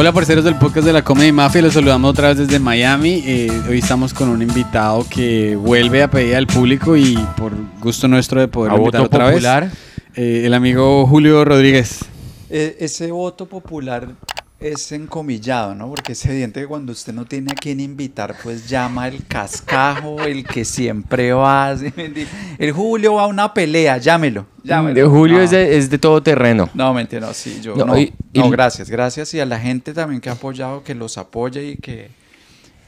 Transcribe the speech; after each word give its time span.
Hola 0.00 0.12
parceros 0.12 0.44
del 0.44 0.54
podcast 0.54 0.86
de 0.86 0.92
la 0.92 1.02
Comedy 1.02 1.32
Mafia, 1.32 1.60
los 1.60 1.74
saludamos 1.74 2.12
otra 2.12 2.28
vez 2.28 2.38
desde 2.38 2.60
Miami. 2.60 3.20
Eh, 3.26 3.50
hoy 3.68 3.78
estamos 3.78 4.14
con 4.14 4.28
un 4.28 4.40
invitado 4.42 5.04
que 5.10 5.56
vuelve 5.56 6.04
a 6.04 6.08
pedir 6.08 6.36
al 6.36 6.46
público 6.46 6.96
y 6.96 7.16
por 7.36 7.50
gusto 7.80 8.06
nuestro 8.06 8.40
de 8.40 8.46
poder 8.46 8.72
A 8.74 8.76
invitar 8.76 9.00
voto 9.02 9.16
otra 9.16 9.26
popular. 9.32 9.64
vez. 9.64 9.72
eh, 10.14 10.42
el 10.46 10.54
amigo 10.54 11.04
Julio 11.08 11.44
Rodríguez. 11.44 12.04
Eh, 12.48 12.76
ese 12.78 13.10
voto 13.10 13.46
popular 13.46 14.06
es 14.60 14.90
encomillado, 14.90 15.74
¿no? 15.76 15.88
Porque 15.88 16.12
es 16.12 16.24
evidente 16.26 16.60
que 16.60 16.66
cuando 16.66 16.90
usted 16.90 17.12
no 17.14 17.24
tiene 17.24 17.52
a 17.52 17.54
quién 17.54 17.78
invitar, 17.78 18.34
pues 18.42 18.68
llama 18.68 19.06
el 19.06 19.24
cascajo, 19.24 20.20
el 20.22 20.44
que 20.44 20.64
siempre 20.64 21.32
va. 21.32 21.76
El 22.58 22.72
Julio 22.72 23.14
va 23.14 23.22
a 23.22 23.26
una 23.28 23.54
pelea, 23.54 23.98
llámelo. 23.98 24.46
llámelo. 24.64 24.94
De 24.94 25.04
Julio 25.06 25.36
No. 25.38 25.42
es, 25.44 25.50
de, 25.52 25.76
es 25.78 25.88
de 25.90 25.98
todo 25.98 26.20
terreno. 26.22 26.68
No, 26.74 26.92
mentira, 26.92 27.24
no, 27.26 27.32
sí, 27.34 27.60
yo 27.62 27.76
No, 27.76 27.84
no, 27.84 27.98
y- 27.98 28.12
y- 28.32 28.40
no, 28.40 28.50
gracias, 28.50 28.90
gracias 28.90 29.32
y 29.34 29.38
a 29.40 29.46
la 29.46 29.60
gente 29.60 29.92
también 29.94 30.20
que 30.20 30.28
ha 30.28 30.32
apoyado, 30.32 30.82
que 30.82 30.96
los 30.96 31.18
apoya 31.18 31.62
y 31.62 31.76
que, 31.76 32.10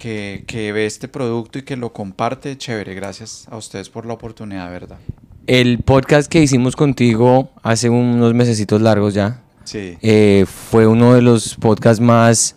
que, 0.00 0.42
que 0.48 0.72
ve 0.72 0.86
este 0.86 1.06
producto 1.06 1.60
y 1.60 1.62
que 1.62 1.76
lo 1.76 1.92
comparte, 1.92 2.58
chévere, 2.58 2.94
gracias 2.94 3.46
a 3.48 3.56
ustedes 3.56 3.88
por 3.90 4.06
la 4.06 4.14
oportunidad, 4.14 4.68
¿verdad? 4.72 4.98
El 5.46 5.78
podcast 5.78 6.28
que 6.28 6.42
hicimos 6.42 6.74
contigo 6.74 7.50
hace 7.62 7.88
unos 7.90 8.34
mesecitos 8.34 8.80
largos 8.82 9.14
ya 9.14 9.40
Sí. 9.70 9.96
eh, 10.02 10.46
fue 10.46 10.86
uno 10.86 11.14
de 11.14 11.22
los 11.22 11.54
podcasts 11.56 12.00
más 12.00 12.56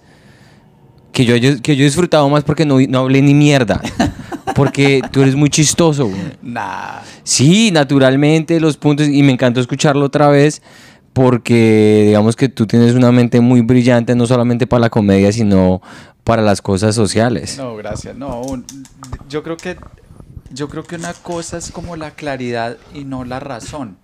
que 1.11 1.25
yo, 1.25 1.35
que 1.61 1.75
yo 1.75 1.83
he 1.83 1.85
disfrutado 1.85 2.27
más 2.29 2.43
porque 2.43 2.65
no, 2.65 2.79
no 2.81 2.99
hablé 2.99 3.21
ni 3.21 3.33
mierda. 3.33 3.81
Porque 4.55 5.01
tú 5.11 5.23
eres 5.23 5.33
muy 5.35 5.49
chistoso. 5.49 6.11
Nah. 6.43 6.99
Sí, 7.23 7.71
naturalmente 7.71 8.59
los 8.59 8.77
puntos 8.77 9.07
y 9.07 9.23
me 9.23 9.31
encantó 9.31 9.59
escucharlo 9.59 10.05
otra 10.05 10.27
vez 10.27 10.61
porque 11.13 12.03
digamos 12.07 12.35
que 12.35 12.49
tú 12.49 12.67
tienes 12.67 12.93
una 12.93 13.11
mente 13.11 13.39
muy 13.41 13.61
brillante 13.61 14.13
no 14.15 14.27
solamente 14.27 14.67
para 14.67 14.81
la 14.81 14.89
comedia 14.91 15.31
sino 15.31 15.81
para 16.23 16.43
las 16.43 16.61
cosas 16.61 16.93
sociales. 16.93 17.57
No, 17.57 17.75
gracias. 17.75 18.15
No, 18.15 18.41
un- 18.41 18.63
yo 19.27 19.41
creo 19.41 19.57
que 19.57 19.75
yo 20.51 20.69
creo 20.69 20.83
que 20.83 20.97
una 20.97 21.13
cosa 21.13 21.57
es 21.57 21.71
como 21.71 21.95
la 21.95 22.11
claridad 22.11 22.77
y 22.93 23.05
no 23.05 23.23
la 23.25 23.39
razón. 23.39 23.97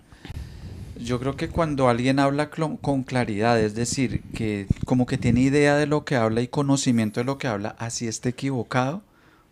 Yo 1.05 1.19
creo 1.19 1.37
que 1.37 1.47
cuando 1.47 1.87
alguien 1.87 2.19
habla 2.19 2.49
con 2.49 3.03
claridad, 3.03 3.59
es 3.59 3.73
decir, 3.73 4.21
que 4.33 4.67
como 4.85 5.05
que 5.05 5.17
tiene 5.17 5.41
idea 5.41 5.77
de 5.77 5.87
lo 5.87 6.03
que 6.03 6.15
habla 6.17 6.41
y 6.41 6.47
conocimiento 6.49 7.21
de 7.21 7.23
lo 7.25 7.37
que 7.37 7.47
habla, 7.47 7.75
así 7.79 8.07
esté 8.07 8.29
equivocado, 8.29 9.01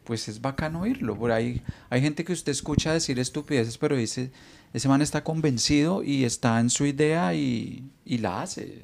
pues 0.04 0.28
es 0.28 0.42
bacano 0.42 0.82
oírlo. 0.82 1.16
Por 1.18 1.32
ahí 1.32 1.62
hay 1.90 2.02
gente 2.02 2.26
que 2.26 2.34
usted 2.34 2.52
escucha 2.52 2.92
decir 2.92 3.18
estupideces, 3.20 3.78
pero 3.78 3.96
dice, 3.96 4.32
ese 4.74 4.90
man 4.90 5.02
está 5.02 5.24
convencido 5.24 6.04
y 6.04 6.26
está 6.26 6.60
en 6.60 6.70
su 6.70 6.86
idea 6.86 7.34
y, 7.34 7.84
y 8.06 8.18
la 8.18 8.42
hace. 8.42 8.82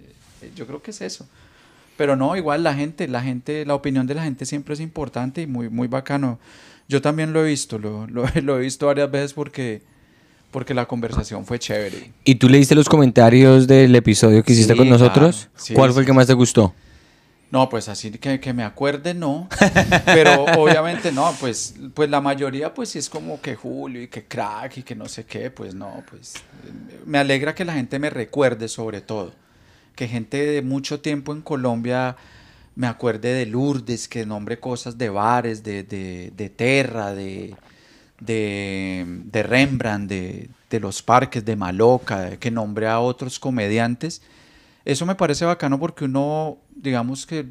Yo 0.56 0.66
creo 0.66 0.82
que 0.82 0.92
es 0.92 1.02
eso. 1.02 1.28
Pero 1.98 2.16
no, 2.16 2.36
igual 2.38 2.64
la 2.64 2.74
gente, 2.74 3.08
la 3.10 3.22
gente, 3.22 3.66
la 3.66 3.76
opinión 3.76 4.08
de 4.08 4.16
la 4.16 4.24
gente 4.24 4.46
siempre 4.46 4.74
es 4.74 4.80
importante 4.80 5.42
y 5.42 5.48
muy, 5.48 5.70
muy 5.70 5.88
bacano. 5.88 6.40
Yo 6.88 7.02
también 7.02 7.34
lo 7.34 7.46
he 7.46 7.50
visto, 7.50 7.78
lo, 7.78 8.08
lo- 8.08 8.26
lo 8.42 8.58
he 8.58 8.62
visto 8.62 8.88
varias 8.88 9.12
veces 9.12 9.34
porque, 9.34 9.82
porque 10.54 10.74
la 10.74 10.86
conversación 10.86 11.46
fue 11.46 11.60
chévere. 11.60 12.14
¿Y 12.24 12.36
tú 12.36 12.48
leíste 12.48 12.76
los 12.76 12.88
comentarios 12.88 13.68
del 13.68 13.94
episodio 13.94 14.42
que 14.44 14.54
hiciste 14.54 14.72
Sí, 14.72 14.78
con 14.80 14.88
nosotros? 14.90 15.50
claro. 15.50 15.52
Sí, 15.58 15.74
¿Cuál 15.74 15.92
fue 15.92 16.04
el 16.04 16.06
que 16.06 16.14
más 16.14 16.28
te 16.28 16.34
gustó? 16.34 16.74
No, 17.52 17.70
pues 17.70 17.88
así 17.90 18.10
que, 18.12 18.40
que 18.40 18.54
me 18.54 18.64
acuerde, 18.64 19.14
no. 19.14 19.48
Pero 20.06 20.46
obviamente 20.58 21.12
no, 21.12 21.36
pues, 21.40 21.76
pues 21.94 22.10
la 22.10 22.20
mayoría 22.22 22.74
pues 22.74 22.90
sí 22.90 23.00
es 23.00 23.10
como 23.10 23.42
que 23.42 23.56
Julio 23.56 24.02
y 24.02 24.08
que 24.08 24.24
crack 24.24 24.78
y 24.78 24.84
que 24.84 24.96
no 24.96 25.08
sé 25.08 25.26
qué, 25.26 25.52
pues 25.52 25.76
no, 25.76 26.04
pues 26.10 26.34
me 27.06 27.20
alegra 27.20 27.54
que 27.54 27.66
la 27.66 27.74
gente 27.74 28.00
me 28.00 28.10
recuerde 28.10 28.68
sobre 28.70 29.02
todo. 29.02 29.34
Que 29.96 30.08
gente 30.08 30.44
de 30.44 30.62
mucho 30.64 31.02
tiempo 31.02 31.32
en 31.34 31.42
Colombia 31.42 32.16
me 32.76 32.88
acuerde 32.88 33.34
de 33.34 33.46
Lourdes, 33.46 34.08
que 34.08 34.26
nombre 34.26 34.60
cosas 34.60 34.98
de 34.98 35.10
bares, 35.10 35.62
de, 35.64 35.84
de, 35.84 36.32
de 36.36 36.50
Terra, 36.50 37.14
de, 37.14 37.54
de, 38.26 39.06
de 39.08 39.44
Rembrandt, 39.44 40.10
de, 40.10 40.50
de 40.70 40.80
los 40.80 41.02
parques, 41.02 41.44
de 41.46 41.56
Maloca, 41.56 42.38
que 42.38 42.52
nombre 42.52 42.88
a 42.88 43.00
otros 43.00 43.40
comediantes. 43.40 44.22
Eso 44.86 45.06
me 45.06 45.16
parece 45.16 45.46
bacano 45.46 45.80
porque 45.80 46.06
uno, 46.06 46.58
digamos 46.76 47.26
que 47.26 47.48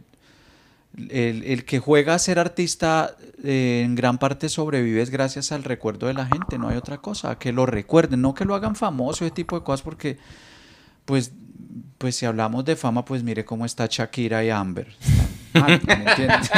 el, 0.97 1.43
el 1.45 1.65
que 1.65 1.79
juega 1.79 2.15
a 2.15 2.19
ser 2.19 2.39
artista 2.39 3.17
eh, 3.43 3.83
en 3.85 3.95
gran 3.95 4.19
parte 4.19 4.49
sobrevive 4.49 5.05
gracias 5.07 5.53
al 5.53 5.65
recuerdo 5.65 6.07
de 6.07 6.15
la 6.15 6.27
gente, 6.27 6.59
no 6.59 6.69
hay 6.69 6.77
otra 6.77 6.99
cosa, 6.99 7.39
que 7.39 7.53
lo 7.53 7.65
recuerden, 7.67 8.21
no 8.21 8.35
que 8.35 8.45
lo 8.45 8.55
hagan 8.55 8.77
famoso, 8.77 9.25
ese 9.25 9.35
tipo 9.35 9.59
de 9.59 9.65
cosas, 9.65 9.83
porque 9.83 10.19
pues, 11.05 11.33
pues 11.99 12.17
si 12.17 12.27
hablamos 12.27 12.65
de 12.65 12.77
fama, 12.77 13.05
pues 13.05 13.23
mire 13.23 13.45
cómo 13.45 13.65
está 13.65 13.87
Shakira 13.91 14.45
y 14.45 14.51
Amber. 14.51 14.95
Están 15.47 15.63
mal, 15.63 15.81
¿me 15.87 16.11
entiendes? 16.11 16.51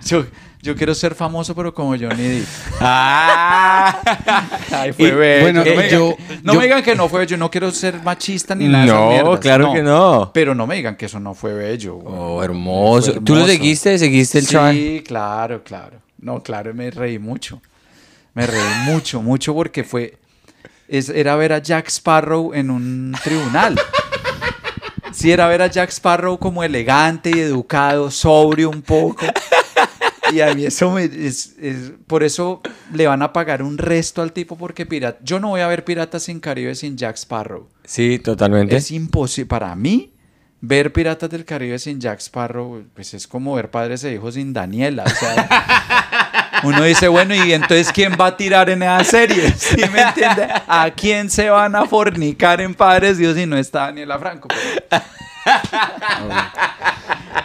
yo, 0.62 0.74
quiero 0.76 0.94
ser 0.94 1.14
famoso, 1.14 1.54
pero 1.54 1.72
como 1.72 1.90
Johnny 1.90 2.22
Depp. 2.40 2.46
Ay, 2.80 4.92
fue 4.92 5.08
Y, 5.08 5.10
bello. 5.12 5.40
bueno, 5.42 5.60
no 5.60 5.64
me, 5.64 5.70
digan, 5.70 5.88
yo- 5.90 6.16
que- 6.16 6.40
no 6.42 6.52
yo- 6.52 6.58
me 6.58 6.64
digan 6.66 6.82
que 6.82 6.94
no 6.94 7.08
fue 7.08 7.26
yo 7.26 7.36
no 7.36 7.50
quiero 7.50 7.70
ser 7.70 8.02
machista 8.02 8.54
ni 8.54 8.68
nada 8.68 8.84
de 8.84 8.88
esas 8.90 9.00
No, 9.00 9.10
mierdas, 9.10 9.40
claro 9.40 9.72
que 9.72 9.82
no. 9.82 10.30
Pero 10.34 10.54
no 10.54 10.66
me 10.66 10.76
digan 10.76 10.96
que 10.96 11.06
eso 11.06 11.20
no 11.20 11.34
fue 11.34 11.54
bello. 11.54 11.94
güey. 11.96 12.14
Oh, 12.16 12.42
hermoso. 12.42 13.12
Fue 13.12 13.20
¿Tú 13.22 13.34
lo 13.34 13.40
hermoso. 13.40 13.52
seguiste? 13.52 13.98
¿Seguiste 13.98 14.38
el? 14.38 14.46
Sí, 14.46 15.02
claro, 15.06 15.62
claro. 15.62 15.98
No, 16.20 16.42
claro, 16.42 16.74
me 16.74 16.90
reí 16.90 17.18
mucho. 17.18 17.60
Me 18.34 18.46
reí 18.46 18.60
mucho, 18.86 19.22
mucho 19.22 19.54
porque 19.54 19.84
fue. 19.84 20.16
es- 20.88 21.08
era 21.10 21.36
ver 21.36 21.52
a 21.52 21.58
Jack 21.58 21.88
Sparrow 21.88 22.52
en 22.54 22.70
un 22.70 23.14
tribunal. 23.22 23.78
Sí, 25.12 25.30
era 25.32 25.46
ver 25.48 25.62
a 25.62 25.66
Jack 25.68 25.90
Sparrow 25.90 26.38
como 26.38 26.62
elegante 26.62 27.30
y 27.34 27.40
educado, 27.40 28.10
sobrio 28.10 28.70
un 28.70 28.82
poco. 28.82 29.26
Y 30.32 30.40
a 30.40 30.54
mí 30.54 30.66
eso 30.66 30.90
me, 30.90 31.04
es, 31.04 31.54
es- 31.60 31.92
por 32.06 32.22
eso 32.22 32.60
le 32.92 33.06
van 33.06 33.22
a 33.22 33.32
pagar 33.32 33.62
un 33.62 33.78
resto 33.78 34.22
al 34.22 34.32
tipo 34.32 34.56
porque 34.56 34.86
pirata. 34.86 35.18
Yo 35.22 35.40
no 35.40 35.48
voy 35.48 35.60
a 35.60 35.66
ver 35.68 35.84
Piratas 35.84 36.24
sin 36.24 36.40
Caribe 36.40 36.74
sin 36.74 36.96
Jack 36.96 37.16
Sparrow. 37.16 37.68
Sí, 37.84 38.18
totalmente. 38.18 38.76
Es 38.76 38.90
imposible. 38.90 39.48
Para 39.48 39.74
mí, 39.74 40.12
ver 40.60 40.92
Piratas 40.92 41.30
del 41.30 41.44
Caribe 41.44 41.78
sin 41.78 42.00
Jack 42.00 42.18
Sparrow, 42.20 42.84
pues 42.94 43.14
es 43.14 43.26
como 43.26 43.54
ver 43.54 43.70
padres 43.70 44.02
e 44.04 44.12
hijos 44.14 44.34
sin 44.34 44.52
Daniela. 44.52 45.04
O 45.04 45.08
sea, 45.10 45.48
uno 46.64 46.82
dice, 46.82 47.08
bueno, 47.08 47.34
¿y 47.34 47.52
entonces 47.52 47.90
quién 47.92 48.12
va 48.20 48.26
a 48.26 48.36
tirar 48.36 48.68
en 48.70 48.82
esa 48.82 49.04
serie? 49.04 49.52
¿Sí 49.56 49.76
me 49.92 50.00
entiende? 50.02 50.48
¿A 50.66 50.90
quién 50.96 51.30
se 51.30 51.48
van 51.50 51.76
a 51.76 51.86
fornicar 51.86 52.60
en 52.60 52.74
Padres 52.74 53.18
Dios 53.18 53.36
si 53.36 53.46
no 53.46 53.56
está 53.56 53.82
Daniela 53.86 54.18
Franco? 54.18 54.48
Pero- 54.48 55.02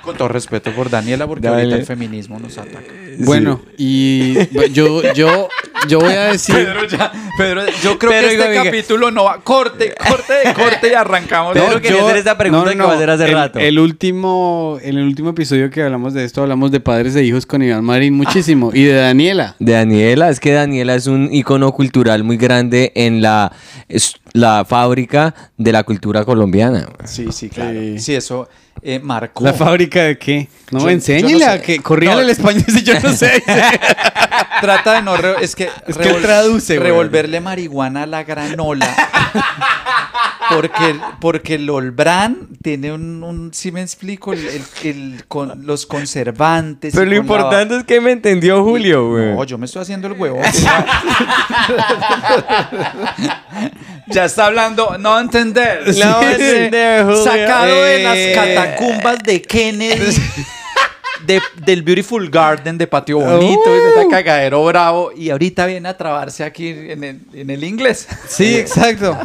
Con 0.01 0.17
todo 0.17 0.27
respeto 0.27 0.71
por 0.71 0.89
Daniela, 0.89 1.27
porque 1.27 1.47
Dale. 1.47 1.61
ahorita 1.61 1.77
el 1.77 1.85
feminismo 1.85 2.39
nos 2.39 2.57
ataca. 2.57 2.91
Bueno, 3.19 3.61
y 3.77 4.33
yo, 4.71 5.13
yo, 5.13 5.47
yo 5.87 5.99
voy 5.99 6.13
a 6.13 6.31
decir... 6.31 6.55
Pedro, 6.55 6.85
ya- 6.85 7.11
Pedro, 7.37 7.61
yo 7.83 7.97
creo 7.97 8.11
Pedro, 8.11 8.27
que 8.27 8.35
este 8.35 8.63
capítulo 8.63 9.11
no 9.11 9.25
va. 9.25 9.39
Corte, 9.41 9.93
corte, 10.07 10.33
de 10.33 10.53
corte 10.53 10.89
y 10.89 10.93
arrancamos. 10.93 11.53
Pedro 11.53 11.81
quería 11.81 12.03
hacer 12.03 12.17
esa 12.17 12.37
pregunta 12.37 12.71
que 12.71 12.77
va 12.77 12.91
a 12.91 12.95
hacer 12.95 13.09
hace 13.09 13.25
el, 13.25 13.31
rato. 13.33 13.59
El 13.59 13.79
último, 13.79 14.77
en 14.81 14.97
el 14.97 15.05
último 15.05 15.31
episodio 15.31 15.69
que 15.69 15.81
hablamos 15.83 16.13
de 16.13 16.23
esto, 16.23 16.41
hablamos 16.41 16.71
de 16.71 16.79
padres 16.79 17.15
e 17.15 17.23
hijos 17.23 17.45
con 17.45 17.61
Iván 17.63 17.83
Marín 17.83 18.13
muchísimo. 18.13 18.71
Y 18.73 18.83
de 18.83 18.93
Daniela. 18.93 19.55
De 19.59 19.73
Daniela, 19.73 20.29
es 20.29 20.39
que 20.39 20.51
Daniela 20.51 20.95
es 20.95 21.07
un 21.07 21.29
icono 21.31 21.71
cultural 21.71 22.23
muy 22.23 22.37
grande 22.37 22.91
en 22.95 23.21
la, 23.21 23.51
es 23.87 24.15
la 24.33 24.65
fábrica 24.65 25.33
de 25.57 25.71
la 25.71 25.83
cultura 25.83 26.25
colombiana. 26.25 26.87
Sí, 27.05 27.27
sí, 27.31 27.49
claro. 27.49 27.79
Sí. 27.79 27.99
Sí, 27.99 28.15
eso 28.15 28.49
eh, 28.83 28.99
marcó. 28.99 29.43
¿La 29.43 29.53
fábrica 29.53 30.03
de 30.03 30.17
qué? 30.17 30.47
No, 30.71 30.79
Yo- 30.79 30.89
enséñale 30.89 31.31
yo 31.33 31.39
no 31.39 31.45
a 31.51 31.53
sé. 31.57 31.61
que 31.61 31.79
corríale 31.79 32.15
No. 32.17 32.21
el 32.23 32.29
español 32.29 32.65
si 32.67 32.83
yo 32.83 32.99
no 32.99 33.13
sé. 33.13 33.41
Trata 34.61 34.93
de 34.93 35.01
no. 35.01 35.15
es 35.15 35.55
que. 35.55 35.69
Es 35.87 35.97
que 35.97 36.13
traduce, 36.13 36.77
güey. 36.77 36.87
Revolverle 36.89 37.41
marihuana 37.41 38.03
a 38.03 38.05
la 38.05 38.23
granola. 38.23 38.93
Porque, 40.49 40.95
porque 41.21 41.55
el 41.55 41.69
Olbran 41.69 42.47
tiene 42.61 42.91
un, 42.91 43.23
un 43.23 43.53
si 43.53 43.71
me 43.71 43.81
explico, 43.81 44.33
el, 44.33 44.45
el- 44.47 44.63
el 44.83 45.25
con, 45.27 45.65
los 45.65 45.85
conservantes. 45.85 46.93
Pero 46.93 47.05
lo 47.05 47.09
con 47.09 47.15
la- 47.27 47.33
importante 47.41 47.77
es 47.77 47.83
que 47.85 48.01
me 48.01 48.11
entendió 48.11 48.63
Julio, 48.63 49.09
güey. 49.09 49.33
No, 49.35 49.43
yo 49.45 49.57
me 49.57 49.65
estoy 49.65 49.81
haciendo 49.83 50.07
el 50.07 50.13
huevo. 50.13 50.39
ya 54.07 54.25
está 54.25 54.47
hablando, 54.47 54.97
no 54.99 55.19
entender. 55.19 55.81
No 55.87 55.93
Sí, 55.93 56.01
entender. 56.01 57.03
Julio. 57.05 57.23
Sacado 57.23 57.83
de 57.83 58.03
las 58.03 58.17
Eh. 58.17 58.31
catacumbas 58.35 59.19
de 59.23 59.41
Kennedy. 59.41 60.15
de- 61.25 61.41
del 61.65 61.83
Beautiful 61.83 62.29
Garden 62.29 62.77
de 62.77 62.85
Patio 62.85 63.17
Bonito 63.19 63.61
y 63.69 63.79
de 63.79 63.87
esta 63.89 64.07
cagadero 64.09 64.63
bravo. 64.65 65.11
Y 65.15 65.29
ahorita 65.29 65.65
viene 65.67 65.87
a 65.89 65.95
trabarse 65.97 66.43
aquí 66.43 66.67
en 66.67 67.03
el, 67.03 67.19
en 67.33 67.49
el 67.49 67.63
inglés. 67.63 68.07
Sí, 68.27 68.57
exacto. 68.57 69.17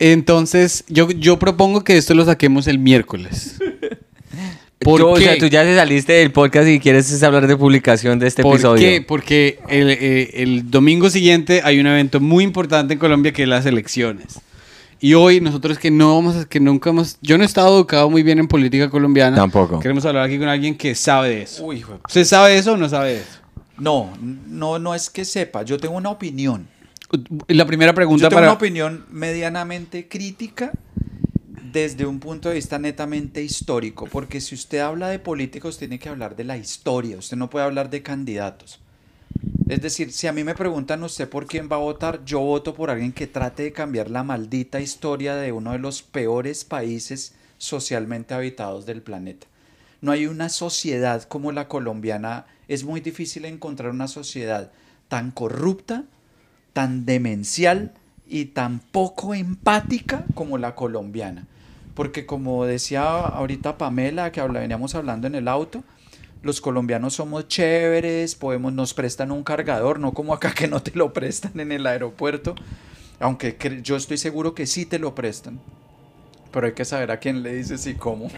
Entonces, 0.00 0.82
yo, 0.88 1.10
yo 1.10 1.38
propongo 1.38 1.84
que 1.84 1.96
esto 1.96 2.14
lo 2.14 2.24
saquemos 2.24 2.66
el 2.66 2.78
miércoles. 2.78 3.56
¿Por 4.78 4.98
Tú, 4.98 5.08
O 5.08 5.14
qué? 5.14 5.24
sea, 5.24 5.38
tú 5.38 5.46
ya 5.46 5.62
te 5.62 5.76
saliste 5.76 6.14
del 6.14 6.32
podcast 6.32 6.66
y 6.66 6.80
quieres 6.80 7.12
es 7.12 7.22
hablar 7.22 7.46
de 7.46 7.54
publicación 7.54 8.18
de 8.18 8.26
este 8.26 8.42
¿Por 8.42 8.54
episodio. 8.54 8.80
qué? 8.80 9.02
Porque 9.06 9.58
el, 9.68 9.90
eh, 9.90 10.42
el 10.42 10.70
domingo 10.70 11.10
siguiente 11.10 11.60
hay 11.62 11.78
un 11.78 11.86
evento 11.86 12.18
muy 12.18 12.44
importante 12.44 12.94
en 12.94 12.98
Colombia 12.98 13.30
que 13.32 13.42
es 13.42 13.48
las 13.48 13.66
elecciones. 13.66 14.40
Y 14.98 15.12
hoy 15.12 15.42
nosotros 15.42 15.78
que 15.78 15.90
no 15.90 16.14
vamos 16.14 16.36
a, 16.36 16.48
que 16.48 16.60
nunca 16.60 16.88
hemos, 16.90 17.18
yo 17.20 17.36
no 17.36 17.44
he 17.44 17.46
estado 17.46 17.74
educado 17.76 18.08
muy 18.08 18.22
bien 18.22 18.38
en 18.38 18.48
política 18.48 18.88
colombiana. 18.88 19.36
Tampoco. 19.36 19.80
Queremos 19.80 20.06
hablar 20.06 20.24
aquí 20.24 20.38
con 20.38 20.48
alguien 20.48 20.74
que 20.74 20.94
sabe 20.94 21.28
de 21.28 21.42
eso. 21.42 21.62
Uy, 21.64 21.84
¿Usted 22.06 22.24
sabe 22.24 22.52
de 22.52 22.58
eso 22.58 22.72
o 22.72 22.76
no 22.78 22.88
sabe 22.88 23.12
de 23.14 23.16
eso? 23.20 23.38
No, 23.78 24.10
no, 24.46 24.78
no 24.78 24.94
es 24.94 25.10
que 25.10 25.26
sepa. 25.26 25.62
Yo 25.62 25.76
tengo 25.78 25.94
una 25.96 26.08
opinión. 26.08 26.66
La 27.48 27.66
primera 27.66 27.92
pregunta 27.92 28.22
Yo 28.22 28.28
tengo 28.28 28.40
para... 28.40 28.46
una 28.48 28.56
opinión 28.56 29.06
medianamente 29.10 30.08
crítica 30.08 30.72
desde 31.72 32.06
un 32.06 32.20
punto 32.20 32.48
de 32.48 32.56
vista 32.56 32.78
netamente 32.78 33.42
histórico, 33.42 34.06
porque 34.06 34.40
si 34.40 34.54
usted 34.54 34.78
habla 34.78 35.08
de 35.08 35.18
políticos 35.18 35.78
tiene 35.78 35.98
que 35.98 36.08
hablar 36.08 36.36
de 36.36 36.44
la 36.44 36.56
historia, 36.56 37.18
usted 37.18 37.36
no 37.36 37.50
puede 37.50 37.64
hablar 37.64 37.90
de 37.90 38.02
candidatos. 38.02 38.80
Es 39.68 39.80
decir, 39.80 40.12
si 40.12 40.26
a 40.26 40.32
mí 40.32 40.42
me 40.42 40.56
preguntan 40.56 41.02
usted 41.04 41.28
por 41.28 41.46
quién 41.46 41.68
va 41.70 41.76
a 41.76 41.80
votar, 41.80 42.24
yo 42.24 42.40
voto 42.40 42.74
por 42.74 42.90
alguien 42.90 43.12
que 43.12 43.28
trate 43.28 43.62
de 43.62 43.72
cambiar 43.72 44.10
la 44.10 44.24
maldita 44.24 44.80
historia 44.80 45.36
de 45.36 45.52
uno 45.52 45.72
de 45.72 45.78
los 45.78 46.02
peores 46.02 46.64
países 46.64 47.34
socialmente 47.58 48.34
habitados 48.34 48.84
del 48.84 49.00
planeta. 49.00 49.46
No 50.00 50.10
hay 50.12 50.26
una 50.26 50.48
sociedad 50.48 51.22
como 51.22 51.52
la 51.52 51.68
colombiana, 51.68 52.46
es 52.66 52.84
muy 52.84 53.00
difícil 53.00 53.44
encontrar 53.44 53.90
una 53.90 54.08
sociedad 54.08 54.72
tan 55.08 55.30
corrupta, 55.30 56.04
tan 56.72 57.06
demencial 57.06 57.92
y 58.26 58.46
tan 58.46 58.78
poco 58.78 59.34
empática 59.34 60.24
como 60.34 60.58
la 60.58 60.74
colombiana. 60.74 61.46
Porque 61.94 62.26
como 62.26 62.64
decía 62.64 63.02
ahorita 63.02 63.76
Pamela, 63.76 64.32
que 64.32 64.40
veníamos 64.40 64.94
hablando 64.94 65.26
en 65.26 65.34
el 65.34 65.48
auto, 65.48 65.82
los 66.42 66.60
colombianos 66.60 67.14
somos 67.14 67.48
chéveres, 67.48 68.34
podemos, 68.34 68.72
nos 68.72 68.94
prestan 68.94 69.30
un 69.30 69.42
cargador, 69.42 69.98
no 69.98 70.14
como 70.14 70.32
acá 70.32 70.52
que 70.54 70.68
no 70.68 70.82
te 70.82 70.92
lo 70.94 71.12
prestan 71.12 71.58
en 71.60 71.72
el 71.72 71.86
aeropuerto, 71.86 72.54
aunque 73.18 73.80
yo 73.82 73.96
estoy 73.96 74.16
seguro 74.16 74.54
que 74.54 74.66
sí 74.66 74.86
te 74.86 74.98
lo 74.98 75.14
prestan, 75.14 75.60
pero 76.50 76.66
hay 76.66 76.72
que 76.72 76.84
saber 76.84 77.10
a 77.10 77.18
quién 77.18 77.42
le 77.42 77.54
dices 77.54 77.86
y 77.86 77.94
cómo. 77.94 78.28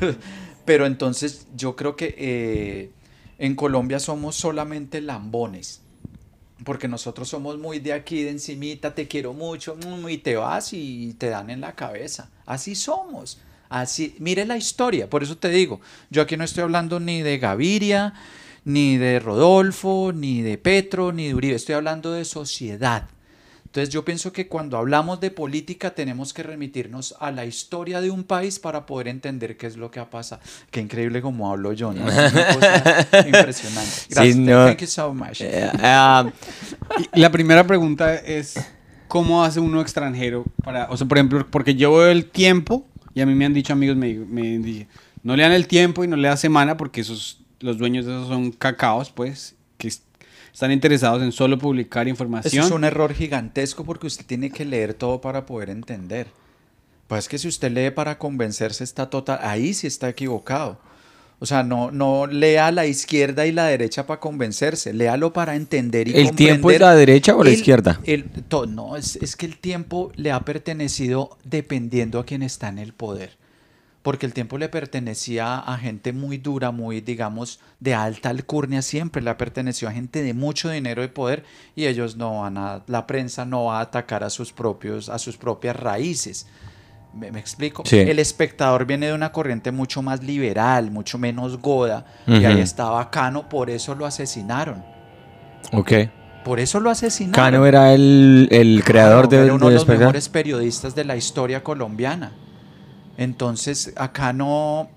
pero 0.64 0.86
entonces 0.86 1.46
yo 1.56 1.76
creo 1.76 1.96
que 1.96 2.14
eh, 2.18 2.90
en 3.38 3.54
Colombia 3.54 4.00
somos 4.00 4.36
solamente 4.36 5.00
lambones. 5.00 5.83
Porque 6.62 6.86
nosotros 6.86 7.28
somos 7.28 7.58
muy 7.58 7.80
de 7.80 7.92
aquí, 7.92 8.22
de 8.22 8.30
encimita, 8.30 8.94
te 8.94 9.08
quiero 9.08 9.32
mucho, 9.32 9.76
mm, 9.76 10.08
y 10.08 10.18
te 10.18 10.36
vas 10.36 10.72
y 10.72 11.14
te 11.18 11.28
dan 11.28 11.50
en 11.50 11.60
la 11.60 11.74
cabeza. 11.74 12.30
Así 12.46 12.74
somos. 12.74 13.38
Así, 13.68 14.14
mire 14.20 14.44
la 14.44 14.56
historia, 14.56 15.10
por 15.10 15.22
eso 15.24 15.36
te 15.36 15.48
digo, 15.48 15.80
yo 16.10 16.22
aquí 16.22 16.36
no 16.36 16.44
estoy 16.44 16.62
hablando 16.62 17.00
ni 17.00 17.22
de 17.22 17.38
Gaviria, 17.38 18.14
ni 18.64 18.98
de 18.98 19.18
Rodolfo, 19.18 20.12
ni 20.14 20.42
de 20.42 20.58
Petro, 20.58 21.12
ni 21.12 21.28
de 21.28 21.34
Uribe, 21.34 21.56
estoy 21.56 21.74
hablando 21.74 22.12
de 22.12 22.24
sociedad. 22.24 23.08
Entonces 23.74 23.92
yo 23.92 24.04
pienso 24.04 24.32
que 24.32 24.46
cuando 24.46 24.78
hablamos 24.78 25.18
de 25.18 25.32
política 25.32 25.90
tenemos 25.90 26.32
que 26.32 26.44
remitirnos 26.44 27.16
a 27.18 27.32
la 27.32 27.44
historia 27.44 28.00
de 28.00 28.08
un 28.08 28.22
país 28.22 28.60
para 28.60 28.86
poder 28.86 29.08
entender 29.08 29.56
qué 29.56 29.66
es 29.66 29.76
lo 29.76 29.90
que 29.90 29.98
ha 29.98 30.08
pasado. 30.08 30.40
Qué 30.70 30.78
increíble 30.78 31.20
como 31.20 31.50
hablo 31.50 31.72
yo, 31.72 31.92
¿no? 31.92 32.08
Es 32.08 32.32
una 32.32 32.54
cosa 32.54 33.08
impresionante. 33.26 33.90
Gracias. 34.10 34.36
no. 34.36 34.66
Thank 34.66 34.78
you 34.78 34.86
so 34.86 35.12
much. 35.12 35.40
Eh, 35.40 35.68
ah, 35.82 36.24
La 37.14 37.32
primera 37.32 37.66
pregunta 37.66 38.14
es, 38.14 38.64
¿cómo 39.08 39.42
hace 39.42 39.58
uno 39.58 39.80
extranjero 39.80 40.44
para, 40.62 40.88
o 40.88 40.96
sea, 40.96 41.08
por 41.08 41.18
ejemplo, 41.18 41.44
porque 41.50 41.74
yo 41.74 41.96
veo 41.96 42.06
el 42.06 42.26
tiempo 42.26 42.86
y 43.12 43.22
a 43.22 43.26
mí 43.26 43.34
me 43.34 43.44
han 43.44 43.54
dicho 43.54 43.72
amigos, 43.72 43.96
me, 43.96 44.14
me 44.14 44.56
dicen, 44.60 44.86
no 45.24 45.34
lean 45.34 45.50
el 45.50 45.66
tiempo 45.66 46.04
y 46.04 46.06
no 46.06 46.14
lean 46.14 46.38
semana 46.38 46.76
porque 46.76 47.00
esos, 47.00 47.40
los 47.58 47.76
dueños 47.76 48.06
de 48.06 48.12
esos 48.12 48.28
son 48.28 48.52
cacaos, 48.52 49.10
pues, 49.10 49.56
están 50.54 50.70
interesados 50.70 51.20
en 51.22 51.32
solo 51.32 51.58
publicar 51.58 52.06
Eso 52.06 52.10
información. 52.10 52.64
es 52.64 52.70
un 52.70 52.84
error 52.84 53.12
gigantesco 53.12 53.84
porque 53.84 54.06
usted 54.06 54.24
tiene 54.24 54.50
que 54.50 54.64
leer 54.64 54.94
todo 54.94 55.20
para 55.20 55.44
poder 55.46 55.68
entender. 55.68 56.28
Pues 57.08 57.24
es 57.24 57.28
que 57.28 57.38
si 57.38 57.48
usted 57.48 57.72
lee 57.72 57.90
para 57.90 58.18
convencerse 58.18 58.84
está 58.84 59.10
total, 59.10 59.40
ahí 59.42 59.74
sí 59.74 59.88
está 59.88 60.08
equivocado. 60.08 60.78
O 61.40 61.46
sea, 61.46 61.64
no, 61.64 61.90
no 61.90 62.26
lea 62.28 62.68
a 62.68 62.72
la 62.72 62.86
izquierda 62.86 63.44
y 63.46 63.52
la 63.52 63.66
derecha 63.66 64.06
para 64.06 64.20
convencerse, 64.20 64.94
léalo 64.94 65.32
para 65.32 65.56
entender 65.56 66.06
y 66.06 66.12
¿El 66.12 66.26
comprender. 66.26 66.36
tiempo 66.36 66.70
es 66.70 66.80
la 66.80 66.94
derecha 66.94 67.34
o 67.34 67.42
la 67.42 67.50
El- 67.50 67.56
izquierda? 67.56 68.00
el- 68.04 68.24
to- 68.48 68.66
no, 68.66 68.96
es, 68.96 69.16
es 69.16 69.34
que 69.34 69.46
el 69.46 69.58
tiempo 69.58 70.12
le 70.14 70.30
ha 70.30 70.40
pertenecido 70.40 71.36
dependiendo 71.44 72.20
a 72.20 72.24
quien 72.24 72.42
está 72.44 72.68
en 72.68 72.78
el 72.78 72.92
poder. 72.94 73.36
Porque 74.04 74.26
el 74.26 74.34
tiempo 74.34 74.58
le 74.58 74.68
pertenecía 74.68 75.56
a 75.56 75.78
gente 75.78 76.12
muy 76.12 76.36
dura, 76.36 76.70
muy, 76.70 77.00
digamos, 77.00 77.58
de 77.80 77.94
alta 77.94 78.28
alcurnia 78.28 78.82
siempre, 78.82 79.22
le 79.22 79.30
ha 79.30 79.38
pertenecido 79.38 79.88
a 79.88 79.92
gente 79.92 80.22
de 80.22 80.34
mucho 80.34 80.68
dinero 80.68 81.02
y 81.02 81.08
poder 81.08 81.42
y 81.74 81.86
ellos 81.86 82.14
no 82.14 82.42
van 82.42 82.58
a, 82.58 82.82
la 82.86 83.06
prensa 83.06 83.46
no 83.46 83.64
va 83.64 83.78
a 83.78 83.80
atacar 83.80 84.22
a 84.22 84.28
sus 84.28 84.52
propios, 84.52 85.08
a 85.08 85.18
sus 85.18 85.38
propias 85.38 85.74
raíces. 85.76 86.46
¿Me, 87.14 87.32
me 87.32 87.40
explico? 87.40 87.82
Sí. 87.86 87.96
El 87.96 88.18
espectador 88.18 88.84
viene 88.84 89.06
de 89.06 89.14
una 89.14 89.32
corriente 89.32 89.72
mucho 89.72 90.02
más 90.02 90.22
liberal, 90.22 90.90
mucho 90.90 91.16
menos 91.16 91.58
goda, 91.62 92.04
y 92.26 92.44
ahí 92.44 92.60
estaba 92.60 93.10
Cano, 93.10 93.48
por 93.48 93.70
eso 93.70 93.94
lo 93.94 94.04
asesinaron. 94.04 94.84
ok. 95.72 95.92
Por 96.44 96.60
eso 96.60 96.78
lo 96.78 96.90
asesinaron. 96.90 97.32
Cano 97.42 97.64
era 97.64 97.94
el, 97.94 98.48
el 98.50 98.84
creador 98.84 99.30
Claro, 99.30 99.42
de, 99.42 99.46
era 99.46 99.54
uno 99.54 99.68
de 99.70 99.76
los 99.76 99.88
mejores 99.88 100.28
periodistas 100.28 100.94
de 100.94 101.04
la 101.04 101.16
historia 101.16 101.64
colombiana. 101.64 102.32
Entonces, 103.16 103.92
acá 103.96 104.32
no 104.32 104.88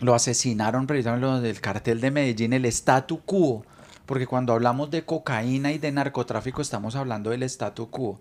lo 0.00 0.14
asesinaron 0.14 0.86
precisamente 0.86 1.26
lo 1.26 1.40
del 1.40 1.60
cartel 1.60 2.00
de 2.00 2.10
Medellín, 2.10 2.52
el 2.52 2.66
statu 2.66 3.20
quo, 3.24 3.64
porque 4.06 4.26
cuando 4.26 4.52
hablamos 4.52 4.90
de 4.90 5.04
cocaína 5.04 5.72
y 5.72 5.78
de 5.78 5.92
narcotráfico 5.92 6.62
estamos 6.62 6.96
hablando 6.96 7.30
del 7.30 7.42
statu 7.44 7.90
quo. 7.90 8.20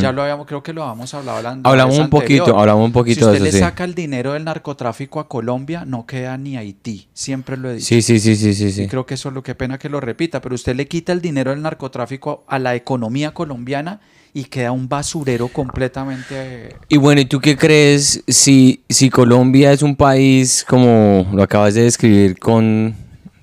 Ya 0.00 0.10
lo 0.10 0.22
habíamos, 0.22 0.48
creo 0.48 0.64
que 0.64 0.72
lo 0.72 0.82
habamos 0.82 1.14
hablado 1.14 1.38
hablando. 1.38 1.68
Hablamos 1.68 1.96
un 1.96 2.10
poquito, 2.10 2.58
hablamos 2.58 2.86
un 2.86 2.92
poquito 2.92 3.20
si 3.20 3.26
de 3.26 3.26
usted 3.26 3.36
eso, 3.36 3.44
le 3.44 3.52
sí. 3.52 3.58
saca 3.60 3.84
el 3.84 3.94
dinero 3.94 4.32
del 4.32 4.42
narcotráfico 4.42 5.20
a 5.20 5.28
Colombia, 5.28 5.84
no 5.84 6.06
queda 6.06 6.36
ni 6.36 6.56
Haití. 6.56 7.08
Siempre 7.12 7.56
lo 7.56 7.70
he 7.70 7.74
dicho. 7.74 7.86
Sí, 7.86 8.02
sí, 8.02 8.18
sí, 8.18 8.34
sí, 8.34 8.52
sí. 8.52 8.64
Y 8.64 8.72
sí. 8.72 8.88
creo 8.88 9.06
que 9.06 9.14
eso 9.14 9.28
es 9.28 9.34
lo 9.36 9.44
que 9.44 9.54
pena 9.54 9.78
que 9.78 9.88
lo 9.88 10.00
repita, 10.00 10.40
pero 10.40 10.56
usted 10.56 10.74
le 10.74 10.88
quita 10.88 11.12
el 11.12 11.20
dinero 11.20 11.52
del 11.52 11.62
narcotráfico 11.62 12.42
a 12.48 12.58
la 12.58 12.74
economía 12.74 13.32
colombiana 13.32 14.00
y 14.32 14.44
queda 14.44 14.72
un 14.72 14.88
basurero 14.88 15.48
completamente... 15.48 16.34
eh, 16.36 16.76
Y 16.88 16.96
bueno, 16.98 17.20
¿y 17.20 17.24
tú 17.24 17.40
qué 17.40 17.56
crees 17.56 18.22
si, 18.28 18.80
si 18.88 19.10
Colombia 19.10 19.72
es 19.72 19.82
un 19.82 19.96
país, 19.96 20.64
como 20.68 21.26
lo 21.32 21.42
acabas 21.42 21.74
de 21.74 21.82
describir, 21.82 22.38
con, 22.38 22.94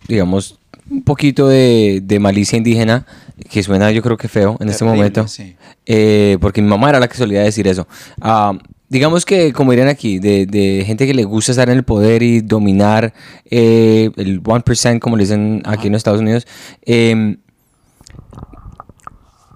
digamos, 0.07 0.57
un 0.89 1.03
poquito 1.03 1.47
de, 1.47 2.01
de 2.03 2.19
malicia 2.19 2.57
indígena, 2.57 3.05
que 3.49 3.61
suena 3.63 3.91
yo 3.91 4.01
creo 4.01 4.17
que 4.17 4.27
feo 4.27 4.57
en 4.59 4.69
este 4.69 4.79
terrible, 4.79 4.97
momento, 4.97 5.27
sí. 5.27 5.55
eh, 5.85 6.37
porque 6.39 6.61
mi 6.61 6.69
mamá 6.69 6.89
era 6.89 6.99
la 6.99 7.07
que 7.07 7.17
solía 7.17 7.41
decir 7.41 7.67
eso. 7.67 7.87
Ah, 8.21 8.57
digamos 8.89 9.25
que, 9.25 9.51
como 9.51 9.71
dirían 9.71 9.89
aquí, 9.89 10.17
de, 10.19 10.45
de 10.45 10.83
gente 10.85 11.05
que 11.05 11.13
le 11.13 11.25
gusta 11.25 11.51
estar 11.51 11.69
en 11.69 11.75
el 11.77 11.83
poder 11.83 12.23
y 12.23 12.39
dominar 12.39 13.13
eh, 13.51 14.09
el 14.15 14.41
1%, 14.41 14.99
como 14.99 15.17
le 15.17 15.23
dicen 15.23 15.61
aquí 15.65 15.87
en 15.87 15.93
los 15.93 15.99
Estados 15.99 16.21
Unidos, 16.21 16.47
em, 16.85 17.37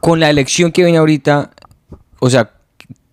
con 0.01 0.19
la 0.19 0.29
elección 0.29 0.71
que 0.71 0.83
viene 0.83 0.97
ahorita, 0.97 1.51
o 2.19 2.29
sea, 2.29 2.51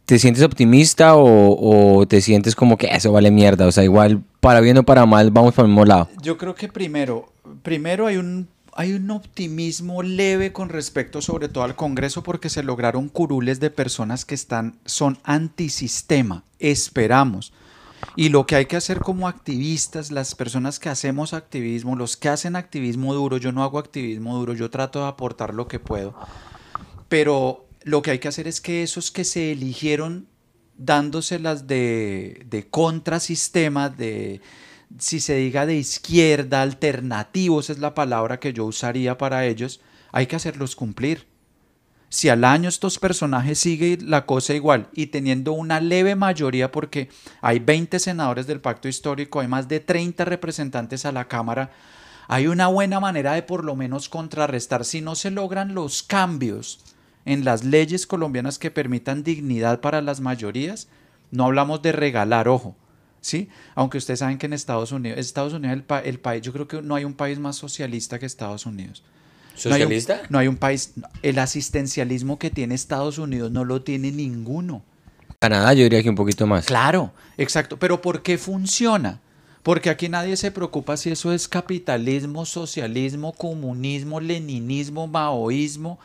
¿te 0.06 0.18
sientes 0.18 0.42
optimista 0.42 1.12
o, 1.14 2.06
te 2.08 2.20
sientes 2.22 2.56
como 2.56 2.78
que 2.78 2.86
eso 2.86 3.12
vale 3.12 3.30
mierda? 3.30 3.66
O 3.66 3.72
sea, 3.72 3.84
igual, 3.84 4.22
para 4.40 4.60
bien 4.60 4.78
o 4.78 4.82
para 4.82 5.06
mal, 5.06 5.30
vamos 5.30 5.54
por 5.54 5.66
el 5.66 5.70
mismo 5.70 5.84
lado. 5.84 6.08
Yo 6.22 6.38
creo 6.38 6.54
que 6.54 6.68
primero, 6.68 7.30
primero 7.62 8.06
hay 8.06 8.16
un, 8.16 8.48
hay 8.72 8.94
un 8.94 9.10
optimismo 9.10 10.02
leve 10.02 10.52
con 10.52 10.70
respecto 10.70 11.20
sobre 11.20 11.48
todo 11.50 11.64
al 11.64 11.76
Congreso 11.76 12.22
porque 12.22 12.48
se 12.48 12.62
lograron 12.62 13.10
curules 13.10 13.60
de 13.60 13.68
personas 13.70 14.24
que 14.24 14.34
están, 14.34 14.78
son 14.86 15.18
antisistema. 15.24 16.42
Esperamos. 16.58 17.52
Y 18.16 18.30
lo 18.30 18.46
que 18.46 18.56
hay 18.56 18.66
que 18.66 18.76
hacer 18.76 19.00
como 19.00 19.28
activistas, 19.28 20.10
las 20.10 20.34
personas 20.34 20.78
que 20.78 20.88
hacemos 20.88 21.34
activismo, 21.34 21.96
los 21.96 22.16
que 22.16 22.30
hacen 22.30 22.56
activismo 22.56 23.12
duro, 23.12 23.36
yo 23.36 23.52
no 23.52 23.62
hago 23.62 23.78
activismo 23.78 24.38
duro, 24.38 24.54
yo 24.54 24.70
trato 24.70 25.00
de 25.00 25.08
aportar 25.08 25.52
lo 25.52 25.68
que 25.68 25.80
puedo. 25.80 26.14
Pero 27.08 27.66
lo 27.82 28.02
que 28.02 28.12
hay 28.12 28.18
que 28.18 28.28
hacer 28.28 28.46
es 28.48 28.60
que 28.60 28.82
esos 28.82 29.10
que 29.10 29.24
se 29.24 29.52
eligieron 29.52 30.28
dándoselas 30.76 31.66
de, 31.66 32.44
de 32.46 32.68
contrasistema, 32.68 33.88
de, 33.88 34.40
si 34.98 35.20
se 35.20 35.36
diga 35.36 35.66
de 35.66 35.76
izquierda, 35.76 36.62
alternativos 36.62 37.70
es 37.70 37.78
la 37.78 37.94
palabra 37.94 38.40
que 38.40 38.52
yo 38.52 38.64
usaría 38.64 39.18
para 39.18 39.44
ellos, 39.46 39.80
hay 40.12 40.26
que 40.26 40.36
hacerlos 40.36 40.76
cumplir. 40.76 41.26
Si 42.10 42.30
al 42.30 42.44
año 42.44 42.70
estos 42.70 42.98
personajes 42.98 43.58
siguen 43.58 44.10
la 44.10 44.24
cosa 44.24 44.54
igual 44.54 44.88
y 44.94 45.08
teniendo 45.08 45.52
una 45.52 45.78
leve 45.80 46.14
mayoría, 46.14 46.72
porque 46.72 47.10
hay 47.42 47.58
20 47.58 47.98
senadores 47.98 48.46
del 48.46 48.62
pacto 48.62 48.88
histórico, 48.88 49.40
hay 49.40 49.48
más 49.48 49.68
de 49.68 49.80
30 49.80 50.24
representantes 50.24 51.04
a 51.04 51.12
la 51.12 51.28
Cámara, 51.28 51.70
hay 52.26 52.46
una 52.46 52.68
buena 52.68 52.98
manera 52.98 53.34
de 53.34 53.42
por 53.42 53.62
lo 53.62 53.76
menos 53.76 54.08
contrarrestar 54.08 54.86
si 54.86 55.02
no 55.02 55.16
se 55.16 55.30
logran 55.30 55.74
los 55.74 56.02
cambios 56.02 56.80
en 57.28 57.44
las 57.44 57.64
leyes 57.64 58.06
colombianas 58.06 58.58
que 58.58 58.70
permitan 58.70 59.22
dignidad 59.22 59.80
para 59.80 60.00
las 60.02 60.20
mayorías. 60.20 60.88
No 61.30 61.44
hablamos 61.44 61.82
de 61.82 61.92
regalar, 61.92 62.48
ojo, 62.48 62.74
¿sí? 63.20 63.48
Aunque 63.74 63.98
ustedes 63.98 64.20
saben 64.20 64.38
que 64.38 64.46
en 64.46 64.52
Estados 64.54 64.92
Unidos, 64.92 65.18
Estados 65.18 65.52
Unidos 65.52 65.74
el, 65.76 65.82
pa- 65.82 66.00
el 66.00 66.18
país, 66.18 66.42
yo 66.42 66.52
creo 66.52 66.66
que 66.66 66.80
no 66.82 66.94
hay 66.94 67.04
un 67.04 67.14
país 67.14 67.38
más 67.38 67.56
socialista 67.56 68.18
que 68.18 68.26
Estados 68.26 68.64
Unidos. 68.66 69.02
No 69.64 69.74
hay 69.74 69.82
un- 69.82 69.88
¿Socialista? 69.88 70.22
No 70.30 70.38
hay 70.38 70.48
un, 70.48 70.56
país, 70.56 70.94
el 71.22 71.38
asistencialismo 71.38 72.38
que 72.38 72.50
tiene 72.50 72.74
Estados 72.74 73.18
Unidos 73.18 73.50
no 73.50 73.64
lo 73.64 73.82
tiene 73.82 74.10
ninguno. 74.12 74.82
Canadá 75.40 75.72
yo 75.74 75.82
diría 75.84 76.02
que 76.02 76.10
un 76.10 76.16
poquito 76.16 76.46
más. 76.46 76.66
Claro, 76.66 77.12
exacto. 77.36 77.78
Pero 77.78 78.00
¿por 78.00 78.22
qué 78.22 78.38
funciona? 78.38 79.20
Porque 79.62 79.90
aquí 79.90 80.08
nadie 80.08 80.36
se 80.36 80.50
preocupa 80.50 80.96
si 80.96 81.10
eso 81.10 81.32
es 81.32 81.46
capitalismo, 81.46 82.46
socialismo, 82.46 83.32
comunismo, 83.32 84.18
leninismo, 84.20 85.06
maoísmo. 85.06 85.98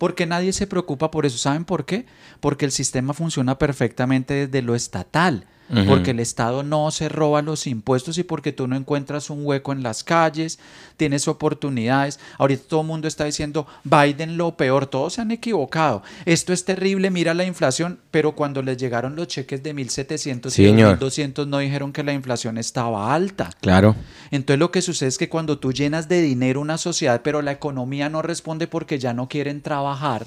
Porque 0.00 0.24
nadie 0.24 0.54
se 0.54 0.66
preocupa 0.66 1.10
por 1.10 1.26
eso. 1.26 1.36
¿Saben 1.36 1.66
por 1.66 1.84
qué? 1.84 2.06
Porque 2.40 2.64
el 2.64 2.72
sistema 2.72 3.12
funciona 3.12 3.58
perfectamente 3.58 4.46
desde 4.46 4.62
lo 4.62 4.74
estatal. 4.74 5.44
Porque 5.86 6.10
el 6.10 6.18
Estado 6.18 6.64
no 6.64 6.90
se 6.90 7.08
roba 7.08 7.42
los 7.42 7.66
impuestos 7.68 8.18
y 8.18 8.24
porque 8.24 8.52
tú 8.52 8.66
no 8.66 8.74
encuentras 8.74 9.30
un 9.30 9.46
hueco 9.46 9.72
en 9.72 9.84
las 9.84 10.02
calles, 10.02 10.58
tienes 10.96 11.28
oportunidades. 11.28 12.18
Ahorita 12.38 12.64
todo 12.68 12.80
el 12.80 12.88
mundo 12.88 13.06
está 13.06 13.24
diciendo 13.24 13.66
Biden 13.84 14.36
lo 14.36 14.56
peor, 14.56 14.86
todos 14.86 15.14
se 15.14 15.20
han 15.20 15.30
equivocado. 15.30 16.02
Esto 16.24 16.52
es 16.52 16.64
terrible, 16.64 17.10
mira 17.10 17.34
la 17.34 17.44
inflación, 17.44 18.00
pero 18.10 18.34
cuando 18.34 18.62
les 18.62 18.78
llegaron 18.78 19.14
los 19.14 19.28
cheques 19.28 19.62
de 19.62 19.72
1700 19.74 20.52
Sí, 20.52 20.62
y 20.62 20.66
señor. 20.66 20.88
1200 20.90 21.46
no 21.46 21.58
dijeron 21.58 21.92
que 21.92 22.02
la 22.02 22.12
inflación 22.12 22.58
estaba 22.58 23.14
alta. 23.14 23.50
Claro. 23.60 23.94
Entonces 24.32 24.58
lo 24.58 24.70
que 24.72 24.82
sucede 24.82 25.08
es 25.08 25.18
que 25.18 25.28
cuando 25.28 25.58
tú 25.58 25.72
llenas 25.72 26.08
de 26.08 26.20
dinero 26.20 26.60
una 26.60 26.78
sociedad, 26.78 27.20
pero 27.22 27.42
la 27.42 27.52
economía 27.52 28.08
no 28.08 28.22
responde 28.22 28.66
porque 28.66 28.98
ya 28.98 29.12
no 29.14 29.28
quieren 29.28 29.62
trabajar, 29.62 30.26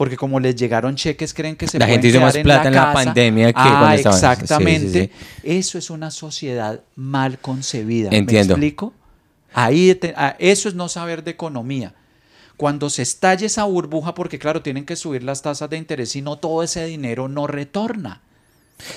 porque 0.00 0.16
como 0.16 0.40
les 0.40 0.56
llegaron 0.56 0.96
cheques, 0.96 1.34
creen 1.34 1.56
que 1.56 1.68
se 1.68 1.78
La 1.78 1.84
pueden 1.84 2.00
gente 2.00 2.08
hizo 2.08 2.22
más 2.22 2.34
en 2.34 2.42
plata 2.42 2.62
la 2.62 2.68
en 2.68 2.74
la 2.74 2.92
pandemia 2.94 3.46
que 3.52 3.60
ah, 3.60 3.76
cuando 3.80 3.96
estaban- 3.96 4.18
sí, 4.18 4.20
sí, 4.20 4.32
exactamente. 4.32 5.10
sí. 5.14 5.26
Eso 5.42 5.76
es 5.76 5.90
una 5.90 6.10
sociedad 6.10 6.80
mal 6.96 7.38
concebida. 7.38 8.08
Entiendo. 8.10 8.56
¿Me 8.56 8.64
explico? 8.66 8.94
Ahí 9.52 9.94
te- 9.94 10.14
ah, 10.16 10.36
eso 10.38 10.70
es 10.70 10.74
no 10.74 10.88
saber 10.88 11.22
de 11.22 11.32
economía. 11.32 11.92
Cuando 12.56 12.88
se 12.88 13.02
estalle 13.02 13.44
esa 13.44 13.64
burbuja, 13.64 14.14
porque 14.14 14.38
claro, 14.38 14.62
tienen 14.62 14.86
que 14.86 14.96
subir 14.96 15.22
las 15.22 15.42
tasas 15.42 15.68
de 15.68 15.76
interés 15.76 16.16
y 16.16 16.22
no 16.22 16.38
todo 16.38 16.62
ese 16.62 16.86
dinero 16.86 17.28
no 17.28 17.46
retorna. 17.46 18.22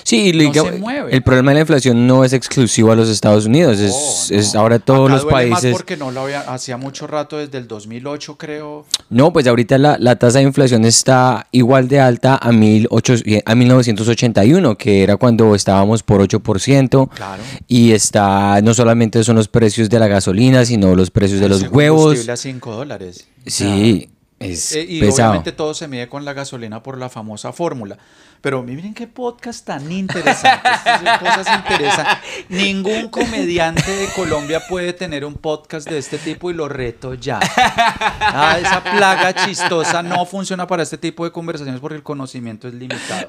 Sí, 0.02 0.32
No 0.32 0.38
digamos, 0.38 0.72
se 0.74 0.78
mueve. 0.78 1.14
el 1.14 1.22
problema 1.22 1.50
de 1.50 1.54
la 1.56 1.60
inflación 1.60 2.06
no 2.06 2.24
es 2.24 2.32
exclusivo 2.32 2.92
a 2.92 2.96
los 2.96 3.08
Estados 3.08 3.46
Unidos, 3.46 3.78
es, 3.80 3.92
Oh, 3.94 4.26
es 4.30 4.54
no. 4.54 4.60
ahora 4.60 4.78
todos 4.78 5.06
Acá 5.10 5.14
los 5.14 5.22
duele 5.24 5.50
más 5.50 5.60
países. 5.60 5.72
porque 5.76 5.96
no 5.96 6.10
lo 6.10 6.22
había, 6.22 6.40
hacía 6.40 6.76
mucho 6.76 7.06
rato, 7.06 7.38
desde 7.38 7.58
el 7.58 7.68
2008 7.68 8.36
creo. 8.36 8.86
No, 9.10 9.32
pues 9.32 9.46
ahorita 9.46 9.78
la, 9.78 9.96
la 9.98 10.16
tasa 10.16 10.38
de 10.38 10.44
inflación 10.44 10.84
está 10.84 11.46
igual 11.52 11.88
de 11.88 12.00
alta 12.00 12.36
a, 12.40 12.52
1800 12.52 13.42
a 13.46 13.54
1981, 13.54 14.76
que 14.76 15.02
era 15.02 15.16
cuando 15.16 15.54
estábamos 15.54 16.02
por 16.02 16.20
8%. 16.26 17.08
Claro. 17.14 17.42
Y 17.68 17.92
está, 17.92 18.60
no 18.62 18.74
solamente 18.74 19.22
son 19.24 19.36
los 19.36 19.48
precios 19.48 19.88
de 19.90 19.98
la 19.98 20.08
gasolina, 20.08 20.64
sino 20.64 20.94
los 20.94 21.10
precios 21.10 21.40
de 21.40 21.48
los 21.48 21.62
huevos. 21.70 22.28
a 22.28 22.36
5 22.36 22.72
dólares. 22.74 23.26
Sí, 23.46 24.08
es 24.52 24.72
Eh, 24.74 24.86
y 24.88 25.00
pesado. 25.00 25.30
obviamente 25.30 25.52
todo 25.52 25.74
se 25.74 25.88
mide 25.88 26.08
con 26.08 26.24
la 26.24 26.32
gasolina 26.32 26.82
por 26.82 26.98
la 26.98 27.08
famosa 27.08 27.52
fórmula. 27.52 27.96
Pero 28.40 28.62
miren 28.62 28.92
qué 28.92 29.06
podcast 29.06 29.64
tan 29.64 29.90
interesante. 29.90 30.60
estas 30.68 31.00
son 31.00 31.18
cosas 31.18 31.46
interesantes. 31.56 32.16
Ningún 32.50 33.08
comediante 33.08 33.90
de 33.90 34.06
Colombia 34.08 34.60
puede 34.68 34.92
tener 34.92 35.24
un 35.24 35.34
podcast 35.34 35.88
de 35.88 35.96
este 35.96 36.18
tipo 36.18 36.50
y 36.50 36.54
lo 36.54 36.68
reto 36.68 37.14
ya. 37.14 37.40
Ah, 37.56 38.58
esa 38.60 38.82
plaga 38.84 39.32
chistosa 39.34 40.02
no 40.02 40.26
funciona 40.26 40.66
para 40.66 40.82
este 40.82 40.98
tipo 40.98 41.24
de 41.24 41.32
conversaciones 41.32 41.80
porque 41.80 41.96
el 41.96 42.02
conocimiento 42.02 42.68
es 42.68 42.74
limitado. 42.74 43.26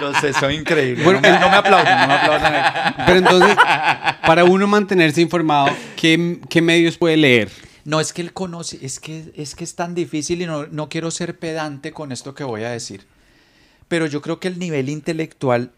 Lo 0.00 0.14
sé, 0.14 0.32
soy 0.32 0.56
increíble. 0.56 1.04
Bueno, 1.04 1.20
no, 1.20 1.30
me, 1.30 1.38
no 1.38 1.48
me 1.50 1.56
aplaudan, 1.56 2.00
no 2.00 2.06
me 2.08 2.14
aplaudan. 2.14 2.94
Pero 3.06 3.18
entonces, 3.18 3.56
para 4.26 4.44
uno 4.44 4.66
mantenerse 4.66 5.20
informado, 5.20 5.68
¿qué, 5.96 6.38
qué 6.48 6.62
medios 6.62 6.96
puede 6.96 7.16
leer? 7.16 7.50
No, 7.84 8.00
es 8.00 8.12
que 8.12 8.22
él 8.22 8.32
conoce, 8.32 8.78
es 8.82 9.00
que 9.00 9.32
es, 9.36 9.54
que 9.54 9.64
es 9.64 9.74
tan 9.74 9.94
difícil 9.94 10.42
y 10.42 10.46
no, 10.46 10.66
no 10.66 10.88
quiero 10.88 11.10
ser 11.10 11.38
pedante 11.38 11.92
con 11.92 12.12
esto 12.12 12.34
que 12.34 12.44
voy 12.44 12.62
a 12.62 12.70
decir. 12.70 13.06
Pero 13.88 14.06
yo 14.06 14.22
creo 14.22 14.40
que 14.40 14.48
el 14.48 14.58
nivel 14.58 14.88
intelectual 14.88 15.72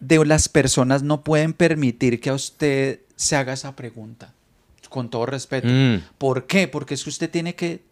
de 0.00 0.24
las 0.24 0.48
personas 0.48 1.02
no 1.02 1.22
pueden 1.22 1.52
permitir 1.52 2.20
que 2.20 2.30
a 2.30 2.34
usted 2.34 3.00
se 3.16 3.36
haga 3.36 3.52
esa 3.52 3.76
pregunta. 3.76 4.32
Con 4.88 5.10
todo 5.10 5.26
respeto. 5.26 5.68
Mm. 5.68 6.02
¿Por 6.16 6.46
qué? 6.46 6.68
Porque 6.68 6.94
es 6.94 7.04
que 7.04 7.10
usted 7.10 7.30
tiene 7.30 7.54
que 7.54 7.82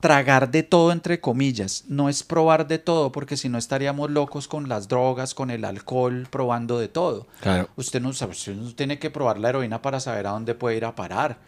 tragar 0.00 0.50
de 0.50 0.62
todo 0.62 0.92
entre 0.92 1.20
comillas. 1.20 1.84
No 1.88 2.08
es 2.08 2.22
probar 2.22 2.68
de 2.68 2.78
todo, 2.78 3.10
porque 3.12 3.36
si 3.36 3.48
no 3.48 3.58
estaríamos 3.58 4.10
locos 4.10 4.46
con 4.46 4.68
las 4.68 4.88
drogas, 4.88 5.34
con 5.34 5.50
el 5.50 5.64
alcohol, 5.64 6.28
probando 6.30 6.78
de 6.78 6.88
todo. 6.88 7.26
Claro. 7.40 7.68
Usted 7.76 8.00
no 8.00 8.12
sabe, 8.12 8.32
usted 8.32 8.54
no 8.54 8.72
tiene 8.74 8.98
que 8.98 9.10
probar 9.10 9.38
la 9.38 9.48
heroína 9.48 9.82
para 9.82 10.00
saber 10.00 10.26
a 10.26 10.30
dónde 10.30 10.54
puede 10.54 10.76
ir 10.76 10.84
a 10.84 10.94
parar. 10.94 11.38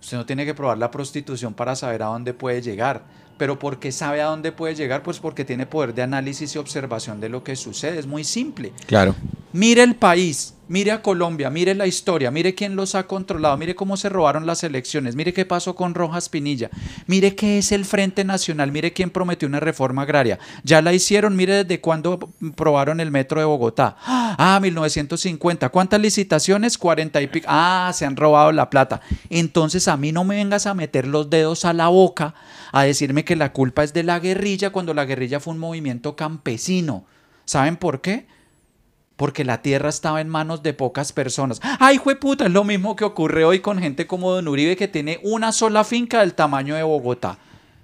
Usted 0.00 0.16
no 0.16 0.26
tiene 0.26 0.44
que 0.44 0.54
probar 0.54 0.78
la 0.78 0.90
prostitución 0.90 1.54
para 1.54 1.76
saber 1.76 2.02
a 2.02 2.06
dónde 2.06 2.34
puede 2.34 2.62
llegar. 2.62 3.02
Pero 3.36 3.58
¿por 3.58 3.78
qué 3.78 3.92
sabe 3.92 4.20
a 4.20 4.26
dónde 4.26 4.52
puede 4.52 4.74
llegar? 4.74 5.02
Pues 5.02 5.20
porque 5.20 5.44
tiene 5.44 5.64
poder 5.64 5.94
de 5.94 6.02
análisis 6.02 6.54
y 6.54 6.58
observación 6.58 7.20
de 7.20 7.28
lo 7.28 7.44
que 7.44 7.54
sucede. 7.56 7.98
Es 7.98 8.06
muy 8.06 8.24
simple. 8.24 8.72
Claro. 8.86 9.14
Mire 9.52 9.82
el 9.82 9.94
país, 9.94 10.54
mire 10.68 10.92
a 10.92 11.02
Colombia, 11.02 11.50
mire 11.50 11.74
la 11.74 11.86
historia, 11.86 12.30
mire 12.30 12.54
quién 12.54 12.76
los 12.76 12.94
ha 12.94 13.06
controlado, 13.06 13.56
mire 13.56 13.74
cómo 13.74 13.96
se 13.96 14.08
robaron 14.08 14.46
las 14.46 14.62
elecciones, 14.62 15.16
mire 15.16 15.32
qué 15.32 15.44
pasó 15.44 15.74
con 15.74 15.94
Rojas 15.94 16.28
Pinilla, 16.28 16.70
mire 17.06 17.34
qué 17.34 17.58
es 17.58 17.72
el 17.72 17.84
Frente 17.84 18.24
Nacional, 18.24 18.72
mire 18.72 18.92
quién 18.92 19.10
prometió 19.10 19.48
una 19.48 19.60
reforma 19.60 20.02
agraria. 20.02 20.38
Ya 20.62 20.82
la 20.82 20.92
hicieron, 20.92 21.36
mire 21.36 21.64
desde 21.64 21.80
cuándo 21.80 22.18
probaron 22.54 23.00
el 23.00 23.10
metro 23.10 23.40
de 23.40 23.46
Bogotá. 23.46 23.96
Ah, 24.00 24.58
1950. 24.60 25.68
¿Cuántas 25.70 26.00
licitaciones? 26.00 26.78
40 26.78 27.20
y 27.22 27.26
pico. 27.26 27.46
Ah, 27.48 27.90
se 27.94 28.06
han 28.06 28.16
robado 28.16 28.52
la 28.52 28.70
plata. 28.70 29.00
Entonces 29.30 29.88
a 29.88 29.96
mí 29.96 30.12
no 30.12 30.24
me 30.24 30.36
vengas 30.36 30.66
a 30.66 30.74
meter 30.74 31.06
los 31.06 31.30
dedos 31.30 31.64
a 31.64 31.72
la 31.72 31.88
boca 31.88 32.34
a 32.72 32.82
decirme 32.82 33.24
que 33.24 33.36
la 33.36 33.52
culpa 33.52 33.84
es 33.84 33.92
de 33.92 34.02
la 34.02 34.20
guerrilla 34.20 34.70
cuando 34.70 34.94
la 34.94 35.04
guerrilla 35.04 35.40
fue 35.40 35.54
un 35.54 35.58
movimiento 35.58 36.16
campesino. 36.16 37.04
¿Saben 37.44 37.76
por 37.76 38.00
qué? 38.00 38.26
Porque 39.18 39.44
la 39.44 39.62
tierra 39.62 39.88
estaba 39.88 40.20
en 40.20 40.28
manos 40.28 40.62
de 40.62 40.72
pocas 40.74 41.12
personas. 41.12 41.60
Ay, 41.80 41.98
puta, 41.98 42.46
es 42.46 42.52
lo 42.52 42.62
mismo 42.62 42.94
que 42.94 43.04
ocurre 43.04 43.44
hoy 43.44 43.58
con 43.58 43.80
gente 43.80 44.06
como 44.06 44.30
Don 44.30 44.46
Uribe 44.46 44.76
que 44.76 44.86
tiene 44.86 45.18
una 45.24 45.50
sola 45.50 45.82
finca 45.82 46.20
del 46.20 46.34
tamaño 46.34 46.76
de 46.76 46.84
Bogotá. 46.84 47.36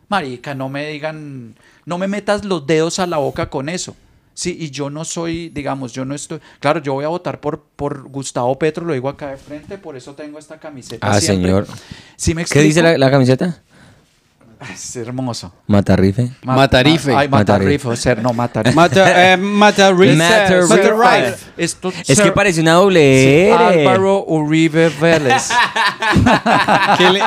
Marica, 0.09 0.55
no 0.55 0.69
me 0.69 0.87
digan, 0.87 1.57
no 1.87 1.99
me 1.99 2.07
metas 2.07 2.45
los 2.45 2.69
dedos 2.69 3.01
a 3.01 3.09
la 3.09 3.17
boca 3.17 3.51
con 3.51 3.69
eso. 3.69 3.97
Sí, 4.33 4.57
y 4.61 4.71
yo 4.71 4.91
no 4.91 5.05
soy, 5.05 5.49
digamos, 5.49 5.93
yo 5.93 6.05
no 6.05 6.15
estoy, 6.15 6.39
claro, 6.61 6.81
yo 6.81 6.93
voy 6.93 7.05
a 7.05 7.09
votar 7.09 7.41
por, 7.41 7.65
por 7.75 8.09
Gustavo 8.09 8.57
Petro, 8.57 8.85
lo 8.85 8.93
digo 8.93 9.09
acá 9.09 9.31
de 9.31 9.37
frente, 9.37 9.77
por 9.77 9.97
eso 9.97 10.15
tengo 10.15 10.39
esta 10.39 10.61
camiseta. 10.61 11.05
Ah, 11.05 11.21
siempre. 11.21 11.49
señor. 11.51 11.67
¿Sí 12.17 12.33
me 12.37 12.45
¿Qué 12.45 12.61
dice 12.61 12.97
la 12.97 13.11
camiseta? 13.11 13.61
Es 14.73 14.97
hermoso. 14.97 15.53
Matarrife. 15.67 16.31
Ma- 16.43 16.57
Matarife. 16.57 17.13
ma- 17.13 17.19
Ay, 17.21 17.29
Matarife. 17.29 17.63
Matarife, 17.65 17.89
o 17.89 17.97
sea, 17.97 18.15
no, 18.17 18.33
Matarife. 18.33 18.75
Mata, 18.75 19.33
eh, 19.33 19.37
Matarife. 19.37 20.17
Matarife. 20.17 20.93
Matarife. 20.93 21.37
Esto, 21.57 21.93
Es 22.07 22.21
que 22.21 22.33
parece 22.33 22.61
una 22.61 22.73
doble 22.75 23.01
Sí, 23.01 23.53
R. 23.53 23.81
Álvaro 23.89 24.25
Uribe 24.27 24.89
Vélez. 25.01 25.51
¿Qué 26.99 27.11
le- 27.11 27.23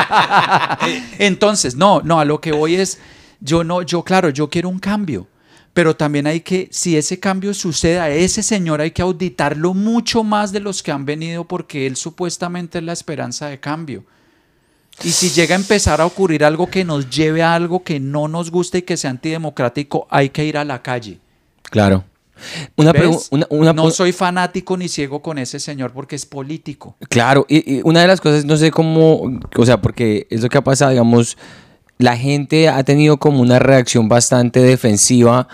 Entonces, 1.19 1.75
no, 1.75 2.01
no, 2.01 2.19
a 2.19 2.25
lo 2.25 2.39
que 2.41 2.51
voy 2.51 2.75
es, 2.75 2.99
yo 3.39 3.63
no, 3.63 3.81
yo 3.81 4.03
claro, 4.03 4.29
yo 4.29 4.49
quiero 4.49 4.69
un 4.69 4.79
cambio, 4.79 5.27
pero 5.73 5.95
también 5.95 6.27
hay 6.27 6.41
que, 6.41 6.67
si 6.71 6.97
ese 6.97 7.19
cambio 7.19 7.53
sucede 7.53 7.99
a 7.99 8.09
ese 8.09 8.41
señor, 8.43 8.81
hay 8.81 8.91
que 8.91 9.01
auditarlo 9.01 9.73
mucho 9.73 10.23
más 10.23 10.51
de 10.51 10.59
los 10.59 10.81
que 10.81 10.91
han 10.91 11.05
venido 11.05 11.43
porque 11.45 11.85
él 11.87 11.95
supuestamente 11.95 12.79
es 12.79 12.83
la 12.83 12.93
esperanza 12.93 13.47
de 13.47 13.59
cambio. 13.59 14.03
Y 15.03 15.09
si 15.11 15.29
llega 15.29 15.55
a 15.55 15.59
empezar 15.59 16.01
a 16.01 16.05
ocurrir 16.05 16.43
algo 16.43 16.67
que 16.67 16.83
nos 16.83 17.09
lleve 17.09 17.43
a 17.43 17.53
algo 17.53 17.83
que 17.83 17.99
no 17.99 18.27
nos 18.27 18.49
gusta 18.51 18.79
y 18.79 18.81
que 18.81 18.97
sea 18.97 19.11
antidemocrático, 19.11 20.07
hay 20.09 20.29
que 20.29 20.43
ir 20.45 20.57
a 20.57 20.65
la 20.65 20.81
calle. 20.81 21.19
Claro. 21.63 22.03
Una 22.75 22.91
¿Ves? 22.91 22.99
pregunta. 22.99 23.25
Una, 23.31 23.47
una 23.49 23.73
no 23.73 23.89
soy 23.91 24.11
fanático 24.11 24.77
ni 24.77 24.87
ciego 24.87 25.21
con 25.21 25.37
ese 25.37 25.59
señor 25.59 25.91
porque 25.91 26.15
es 26.15 26.25
político. 26.25 26.95
Claro, 27.09 27.45
y, 27.49 27.77
y 27.77 27.81
una 27.83 28.01
de 28.01 28.07
las 28.07 28.21
cosas, 28.21 28.45
no 28.45 28.57
sé 28.57 28.71
cómo, 28.71 29.39
o 29.55 29.65
sea, 29.65 29.81
porque 29.81 30.27
es 30.29 30.41
lo 30.41 30.49
que 30.49 30.57
ha 30.57 30.63
pasado, 30.63 30.91
digamos, 30.91 31.37
la 31.97 32.15
gente 32.15 32.69
ha 32.69 32.83
tenido 32.83 33.17
como 33.17 33.41
una 33.41 33.57
reacción 33.59 34.07
bastante 34.07 34.59
defensiva 34.61 35.47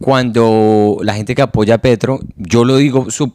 cuando 0.00 0.96
la 1.02 1.14
gente 1.14 1.34
que 1.34 1.42
apoya 1.42 1.74
a 1.74 1.78
Petro, 1.78 2.20
yo 2.36 2.64
lo 2.64 2.78
digo 2.78 3.10
su- 3.10 3.34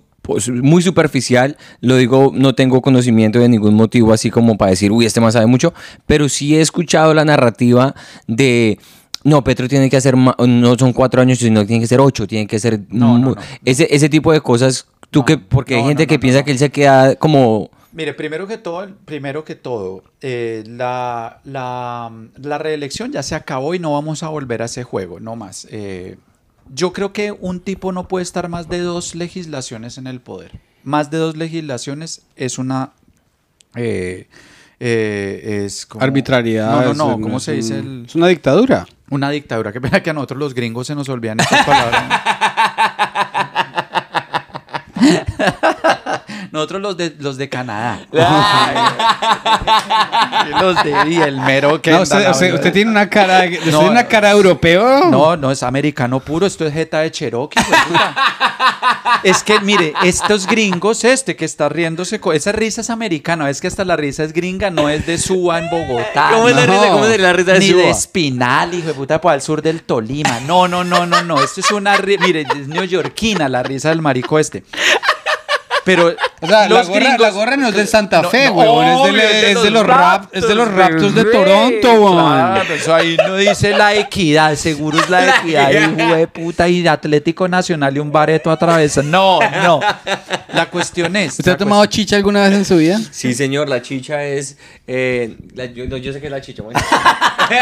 muy 0.63 0.82
superficial, 0.82 1.58
lo 1.82 1.98
digo, 1.98 2.32
no 2.34 2.55
tengo 2.55 2.82
conocimiento 2.82 3.39
de 3.39 3.50
ningún 3.50 3.75
motivo 3.75 4.13
así 4.13 4.29
como 4.32 4.58
para 4.58 4.72
decir, 4.72 4.91
uy, 4.91 5.05
este 5.05 5.22
más 5.22 5.34
sabe 5.34 5.46
mucho, 5.46 5.74
pero 6.05 6.29
sí 6.29 6.55
he 6.55 6.62
escuchado 6.62 7.13
la 7.13 7.25
narrativa 7.25 7.96
de... 8.27 8.79
No, 9.24 9.44
Petro 9.44 9.67
tiene 9.67 9.89
que 9.89 9.98
hacer, 9.98 10.15
no 10.15 10.77
son 10.77 10.94
cuatro 10.94 11.20
años, 11.22 11.39
sino 11.39 11.65
tiene 11.65 11.82
que 11.82 11.88
ser 11.88 12.00
ocho, 12.00 12.27
tiene 12.27 12.46
que 12.46 12.60
ser... 12.60 12.82
No, 12.89 13.17
no, 13.17 13.29
mu- 13.29 13.36
no. 13.36 13.41
Ese, 13.63 13.88
ese 13.89 14.08
tipo 14.08 14.32
de 14.32 14.39
cosas, 14.41 14.88
tú 15.10 15.25
que, 15.25 15.38
porque 15.39 15.75
hay 15.75 15.84
gente 15.84 16.05
que 16.05 16.20
piensa 16.20 16.44
que 16.44 16.51
él 16.51 16.60
se 16.60 16.70
queda 16.70 17.15
como... 17.15 17.72
Mire, 17.91 18.13
primero 18.13 18.46
que 18.46 18.58
todo, 18.58 18.88
primero 19.05 19.44
que 19.44 19.55
todo, 19.55 20.03
eh, 20.22 20.63
la, 20.67 21.39
la, 21.46 22.12
la 22.36 22.58
reelección 22.58 23.12
ya 23.13 23.24
se 23.24 23.34
acabó 23.36 23.74
y 23.74 23.79
no 23.79 23.94
vamos 23.94 24.22
a 24.22 24.27
volver 24.27 24.62
a 24.62 24.65
ese 24.65 24.84
juego, 24.84 25.20
no 25.20 25.36
más. 25.36 25.65
Eh, 25.72 26.17
yo 26.74 26.93
creo 26.93 27.13
que 27.13 27.31
un 27.31 27.60
tipo 27.60 27.91
no 27.91 28.07
puede 28.07 28.24
estar 28.24 28.50
más 28.50 28.67
de 28.69 28.79
dos 28.79 29.15
legislaciones 29.15 29.98
en 29.98 30.07
el 30.07 30.19
poder. 30.22 30.60
Más 30.84 31.10
de 31.12 31.17
dos 31.17 31.36
legislaciones 31.38 32.22
es 32.36 32.57
una... 32.60 32.91
eh, 33.75 34.27
eh, 34.79 35.62
es 35.65 35.86
como- 35.86 36.03
Arbitrariedad. 36.03 36.72
No, 36.86 36.93
no, 36.93 37.17
no, 37.17 37.22
¿cómo 37.22 37.39
se 37.39 37.53
dice? 37.53 37.79
El, 37.79 38.05
Es 38.07 38.15
una 38.15 38.27
dictadura. 38.27 38.86
Una 39.10 39.29
dictadura. 39.29 39.72
Que 39.72 39.79
pena 39.81 40.01
que 40.03 40.10
a 40.10 40.13
nosotros 40.13 40.39
los 40.39 40.53
gringos 40.53 40.88
se 40.88 40.95
nos 40.95 41.07
olvidan 41.10 41.39
estas 41.39 41.65
palabras. 41.65 42.22
Nosotros 46.56 46.82
los 46.82 46.98
de, 46.98 47.14
los 47.20 47.38
de 47.38 47.50
Canadá. 47.50 48.00
los 50.62 50.84
de 50.84 50.96
y 51.08 51.16
el 51.22 51.40
mero 51.42 51.82
que 51.82 51.92
No, 51.92 52.02
usted, 52.02 52.30
usted- 52.30 52.54
usted 52.54 52.74
tiene 52.74 52.92
una 52.92 53.10
cara, 53.10 53.42
de- 53.42 53.58
usted 53.58 53.72
tiene 53.72 53.90
una 53.90 54.08
cara 54.08 54.32
europeo. 54.32 55.06
No, 55.10 55.36
no 55.38 55.52
es 55.52 55.64
americano 55.64 56.20
puro, 56.20 56.46
esto 56.46 56.66
es 56.66 56.74
jeta 56.74 57.00
de 57.00 57.12
Cherokee. 57.12 57.60
es 59.24 59.44
que, 59.44 59.60
mire, 59.60 59.94
estos 60.04 60.48
gringos, 60.48 61.04
este 61.04 61.36
que 61.36 61.46
está 61.46 61.70
riéndose, 61.70 62.20
esa 62.34 62.52
risa 62.52 62.82
es 62.82 62.90
americana, 62.90 63.50
es 63.50 63.62
que 63.62 63.68
hasta 63.68 63.86
la 63.86 63.96
risa 63.96 64.24
es 64.24 64.34
gringa, 64.34 64.70
no 64.70 64.90
es 64.90 65.06
de 65.06 65.18
Suba 65.18 65.60
en 65.60 65.70
Bogotá. 65.70 66.30
¿Cómo 66.34 66.50
es 66.50 66.56
la 66.56 66.66
no. 66.66 66.74
risa? 66.74 66.92
¿Cómo 66.92 67.06
sería 67.06 67.28
la 67.28 67.34
risa 67.34 67.54
de 67.54 67.60
Ni 67.60 67.70
Suba? 67.70 67.82
de 67.84 67.90
Espinal, 67.90 68.74
hijo 68.74 68.88
de 68.88 68.94
puta, 68.94 69.22
por 69.22 69.32
al 69.34 69.42
sur 69.42 69.62
del 69.62 69.84
Tolima. 69.84 70.40
No, 70.48 70.68
no, 70.68 70.84
no, 70.84 71.06
no, 71.06 71.22
no. 71.24 71.42
Esto 71.44 71.62
es 71.62 71.72
una 71.72 71.96
ri- 71.98 72.20
Mire, 72.20 72.42
es 72.56 72.68
neoyorquina 72.68 73.50
la 73.50 73.64
risa 73.64 73.90
del 73.90 74.02
marico 74.02 74.40
este. 74.40 74.64
Pero 75.86 76.13
O 76.42 76.48
sea, 76.48 76.68
la 76.68 76.80
los 76.80 76.88
gorra, 76.89 77.00
gringos- 77.00 77.20
la 77.22 77.30
gorra 77.32 77.58
no 77.58 77.68
es 77.70 77.75
del 77.75 77.88
Santa 77.88 78.24
Fe, 78.25 78.48
no, 78.48 78.51
huevón, 78.54 78.86
es, 79.18 79.63
de, 79.63 79.70
los 79.72 79.86
rap, 79.86 80.25
es 80.34 80.46
de 80.48 80.54
los 80.54 80.68
Raptors 80.68 81.15
de 81.15 81.24
güey. 81.24 81.34
Toronto, 81.34 81.88
huevón. 81.94 82.25
Claro, 82.34 82.74
eso 82.74 82.94
ahí 82.94 83.18
no 83.25 83.36
dice 83.38 83.70
la 83.72 83.96
equidad, 83.96 84.56
seguro 84.56 85.00
es 85.00 85.10
la 85.10 85.30
equidad, 85.39 85.72
hijo 85.72 86.15
de 86.15 86.27
puta, 86.27 86.68
y 86.68 86.86
Atlético 86.88 87.48
Nacional 87.48 87.96
y 87.96 88.00
un 88.00 88.12
bareto 88.12 88.51
atravesa. 88.51 89.01
No, 89.01 89.39
no. 89.63 89.80
La 90.54 90.65
cuestión 90.68 91.15
es. 91.15 91.32
¿Usted 91.39 91.48
ha 91.48 91.51
la 91.54 91.58
tomado 91.58 91.82
cuestión- 91.84 92.06
chicha 92.06 92.15
alguna 92.18 92.44
vez 92.44 92.54
en 92.54 92.65
su 92.65 92.77
vida? 92.77 93.00
Sí, 93.12 93.34
señor, 93.34 93.70
la 93.70 93.82
chicha 93.82 94.24
es. 94.24 94.58
eh, 94.88 95.36
la- 95.56 95.65
yo, 95.65 95.86
no, 95.88 95.98
yo 95.98 96.12
sé 96.13 96.20
que 96.20 96.27
es 96.27 96.32
la 96.32 96.42
chicha. 96.42 96.62
bueno. 96.63 96.80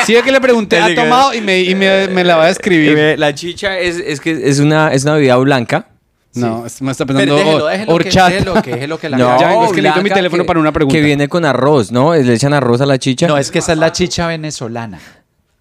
Sí, 0.05 0.15
es 0.15 0.23
que 0.23 0.31
le 0.31 0.41
pregunté, 0.41 0.79
¿ha 0.81 0.93
tomado? 0.95 1.33
Y 1.33 1.41
me, 1.41 1.59
y 1.59 1.75
me, 1.75 2.07
me 2.07 2.23
la 2.23 2.35
va 2.37 2.45
a 2.45 2.47
describir. 2.47 3.17
La 3.19 3.33
chicha 3.35 3.77
es, 3.77 3.97
es 3.97 4.19
que 4.19 4.41
es 4.49 4.59
una, 4.59 4.91
es 4.93 5.03
una 5.03 5.13
bebida 5.13 5.35
blanca. 5.37 5.87
No, 6.35 6.65
me 6.81 6.91
está 6.91 7.05
pensando 7.05 7.35
déjelo, 7.35 7.65
déjelo 7.67 7.87
que, 7.87 7.93
horchata. 7.93 8.29
déjelo 8.29 8.61
que, 8.61 8.71
déjelo 8.71 8.97
que 8.99 9.09
la 9.09 9.17
No, 9.19 9.39
Ya 9.39 9.47
vengo, 9.47 9.65
es 9.65 9.71
que 9.71 9.81
necesito 9.81 10.03
mi 10.03 10.09
teléfono 10.09 10.43
que- 10.43 10.47
para 10.47 10.59
una 10.59 10.71
pregunta. 10.71 10.93
Que 10.95 11.01
viene 11.01 11.27
con 11.27 11.45
arroz, 11.45 11.91
¿no? 11.91 12.13
Le 12.15 12.33
echan 12.33 12.53
arroz 12.53 12.81
a 12.81 12.85
la 12.85 12.97
chicha. 12.97 13.27
No, 13.27 13.37
es 13.37 13.51
que 13.51 13.59
esa 13.59 13.73
es 13.73 13.77
la 13.77 13.91
chicha 13.91 14.27
venezolana. 14.27 14.99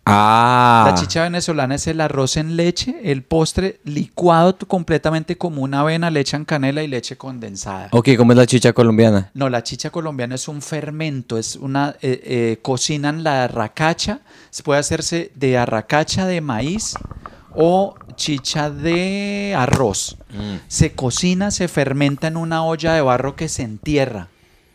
Ah. 0.05 0.85
La 0.89 0.95
chicha 1.01 1.23
venezolana 1.23 1.77
es 1.77 1.87
el 1.87 2.01
arroz 2.01 2.37
en 2.37 2.57
leche, 2.57 2.97
el 3.05 3.23
postre 3.23 3.79
licuado 3.85 4.57
completamente 4.67 5.39
como 5.39 5.63
una 5.63 5.81
avena, 5.81 6.11
le 6.11 6.19
echan 6.19 6.45
canela 6.45 6.83
y 6.83 6.89
leche 6.89 7.17
condensada. 7.17 7.87
Ok, 7.93 8.09
¿cómo 8.17 8.33
es 8.33 8.39
la 8.39 8.47
chicha 8.47 8.73
colombiana? 8.73 9.31
No, 9.35 9.49
la 9.49 9.63
chicha 9.63 9.91
colombiana 9.91 10.35
es 10.35 10.49
un 10.49 10.61
fermento, 10.61 11.39
es 11.39 11.55
una 11.55 11.95
eh, 12.03 12.21
eh, 12.25 12.59
cocinan 12.63 13.23
la 13.23 13.45
arracacha, 13.45 14.21
se 14.51 14.65
puede 14.65 14.81
hacerse 14.81 15.31
de 15.37 15.57
arracacha 15.57 16.27
de 16.27 16.41
maíz 16.41 16.95
o 17.55 17.95
chicha 18.17 18.71
de 18.71 19.55
arroz. 19.57 20.17
Mm. 20.31 20.57
Se 20.69 20.93
cocina, 20.93 21.51
se 21.51 21.69
fermenta 21.69 22.29
en 22.29 22.37
una 22.37 22.65
olla 22.65 22.95
de 22.95 23.01
barro 23.03 23.37
que 23.37 23.49
se 23.49 23.63
entierra. 23.63 24.29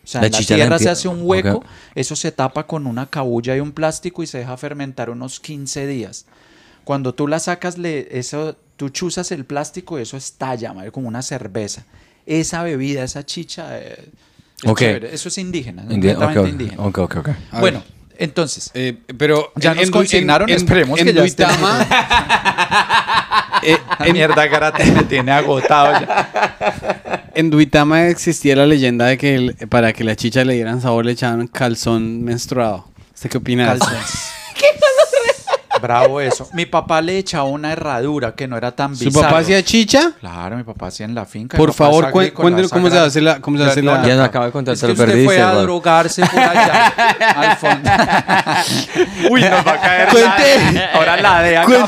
O 0.03 0.07
sea, 0.07 0.21
La 0.21 0.27
en 0.27 0.33
la 0.33 0.37
chicha 0.39 0.53
la 0.55 0.63
tierra 0.63 0.79
se 0.79 0.89
hace 0.89 1.07
un 1.07 1.19
hueco, 1.23 1.63
eso 1.95 2.15
se 2.15 2.31
tapa 2.31 2.65
con 2.67 2.87
una 2.87 3.07
cabulla 3.07 3.55
y 3.57 3.59
un 3.59 3.71
plástico 3.73 4.23
y 4.23 4.27
se 4.27 4.37
deja 4.39 4.55
fermentar 4.57 5.09
unos 5.09 5.39
15 5.39 5.85
días. 5.85 6.25
Cuando 6.85 7.13
tú 7.13 7.27
la 7.27 7.39
sacas, 7.39 7.77
le, 7.77 8.07
eso, 8.17 8.55
tú 8.77 8.87
chuzas 8.89 9.31
el 9.33 9.43
plástico 9.43 9.99
y 9.99 10.03
eso 10.03 10.15
estalla, 10.15 10.71
madre, 10.71 10.91
como 10.91 11.09
una 11.09 11.21
cerveza. 11.21 11.83
Esa 12.25 12.63
bebida, 12.63 13.03
esa 13.03 13.25
chicha, 13.25 13.77
eh, 13.79 14.05
es 14.63 14.69
Ok. 14.69 14.79
chévere. 14.79 15.13
Eso 15.13 15.27
es 15.27 15.37
indígena, 15.37 15.81
es 15.83 15.89
Indi- 15.89 16.13
completamente 16.13 16.39
ok, 16.39 16.45
ok, 16.45 16.51
indígena. 16.51 16.83
ok, 16.83 16.97
ok, 16.99 17.15
ok. 17.17 17.29
A 17.51 17.59
Bueno, 17.59 17.79
ver. 17.79 17.96
Entonces, 18.19 18.71
Eh, 18.73 18.95
pero 19.17 19.51
Ya 19.55 19.73
nos 19.73 19.89
consignaron, 19.91 20.49
esperemos 20.49 20.99
en 20.99 21.05
que 21.07 21.13
ya. 21.13 21.21
Duitama, 21.21 21.87
eh, 23.63 23.77
mierda 24.13 24.45
garate 24.47 24.85
me 24.91 25.03
tiene 25.03 25.31
agotado 25.31 25.99
ya. 25.99 27.31
en 27.35 27.49
Duitama 27.49 28.07
existía 28.07 28.55
la 28.55 28.65
leyenda 28.65 29.05
de 29.05 29.17
que 29.17 29.35
el- 29.35 29.55
para 29.69 29.93
que 29.93 30.03
la 30.03 30.15
chicha 30.15 30.43
le 30.43 30.53
dieran 30.55 30.81
sabor 30.81 31.05
le 31.05 31.11
echaban 31.13 31.47
calzón 31.47 32.23
menstruado. 32.23 32.85
¿Usted 33.13 33.29
qué 33.29 33.37
opina? 33.37 33.69
de 33.71 33.77
eso? 33.77 33.85
Calzones. 33.85 34.31
Bravo 35.81 36.19
eso. 36.21 36.47
Mi 36.53 36.65
papá 36.65 37.01
le 37.01 37.17
echaba 37.17 37.43
una 37.45 37.71
herradura 37.71 38.33
que 38.35 38.47
no 38.47 38.57
era 38.57 38.71
tan 38.71 38.95
¿Su 38.95 39.05
bizarro. 39.05 39.27
papá 39.27 39.39
hacía 39.39 39.63
chicha? 39.63 40.11
Claro, 40.19 40.57
mi 40.57 40.63
papá 40.63 40.87
hacía 40.87 41.05
en 41.05 41.15
la 41.15 41.25
finca. 41.25 41.57
Por 41.57 41.73
favor, 41.73 42.11
cuéntenos 42.11 42.71
cómo 42.71 42.89
se 42.89 42.97
hace 42.97 43.21
la- 43.21 43.39
cómo 43.39 43.57
se 43.57 43.63
hace 43.65 43.81
la- 43.81 44.05
Ya 44.05 44.15
nos 44.15 44.25
acaba 44.25 44.45
de 44.47 44.51
contar, 44.51 44.73
es 44.73 44.79
que 44.81 44.87
usted 44.87 45.05
perdiste, 45.05 45.25
fue 45.25 45.41
a 45.41 45.53
drogarse 45.53 46.21
por 46.25 46.39
allá 46.39 46.87
al 47.35 47.57
fondo. 47.57 47.89
Uy, 49.29 49.41
nos 49.41 49.51
va 49.65 49.73
a 49.73 49.81
caer 49.81 50.09
Cuente. 50.09 50.73
la 50.73 50.85
Ahora 50.93 51.17
la 51.21 51.41
de 51.41 51.57
acá. 51.57 51.87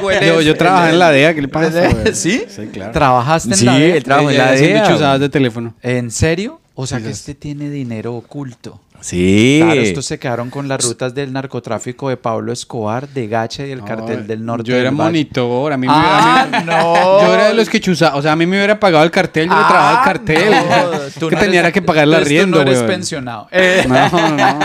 Cuente. 0.00 0.26
Yo, 0.26 0.40
yo 0.40 0.56
trabajaba 0.56 0.90
en 0.90 0.98
la 0.98 1.10
DEA, 1.10 1.34
¿qué 1.34 1.42
le 1.42 1.48
pasa? 1.48 1.90
¿Sí? 2.12 2.44
Sí, 2.48 2.66
claro. 2.72 2.92
¿Trabajaste 2.92 3.50
en 3.50 3.56
Sí, 3.56 3.64
la 3.64 3.74
DEA? 3.78 3.96
él 3.96 4.04
trabajó 4.04 4.30
en 4.30 4.38
la 4.38 4.50
DEA. 4.52 5.18
de 5.18 5.28
teléfono. 5.28 5.74
¿En 5.82 6.10
serio? 6.10 6.60
O 6.74 6.86
sea 6.86 6.98
Sí, 6.98 7.04
que 7.04 7.10
sí. 7.10 7.14
este 7.20 7.34
tiene 7.34 7.70
dinero 7.70 8.14
oculto. 8.14 8.80
Sí. 9.06 9.60
Claro, 9.62 9.80
estos 9.80 10.04
se 10.04 10.18
quedaron 10.18 10.50
con 10.50 10.66
las 10.66 10.82
rutas 10.84 11.14
del 11.14 11.32
narcotráfico 11.32 12.08
de 12.08 12.16
Pablo 12.16 12.52
Escobar, 12.52 13.06
de 13.08 13.28
Gacha 13.28 13.64
y 13.64 13.70
el 13.70 13.84
cartel 13.84 14.26
del 14.26 14.44
norte. 14.44 14.68
Yo 14.68 14.76
era 14.76 14.90
monitor, 14.90 15.72
a 15.72 15.76
mí 15.76 15.86
me 15.86 15.92
Ah, 15.96 16.46
hubiera- 16.48 16.64
no. 16.82 17.20
Yo 17.22 17.34
era 17.34 17.48
de 17.48 17.54
los 17.54 17.68
que 17.68 17.78
chuzaba, 17.80 18.16
o 18.16 18.22
sea, 18.22 18.32
a 18.32 18.36
mí 18.36 18.46
me 18.46 18.56
hubiera 18.56 18.80
pagado 18.80 19.04
el 19.04 19.12
cartel, 19.12 19.48
yo 19.48 19.54
le 19.56 19.64
trabajaba 19.64 19.90
el 19.92 19.96
Ah, 19.98 20.02
cartel. 20.04 20.50
no, 20.90 20.98
tú 21.20 21.28
que 21.28 21.36
no 21.36 21.40
tenía 21.40 21.60
eres- 21.60 21.72
que 21.72 21.82
pagar 21.82 22.08
tú 22.08 22.14
arriendo, 22.16 22.56
no 22.56 22.62
eres 22.62 22.78
weón. 22.78 22.86
pensionado. 22.88 23.46
Eh, 23.52 23.84
No, 23.88 24.08
no, 24.10 24.28
no. 24.36 24.58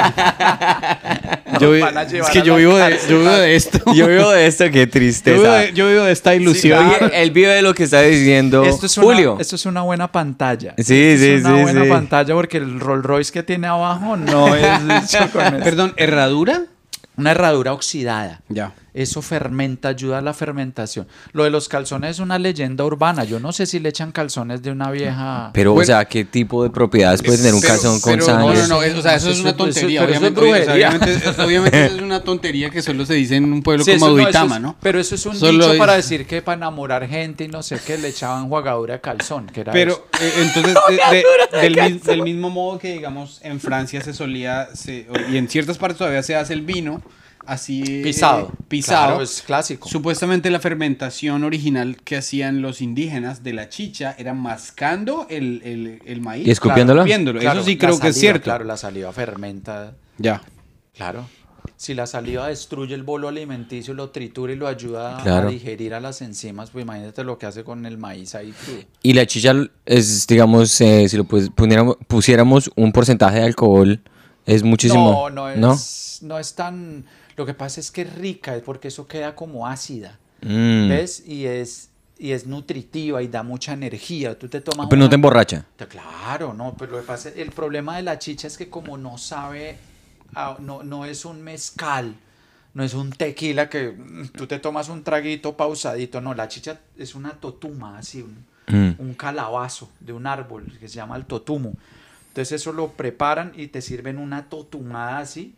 Yo 1.59 1.75
es 1.75 2.29
que 2.31 2.41
yo 2.41 2.53
la 2.53 2.59
vivo 2.59 2.77
de, 2.77 2.97
yo 3.09 3.19
vivo 3.19 3.29
de 3.31 3.55
esto. 3.55 3.79
Yo 3.93 4.07
vivo 4.07 4.31
de 4.31 4.47
esto, 4.47 4.63
qué 4.65 4.71
Yo 4.71 4.79
vivo 4.85 4.91
tristeza. 4.91 5.53
de, 5.57 5.73
yo 5.73 5.87
vivo 5.87 6.03
de 6.03 6.11
esta 6.13 6.31
Sí, 6.31 6.37
ilusión. 6.37 6.91
él- 6.99 7.11
él 7.13 7.31
vive 7.31 7.49
de 7.53 7.61
lo 7.61 7.73
que 7.75 7.83
está 7.83 8.01
diciendo 8.01 8.63
esto, 8.63 8.85
es 8.85 8.97
una, 8.97 9.05
Julio. 9.05 9.37
esto 9.39 9.55
es 9.55 9.65
una 9.65 9.81
buena 9.81 10.11
pantalla. 10.11 10.73
Sí, 10.77 10.95
Esto 10.95 11.23
sí, 11.25 11.29
es 11.31 11.43
una 11.45 11.55
sí, 11.57 11.61
buena 11.61 11.83
sí. 11.83 11.89
pantalla 11.89 12.33
porque 12.33 12.57
el 12.57 12.79
Rolls 12.79 13.03
Royce 13.05 13.31
que 13.31 13.43
tiene 13.43 13.67
abajo 13.67 14.17
no 14.17 14.30
es 14.55 15.13
hecho 15.13 15.31
con 15.31 15.41
eso. 15.55 15.63
Perdón, 15.63 15.93
¿herradura? 15.97 16.63
Una 17.17 17.31
herradura 17.31 17.73
oxidada. 17.73 18.41
Ya. 18.49 18.73
Eso 18.93 19.21
fermenta, 19.21 19.87
ayuda 19.89 20.17
a 20.17 20.21
la 20.21 20.33
fermentación. 20.33 21.07
Lo 21.31 21.45
de 21.45 21.49
los 21.49 21.69
calzones 21.69 22.11
es 22.11 22.19
una 22.19 22.37
leyenda 22.37 22.83
urbana. 22.83 23.23
Yo 23.23 23.39
no 23.39 23.53
sé 23.53 23.65
si 23.65 23.79
le 23.79 23.87
echan 23.89 24.11
calzones 24.11 24.61
de 24.61 24.71
una 24.71 24.91
vieja. 24.91 25.51
Pero, 25.53 25.71
Bueno. 25.71 25.83
o 25.83 25.85
sea, 25.85 26.05
¿qué 26.05 26.25
tipo 26.25 26.63
de 26.63 26.69
propiedades 26.71 27.21
puede 27.23 27.37
tener 27.37 27.53
un 27.53 27.61
Pero- 27.61 27.73
calzón 27.73 27.99
con 28.01 28.13
pero 28.13 28.25
sangre? 28.25 28.55
No, 28.55 28.61
no, 28.61 28.67
no, 28.67 28.83
es- 28.83 28.95
o 28.95 29.01
sea, 29.01 29.15
eso 29.15 29.29
es 29.29 29.39
una 29.39 29.55
tontería. 29.55 30.01
es 30.01 30.07
obviamente, 30.07 30.39
o 30.41 30.43
sea, 30.43 30.53
brujería. 30.53 30.87
obviamente, 30.89 31.29
es- 31.29 31.39
obviamente 31.39 31.85
eso 31.85 31.95
es 31.95 32.01
una 32.01 32.21
tontería 32.21 32.69
que 32.69 32.81
solo 32.81 33.05
se 33.05 33.13
dice 33.13 33.35
en 33.37 33.51
un 33.53 33.63
pueblo 33.63 33.83
Sí, 33.85 33.93
como 33.93 34.07
no, 34.09 34.13
eso 34.17 34.23
Duitama, 34.23 34.55
es- 34.57 34.61
¿no? 34.61 34.75
Pero 34.81 34.99
eso 34.99 35.15
es 35.15 35.25
un 35.25 35.35
Solo 35.37 35.51
dicho 35.59 35.71
es- 35.73 35.79
para 35.79 35.93
decir 35.93 36.27
que 36.27 36.41
para 36.41 36.57
enamorar 36.57 37.07
gente 37.07 37.45
y 37.45 37.47
no 37.47 37.63
sé 37.63 37.79
qué 37.85 37.97
le 37.97 38.09
echaban 38.09 38.49
jugadura 38.49 38.95
de 38.95 39.01
calzón. 39.01 39.47
Que 39.47 39.61
era 39.61 39.71
eso. 39.71 39.73
Pero 39.73 40.07
eh, 40.21 40.33
entonces, 40.53 40.75
de- 41.11 41.23
de- 41.57 41.61
del, 41.69 41.93
mis- 41.93 42.03
del 42.03 42.23
mismo 42.23 42.49
modo 42.49 42.77
que, 42.77 42.91
digamos, 42.91 43.39
en 43.43 43.59
Francia 43.61 44.01
se 44.01 44.13
solía, 44.13 44.67
se- 44.73 45.07
y 45.31 45.37
en 45.37 45.47
ciertas 45.47 45.77
partes 45.77 45.97
todavía 45.97 46.23
se 46.23 46.35
hace 46.35 46.53
el 46.53 46.61
vino, 46.61 47.01
así... 47.45 47.83
eh, 47.87 48.01
pisado. 48.03 48.51
pisado. 48.67 49.07
Claro, 49.07 49.23
es 49.23 49.41
clásico. 49.41 49.87
Supuestamente 49.89 50.49
la 50.49 50.59
fermentación 50.59 51.43
original 51.43 51.97
que 52.03 52.17
hacían 52.17 52.61
los 52.61 52.81
indígenas 52.81 53.43
de 53.43 53.53
la 53.53 53.69
chicha 53.69 54.15
era 54.17 54.33
mascando 54.33 55.25
el, 55.29 55.61
el, 55.63 55.99
el 56.05 56.21
maíz. 56.21 56.47
¿Y 56.47 56.51
escupiéndolo? 56.51 57.01
escupiéndolo. 57.01 57.39
Claro, 57.39 57.59
Eso 57.59 57.67
sí 57.69 57.77
creo 57.77 57.91
que 57.99 58.07
es 58.09 58.15
saliva, 58.15 58.19
cierto. 58.19 58.43
Claro, 58.45 58.63
la 58.65 58.77
saliva 58.77 59.11
fermenta. 59.13 59.93
Ya. 60.17 60.41
Claro. 60.95 61.25
Si 61.77 61.95
la 61.95 62.05
saliva 62.05 62.47
destruye 62.47 62.93
el 62.93 63.01
bolo 63.01 63.27
alimenticio, 63.27 63.95
lo 63.95 64.09
tritura 64.11 64.53
y 64.53 64.55
lo 64.55 64.67
ayuda 64.67 65.17
Claro. 65.23 65.47
a 65.47 65.51
digerir 65.51 65.95
a 65.95 65.99
las 65.99 66.21
enzimas, 66.21 66.69
pues 66.69 66.83
imagínate 66.83 67.23
lo 67.23 67.39
que 67.39 67.47
hace 67.47 67.63
con 67.63 67.87
el 67.87 67.97
maíz 67.97 68.35
ahí 68.35 68.51
crudo. 68.51 68.81
Y 69.01 69.13
la 69.13 69.25
chicha 69.25 69.53
es, 69.85 70.27
digamos, 70.27 70.79
eh, 70.81 71.09
si 71.09 71.17
lo 71.17 71.23
pus- 71.23 71.49
pusiéramos, 71.49 71.97
pusiéramos 72.07 72.71
un 72.75 72.91
porcentaje 72.91 73.39
de 73.39 73.45
alcohol, 73.45 73.99
es 74.45 74.61
muchísimo. 74.61 75.11
No, 75.11 75.29
no 75.31 75.49
es, 75.73 76.19
¿no? 76.21 76.37
es 76.37 76.53
tan... 76.53 77.03
Lo 77.37 77.45
que 77.45 77.53
pasa 77.53 77.79
es 77.79 77.91
que 77.91 78.01
es 78.01 78.13
rica, 78.15 78.55
es 78.55 78.63
porque 78.63 78.87
eso 78.89 79.07
queda 79.07 79.35
como 79.35 79.67
ácida, 79.67 80.17
Mm. 80.41 80.89
¿ves? 80.89 81.23
Y 81.27 81.45
es, 81.45 81.89
y 82.17 82.31
es 82.31 82.45
nutritiva 82.47 83.21
y 83.21 83.27
da 83.27 83.43
mucha 83.43 83.73
energía. 83.73 84.37
Tú 84.37 84.47
te 84.47 84.59
tomas 84.61 84.87
Pero 84.89 84.99
no 85.01 85.09
te 85.09 85.15
emborracha. 85.15 85.65
Claro, 85.89 86.53
no, 86.53 86.75
pero 86.77 86.93
lo 86.93 86.97
que 87.01 87.05
pasa, 87.07 87.29
el 87.35 87.51
problema 87.51 87.95
de 87.97 88.03
la 88.03 88.17
chicha 88.19 88.47
es 88.47 88.57
que 88.57 88.69
como 88.69 88.97
no 88.97 89.17
sabe, 89.17 89.77
a- 90.35 90.57
no, 90.59 90.83
no 90.83 91.05
es 91.05 91.25
un 91.25 91.41
mezcal, 91.43 92.15
no 92.73 92.83
es 92.83 92.93
un 92.93 93.11
tequila 93.11 93.69
que 93.69 93.89
mm, 93.91 94.29
tú 94.29 94.47
te 94.47 94.59
tomas 94.59 94.89
un 94.89 95.03
traguito 95.03 95.55
pausadito, 95.57 96.21
no, 96.21 96.33
la 96.33 96.47
chicha 96.47 96.79
es 96.97 97.15
una 97.15 97.31
totuma, 97.31 97.97
así, 97.97 98.21
un, 98.21 98.45
Mm. 98.67 98.95
un 98.99 99.13
calabazo 99.15 99.89
de 99.99 100.13
un 100.13 100.25
árbol 100.27 100.71
que 100.79 100.87
se 100.87 100.95
llama 100.95 101.17
el 101.17 101.25
totumo. 101.25 101.73
Entonces 102.29 102.61
eso 102.61 102.71
lo 102.71 102.89
preparan 102.93 103.51
y 103.57 103.67
te 103.67 103.81
sirven 103.81 104.17
una 104.17 104.47
totumada 104.49 105.17
así 105.19 105.53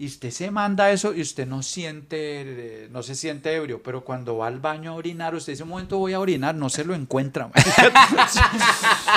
y 0.00 0.06
usted 0.06 0.30
se 0.30 0.50
manda 0.50 0.90
eso 0.90 1.12
y 1.12 1.20
usted 1.20 1.46
no 1.46 1.62
siente, 1.62 2.88
no 2.90 3.02
se 3.02 3.14
siente 3.14 3.54
ebrio, 3.54 3.82
pero 3.82 4.02
cuando 4.02 4.38
va 4.38 4.46
al 4.46 4.58
baño 4.58 4.92
a 4.92 4.94
orinar, 4.94 5.34
usted 5.34 5.52
dice 5.52 5.62
un 5.62 5.68
momento 5.68 5.98
voy 5.98 6.14
a 6.14 6.20
orinar, 6.20 6.54
no 6.54 6.70
se 6.70 6.86
lo 6.86 6.94
encuentra. 6.94 7.50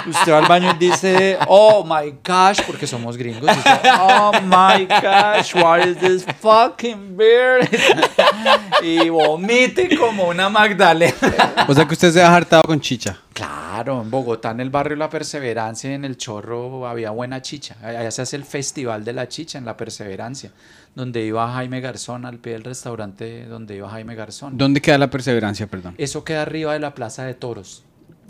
usted 0.08 0.34
va 0.34 0.40
al 0.40 0.48
baño 0.48 0.76
y 0.76 0.80
dice, 0.80 1.38
oh 1.48 1.86
my 1.86 2.16
gosh, 2.22 2.60
porque 2.68 2.86
somos 2.86 3.16
gringos, 3.16 3.50
oh 3.98 4.34
my 4.44 4.86
gosh, 4.86 5.56
what 5.56 5.88
is 5.88 5.98
this 6.00 6.26
fucking 6.42 7.16
beer? 7.16 7.62
y 8.84 9.08
vomite 9.08 9.98
como 9.98 10.28
una 10.28 10.50
Magdalena. 10.50 11.66
O 11.66 11.74
sea 11.74 11.86
que 11.86 11.94
usted 11.94 12.12
se 12.12 12.22
ha 12.22 12.36
hartado 12.36 12.64
con 12.64 12.82
chicha. 12.82 13.23
Claro, 13.34 14.02
en 14.02 14.12
Bogotá, 14.12 14.52
en 14.52 14.60
el 14.60 14.70
barrio 14.70 14.96
La 14.96 15.10
Perseverancia, 15.10 15.92
en 15.92 16.06
el 16.06 16.18
Chorro, 16.18 16.88
había 16.88 17.10
buena 17.10 17.42
chicha. 17.42 17.76
Allá 17.82 18.12
se 18.12 18.22
hace 18.22 18.36
el 18.36 18.44
Festival 18.46 19.04
de 19.04 19.14
la 19.14 19.28
Chicha 19.28 19.58
en 19.58 19.66
La 19.66 19.76
Perseverancia, 19.76 20.52
donde 20.94 21.26
iba 21.26 21.52
Jaime 21.52 21.82
Garzón, 21.82 22.26
al 22.26 22.38
pie 22.38 22.54
del 22.54 22.64
restaurante 22.64 23.46
donde 23.46 23.76
iba 23.76 23.90
Jaime 23.90 24.14
Garzón. 24.16 24.58
¿Dónde 24.58 24.82
queda 24.82 25.00
la 25.00 25.10
perseverancia, 25.10 25.68
perdón? 25.68 25.96
Eso 25.98 26.24
queda 26.24 26.44
arriba 26.44 26.74
de 26.74 26.80
la 26.80 26.94
Plaza 26.94 27.24
de 27.26 27.34
Toros. 27.34 27.84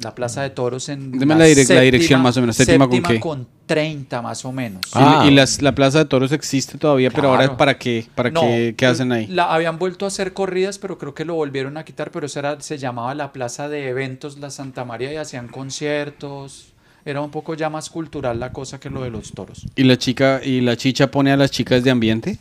La 0.03 0.15
Plaza 0.15 0.41
de 0.41 0.49
Toros 0.49 0.89
en. 0.89 1.11
Deme 1.11 1.35
la 1.35 1.47
direc- 1.47 1.73
la 1.73 1.81
dirección 1.81 2.21
más 2.21 2.35
o 2.37 2.41
menos, 2.41 2.55
séptima 2.55 2.87
con 2.87 3.01
qué? 3.03 3.19
con 3.19 3.47
30 3.65 4.21
más 4.21 4.43
o 4.45 4.51
menos. 4.51 4.81
Y- 4.87 4.91
Ah. 4.95 5.25
y 5.27 5.31
las- 5.31 5.61
la 5.61 5.73
Plaza 5.73 5.99
de 5.99 6.05
Toros 6.05 6.31
existe 6.31 6.77
todavía, 6.77 7.09
pero 7.11 7.29
ahora. 7.29 7.55
¿para 7.57 7.77
qué? 7.77 8.05
¿Para 8.15 8.29
No, 8.31 8.41
qué, 8.41 8.73
qué 8.77 8.85
hacen 8.85 9.11
ahí? 9.11 9.27
La, 9.27 9.53
habían 9.53 9.77
vuelto 9.79 10.05
a 10.05 10.07
hacer 10.09 10.33
corridas, 10.33 10.77
pero 10.79 10.97
creo 10.97 11.13
que 11.13 11.25
lo 11.25 11.35
volvieron 11.35 11.77
a 11.77 11.85
quitar, 11.85 12.11
pero 12.11 12.25
eso 12.25 12.39
era, 12.39 12.59
se 12.61 12.77
llamaba 12.77 13.13
la 13.15 13.31
Plaza 13.31 13.69
de 13.69 13.87
Eventos 13.89 14.37
La 14.39 14.49
Santa 14.49 14.85
María 14.85 15.13
y 15.13 15.17
hacían 15.17 15.47
conciertos. 15.47 16.67
Era 17.05 17.19
un 17.21 17.31
poco 17.31 17.53
ya 17.53 17.69
más 17.69 17.89
cultural 17.89 18.39
la 18.39 18.53
cosa 18.53 18.79
que 18.79 18.89
lo 18.89 19.01
de 19.03 19.09
los 19.09 19.33
toros. 19.33 19.65
¿Y 19.75 19.83
la 19.83 19.97
chica 19.97 20.39
y 20.43 20.61
la 20.61 20.77
chicha 20.77 21.11
pone 21.11 21.31
a 21.33 21.37
las 21.37 21.51
chicas 21.51 21.83
de 21.83 21.91
ambiente? 21.91 22.37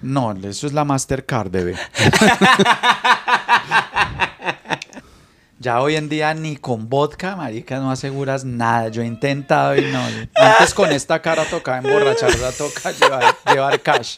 No, 0.00 0.32
eso 0.32 0.66
es 0.66 0.72
la 0.72 0.84
Mastercard, 0.84 1.50
bebé. 1.50 1.76
ya 5.62 5.80
hoy 5.80 5.94
en 5.94 6.08
día 6.08 6.34
ni 6.34 6.56
con 6.56 6.88
vodka, 6.88 7.36
marica, 7.36 7.78
no 7.78 7.90
aseguras 7.90 8.44
nada. 8.44 8.88
Yo 8.88 9.02
he 9.02 9.06
intentado 9.06 9.76
y 9.76 9.82
no. 9.92 10.00
Antes 10.34 10.74
con 10.74 10.90
esta 10.90 11.22
cara 11.22 11.44
tocaba 11.44 11.78
emborracharla, 11.78 12.50
toca 12.52 12.90
llevar, 12.90 13.36
llevar 13.46 13.80
cash. 13.80 14.16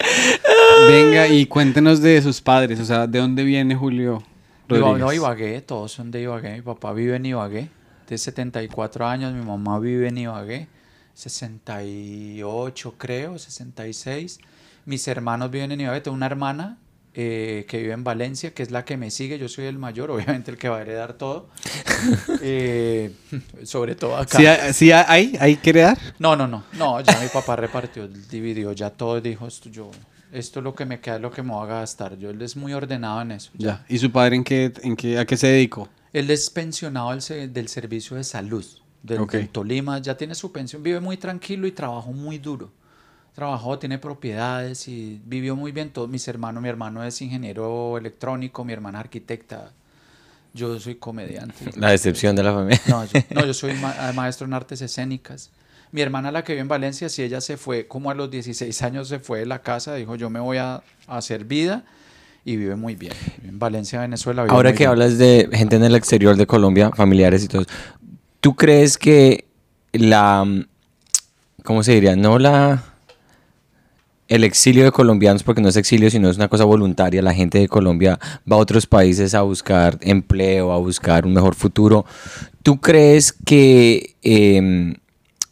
Venga, 0.89 1.29
y 1.29 1.45
cuéntenos 1.47 2.01
de 2.01 2.21
sus 2.23 2.41
padres, 2.41 2.81
o 2.81 2.85
sea, 2.85 3.07
¿de 3.07 3.19
dónde 3.19 3.45
viene 3.45 3.77
Julio 3.77 4.23
Rodríguez? 4.69 4.99
no, 4.99 5.13
Ibagué, 5.13 5.61
todos 5.61 5.93
son 5.93 6.11
de 6.11 6.23
Ibagué. 6.23 6.55
Mi 6.55 6.63
papá 6.63 6.95
vive 6.95 7.17
en 7.17 7.27
Ibagué, 7.27 7.69
de 8.09 8.19
74 8.19 9.07
años. 9.07 9.35
Mi 9.35 9.45
mamá 9.45 9.79
vive 9.79 10.09
en 10.09 10.17
Ibagué, 10.17 10.69
68 11.13 12.95
creo, 12.97 13.39
66. 13.39 14.41
Mis 14.87 15.07
hermanos 15.09 15.51
viven 15.51 15.73
en 15.73 15.83
Ibagué. 15.83 16.01
Tengo 16.01 16.17
una 16.17 16.27
hermana 16.27 16.79
eh, 17.15 17.65
que 17.69 17.79
vive 17.79 17.93
en 17.93 18.05
Valencia, 18.05 18.53
que 18.53 18.63
es 18.63 18.71
la 18.71 18.85
que 18.85 18.97
me 18.97 19.11
sigue. 19.11 19.39
Yo 19.39 19.49
soy 19.49 19.67
el 19.67 19.79
mayor, 19.79 20.11
obviamente 20.13 20.51
el 20.51 20.57
que 20.59 20.69
va 20.69 20.79
a 20.79 20.83
heredar 20.83 21.15
todo. 21.15 21.49
Eh, 22.43 23.13
sobre 23.65 23.95
todo 23.95 24.17
acá. 24.17 24.37
¿Sí, 24.39 24.47
hay- 24.47 24.73
sí 24.75 24.93
hay, 24.93 25.37
hay 25.41 25.57
que 25.57 25.71
heredar? 25.71 25.99
No, 26.19 26.37
no, 26.37 26.47
no, 26.47 26.65
no, 26.75 27.01
ya 27.01 27.19
mi 27.21 27.29
papá 27.29 27.57
repartió, 27.57 28.07
dividió, 28.09 28.73
ya 28.73 28.91
todo 28.91 29.21
dijo 29.21 29.47
esto, 29.47 29.71
yo, 29.71 29.91
esto 30.33 30.61
es 30.61 30.65
lo 30.65 30.75
que 30.75 30.85
me 30.85 31.01
queda, 31.01 31.17
es 31.17 31.23
lo 31.23 31.31
que 31.31 31.43
me 31.43 31.53
voy 31.53 31.65
a 31.65 31.81
gastar. 31.81 32.19
Yo 32.19 32.31
él 32.31 32.43
es 32.43 32.57
muy 32.57 32.73
ordenado 32.75 33.23
en 33.23 33.33
eso. 33.33 33.51
Ya. 33.57 33.85
¿Y 33.89 33.99
su 33.99 34.11
padre 34.11 34.37
en 34.37 34.45
qué, 34.45 34.73
en 34.83 34.97
qué, 34.97 35.19
a 35.19 35.25
qué 35.25 35.37
se 35.37 35.47
dedicó? 35.47 35.89
Él 36.13 36.31
es 36.31 36.51
pensionado 36.51 37.17
del, 37.17 37.53
del 37.53 37.69
servicio 37.69 38.17
de 38.17 38.25
salud 38.25 38.65
del 39.03 39.49
Tolima, 39.51 39.99
ya 39.99 40.17
tiene 40.17 40.35
su 40.35 40.51
pensión, 40.51 40.83
vive 40.83 40.99
muy 41.01 41.17
tranquilo 41.17 41.67
y 41.67 41.73
trabajó 41.73 42.13
muy 42.13 42.39
duro. 42.39 42.71
Trabajó, 43.35 43.79
tiene 43.79 43.99
propiedades 43.99 44.87
y 44.87 45.21
vivió 45.25 45.57
muy 45.57 45.73
bien. 45.73 45.91
Todos 45.91 46.09
mis 46.09 46.27
hermanos, 46.29 46.63
mi 46.63 46.69
hermano 46.69 47.03
es 47.03 47.21
ingeniero 47.21 47.99
electrónico, 47.99 48.65
mi 48.65 48.73
hermana 48.73 48.99
es 48.99 49.05
arquitecta, 49.07 49.73
yo 50.53 50.79
soy 50.79 50.95
comediante. 50.97 51.71
La 51.77 51.91
decepción 51.91 52.37
de 52.37 52.45
la 52.45 52.53
familia. 52.55 52.81
No, 52.87 53.05
yo, 53.05 53.21
no, 53.31 53.45
yo 53.45 53.53
soy 53.55 53.75
ma- 53.75 54.13
maestro 54.15 54.47
en 54.47 54.53
artes 54.55 54.81
escénicas. 54.83 55.51
Mi 55.91 56.01
hermana, 56.01 56.31
la 56.33 56.45
que 56.45 56.53
vive 56.53 56.63
en 56.63 56.69
Valencia, 56.69 57.09
si 57.09 57.23
ella 57.23 57.41
se 57.41 57.57
fue, 57.57 57.87
como 57.89 58.11
a 58.11 58.15
los 58.15 58.31
16 58.31 58.83
años 58.83 59.09
se 59.09 59.19
fue 59.19 59.41
de 59.41 59.47
la 59.47 59.63
casa, 59.63 59.95
dijo 59.95 60.15
yo 60.17 60.31
me 60.31 60.41
voy 60.41 60.59
a, 60.59 60.77
a 61.07 61.17
hacer 61.17 61.45
vida 61.45 61.85
y 62.45 62.57
vive 62.57 62.77
muy 62.77 62.95
bien. 62.95 63.13
Vive 63.39 63.49
En 63.49 63.59
Valencia, 63.59 64.01
Venezuela. 64.01 64.43
vive 64.45 64.55
Ahora 64.55 64.73
que 64.73 64.79
bien. 64.79 64.91
hablas 64.91 65.19
de 65.19 65.49
gente 65.53 65.77
en 65.77 65.85
el 65.85 65.95
exterior 65.97 66.37
de 66.37 66.47
Colombia, 66.47 66.91
familiares 66.91 67.43
y 67.45 67.49
todo, 67.49 67.65
¿tú 68.41 68.55
crees 68.55 68.97
que 68.99 69.45
la, 69.93 70.45
¿cómo 71.65 71.83
se 71.83 71.93
diría? 71.93 72.17
No 72.17 72.39
la, 72.41 72.83
el 74.29 74.45
exilio 74.45 74.85
de 74.85 74.93
colombianos, 74.93 75.43
porque 75.43 75.61
no 75.61 75.69
es 75.69 75.77
exilio, 75.77 76.11
sino 76.11 76.31
es 76.31 76.37
una 76.37 76.49
cosa 76.49 76.65
voluntaria, 76.65 77.21
la 77.23 77.35
gente 77.35 77.59
de 77.59 77.69
Colombia 77.69 78.19
va 78.51 78.57
a 78.57 78.59
otros 78.59 78.87
países 78.87 79.35
a 79.35 79.43
buscar 79.43 79.99
empleo, 80.01 80.73
a 80.73 80.79
buscar 80.79 81.27
un 81.27 81.35
mejor 81.35 81.55
futuro. 81.55 82.05
¿Tú 82.63 82.81
crees 82.81 83.33
que 83.33 84.17
em, 84.23 84.95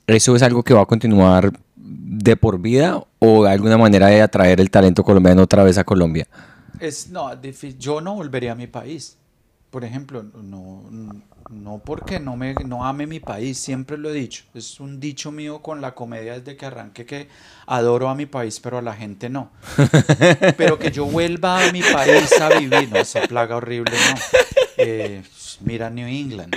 eso 0.07 0.35
es 0.35 0.43
algo 0.43 0.63
que 0.63 0.75
va 0.75 0.83
a 0.83 0.87
continuar 0.87 1.53
de 1.77 2.37
por 2.37 2.61
vida 2.61 3.03
o 3.19 3.45
alguna 3.45 3.77
manera 3.77 4.07
de 4.07 4.23
atraer 4.23 4.61
el 4.61 4.71
talento 4.71 5.05
colombiano 5.05 5.43
otra 5.43 5.63
vez 5.63 5.77
a 5.79 5.85
Colombia? 5.85 6.27
Es, 6.81 7.11
no, 7.11 7.31
yo 7.79 8.01
no 8.01 8.15
volvería 8.15 8.53
a 8.53 8.55
mi 8.55 8.67
país. 8.67 9.17
Por 9.71 9.85
ejemplo, 9.85 10.23
no, 10.23 10.83
no 10.91 11.23
porque 11.85 12.19
no, 12.19 12.37
me, 12.37 12.55
no 12.55 12.85
ame 12.85 13.07
mi 13.07 13.21
país, 13.21 13.59
siempre 13.59 13.99
lo 13.99 14.11
he 14.11 14.15
dicho. 14.15 14.45
Es 14.55 14.81
un 14.81 15.01
dicho 15.01 15.31
mío 15.31 15.61
con 15.61 15.81
la 15.81 15.95
comedia 15.95 16.39
desde 16.39 16.57
que 16.57 16.67
arranqué 16.67 17.05
que 17.05 17.29
adoro 17.67 18.09
a 18.09 18.15
mi 18.15 18.27
país, 18.27 18.59
pero 18.61 18.79
a 18.79 18.83
la 18.83 18.95
gente 18.95 19.29
no. 19.29 19.51
Pero 20.57 20.79
que 20.79 20.91
yo 20.91 21.07
vuelva 21.07 21.65
a 21.65 21.73
mi 21.73 21.83
país 21.83 22.33
a 22.41 22.49
vivir, 22.59 22.91
no, 22.91 22.99
esa 22.99 23.23
plaga 23.23 23.57
horrible, 23.57 23.93
no. 23.93 24.21
Eh, 24.77 25.23
mira 25.61 25.91
New 25.91 26.09
England, 26.09 26.55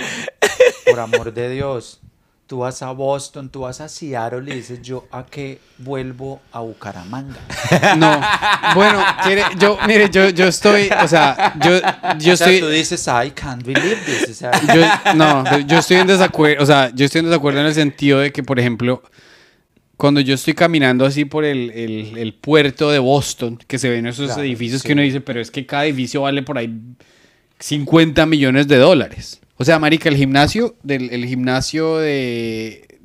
por 0.86 1.00
amor 1.00 1.32
de 1.32 1.50
Dios. 1.50 2.00
Tú 2.46 2.58
vas 2.58 2.80
a 2.80 2.92
Boston, 2.92 3.48
tú 3.48 3.62
vas 3.62 3.80
a 3.80 3.88
Seattle 3.88 4.44
y 4.52 4.54
dices 4.56 4.80
yo 4.80 5.06
a 5.10 5.26
qué 5.26 5.58
vuelvo 5.78 6.40
a 6.52 6.60
Bucaramanga. 6.60 7.40
No. 7.98 8.20
Bueno, 8.76 9.02
quiere- 9.24 9.42
yo, 9.58 9.76
mire, 9.86 10.08
yo, 10.10 10.28
yo 10.28 10.46
estoy, 10.46 10.88
o 11.02 11.08
sea, 11.08 11.54
yo, 11.60 11.80
yo 12.20 12.34
o 12.34 12.36
sea, 12.36 12.46
estoy... 12.46 12.60
tú 12.60 12.68
dices, 12.68 13.04
I 13.08 13.30
can't 13.32 13.64
believe 13.64 13.96
this. 14.06 14.28
O 14.30 14.34
sea, 14.34 14.52
yo, 14.72 15.14
no, 15.16 15.58
yo 15.66 15.78
estoy 15.78 15.96
en 15.96 16.06
desacuerdo, 16.06 16.62
o 16.62 16.66
sea, 16.66 16.92
yo 16.94 17.04
estoy 17.06 17.18
en 17.20 17.26
desacuerdo 17.26 17.60
en 17.60 17.66
el 17.66 17.74
sentido 17.74 18.20
de 18.20 18.30
que, 18.32 18.44
por 18.44 18.60
ejemplo, 18.60 19.02
cuando 19.96 20.20
yo 20.20 20.34
estoy 20.34 20.54
caminando 20.54 21.04
así 21.04 21.24
por 21.24 21.44
el, 21.44 21.70
el- 21.72 22.16
el 22.16 22.32
puerto 22.34 22.90
de 22.92 23.00
Boston, 23.00 23.58
que 23.66 23.78
se 23.78 23.88
ven 23.90 24.06
esos 24.06 24.26
Claro, 24.26 24.42
edificios 24.42 24.82
sí. 24.82 24.86
que 24.86 24.92
uno 24.92 25.02
dice, 25.02 25.20
pero 25.20 25.40
es 25.40 25.50
que 25.50 25.66
cada 25.66 25.84
edificio 25.86 26.22
vale 26.22 26.42
por 26.44 26.58
ahí 26.58 26.70
50 27.58 28.24
millones 28.26 28.68
de 28.68 28.76
dólares. 28.76 29.40
O 29.58 29.64
sea, 29.64 29.78
marica, 29.78 30.08
el 30.08 30.16
gimnasio, 30.16 30.76
del, 30.82 31.10
el 31.10 31.26
gimnasio 31.26 31.96
de 31.98 32.98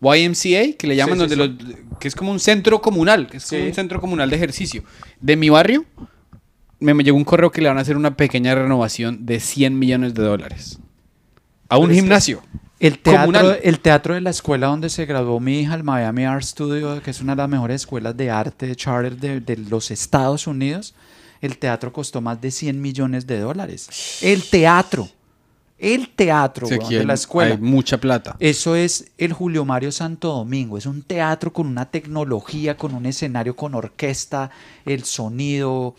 YMCA, 0.00 0.76
que 0.78 0.86
le 0.86 0.96
llaman, 0.96 1.18
Sí, 1.18 1.24
sí, 1.28 1.34
donde 1.36 1.36
los- 1.36 1.98
que 1.98 2.08
es 2.08 2.14
como 2.14 2.30
un 2.30 2.40
centro 2.40 2.82
comunal, 2.82 3.28
que 3.28 3.38
es 3.38 3.46
como 3.46 3.64
un 3.64 3.74
centro 3.74 4.00
comunal 4.00 4.28
de 4.28 4.36
ejercicio. 4.36 4.84
De 5.20 5.36
mi 5.36 5.48
barrio, 5.48 5.84
me, 6.80 6.92
me 6.92 7.02
llegó 7.02 7.16
un 7.16 7.24
correo 7.24 7.50
que 7.50 7.62
le 7.62 7.68
van 7.68 7.78
a 7.78 7.80
hacer 7.80 7.96
una 7.96 8.16
pequeña 8.16 8.54
renovación 8.54 9.24
de 9.24 9.40
100 9.40 9.78
millones 9.78 10.12
de 10.14 10.22
dólares. 10.22 10.78
A 11.70 11.78
un 11.78 11.84
Pero 11.84 11.92
es 11.92 11.96
que- 11.96 12.02
gimnasio. 12.02 12.42
El 12.80 12.98
teatro, 12.98 13.20
Comunal. 13.32 13.58
el 13.62 13.80
teatro 13.80 14.14
de 14.14 14.20
la 14.20 14.28
escuela 14.30 14.66
donde 14.66 14.90
se 14.90 15.06
graduó 15.06 15.40
mi 15.40 15.60
hija, 15.60 15.74
el 15.74 15.84
Miami 15.84 16.24
Art 16.24 16.42
Studio, 16.42 17.00
que 17.02 17.12
es 17.12 17.20
una 17.22 17.32
de 17.34 17.36
las 17.42 17.48
mejores 17.48 17.76
escuelas 17.82 18.14
de 18.14 18.30
arte 18.30 18.66
de 18.66 18.76
charter 18.76 19.16
de, 19.16 19.40
de 19.40 19.56
los 19.56 19.90
Estados 19.90 20.46
Unidos, 20.46 20.94
el 21.40 21.56
teatro 21.56 21.92
costó 21.92 22.20
más 22.20 22.38
de 22.42 22.50
100 22.50 22.82
millones 22.82 23.26
de 23.26 23.38
dólares. 23.38 24.18
El 24.20 24.42
teatro. 24.42 25.08
El 25.78 26.10
teatro 26.10 26.66
Sí, 26.66 26.74
weón, 26.74 26.84
aquí 26.86 26.94
de 26.94 27.04
la 27.04 27.14
escuela. 27.14 27.52
Hay 27.54 27.60
mucha 27.60 27.98
plata. 27.98 28.36
Eso 28.38 28.76
es 28.76 29.10
el 29.18 29.32
Julio 29.32 29.64
Mario 29.64 29.90
Santo 29.92 30.28
Domingo. 30.28 30.78
Es 30.78 30.86
un 30.86 31.02
teatro 31.02 31.52
con 31.52 31.66
una 31.66 31.90
tecnología, 31.90 32.76
con 32.76 32.94
un 32.94 33.06
escenario 33.06 33.56
con 33.56 33.74
orquesta, 33.74 34.50
el 34.86 35.04
sonido, 35.04 35.94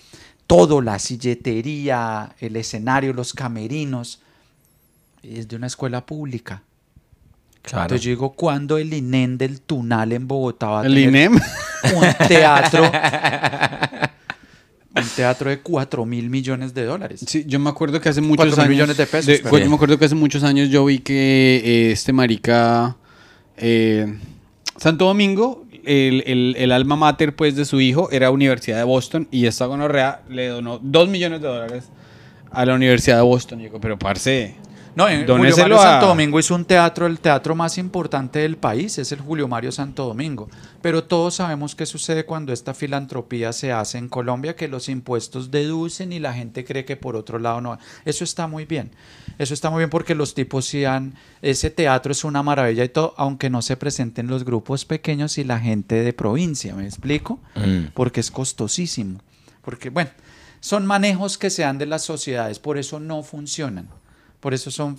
todo, 0.48 0.82
la 0.82 0.98
silletería, 1.00 2.36
el 2.40 2.56
escenario, 2.56 3.14
los 3.14 3.34
camerinos. 3.34 4.22
Es 5.22 5.48
de 5.48 5.56
una 5.56 5.68
escuela 5.68 6.06
pública. 6.06 6.64
Claro. 7.62 7.84
Entonces 7.86 8.06
yo 8.06 8.10
digo, 8.12 8.32
¿cuándo 8.34 8.78
el 8.78 8.94
INEN 8.94 9.38
del 9.40 9.60
Tunal 9.60 10.14
en 10.14 10.28
Bogotá 10.28 10.68
va 10.68 10.82
a 10.82 10.86
El 10.86 10.94
tener 10.94 11.10
INEM. 11.10 11.34
un 11.96 12.28
teatro? 12.28 12.92
un 14.96 15.04
teatro 15.16 15.50
de 15.50 15.60
4 15.60 16.06
mil 16.06 16.30
millones 16.30 16.74
de 16.74 16.86
dólares. 16.86 17.24
Sí, 17.28 17.44
yo 17.48 17.60
me 17.60 17.70
acuerdo 17.70 18.00
que 18.00 18.10
hace 18.10 18.22
muchos 18.22 18.46
Cuatro 18.46 18.56
mil 18.56 18.62
años. 18.64 18.70
millones 18.72 18.98
de 18.98 19.06
pesos, 19.06 19.26
de- 19.28 19.42
yo 19.64 19.70
me 19.70 19.76
acuerdo 19.76 19.98
que 20.00 20.06
hace 20.06 20.16
muchos 20.16 20.44
años 20.44 20.70
yo 20.70 20.86
vi 20.86 21.00
que 21.00 21.62
eh, 21.64 21.92
este 21.92 22.14
marica. 22.14 22.96
eh, 23.58 24.18
Santo 24.78 25.06
Domingo, 25.06 25.66
el, 25.86 26.24
el- 26.26 26.56
el 26.58 26.72
alma 26.72 26.96
mater 26.96 27.36
pues, 27.36 27.56
de 27.56 27.64
su 27.66 27.80
hijo 27.80 28.10
era 28.12 28.32
Universidad 28.32 28.78
de 28.78 28.84
Boston 28.84 29.28
y 29.32 29.46
esta 29.46 29.66
gonorrea 29.66 30.22
le 30.30 30.48
donó 30.48 30.80
2 30.82 31.10
millones 31.10 31.42
de 31.42 31.48
dólares 31.48 31.86
a 32.52 32.66
la 32.66 32.74
Universidad 32.76 33.18
de 33.18 33.24
Boston. 33.24 33.60
Y 33.62 33.64
digo, 33.64 33.80
pero 33.80 33.98
parce. 34.00 34.56
No, 34.96 35.10
en 35.10 35.20
Julio 35.22 35.36
Donéselo 35.36 35.62
Mario 35.76 35.80
a- 35.80 35.92
Santo 35.92 36.08
Domingo 36.08 36.40
hizo 36.40 36.56
un 36.56 36.64
teatro, 36.64 37.06
el 37.06 37.20
teatro 37.20 37.54
más 37.54 37.78
importante 37.78 38.40
del 38.40 38.56
país, 38.56 38.98
es 38.98 39.12
el 39.12 39.20
Julio 39.20 39.48
Mario 39.48 39.72
Santo 39.74 40.06
Domingo. 40.06 40.50
Pero 40.82 41.04
todos 41.04 41.36
sabemos 41.36 41.76
qué 41.76 41.86
sucede 41.86 42.26
cuando 42.26 42.54
esta 42.54 42.74
filantropía 42.74 43.52
se 43.52 43.74
hace 43.74 43.98
en 43.98 44.08
Colombia, 44.08 44.56
que 44.56 44.68
los 44.70 44.88
impuestos 44.88 45.52
deducen 45.52 46.14
y 46.14 46.20
la 46.20 46.34
gente 46.34 46.64
cree 46.64 46.86
que 46.86 46.96
por 46.96 47.16
otro 47.18 47.40
lado 47.40 47.60
no. 47.60 47.78
Eso 48.06 48.24
está 48.24 48.48
muy 48.48 48.64
bien. 48.66 48.92
Eso 49.38 49.54
está 49.54 49.70
muy 49.70 49.80
bien 49.80 49.90
porque 49.90 50.16
los 50.16 50.34
tipos 50.34 50.66
sí 50.66 50.86
han, 50.86 51.16
ese 51.42 51.70
teatro 51.70 52.14
es 52.14 52.24
una 52.24 52.42
maravilla 52.42 52.86
y 52.86 52.90
todo, 52.90 53.14
aunque 53.18 53.50
no 53.50 53.62
se 53.62 53.76
presenten 53.76 54.28
los 54.28 54.46
grupos 54.46 54.86
pequeños 54.86 55.38
y 55.38 55.44
la 55.44 55.60
gente 55.60 55.96
de 55.96 56.14
provincia, 56.14 56.74
¿me 56.74 56.86
explico? 56.86 57.40
Mm. 57.56 57.88
Porque 57.94 58.22
es 58.22 58.32
costosísimo. 58.32 59.20
Porque, 59.62 59.90
bueno, 59.90 60.12
son 60.62 60.86
manejos 60.86 61.38
que 61.38 61.50
se 61.50 61.64
dan 61.64 61.78
de 61.78 61.86
las 61.86 62.04
sociedades, 62.04 62.60
por 62.60 62.78
eso 62.78 63.00
no 63.02 63.24
funcionan. 63.24 63.90
Por 64.46 64.54
eso 64.54 64.70
son 64.70 64.96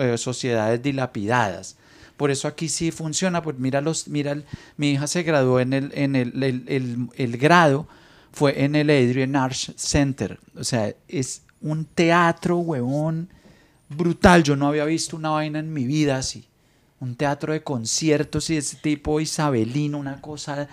eh, 0.00 0.18
sociedades 0.18 0.82
dilapidadas. 0.82 1.76
Por 2.16 2.32
eso 2.32 2.48
aquí 2.48 2.68
sí 2.68 2.90
funciona. 2.90 3.40
Pues 3.40 3.56
mira, 3.56 3.80
los, 3.80 4.08
mira 4.08 4.36
mi 4.76 4.90
hija 4.90 5.06
se 5.06 5.22
graduó 5.22 5.60
en 5.60 5.72
el, 5.72 5.92
en 5.94 6.16
el, 6.16 6.42
el- 6.42 7.08
el- 7.14 7.36
grado, 7.36 7.86
fue 8.32 8.64
en 8.64 8.74
el 8.74 8.90
Adrian 8.90 9.36
Arts 9.36 9.74
Center. 9.76 10.40
O 10.58 10.64
sea, 10.64 10.92
es 11.06 11.42
un 11.60 11.84
teatro, 11.84 12.58
huevón, 12.58 13.28
brutal. 13.90 14.42
Yo 14.42 14.56
no 14.56 14.66
había 14.66 14.86
visto 14.86 15.16
una 15.16 15.30
vaina 15.30 15.60
en 15.60 15.72
mi 15.72 15.84
vida 15.84 16.16
así. 16.18 16.44
Un 16.98 17.14
teatro 17.14 17.52
de 17.52 17.62
conciertos 17.62 18.50
y 18.50 18.56
ese 18.56 18.74
tipo 18.78 19.20
isabelino, 19.20 19.98
una 19.98 20.20
cosa 20.20 20.66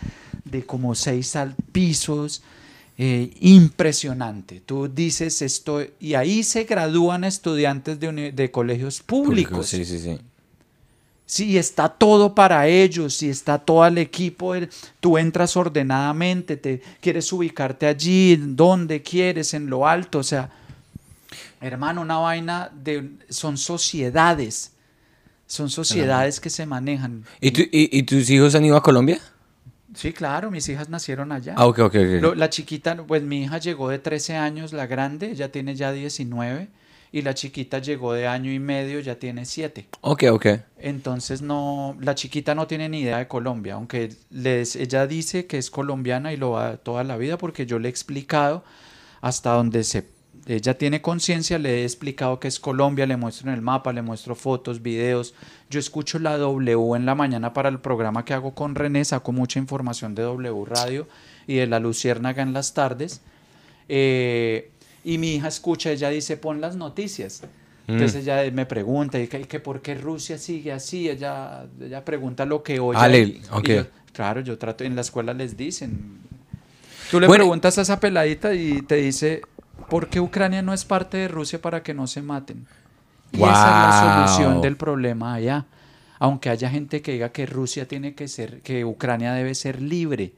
de 0.44 0.66
como 0.66 0.96
seis 0.96 1.36
al 1.36 1.54
pisos. 1.72 2.42
Eh, 3.04 3.32
impresionante. 3.40 4.62
Tú 4.64 4.88
dices 4.88 5.42
esto, 5.42 5.84
y 6.00 6.14
ahí 6.14 6.44
se 6.44 6.66
gradúan 6.66 7.24
estudiantes 7.24 8.00
de, 8.00 8.52
colegios 8.52 9.02
públicos. 9.02 9.66
Sí, 9.70 9.84
sí, 9.86 9.98
sí. 9.98 10.20
Sí, 11.26 11.58
está 11.58 11.90
todo 11.90 12.36
para 12.36 12.68
ellos, 12.68 13.24
y 13.24 13.30
está 13.30 13.58
todo 13.58 13.88
el 13.88 13.98
equipo. 13.98 14.54
Tú 15.00 15.18
entras 15.18 15.58
ordenadamente, 15.58 16.58
te 16.58 16.84
quieres 17.00 17.34
ubicarte 17.34 17.88
allí, 17.88 18.36
donde 18.36 19.02
quieres, 19.02 19.56
en 19.56 19.68
lo 19.68 19.88
alto. 19.88 20.20
O 20.20 20.24
sea, 20.24 20.52
hermano, 21.60 22.02
una 22.02 22.18
vaina 22.18 22.70
de. 22.84 23.10
Son 23.30 23.58
sociedades. 23.58 24.74
Son 25.48 25.72
sociedades 25.72 26.40
que 26.40 26.52
se 26.52 26.68
manejan. 26.68 27.26
¿Y, 27.42 27.50
tú- 27.50 27.62
y, 27.72 27.98
y 27.98 28.04
tus 28.04 28.30
hijos 28.30 28.54
han 28.54 28.64
ido 28.64 28.78
a 28.78 28.84
Colombia? 28.84 29.20
Sí, 29.94 30.14
claro, 30.14 30.52
mis 30.52 30.68
hijas 30.70 30.90
nacieron 30.90 31.32
allá. 31.32 31.56
Ah, 31.58 31.66
ok, 31.66 31.80
ok, 31.80 31.96
ok. 32.24 32.36
La 32.36 32.50
chiquita, 32.50 32.96
pues 32.96 33.24
mi 33.24 33.44
hija 33.44 33.58
llegó 33.58 33.90
de 33.90 34.00
13 34.00 34.36
años, 34.36 34.74
la 34.74 34.88
grande, 34.88 35.32
ella 35.32 35.52
tiene 35.52 35.76
ya 35.76 35.92
19, 35.92 36.70
y 37.12 37.22
la 37.22 37.34
chiquita 37.34 37.80
llegó 37.80 38.14
de 38.14 38.28
año 38.28 38.52
y 38.52 38.60
medio, 38.60 39.00
ya 39.02 39.16
tiene 39.16 39.46
7. 39.46 39.88
Ok, 40.02 40.24
ok. 40.32 40.46
Entonces 40.80 41.42
no, 41.42 41.98
la 42.00 42.16
chiquita 42.16 42.56
no 42.56 42.68
tiene 42.68 42.88
ni 42.88 43.02
idea 43.02 43.18
de 43.18 43.28
Colombia, 43.28 43.74
aunque 43.74 44.16
les, 44.30 44.76
ella 44.76 45.08
dice 45.08 45.46
que 45.46 45.58
es 45.58 45.70
colombiana 45.70 46.32
y 46.32 46.38
lo 46.38 46.52
va 46.52 46.78
toda 46.78 47.04
la 47.04 47.18
vida 47.18 47.38
porque 47.38 47.66
yo 47.66 47.80
le 47.80 47.90
he 47.90 47.92
explicado 47.92 48.64
hasta 49.20 49.52
donde 49.52 49.84
se, 49.84 50.06
ella 50.48 50.78
tiene 50.78 51.02
conciencia, 51.02 51.60
le 51.60 51.82
he 51.82 51.84
explicado 51.84 52.40
que 52.40 52.48
es 52.48 52.60
Colombia, 52.60 53.06
le 53.06 53.16
muestro 53.18 53.50
en 53.50 53.56
el 53.56 53.62
mapa, 53.62 53.94
le 53.94 54.02
muestro 54.02 54.36
fotos, 54.36 54.82
videos. 54.82 55.34
Yo 55.70 55.80
escucho 55.80 56.18
la 56.20 56.38
W 56.38 56.96
en 56.96 57.06
la 57.06 57.14
mañana 57.16 57.54
para 57.54 57.70
el 57.70 57.80
programa 57.80 58.26
que 58.26 58.34
hago 58.34 58.56
con 58.56 58.74
René, 58.76 59.06
saco 59.06 59.32
mucha 59.32 59.60
información 59.60 60.16
de 60.16 60.24
W 60.24 60.66
Radio 60.66 61.08
y 61.48 61.56
de 61.56 61.68
la 61.68 61.80
Luciérnaga 61.80 62.42
en 62.42 62.54
las 62.54 62.74
tardes. 62.74 63.22
Eh, 63.88 64.72
y 65.04 65.18
mi 65.18 65.36
hija 65.36 65.48
escucha, 65.48 65.92
ella 65.92 66.10
dice, 66.10 66.38
pon 66.38 66.62
las 66.62 66.76
noticias. 66.76 67.44
Entonces 67.88 68.24
ella 68.24 68.50
me 68.52 68.66
pregunta, 68.66 69.20
¿y 69.20 69.28
que, 69.28 69.42
que 69.42 69.60
por 69.60 69.82
qué 69.82 69.96
Rusia 69.96 70.38
sigue 70.38 70.72
así? 70.72 71.10
Ella, 71.10 71.66
ella 71.82 72.06
pregunta 72.06 72.46
lo 72.46 72.64
que 72.64 72.80
oye. 72.80 72.98
Ale, 72.98 73.42
yo, 73.64 73.86
claro, 74.14 74.40
yo 74.42 74.58
trato, 74.58 74.84
en 74.86 74.96
la 74.96 75.02
escuela 75.02 75.34
les 75.34 75.58
dicen. 75.58 76.20
Tú 77.10 77.20
le 77.20 77.28
Bueno. 77.28 77.44
preguntas 77.44 77.78
a 77.78 77.82
esa 77.82 78.00
peladita 78.00 78.54
y 78.54 78.84
te 78.84 78.96
dice, 78.96 79.42
¿por 79.92 80.08
qué 80.08 80.22
Ucrania 80.22 80.62
no 80.62 80.72
es 80.72 80.86
parte 80.86 81.18
de 81.18 81.28
Rusia 81.28 81.62
para 81.62 81.84
que 81.84 81.94
no 81.94 82.08
se 82.08 82.22
maten? 82.22 82.66
Y 83.34 83.44
esa 83.44 83.50
es 83.50 83.52
la 83.52 84.28
solución 84.28 84.62
del 84.62 84.78
problema 84.78 85.34
allá. 85.34 85.66
Aunque 86.18 86.50
haya 86.50 86.70
gente 86.70 87.02
que 87.02 87.12
diga 87.12 87.34
que 87.34 87.46
Rusia 87.46 87.90
tiene 87.90 88.16
que 88.16 88.30
ser, 88.30 88.62
que 88.62 88.86
Ucrania 88.86 89.34
debe 89.34 89.54
ser 89.54 89.82
libre. 89.82 90.32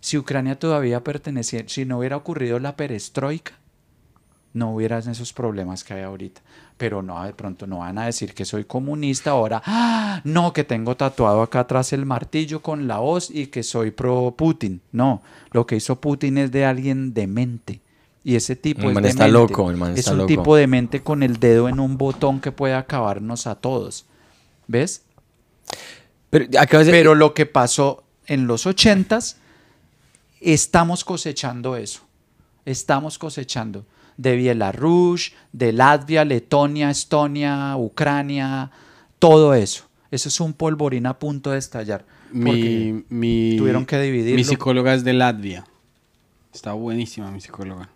Si 0.00 0.18
Ucrania 0.18 0.58
todavía 0.58 1.02
pertenecía, 1.02 1.64
si 1.66 1.86
no 1.86 1.98
hubiera 1.98 2.18
ocurrido 2.18 2.58
la 2.58 2.76
perestroika, 2.76 3.52
no 4.52 4.74
hubieran 4.74 5.08
esos 5.08 5.32
problemas 5.32 5.82
que 5.82 5.94
hay 5.94 6.02
ahorita. 6.02 6.42
Pero 6.76 7.00
no, 7.00 7.24
de 7.24 7.32
pronto 7.32 7.66
no 7.66 7.78
van 7.78 7.96
a 7.96 8.04
decir 8.04 8.34
que 8.34 8.44
soy 8.44 8.64
comunista 8.64 9.30
ahora. 9.30 9.62
¡Ah! 9.64 10.20
No, 10.24 10.52
que 10.52 10.64
tengo 10.64 10.94
tatuado 10.98 11.40
acá 11.40 11.60
atrás 11.60 11.94
el 11.94 12.04
martillo 12.04 12.60
con 12.60 12.86
la 12.86 13.00
hoz 13.00 13.30
y 13.30 13.46
que 13.46 13.62
soy 13.62 13.92
pro 13.92 14.34
Putin. 14.36 14.82
No, 14.92 15.22
lo 15.52 15.66
que 15.66 15.76
hizo 15.76 16.02
Putin 16.02 16.36
es 16.36 16.52
de 16.52 16.66
alguien 16.66 17.14
demente. 17.14 17.80
Y 18.22 18.36
ese 18.36 18.54
tipo 18.56 18.90
El 18.90 18.98
es 18.98 19.10
está 19.10 19.24
demente. 19.24 19.52
loco, 19.52 19.70
el 19.70 19.76
man 19.76 19.96
es 19.96 20.06
un 20.08 20.18
loco. 20.18 20.26
tipo 20.26 20.56
demente 20.56 21.02
con 21.02 21.22
el 21.22 21.38
dedo 21.40 21.68
en 21.68 21.80
un 21.80 21.96
botón 21.96 22.40
que 22.40 22.52
puede 22.52 22.74
acabarnos 22.74 23.46
a 23.46 23.54
todos. 23.54 24.06
¿Ves? 24.66 25.02
Pero 26.28 26.46
acabas 26.58 26.86
de... 26.86 26.92
Pero 26.92 27.14
lo 27.14 27.32
que 27.32 27.46
pasó 27.46 28.04
en 28.26 28.46
los 28.46 28.66
ochentas, 28.66 29.38
estamos 30.40 31.04
cosechando 31.04 31.76
eso. 31.76 32.02
Estamos 32.66 33.18
cosechando 33.18 33.86
de 34.20 34.36
Bielorrusia, 34.36 35.34
de 35.52 35.72
Latvia, 35.72 36.26
Letonia, 36.26 36.90
Estonia, 36.90 37.74
Ucrania, 37.78 38.70
todo 39.18 39.54
eso. 39.54 39.84
Eso 40.10 40.28
es 40.28 40.40
un 40.40 40.52
polvorín 40.52 41.06
a 41.06 41.18
punto 41.18 41.52
de 41.52 41.58
estallar. 41.58 42.04
mi, 42.32 43.56
tuvieron 43.56 43.86
que 43.86 43.98
dividirlo. 43.98 44.36
Mi 44.36 44.44
psicóloga 44.44 44.92
es 44.92 45.04
de 45.04 45.14
Latvia. 45.14 45.64
Está 46.52 46.74
buenísima 46.74 47.30
mi 47.30 47.40
psicóloga. 47.40 47.88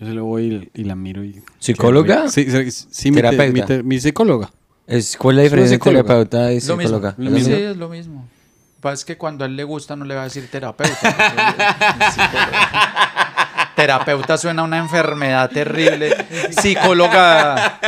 Yo 0.00 0.06
se 0.06 0.12
lo 0.12 0.24
voy 0.24 0.70
y, 0.74 0.80
y 0.82 0.84
la 0.84 0.96
miro. 0.96 1.24
Y, 1.24 1.40
¿Psicóloga? 1.58 2.28
Sí, 2.28 2.50
sí, 2.50 2.70
sí, 2.70 3.10
mi, 3.10 3.16
te- 3.16 3.22
Terapeuta. 3.22 3.52
mi, 3.52 3.62
te- 3.62 3.82
mi 3.82 4.00
psicóloga. 4.00 4.50
Es, 4.86 5.16
¿Cuál 5.16 5.34
es 5.34 5.36
la 5.38 5.42
diferencia 5.44 5.74
entre 5.76 5.90
psicóloga. 5.92 6.26
terapeuta 6.26 6.52
y 6.52 6.60
lo 6.60 6.76
mismo. 6.76 6.82
psicóloga? 6.98 7.14
Lo 7.16 7.30
Sí, 7.30 7.34
mismo. 7.36 7.54
es 7.54 7.76
lo 7.76 7.88
mismo. 7.88 8.14
Lo 8.16 8.76
que 8.76 8.80
pasa 8.82 8.94
es 8.94 9.04
que 9.06 9.16
cuando 9.16 9.44
a 9.44 9.46
él 9.46 9.56
le 9.56 9.64
gusta 9.64 9.96
no 9.96 10.04
le 10.04 10.14
va 10.14 10.22
a 10.22 10.24
decir 10.24 10.46
terapeuta. 10.50 10.94
terapeuta 13.74 14.36
suena 14.38 14.62
a 14.62 14.64
una 14.64 14.78
enfermedad 14.78 15.50
terrible. 15.50 16.14
Psicóloga. 16.60 17.78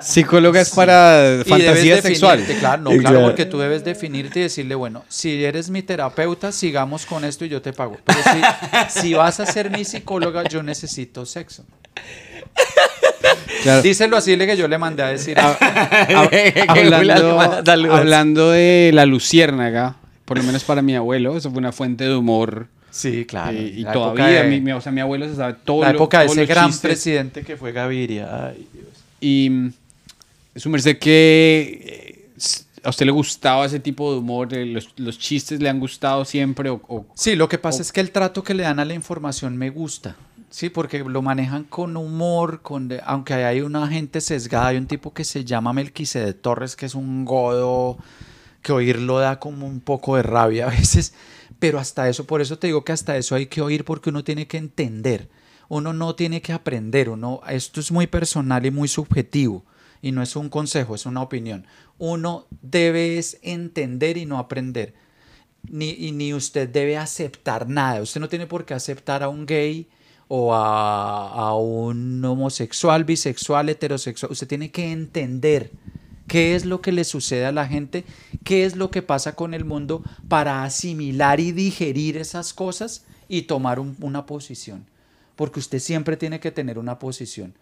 Psicóloga 0.00 0.60
es 0.60 0.70
para 0.70 1.40
Y 1.40 1.48
fantasía 1.48 2.00
sexual. 2.00 2.44
Claro, 2.58 2.82
no, 2.82 2.90
Sí, 2.90 2.98
claro, 2.98 3.22
porque 3.22 3.44
tú 3.46 3.58
debes 3.58 3.84
definirte 3.84 4.40
y 4.40 4.42
decirle, 4.42 4.74
bueno, 4.74 5.04
si 5.08 5.44
eres 5.44 5.70
mi 5.70 5.82
terapeuta, 5.82 6.52
sigamos 6.52 7.06
con 7.06 7.24
esto 7.24 7.44
y 7.44 7.48
yo 7.48 7.62
te 7.62 7.72
pago. 7.72 7.96
Pero 8.04 8.18
si, 8.22 9.00
si 9.00 9.14
vas 9.14 9.40
a 9.40 9.46
ser 9.46 9.70
mi 9.70 9.84
psicóloga, 9.84 10.44
yo 10.44 10.62
necesito 10.62 11.26
sexo. 11.26 11.64
Claro. 13.62 13.82
Díselo 13.82 14.16
así, 14.16 14.36
le 14.36 14.46
que 14.46 14.56
yo 14.56 14.68
le 14.68 14.78
mandé 14.78 15.02
a 15.02 15.08
decir. 15.08 15.36
hablando, 16.68 17.62
Saludos. 17.64 17.98
hablando 17.98 18.50
de 18.50 18.90
la 18.94 19.04
luciérnaga, 19.04 19.96
por 20.24 20.38
lo 20.38 20.44
menos 20.44 20.64
para 20.64 20.82
mi 20.82 20.94
abuelo, 20.94 21.36
eso 21.36 21.50
fue 21.50 21.58
una 21.58 21.72
fuente 21.72 22.04
de 22.04 22.14
humor. 22.14 22.68
Sí, 22.90 23.24
claro. 23.26 23.56
eh, 23.56 23.72
y 23.76 23.82
la 23.82 23.92
todavía, 23.92 24.30
época 24.30 24.42
de- 24.44 24.50
mi, 24.50 24.60
mi- 24.60 24.72
o 24.72 24.80
sea, 24.80 24.90
mi 24.92 25.00
abuelo 25.00 25.28
se 25.28 25.36
sabe 25.36 25.54
todo 25.64 25.82
la 25.82 25.90
lo- 25.92 25.98
época 25.98 26.20
de 26.20 26.26
todos 26.26 26.38
ese 26.38 26.46
gran 26.46 26.66
chistes. 26.70 26.80
presidente 26.90 27.42
que 27.42 27.56
fue 27.56 27.72
Gaviria. 27.72 28.46
Ay, 28.48 28.66
Dios. 28.72 28.86
Y 29.20 29.50
mm, 29.50 29.72
su 30.56 30.70
merced 30.70 30.98
que 30.98 31.82
eh, 31.84 32.30
a 32.84 32.90
usted 32.90 33.06
le 33.06 33.12
gustaba 33.12 33.66
ese 33.66 33.80
tipo 33.80 34.12
de 34.12 34.18
humor, 34.20 34.52
los, 34.52 34.88
los 34.96 35.18
chistes 35.18 35.60
le 35.60 35.68
han 35.68 35.80
gustado 35.80 36.24
siempre 36.24 36.70
o, 36.70 36.80
o- 36.88 37.06
Sí, 37.14 37.36
lo 37.36 37.48
que 37.48 37.58
pasa 37.58 37.78
O- 37.78 37.82
es 37.82 37.92
que 37.92 38.00
el 38.00 38.10
trato 38.10 38.42
que 38.42 38.54
le 38.54 38.62
dan 38.62 38.78
a 38.80 38.84
la 38.84 38.94
información 38.94 39.56
me 39.56 39.70
gusta. 39.70 40.16
Sí, 40.50 40.70
porque 40.70 41.00
lo 41.00 41.20
manejan 41.20 41.64
con 41.64 41.94
humor, 41.98 42.62
con 42.62 42.88
de- 42.88 43.02
aunque 43.04 43.34
hay 43.34 43.60
una 43.60 43.86
gente 43.86 44.20
sesgada, 44.22 44.68
hay 44.68 44.78
un 44.78 44.86
tipo 44.86 45.12
que 45.12 45.22
se 45.24 45.44
llama 45.44 45.74
Melquisede 45.74 46.32
Torres, 46.32 46.74
que 46.74 46.86
es 46.86 46.94
un 46.94 47.26
godo, 47.26 47.98
que 48.62 48.72
oírlo 48.72 49.18
da 49.18 49.38
como 49.38 49.66
un 49.66 49.80
poco 49.80 50.16
de 50.16 50.22
rabia 50.22 50.66
a 50.66 50.70
veces, 50.70 51.14
pero 51.58 51.78
hasta 51.78 52.08
eso, 52.08 52.26
por 52.26 52.40
eso 52.40 52.58
te 52.58 52.68
digo 52.68 52.84
que 52.84 52.92
hasta 52.92 53.16
eso 53.16 53.34
hay 53.34 53.46
que 53.46 53.62
oír 53.62 53.84
porque 53.84 54.10
uno 54.10 54.24
tiene 54.24 54.46
que 54.46 54.58
entender, 54.58 55.28
uno 55.68 55.92
no 55.92 56.14
tiene 56.14 56.40
que 56.42 56.52
aprender, 56.52 57.08
uno, 57.08 57.40
esto 57.48 57.80
es 57.80 57.90
muy 57.90 58.06
personal 58.06 58.64
y 58.66 58.70
muy 58.70 58.88
subjetivo, 58.88 59.64
y 60.00 60.12
no 60.12 60.22
es 60.22 60.36
un 60.36 60.48
consejo, 60.48 60.94
es 60.94 61.06
una 61.06 61.22
opinión. 61.22 61.66
Uno 61.98 62.46
debe 62.62 63.20
entender 63.42 64.16
y 64.16 64.26
no 64.26 64.38
aprender 64.38 64.94
ni, 65.64 65.90
y 65.90 66.12
ni 66.12 66.34
usted 66.34 66.68
debe 66.68 66.96
aceptar 66.96 67.68
nada. 67.68 68.02
Usted 68.02 68.20
no 68.20 68.28
tiene 68.28 68.46
por 68.46 68.64
qué 68.64 68.74
aceptar 68.74 69.22
a 69.22 69.28
un 69.28 69.46
gay 69.46 69.88
o 70.28 70.54
a, 70.54 71.30
a 71.30 71.56
un 71.56 72.24
homosexual, 72.24 73.04
bisexual, 73.04 73.68
heterosexual. 73.68 74.32
Usted 74.32 74.46
tiene 74.46 74.70
que 74.70 74.92
entender 74.92 75.72
qué 76.28 76.54
es 76.54 76.64
lo 76.64 76.80
que 76.80 76.92
le 76.92 77.02
sucede 77.04 77.46
a 77.46 77.52
la 77.52 77.66
gente, 77.66 78.04
qué 78.44 78.64
es 78.64 78.76
lo 78.76 78.90
que 78.90 79.02
pasa 79.02 79.34
con 79.34 79.54
el 79.54 79.64
mundo 79.64 80.02
para 80.28 80.62
asimilar 80.62 81.40
y 81.40 81.50
digerir 81.52 82.16
esas 82.16 82.52
cosas 82.54 83.04
y 83.28 83.42
tomar 83.42 83.80
un- 83.80 83.96
una 84.00 84.26
posición. 84.26 84.84
Porque 85.34 85.58
usted 85.60 85.78
siempre 85.80 86.16
tiene 86.16 86.38
que 86.40 86.50
tener 86.52 86.78
una 86.78 86.98
posición. 86.98 87.54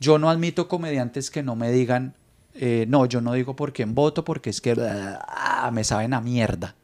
Yo 0.00 0.18
no 0.18 0.30
admito 0.30 0.68
comediantes 0.68 1.30
que 1.30 1.42
no 1.42 1.56
me 1.56 1.70
digan, 1.72 2.14
eh, 2.54 2.86
no, 2.88 3.06
yo 3.06 3.20
no 3.20 3.32
digo 3.34 3.56
por 3.56 3.72
quién 3.72 3.94
voto 3.94 4.24
porque 4.24 4.50
es 4.50 4.60
que 4.60 4.74
ah, 4.78 5.70
me 5.72 5.84
saben 5.84 6.14
a 6.14 6.20
mierda. 6.20 6.74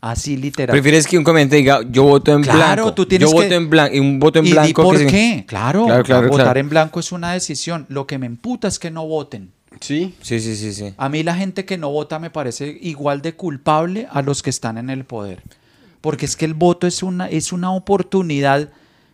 Así 0.00 0.36
literal. 0.36 0.74
¿Prefieres 0.74 1.06
que 1.06 1.16
un 1.16 1.22
comediante 1.22 1.56
diga, 1.56 1.80
yo 1.88 2.02
voto 2.02 2.34
en 2.34 2.42
Claro, 2.42 2.82
blanco? 2.82 2.94
tú 2.94 3.06
tienes 3.06 3.30
yo 3.30 3.36
que- 3.36 3.44
voto 3.44 3.54
en 3.54 3.70
blanco, 3.70 3.94
y 3.94 4.00
un 4.00 4.18
voto 4.18 4.40
en 4.40 4.46
¿Y, 4.46 4.50
blanco. 4.50 4.68
y 4.68 4.74
por 4.74 4.96
que 4.98 5.04
se- 5.04 5.06
qué? 5.10 5.44
Claro, 5.46 5.84
Claro, 5.86 6.02
claro, 6.02 6.28
votar 6.28 6.46
claro. 6.46 6.60
en 6.60 6.68
blanco 6.68 6.98
es 7.00 7.12
una 7.12 7.32
decisión. 7.32 7.86
Lo 7.88 8.06
que 8.08 8.18
me 8.18 8.26
emputa 8.26 8.66
es 8.68 8.78
que 8.80 8.90
no 8.90 9.06
voten. 9.06 9.52
Sí. 9.82 10.14
Sí, 10.22 10.40
sí, 10.40 10.56
sí, 10.56 10.72
sí. 10.72 10.94
A 10.96 11.08
mí 11.08 11.22
la 11.22 11.34
gente 11.34 11.64
que 11.64 11.76
no 11.76 11.90
vota 11.90 12.18
me 12.18 12.30
parece 12.30 12.78
igual 12.80 13.20
de 13.20 13.34
culpable 13.34 14.06
a 14.10 14.22
los 14.22 14.42
que 14.42 14.50
están 14.50 14.78
en 14.78 14.88
el 14.90 15.04
poder. 15.04 15.42
Porque 16.00 16.24
es 16.24 16.36
que 16.36 16.44
el 16.44 16.54
voto 16.54 16.86
es 16.86 17.02
una, 17.02 17.28
es 17.28 17.52
una 17.52 17.70
oportunidad 17.72 18.70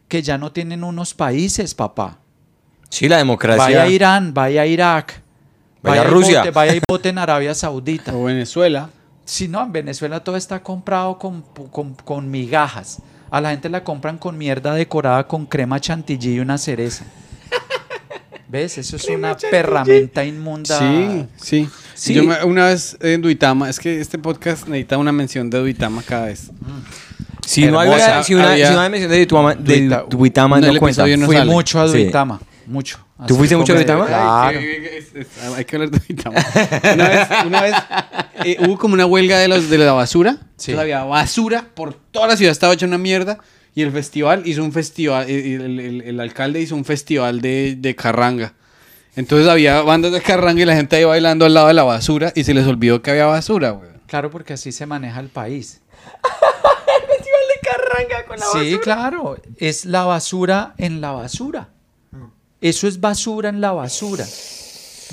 que 0.08 0.22
ya 0.22 0.38
no 0.38 0.52
tienen 0.52 0.84
unos 0.84 1.14
países, 1.14 1.74
papá. 1.74 2.18
Sí, 2.90 3.08
la 3.08 3.18
democracia. 3.18 3.62
Vaya 3.64 3.82
a 3.82 3.88
Irán, 3.88 4.32
vaya 4.34 4.62
a 4.62 4.66
Irak. 4.66 5.22
Vaya 5.82 6.02
a 6.02 6.04
y 6.04 6.08
Rusia. 6.08 6.38
vote- 6.40 6.50
vaya 6.50 6.74
y 6.76 6.80
vote 6.88 7.08
en 7.10 7.18
Arabia 7.18 7.54
Saudita. 7.54 8.14
O 8.14 8.24
Venezuela. 8.24 8.90
Si 9.24 9.48
no, 9.48 9.62
en 9.62 9.72
Venezuela 9.72 10.20
todo 10.24 10.36
está 10.36 10.62
comprado 10.62 11.18
con, 11.18 11.42
con- 11.70 11.94
con 11.94 12.30
migajas. 12.30 12.98
A 13.30 13.40
la 13.42 13.50
gente 13.50 13.68
la 13.68 13.84
compran 13.84 14.16
con 14.16 14.38
mierda 14.38 14.72
decorada 14.74 15.28
con 15.28 15.44
crema 15.44 15.78
chantilly 15.80 16.34
y 16.36 16.40
una 16.40 16.56
cereza. 16.56 17.04
¿Ves? 18.50 18.78
Eso 18.78 18.96
es 18.96 19.04
una 19.08 19.36
perramenta 19.36 20.24
inmunda. 20.24 20.78
Sí, 20.78 21.26
sí. 21.36 21.68
Sí. 21.94 22.14
Yo 22.14 22.24
me- 22.24 22.42
una 22.44 22.66
vez 22.66 22.96
en 23.00 23.20
Duitama, 23.20 23.68
es 23.68 23.78
que 23.78 24.00
este 24.00 24.18
podcast 24.18 24.66
necesita 24.68 24.96
una 24.96 25.12
mención 25.12 25.50
de 25.50 25.58
Duitama 25.58 26.02
cada 26.02 26.26
vez. 26.26 26.50
Si 27.46 27.66
no 27.66 27.78
una, 27.80 28.22
si 28.24 28.34
una, 28.34 28.52
Había- 28.52 28.68
si 28.68 28.74
no 28.74 28.80
hay 28.80 28.90
mención 28.90 29.10
de 29.10 29.16
Duitama, 29.18 29.54
de 29.54 29.80
Duita- 29.80 30.04
Duitama 30.08 30.60
No, 30.60 30.72
no, 30.72 30.78
cuenta. 30.80 31.06
no 31.06 31.26
Fui 31.26 31.36
sale. 31.36 31.50
mucho 31.50 31.80
a 31.80 31.88
Sí. 31.88 32.04
Duitama. 32.04 32.40
Mucho. 32.66 32.98
¿Tú 33.26 33.34
fuiste 33.36 33.56
mucho 33.56 33.72
a 33.72 33.76
Duitama? 33.76 34.06
Claro. 34.06 34.58
Hay 35.56 35.64
que 35.64 35.76
hablar 35.76 35.90
de 35.90 35.98
Duitama. 36.06 36.36
Una 36.94 37.08
vez, 37.08 37.28
una 37.46 37.62
vez, 37.62 37.74
eh, 38.44 38.56
hubo 38.60 38.78
como 38.78 38.94
una 38.94 39.06
huelga 39.06 39.38
de, 39.38 39.48
los, 39.48 39.68
de 39.68 39.78
la 39.78 39.92
basura. 39.92 40.32
Sí. 40.56 40.70
Entonces 40.72 40.78
había 40.78 41.02
basura 41.04 41.64
por 41.74 41.94
toda 41.94 42.28
la 42.28 42.36
ciudad, 42.36 42.52
estaba 42.52 42.72
hecha 42.74 42.86
una 42.86 42.98
mierda. 42.98 43.38
Y 43.78 43.82
el 43.82 43.92
festival 43.92 44.42
hizo 44.44 44.64
un 44.64 44.72
festival, 44.72 45.30
eh, 45.30 45.54
el, 45.54 45.78
el- 45.78 46.00
el 46.02 46.18
alcalde 46.18 46.60
hizo 46.60 46.74
un 46.74 46.84
festival 46.84 47.40
de, 47.40 47.76
de 47.78 47.94
carranga. 47.94 48.54
Entonces 49.14 49.46
había 49.46 49.82
bandas 49.82 50.10
de 50.10 50.20
carranga 50.20 50.62
y 50.62 50.64
la 50.64 50.74
gente 50.74 50.96
ahí 50.96 51.04
bailando 51.04 51.44
al 51.44 51.54
lado 51.54 51.68
de 51.68 51.74
la 51.74 51.84
basura 51.84 52.32
y 52.34 52.42
se 52.42 52.54
les 52.54 52.66
olvidó 52.66 53.02
que 53.02 53.12
había 53.12 53.26
basura, 53.26 53.70
güey. 53.70 53.90
Claro, 54.08 54.32
porque 54.32 54.54
así 54.54 54.72
se 54.72 54.84
maneja 54.84 55.20
el 55.20 55.28
país. 55.28 55.80
de 57.08 57.68
carranga 57.68 58.24
con 58.26 58.38
Sí, 58.60 58.78
claro. 58.78 59.36
Es 59.58 59.84
la 59.84 60.02
basura 60.04 60.74
en 60.76 61.00
la 61.00 61.12
basura. 61.12 61.68
Eso 62.60 62.88
es 62.88 62.98
basura 63.00 63.48
en 63.48 63.60
la 63.60 63.70
basura. 63.70 64.24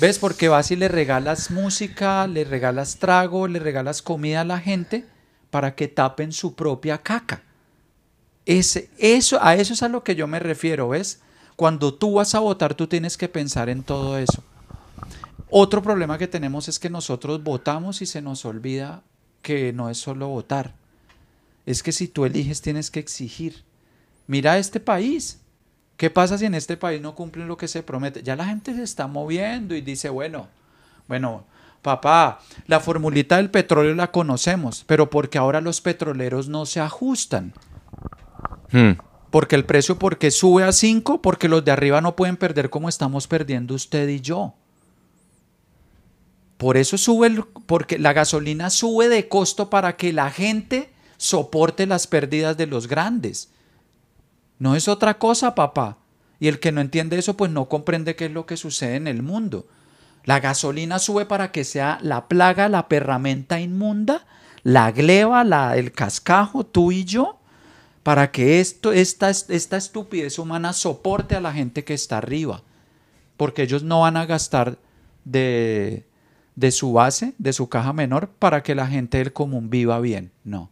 ¿Ves? 0.00 0.18
Porque 0.18 0.48
vas 0.48 0.72
y 0.72 0.76
le 0.76 0.88
regalas 0.88 1.52
música, 1.52 2.26
le 2.26 2.42
regalas 2.42 2.96
trago, 2.96 3.46
le 3.46 3.60
regalas 3.60 4.02
comida 4.02 4.40
a 4.40 4.44
la 4.44 4.58
gente 4.58 5.04
para 5.50 5.76
que 5.76 5.86
tapen 5.86 6.32
su 6.32 6.56
propia 6.56 6.98
caca. 6.98 7.42
Eso, 8.46 9.38
a 9.42 9.56
eso 9.56 9.74
es 9.74 9.82
a 9.82 9.88
lo 9.88 10.04
que 10.04 10.14
yo 10.14 10.28
me 10.28 10.38
refiero, 10.38 10.88
¿ves? 10.88 11.20
Cuando 11.56 11.92
tú 11.92 12.14
vas 12.14 12.34
a 12.34 12.38
votar, 12.38 12.74
tú 12.74 12.86
tienes 12.86 13.16
que 13.16 13.28
pensar 13.28 13.68
en 13.68 13.82
todo 13.82 14.16
eso. 14.18 14.42
Otro 15.50 15.82
problema 15.82 16.16
que 16.16 16.28
tenemos 16.28 16.68
es 16.68 16.78
que 16.78 16.88
nosotros 16.90 17.42
votamos 17.42 18.02
y 18.02 18.06
se 18.06 18.22
nos 18.22 18.44
olvida 18.44 19.02
que 19.42 19.72
no 19.72 19.90
es 19.90 19.98
solo 19.98 20.28
votar. 20.28 20.74
Es 21.66 21.82
que 21.82 21.92
si 21.92 22.08
tú 22.08 22.24
eliges 22.24 22.62
tienes 22.62 22.90
que 22.90 23.00
exigir. 23.00 23.64
Mira 24.28 24.58
este 24.58 24.80
país. 24.80 25.40
¿Qué 25.96 26.10
pasa 26.10 26.36
si 26.36 26.44
en 26.44 26.54
este 26.54 26.76
país 26.76 27.00
no 27.00 27.14
cumplen 27.14 27.48
lo 27.48 27.56
que 27.56 27.68
se 27.68 27.82
promete? 27.82 28.22
Ya 28.22 28.36
la 28.36 28.46
gente 28.46 28.74
se 28.74 28.82
está 28.82 29.06
moviendo 29.06 29.74
y 29.74 29.80
dice, 29.80 30.10
bueno, 30.10 30.46
bueno, 31.08 31.44
papá, 31.80 32.40
la 32.66 32.80
formulita 32.80 33.38
del 33.38 33.50
petróleo 33.50 33.94
la 33.94 34.10
conocemos, 34.12 34.84
pero 34.86 35.08
porque 35.08 35.38
ahora 35.38 35.60
los 35.60 35.80
petroleros 35.80 36.48
no 36.48 36.66
se 36.66 36.80
ajustan. 36.80 37.54
Hmm. 38.70 38.92
Porque 39.30 39.56
el 39.56 39.64
precio, 39.64 39.98
porque 39.98 40.30
sube 40.30 40.64
a 40.64 40.72
5, 40.72 41.20
porque 41.20 41.48
los 41.48 41.64
de 41.64 41.72
arriba 41.72 42.00
no 42.00 42.16
pueden 42.16 42.36
perder 42.36 42.70
como 42.70 42.88
estamos 42.88 43.26
perdiendo 43.26 43.74
usted 43.74 44.08
y 44.08 44.20
yo. 44.20 44.54
Por 46.56 46.76
eso 46.76 46.96
sube, 46.96 47.26
el- 47.26 47.44
porque 47.66 47.98
la 47.98 48.12
gasolina 48.12 48.70
sube 48.70 49.08
de 49.08 49.28
costo 49.28 49.68
para 49.68 49.96
que 49.96 50.12
la 50.12 50.30
gente 50.30 50.90
soporte 51.18 51.86
las 51.86 52.06
pérdidas 52.06 52.56
de 52.56 52.66
los 52.66 52.88
grandes. 52.88 53.50
No 54.58 54.74
es 54.74 54.88
otra 54.88 55.18
cosa, 55.18 55.54
papá. 55.54 55.98
Y 56.40 56.48
el 56.48 56.60
que 56.60 56.72
no 56.72 56.80
entiende 56.80 57.18
eso, 57.18 57.36
pues 57.36 57.50
no 57.50 57.68
comprende 57.68 58.16
qué 58.16 58.26
es 58.26 58.32
lo 58.32 58.46
que 58.46 58.56
sucede 58.56 58.96
en 58.96 59.06
el 59.06 59.22
mundo. 59.22 59.66
La 60.24 60.40
gasolina 60.40 60.98
sube 60.98 61.24
para 61.26 61.52
que 61.52 61.64
sea 61.64 61.98
la 62.02 62.26
plaga, 62.26 62.68
la 62.68 62.88
perramenta 62.88 63.60
inmunda, 63.60 64.26
la 64.62 64.90
gleba, 64.92 65.44
la, 65.44 65.76
el 65.76 65.92
cascajo, 65.92 66.64
tú 66.66 66.90
y 66.90 67.04
yo, 67.04 67.35
para 68.06 68.30
que 68.30 68.60
esto, 68.60 68.92
esta, 68.92 69.30
esta 69.30 69.76
estupidez 69.76 70.38
humana 70.38 70.72
soporte 70.72 71.34
a 71.34 71.40
la 71.40 71.52
gente 71.52 71.82
que 71.82 71.92
está 71.92 72.18
arriba. 72.18 72.62
Porque 73.36 73.64
ellos 73.64 73.82
no 73.82 74.02
van 74.02 74.16
a 74.16 74.26
gastar 74.26 74.78
de, 75.24 76.04
de 76.54 76.70
su 76.70 76.92
base, 76.92 77.32
de 77.38 77.52
su 77.52 77.68
caja 77.68 77.92
menor, 77.92 78.28
para 78.38 78.62
que 78.62 78.76
la 78.76 78.86
gente 78.86 79.18
del 79.18 79.32
común 79.32 79.70
viva 79.70 79.98
bien. 79.98 80.30
No. 80.44 80.70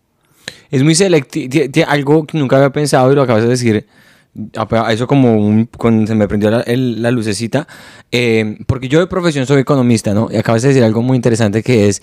Es 0.70 0.84
muy 0.84 0.94
selectivo. 0.94 1.72
Algo 1.88 2.24
que 2.24 2.38
nunca 2.38 2.54
había 2.54 2.70
pensado 2.70 3.10
y 3.10 3.16
lo 3.16 3.22
acabas 3.22 3.42
de 3.42 3.48
decir. 3.48 3.84
Eso 4.90 5.08
como 5.08 5.66
se 6.06 6.14
me 6.14 6.28
prendió 6.28 6.52
la 6.52 7.10
lucecita. 7.10 7.66
eh, 8.12 8.58
porque 8.68 8.88
yo 8.88 9.00
de 9.00 9.08
profesión 9.08 9.44
soy 9.44 9.62
economista, 9.62 10.14
¿no? 10.14 10.28
Y 10.30 10.36
acabas 10.36 10.62
de 10.62 10.68
decir 10.68 10.84
algo 10.84 11.02
muy 11.02 11.16
interesante 11.16 11.64
que 11.64 11.88
es, 11.88 12.00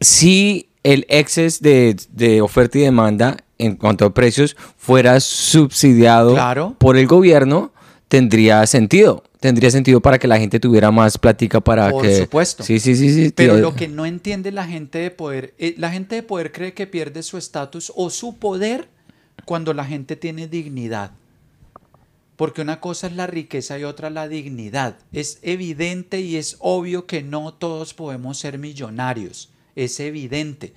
si 0.00 0.70
el 0.84 1.04
exceso 1.10 1.58
de, 1.60 1.96
de 2.12 2.40
oferta 2.40 2.78
y 2.78 2.80
demanda 2.80 3.36
en 3.58 3.76
cuanto 3.76 4.04
a 4.06 4.14
precios 4.14 4.56
fuera 4.76 5.20
subsidiado 5.20 6.34
Claro. 6.34 6.76
por 6.78 6.96
el 6.96 7.06
gobierno, 7.06 7.72
tendría 8.08 8.66
sentido. 8.66 9.24
Tendría 9.40 9.70
sentido 9.70 10.00
para 10.00 10.18
que 10.18 10.26
la 10.26 10.38
gente 10.38 10.58
tuviera 10.58 10.90
más 10.90 11.16
plática 11.16 11.60
para 11.60 11.90
Por 11.90 12.02
que... 12.02 12.16
supuesto. 12.16 12.64
Sí, 12.64 12.80
sí, 12.80 12.96
sí, 12.96 13.12
sí. 13.14 13.32
Pero 13.34 13.54
tío. 13.54 13.62
lo 13.62 13.74
que 13.76 13.86
no 13.86 14.04
entiende 14.04 14.50
la 14.50 14.66
gente 14.66 14.98
de 14.98 15.12
poder, 15.12 15.54
eh, 15.58 15.74
la 15.78 15.90
gente 15.92 16.16
de 16.16 16.24
poder 16.24 16.50
cree 16.50 16.74
que 16.74 16.88
pierde 16.88 17.22
su 17.22 17.38
estatus 17.38 17.92
o 17.94 18.10
su 18.10 18.36
poder 18.36 18.88
cuando 19.44 19.74
la 19.74 19.84
gente 19.84 20.16
tiene 20.16 20.48
dignidad. 20.48 21.12
Porque 22.34 22.62
una 22.62 22.80
cosa 22.80 23.06
es 23.06 23.12
la 23.14 23.28
riqueza 23.28 23.78
y 23.78 23.84
otra 23.84 24.10
la 24.10 24.26
dignidad. 24.28 24.96
Es 25.12 25.38
evidente 25.42 26.20
y 26.20 26.36
es 26.36 26.56
obvio 26.58 27.06
que 27.06 27.22
no 27.22 27.54
todos 27.54 27.94
podemos 27.94 28.38
ser 28.38 28.58
millonarios. 28.58 29.50
Es 29.76 30.00
evidente. 30.00 30.72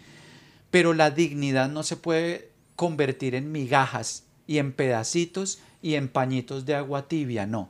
Pero 0.69 0.93
la 0.93 1.09
dignidad 1.09 1.67
no 1.69 1.81
se 1.81 1.95
puede 1.97 2.50
convertir 2.85 3.35
en 3.35 3.51
migajas 3.51 4.23
y 4.47 4.57
en 4.57 4.71
pedacitos 4.73 5.59
y 5.83 5.93
en 5.93 6.07
pañitos 6.07 6.65
de 6.65 6.73
agua 6.73 7.07
tibia, 7.07 7.45
no. 7.45 7.69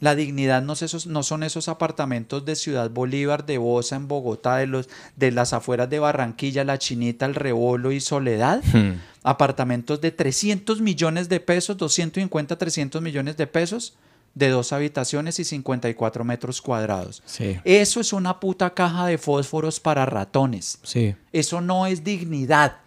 La 0.00 0.14
dignidad 0.14 0.62
no, 0.62 0.72
es 0.72 0.80
esos- 0.80 1.06
no 1.06 1.22
son 1.22 1.42
esos 1.42 1.68
apartamentos 1.68 2.46
de 2.46 2.56
Ciudad 2.56 2.88
Bolívar, 2.90 3.44
de 3.44 3.58
Bosa, 3.58 3.96
en 3.96 4.08
Bogotá, 4.08 4.56
de, 4.56 4.66
los, 4.66 4.88
de 5.14 5.30
las 5.30 5.52
afueras 5.52 5.90
de 5.90 5.98
Barranquilla, 5.98 6.64
La 6.64 6.78
Chinita, 6.78 7.26
El 7.26 7.34
Rebolo 7.34 7.92
y 7.92 8.00
Soledad. 8.00 8.62
Hmm. 8.72 8.92
Apartamentos 9.22 10.00
de 10.00 10.10
300 10.10 10.80
millones 10.80 11.28
de 11.28 11.40
pesos, 11.40 11.76
250, 11.76 12.56
300 12.56 13.02
millones 13.02 13.36
de 13.36 13.46
pesos, 13.46 13.94
de 14.34 14.48
dos 14.48 14.72
habitaciones 14.72 15.38
y 15.38 15.44
54 15.44 16.24
metros 16.24 16.62
cuadrados. 16.62 17.22
Sí, 17.26 17.58
Eso 17.64 18.00
es 18.00 18.12
una 18.14 18.40
puta 18.40 18.72
caja 18.72 19.04
de 19.06 19.18
fósforos 19.18 19.80
para 19.80 20.06
ratones. 20.06 20.78
sí. 20.82 21.14
Eso 21.32 21.60
no 21.60 21.86
es 21.86 22.04
dignidad. 22.04 22.78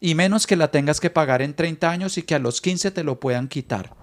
Y 0.00 0.14
menos 0.14 0.46
que 0.46 0.56
la 0.56 0.70
tengas 0.70 1.00
que 1.00 1.10
pagar 1.10 1.42
en 1.42 1.54
30 1.54 1.90
años 1.90 2.18
y 2.18 2.22
que 2.22 2.34
a 2.34 2.38
los 2.38 2.60
15 2.60 2.90
te 2.90 3.04
lo 3.04 3.18
puedan 3.18 3.48
quitar. 3.48 3.94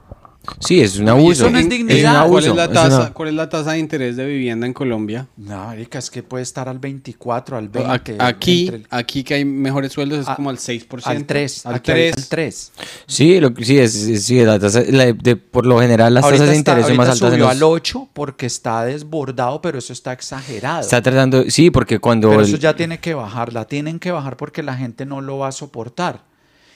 Sí, 0.59 0.81
es 0.81 0.97
un 0.97 1.09
abuso. 1.09 1.43
eso 1.43 1.49
no 1.51 1.59
es 1.59 1.69
dignidad. 1.69 2.27
¿Cuál 2.27 2.43
es, 2.45 2.55
la 2.55 2.65
es 2.65 2.71
tasa, 2.71 2.97
una- 3.01 3.13
¿Cuál 3.13 3.29
es 3.29 3.35
la 3.35 3.49
tasa 3.49 3.71
de 3.73 3.79
interés 3.79 4.15
de 4.15 4.25
vivienda 4.25 4.65
en 4.67 4.73
Colombia? 4.73 5.27
No, 5.37 5.65
marica, 5.65 5.99
es 5.99 6.09
que 6.09 6.23
puede 6.23 6.43
estar 6.43 6.67
al 6.69 6.79
24, 6.79 7.57
al 7.57 7.65
A- 7.65 7.67
20. 7.99 8.17
Aquí, 8.19 8.67
el- 8.67 8.87
aquí 8.89 9.23
que 9.23 9.35
hay 9.35 9.45
mejores 9.45 9.91
sueldos 9.93 10.19
es 10.19 10.27
A- 10.29 10.35
como 10.35 10.49
al 10.49 10.57
6%. 10.57 11.09
al 11.09 11.25
3. 11.25 11.65
Al 11.65 11.75
aquí 11.75 11.91
hay 11.91 12.11
3. 12.11 12.17
al 12.23 12.29
3. 12.29 12.71
Sí, 13.07 13.39
lo, 13.39 13.53
que- 13.53 13.65
sí, 13.65 13.77
es, 13.79 13.93
sí, 14.25 14.43
la 14.43 14.59
tasa- 14.59 14.83
la- 14.87 15.13
de- 15.13 15.35
por 15.35 15.65
lo 15.65 15.79
general 15.79 16.13
las 16.13 16.23
Ahorita 16.23 16.43
tasas 16.43 16.53
de 16.53 16.59
está- 16.59 16.71
interés 16.71 16.87
son 16.87 16.97
más 16.97 17.09
altas. 17.09 17.21
en 17.21 17.29
subió 17.33 17.45
los- 17.45 17.55
al 17.55 17.63
8 17.63 18.09
porque 18.13 18.45
está 18.45 18.85
desbordado, 18.85 19.61
pero 19.61 19.77
eso 19.79 19.93
está 19.93 20.13
exagerado. 20.13 20.81
está 20.81 21.01
tratando, 21.01 21.43
sí, 21.49 21.69
porque 21.71 21.99
cuando... 21.99 22.29
Pero 22.29 22.41
el- 22.41 22.47
eso 22.47 22.57
ya 22.57 22.75
tiene 22.75 22.99
que 22.99 23.13
bajar, 23.13 23.53
la 23.53 23.65
tienen 23.65 23.99
que 23.99 24.11
bajar 24.11 24.37
porque 24.37 24.63
la 24.63 24.75
gente 24.75 25.05
no 25.05 25.21
lo 25.21 25.37
va 25.37 25.49
a 25.49 25.51
soportar. 25.51 26.23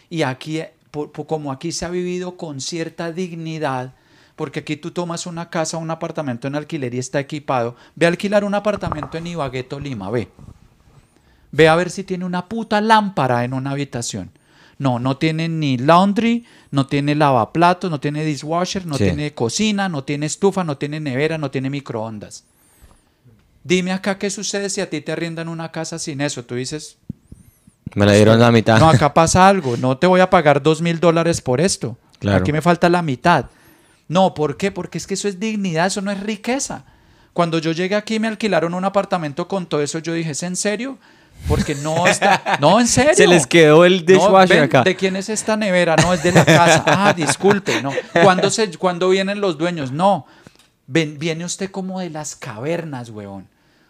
Y 0.09 0.24
aquí, 0.24 0.61
por- 0.92 1.12
por- 1.12 1.28
como 1.28 1.52
aquí 1.52 1.72
se 1.72 1.86
ha 1.86 1.90
vivido 1.90 2.38
con 2.38 2.62
cierta 2.62 3.12
dignidad, 3.12 3.94
porque 4.36 4.62
aquí 4.62 4.78
tú 4.78 4.92
tomas 4.92 5.26
una 5.26 5.50
casa, 5.50 5.78
un 5.78 5.92
apartamento 5.92 6.48
en 6.48 6.56
alquiler 6.56 6.94
y 6.94 7.00
está 7.00 7.20
equipado, 7.20 7.76
ve 7.96 8.06
a 8.06 8.10
alquilar 8.10 8.44
un 8.44 8.56
apartamento 8.56 9.18
en 9.18 9.28
Ibagué, 9.28 9.64
Tolima, 9.64 10.10
ve. 10.10 10.30
Ve 11.52 11.68
a 11.68 11.76
ver 11.76 11.90
si 11.90 12.04
tiene 12.04 12.26
una 12.26 12.48
puta 12.48 12.80
lámpara 12.80 13.44
en 13.44 13.54
una 13.54 13.72
habitación. 13.72 14.32
No, 14.78 14.98
no 14.98 15.18
tiene 15.18 15.50
ni 15.50 15.78
laundry, 15.78 16.46
no 16.72 16.88
tiene 16.88 17.14
lavaplatos, 17.16 17.92
no 17.92 18.00
tiene 18.00 18.24
dishwasher, 18.24 18.86
no 18.86 18.96
Sí. 18.98 19.04
tiene 19.06 19.34
cocina, 19.34 19.90
no 19.90 20.06
tiene 20.06 20.26
estufa, 20.26 20.64
no 20.64 20.78
tiene 20.78 21.02
nevera, 21.02 21.38
no 21.38 21.52
tiene 21.52 21.70
microondas. 21.70 22.46
Dime 23.64 23.92
acá 23.92 24.18
qué 24.18 24.30
sucede 24.30 24.70
si 24.70 24.80
a 24.80 24.90
ti 24.90 25.02
te 25.02 25.12
arriendan 25.12 25.50
una 25.50 25.72
casa 25.72 26.00
sin 26.00 26.22
eso. 26.22 26.46
Tú 26.46 26.56
dices, 26.56 26.98
Me 27.96 28.06
la 28.06 28.14
dieron 28.14 28.40
la 28.40 28.52
mitad. 28.52 28.80
no, 28.80 28.90
acá 28.90 29.14
pasa 29.14 29.48
algo, 29.48 29.78
no 29.78 29.98
te 29.98 30.08
voy 30.08 30.20
a 30.22 30.30
pagar 30.30 30.62
dos 30.62 30.82
mil 30.82 31.00
dólares 31.00 31.42
por 31.42 31.60
esto. 31.62 31.98
Claro. 32.20 32.40
Aquí 32.40 32.52
me 32.52 32.62
falta 32.62 32.90
la 32.90 33.02
mitad. 33.02 33.46
No, 34.08 34.34
¿por 34.34 34.58
qué? 34.58 34.72
Porque 34.72 34.98
es 34.98 35.08
que 35.08 35.14
eso 35.14 35.28
es 35.28 35.40
dignidad, 35.40 35.88
eso 35.88 36.02
no 36.02 36.12
es 36.12 36.20
riqueza. 36.20 36.84
Cuando 37.34 37.60
yo 37.60 37.72
llegué 37.72 37.96
aquí 37.96 38.20
me 38.20 38.28
alquilaron 38.28 38.74
un 38.74 38.84
apartamento 38.86 39.48
con 39.48 39.66
todo 39.68 39.82
eso, 39.82 40.00
yo 40.00 40.14
dije, 40.14 40.32
¿es 40.32 40.44
en 40.44 40.56
serio? 40.56 40.98
Porque 41.48 41.76
no 41.76 42.06
está... 42.08 42.42
No, 42.60 42.80
en 42.80 42.88
serio. 42.88 43.14
Se 43.16 43.28
les 43.28 43.48
quedó 43.48 43.86
el 43.86 44.00
No, 44.00 44.06
dishwasher 44.06 44.56
ven, 44.58 44.64
acá. 44.66 44.82
¿De 44.84 44.96
quién 44.96 45.16
es 45.16 45.30
esta 45.30 45.56
nevera? 45.56 45.96
No, 45.96 46.14
es 46.14 46.22
de 46.24 46.32
la 46.34 46.44
casa. 46.44 46.84
Ah, 46.88 47.14
disculpe, 47.14 47.82
no. 47.82 47.92
¿Cuándo, 48.24 48.50
se, 48.50 48.70
¿cuándo 48.78 49.08
vienen 49.10 49.40
los 49.40 49.58
dueños? 49.58 49.92
No. 49.92 50.26
Ven- 50.88 51.18
viene 51.20 51.46
usted 51.46 51.72
como 51.72 52.00
de 52.02 52.10
las 52.10 52.36
cavernas, 52.36 53.12
weón. 53.12 53.48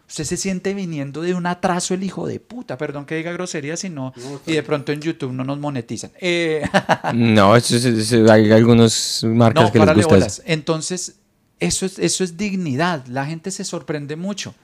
Usted 0.10 0.24
se 0.24 0.38
siente 0.38 0.74
viniendo 0.74 1.22
de 1.22 1.36
un 1.36 1.46
atraso 1.46 1.94
el 1.94 2.04
hijo 2.04 2.26
de 2.28 2.40
puta. 2.40 2.78
Perdón 2.78 3.06
que 3.06 3.16
diga 3.16 3.32
grosería, 3.32 3.78
si 3.78 3.90
no. 3.90 4.12
Y 4.48 4.54
de 4.54 4.64
pronto 4.64 4.92
en 4.92 5.00
YouTube 5.02 5.32
no 5.32 5.44
nos 5.44 5.60
monetizan. 5.60 6.12
Eh, 6.20 6.64
No, 7.14 7.56
eso 7.56 7.76
es- 7.76 7.86
eso- 7.86 8.32
hay 8.32 8.52
algunas 8.52 9.24
marcas 9.24 9.66
no, 9.66 9.72
que 9.72 9.78
les 9.78 9.86
párale 9.86 10.02
gusta 10.04 10.16
bolas. 10.16 10.34
eso. 10.40 10.44
Entonces, 10.48 11.16
eso 11.60 11.86
es, 11.86 12.00
eso 12.00 12.24
es 12.24 12.38
dignidad. 12.38 13.06
La 13.06 13.26
gente 13.28 13.52
se 13.52 13.64
sorprende 13.64 14.16
mucho. 14.16 14.56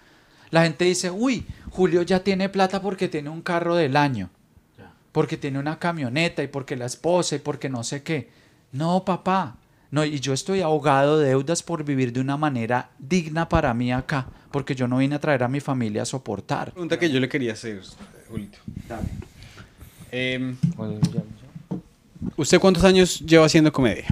La 0.50 0.64
gente 0.64 0.86
dice, 0.86 1.12
uy, 1.12 1.46
Julio 1.70 2.02
ya 2.02 2.24
tiene 2.24 2.50
plata 2.50 2.82
porque 2.82 3.08
tiene 3.08 3.30
un 3.30 3.42
carro 3.42 3.76
del 3.76 3.98
año, 3.98 4.30
porque 5.12 5.38
tiene 5.38 5.60
una 5.60 5.78
camioneta 5.80 6.42
y 6.44 6.48
porque 6.48 6.76
la 6.76 6.86
esposa 6.86 7.36
y 7.36 7.40
porque 7.40 7.70
no 7.70 7.84
sé 7.84 8.02
qué. 8.04 8.30
No, 8.72 9.06
papá. 9.06 9.58
No, 9.92 10.04
y 10.04 10.20
yo 10.20 10.34
estoy 10.34 10.62
ahogado 10.62 11.20
de 11.20 11.30
deudas 11.30 11.64
por 11.64 11.84
vivir 11.84 12.12
de 12.12 12.20
una 12.20 12.38
manera 12.38 12.90
digna 13.00 13.48
para 13.48 13.74
mí 13.74 13.92
acá, 13.94 14.28
porque 14.52 14.76
yo 14.76 14.88
no 14.88 14.98
vine 14.98 15.16
a 15.16 15.20
traer 15.20 15.44
a 15.44 15.48
mi 15.48 15.60
familia 15.60 16.02
a 16.02 16.06
soportar. 16.06 16.72
Pregunta 16.72 16.98
que 17.00 17.10
yo 17.10 17.20
le 17.20 17.30
quería 17.30 17.54
hacer, 17.54 17.82
Julito. 18.30 18.58
Em, 20.12 20.56
¿Usted 22.38 22.60
cuántos 22.60 22.84
años 22.84 23.20
lleva 23.20 23.46
haciendo 23.46 23.72
comedia? 23.72 24.06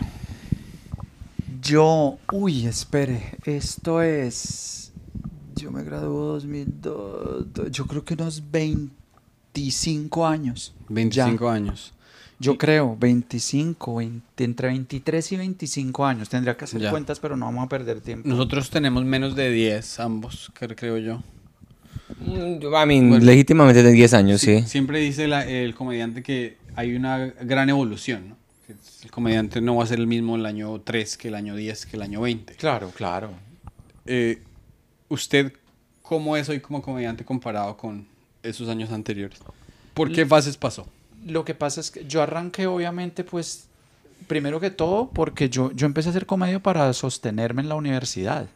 Yo, 1.61 2.17
uy, 2.31 2.65
espere, 2.65 3.37
esto 3.45 4.01
es, 4.01 4.91
yo 5.55 5.71
me 5.71 5.83
gradué 5.83 6.07
2002, 6.33 7.71
yo 7.71 7.85
creo 7.87 8.03
que 8.03 8.13
unos 8.15 8.43
25 8.51 10.27
años. 10.27 10.73
25 10.89 11.45
Ya. 11.45 11.51
años. 11.53 11.93
Yo 12.43 12.57
creo, 12.57 12.95
25, 12.99 13.95
20, 13.95 14.43
entre 14.43 14.67
23 14.69 15.31
y 15.31 15.37
25 15.37 16.05
años. 16.05 16.29
Tendría 16.29 16.55
que 16.57 16.65
hacer 16.65 16.81
Ya. 16.81 16.91
cuentas, 16.91 17.19
pero 17.19 17.35
no 17.37 17.45
vamos 17.45 17.65
a 17.65 17.69
perder 17.69 18.01
tiempo. 18.01 18.27
Nosotros 18.27 18.69
tenemos 18.69 19.03
menos 19.05 19.35
de 19.35 19.49
10 19.51 19.99
ambos, 19.99 20.51
cre- 20.59 20.75
creo 20.75 20.97
yo. 20.97 21.21
Mm, 22.19 22.61
I 22.63 22.85
mean, 22.85 23.25
legítimamente 23.25 23.81
de 23.81 23.91
10 23.91 24.13
años, 24.13 24.41
sí. 24.41 24.61
Siempre 24.63 24.99
dice 24.99 25.27
la- 25.27 25.47
el 25.47 25.73
comediante 25.73 26.21
que 26.21 26.57
hay 26.75 26.95
una 26.95 27.17
gran 27.41 27.69
evolución, 27.69 28.29
¿no? 28.29 28.37
Que 28.67 28.73
El 29.03 29.11
comediante 29.11 29.61
no 29.61 29.75
va 29.77 29.83
a 29.83 29.87
ser 29.87 29.99
el 29.99 30.07
mismo 30.07 30.35
el 30.35 30.45
año 30.45 30.79
3 30.81 31.17
que 31.17 31.27
el 31.29 31.35
año 31.35 31.55
10 31.55 31.85
que 31.85 31.95
el 31.97 32.01
año 32.01 32.21
20. 32.21 32.55
Claro, 32.55 32.91
claro. 32.95 33.31
Eh, 34.05 34.41
¿Usted 35.09 35.53
cómo 36.01 36.35
es 36.37 36.49
hoy 36.49 36.59
como 36.59 36.81
comediante 36.81 37.23
comparado 37.25 37.75
con 37.77 38.05
esos 38.41 38.67
años 38.69 38.91
anteriores? 38.91 39.39
¿Por 39.93 40.11
qué 40.11 40.25
fases 40.25 40.57
pasó? 40.57 40.87
Lo 41.25 41.45
que 41.45 41.55
pasa 41.55 41.81
es 41.81 41.91
que 41.91 42.05
yo 42.05 42.21
arranqué, 42.21 42.67
obviamente, 42.67 43.23
pues, 43.23 43.67
primero 44.27 44.59
que 44.59 44.71
todo, 44.71 45.09
porque 45.09 45.49
yo, 45.49 45.71
yo 45.71 45.85
empecé 45.85 46.09
a 46.09 46.11
hacer 46.11 46.25
comedia 46.25 46.61
para 46.61 46.91
sostenerme 46.93 47.61
en 47.61 47.69
la 47.69 47.75
universidad. 47.75 48.47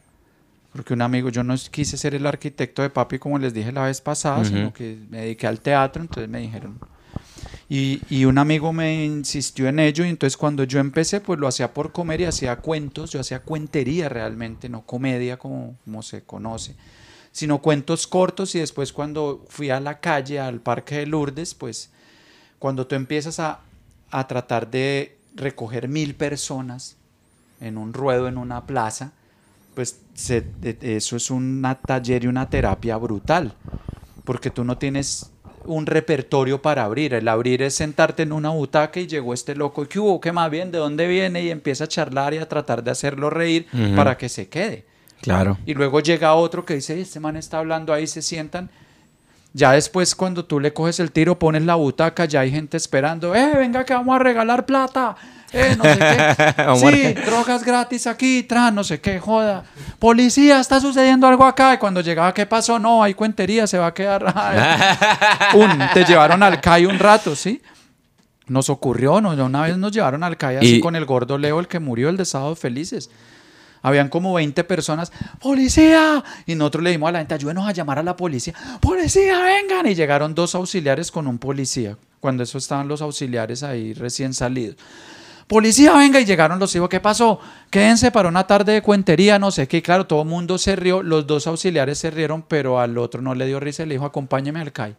Porque 0.72 0.93
un 0.93 1.01
amigo, 1.01 1.30
yo 1.30 1.43
no 1.43 1.55
quise 1.72 1.97
ser 1.97 2.13
el 2.13 2.26
arquitecto 2.26 2.82
de 2.82 2.89
papi, 2.89 3.20
como 3.20 3.39
les 3.39 3.53
dije 3.53 3.72
la 3.72 3.84
vez 3.84 4.01
pasada, 4.01 4.43
sino 4.43 4.74
que 4.74 4.97
me 5.09 5.22
dediqué 5.22 5.47
al 5.47 5.59
teatro, 5.59 6.01
entonces 6.01 6.30
me 6.30 6.39
dijeron. 6.39 6.78
Y, 7.70 8.01
y 8.09 8.26
un 8.26 8.38
amigo 8.38 8.72
me 8.74 9.05
insistió 9.05 9.68
en 9.68 9.80
ello, 9.80 10.05
y 10.05 10.09
entonces 10.09 10.38
cuando 10.38 10.63
yo 10.65 10.80
empecé, 10.80 11.20
pues 11.20 11.39
lo 11.39 11.47
hacía 11.47 11.74
por 11.74 11.91
comer 11.91 12.22
y 12.22 12.26
hacía 12.26 12.57
cuentos, 12.57 13.11
yo 13.11 13.20
hacía 13.20 13.41
cuentería 13.41 14.07
realmente, 14.07 14.70
no 14.70 14.86
comedia 14.86 15.38
como, 15.38 15.78
como 15.84 16.03
se 16.03 16.24
conoce, 16.24 16.76
sino 17.32 17.61
cuentos 17.61 18.05
cortos, 18.05 18.53
y 18.55 18.59
después 18.59 18.93
cuando 18.93 19.45
fui 19.49 19.70
a 19.70 19.80
la 19.80 19.99
calle, 19.99 20.39
al 20.39 20.61
Parque 20.61 20.99
de 20.99 21.07
Lourdes, 21.07 21.55
pues 21.55 21.89
cuando 22.59 22.87
tú 22.87 22.95
empiezas 22.95 23.39
a, 23.39 23.59
a 24.11 24.27
tratar 24.27 24.69
de 24.69 25.15
recoger 25.35 25.87
mil 25.87 26.15
personas 26.15 26.95
en 27.61 27.77
un 27.77 27.93
ruedo, 27.93 28.27
en 28.27 28.37
una 28.37 28.65
plaza, 28.65 29.11
pues 29.75 29.99
se- 30.15 30.41
de- 30.61 30.77
eso 30.81 31.15
es 31.15 31.29
un 31.29 31.63
taller 31.85 32.23
y 32.23 32.27
una 32.27 32.49
terapia 32.49 32.97
brutal, 32.97 33.53
porque 34.23 34.49
tú 34.49 34.63
no 34.63 34.77
tienes 34.77 35.31
un 35.65 35.85
repertorio 35.85 36.61
para 36.61 36.83
abrir. 36.85 37.13
El 37.13 37.27
abrir 37.27 37.61
es 37.61 37.75
sentarte 37.75 38.23
en 38.23 38.31
una 38.31 38.49
butaca 38.49 38.99
y 38.99 39.07
llegó 39.07 39.33
este 39.33 39.53
loco, 39.55 39.83
¿y 39.83 39.87
qué 39.87 39.99
hubo? 39.99 40.19
¿Qué 40.21 40.31
más 40.31 40.49
bien? 40.49 40.71
¿De 40.71 40.77
dónde 40.77 41.07
viene? 41.07 41.43
Y 41.43 41.49
empieza 41.51 41.83
a 41.83 41.87
charlar 41.87 42.33
y 42.33 42.37
a 42.37 42.47
tratar 42.47 42.83
de 42.83 42.91
hacerlo 42.91 43.29
reír 43.29 43.67
para 43.95 44.17
que 44.17 44.29
se 44.29 44.47
quede. 44.47 44.85
Claro. 45.21 45.57
Y 45.65 45.73
luego 45.73 45.99
llega 45.99 46.33
otro 46.35 46.63
que 46.65 46.75
dice, 46.75 46.99
este 47.01 47.19
man 47.19 47.35
está 47.35 47.59
hablando 47.59 47.91
ahí, 47.93 48.07
se 48.07 48.21
sientan. 48.21 48.69
Ya 49.57 49.71
después 49.71 50.13
cuando 50.13 50.45
tú 50.45 50.59
le 50.59 50.71
coges 50.71 50.99
el 50.99 51.11
tiro, 51.11 51.39
pones 51.39 51.63
la 51.63 51.73
butaca, 51.73 52.25
ya 52.25 52.41
hay 52.41 52.51
gente 52.51 52.77
esperando, 52.77 53.33
eh, 53.33 53.53
venga 53.57 53.83
que 53.83 53.95
vamos 53.95 54.15
a 54.15 54.19
regalar 54.19 54.67
plata, 54.67 55.15
eh, 55.51 55.75
no 55.75 55.83
sé 55.83 55.97
qué. 55.97 57.15
Sí, 57.15 57.25
drogas 57.25 57.63
gratis 57.63 58.05
aquí, 58.05 58.43
tras, 58.43 58.71
no 58.71 58.83
sé 58.83 59.01
qué, 59.01 59.19
joda. 59.19 59.63
Policía, 59.97 60.59
está 60.59 60.79
sucediendo 60.79 61.25
algo 61.25 61.43
acá. 61.43 61.73
Y 61.73 61.79
cuando 61.79 62.01
llegaba, 62.01 62.35
¿qué 62.35 62.45
pasó? 62.45 62.77
No, 62.77 63.01
hay 63.01 63.15
cuentería, 63.15 63.65
se 63.65 63.79
va 63.79 63.87
a 63.87 63.93
quedar. 63.95 64.23
un, 65.55 65.71
te 65.91 66.05
llevaron 66.05 66.43
al 66.43 66.61
CAI 66.61 66.85
un 66.85 66.99
rato, 66.99 67.35
¿sí? 67.35 67.59
Nos 68.45 68.69
ocurrió, 68.69 69.19
no, 69.21 69.31
una 69.43 69.63
vez 69.63 69.75
nos 69.75 69.91
llevaron 69.91 70.23
al 70.23 70.37
CAI 70.37 70.57
así 70.57 70.75
Y- 70.75 70.79
con 70.81 70.95
el 70.95 71.05
gordo 71.05 71.39
Leo, 71.39 71.59
el 71.59 71.67
que 71.67 71.79
murió, 71.79 72.09
el 72.09 72.17
de 72.17 72.25
Sábados 72.25 72.59
Felices. 72.59 73.09
Habían 73.88 74.09
como 74.09 74.33
20 74.33 74.65
personas, 74.65 75.13
¡policía! 75.39 76.21
Y 76.45 76.55
nosotros 76.55 76.83
le 76.83 76.91
dimos 76.91 77.07
a 77.07 77.13
la 77.13 77.19
gente, 77.19 77.35
ayúdenos 77.35 77.65
a 77.65 77.71
llamar 77.71 77.99
a 77.99 78.03
la 78.03 78.17
policía, 78.17 78.53
¡policía, 78.81 79.41
vengan! 79.41 79.88
Y 79.88 79.95
llegaron 79.95 80.35
dos 80.35 80.55
auxiliares 80.55 81.09
con 81.09 81.25
un 81.25 81.38
policía, 81.38 81.97
cuando 82.19 82.43
eso 82.43 82.57
estaban 82.57 82.89
los 82.89 83.01
auxiliares 83.01 83.63
ahí 83.63 83.93
recién 83.93 84.33
salidos. 84.33 84.75
Policía, 85.47 85.93
venga, 85.93 86.19
y 86.19 86.25
llegaron 86.25 86.59
los 86.59 86.75
hijos, 86.75 86.89
¿qué 86.89 86.99
pasó? 86.99 87.39
Quédense 87.69 88.11
para 88.11 88.27
una 88.27 88.45
tarde 88.45 88.73
de 88.73 88.81
cuentería, 88.81 89.39
no 89.39 89.49
sé 89.49 89.65
qué. 89.67 89.81
Claro, 89.81 90.05
todo 90.05 90.23
el 90.23 90.27
mundo 90.27 90.57
se 90.57 90.75
rió, 90.75 91.01
los 91.01 91.25
dos 91.25 91.47
auxiliares 91.47 91.97
se 91.99 92.11
rieron, 92.11 92.41
pero 92.45 92.79
al 92.81 92.97
otro 92.97 93.21
no 93.21 93.33
le 93.33 93.45
dio 93.45 93.59
risa 93.61 93.85
le 93.85 93.93
dijo, 93.95 94.05
acompáñeme 94.05 94.59
al 94.59 94.73
CAI. 94.73 94.95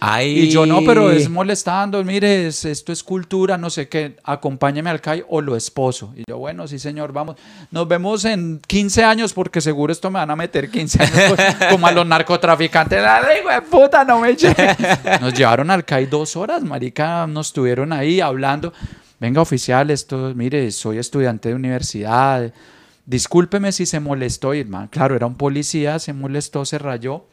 Ay. 0.00 0.38
Y 0.38 0.50
yo 0.50 0.64
no, 0.66 0.82
pero 0.86 1.10
es 1.10 1.28
molestando, 1.28 2.02
mire, 2.04 2.46
es- 2.46 2.64
esto 2.64 2.92
es 2.92 3.02
cultura, 3.02 3.58
no 3.58 3.68
sé 3.70 3.88
qué, 3.88 4.16
acompáñame 4.22 4.88
al 4.88 5.00
CAI 5.00 5.24
o 5.28 5.40
lo 5.40 5.56
esposo. 5.56 6.12
Y 6.16 6.22
yo, 6.28 6.38
bueno, 6.38 6.68
sí 6.68 6.78
señor, 6.78 7.12
vamos, 7.12 7.34
nos 7.72 7.86
vemos 7.88 8.24
en 8.24 8.60
15 8.66 9.02
años 9.02 9.32
porque 9.32 9.60
seguro 9.60 9.92
esto 9.92 10.10
me 10.10 10.20
van 10.20 10.30
a 10.30 10.36
meter 10.36 10.70
15 10.70 11.02
años 11.02 11.34
pues, 11.34 11.54
como 11.72 11.88
a 11.88 11.92
los 11.92 12.06
narcotraficantes. 12.06 13.02
¡Ay, 13.04 13.38
hijo 13.40 13.48
de 13.50 13.62
puta, 13.62 14.04
no 14.04 14.20
me! 14.20 14.36
Nos 15.20 15.34
llevaron 15.34 15.70
al 15.72 15.84
CAI 15.84 16.06
dos 16.06 16.36
horas, 16.36 16.62
marica, 16.62 17.26
nos 17.26 17.48
estuvieron 17.48 17.92
ahí 17.92 18.20
hablando. 18.20 18.72
Venga, 19.20 19.40
oficial, 19.42 19.90
esto, 19.90 20.32
mire, 20.34 20.70
soy 20.70 20.98
estudiante 20.98 21.48
de 21.48 21.54
universidad. 21.54 22.52
Discúlpeme 23.06 23.72
si 23.72 23.86
se 23.86 24.00
molestó, 24.00 24.54
y, 24.54 24.64
claro, 24.90 25.16
era 25.16 25.26
un 25.26 25.34
policía, 25.36 25.98
se 25.98 26.12
molestó, 26.12 26.64
se 26.64 26.78
rayó 26.78 27.24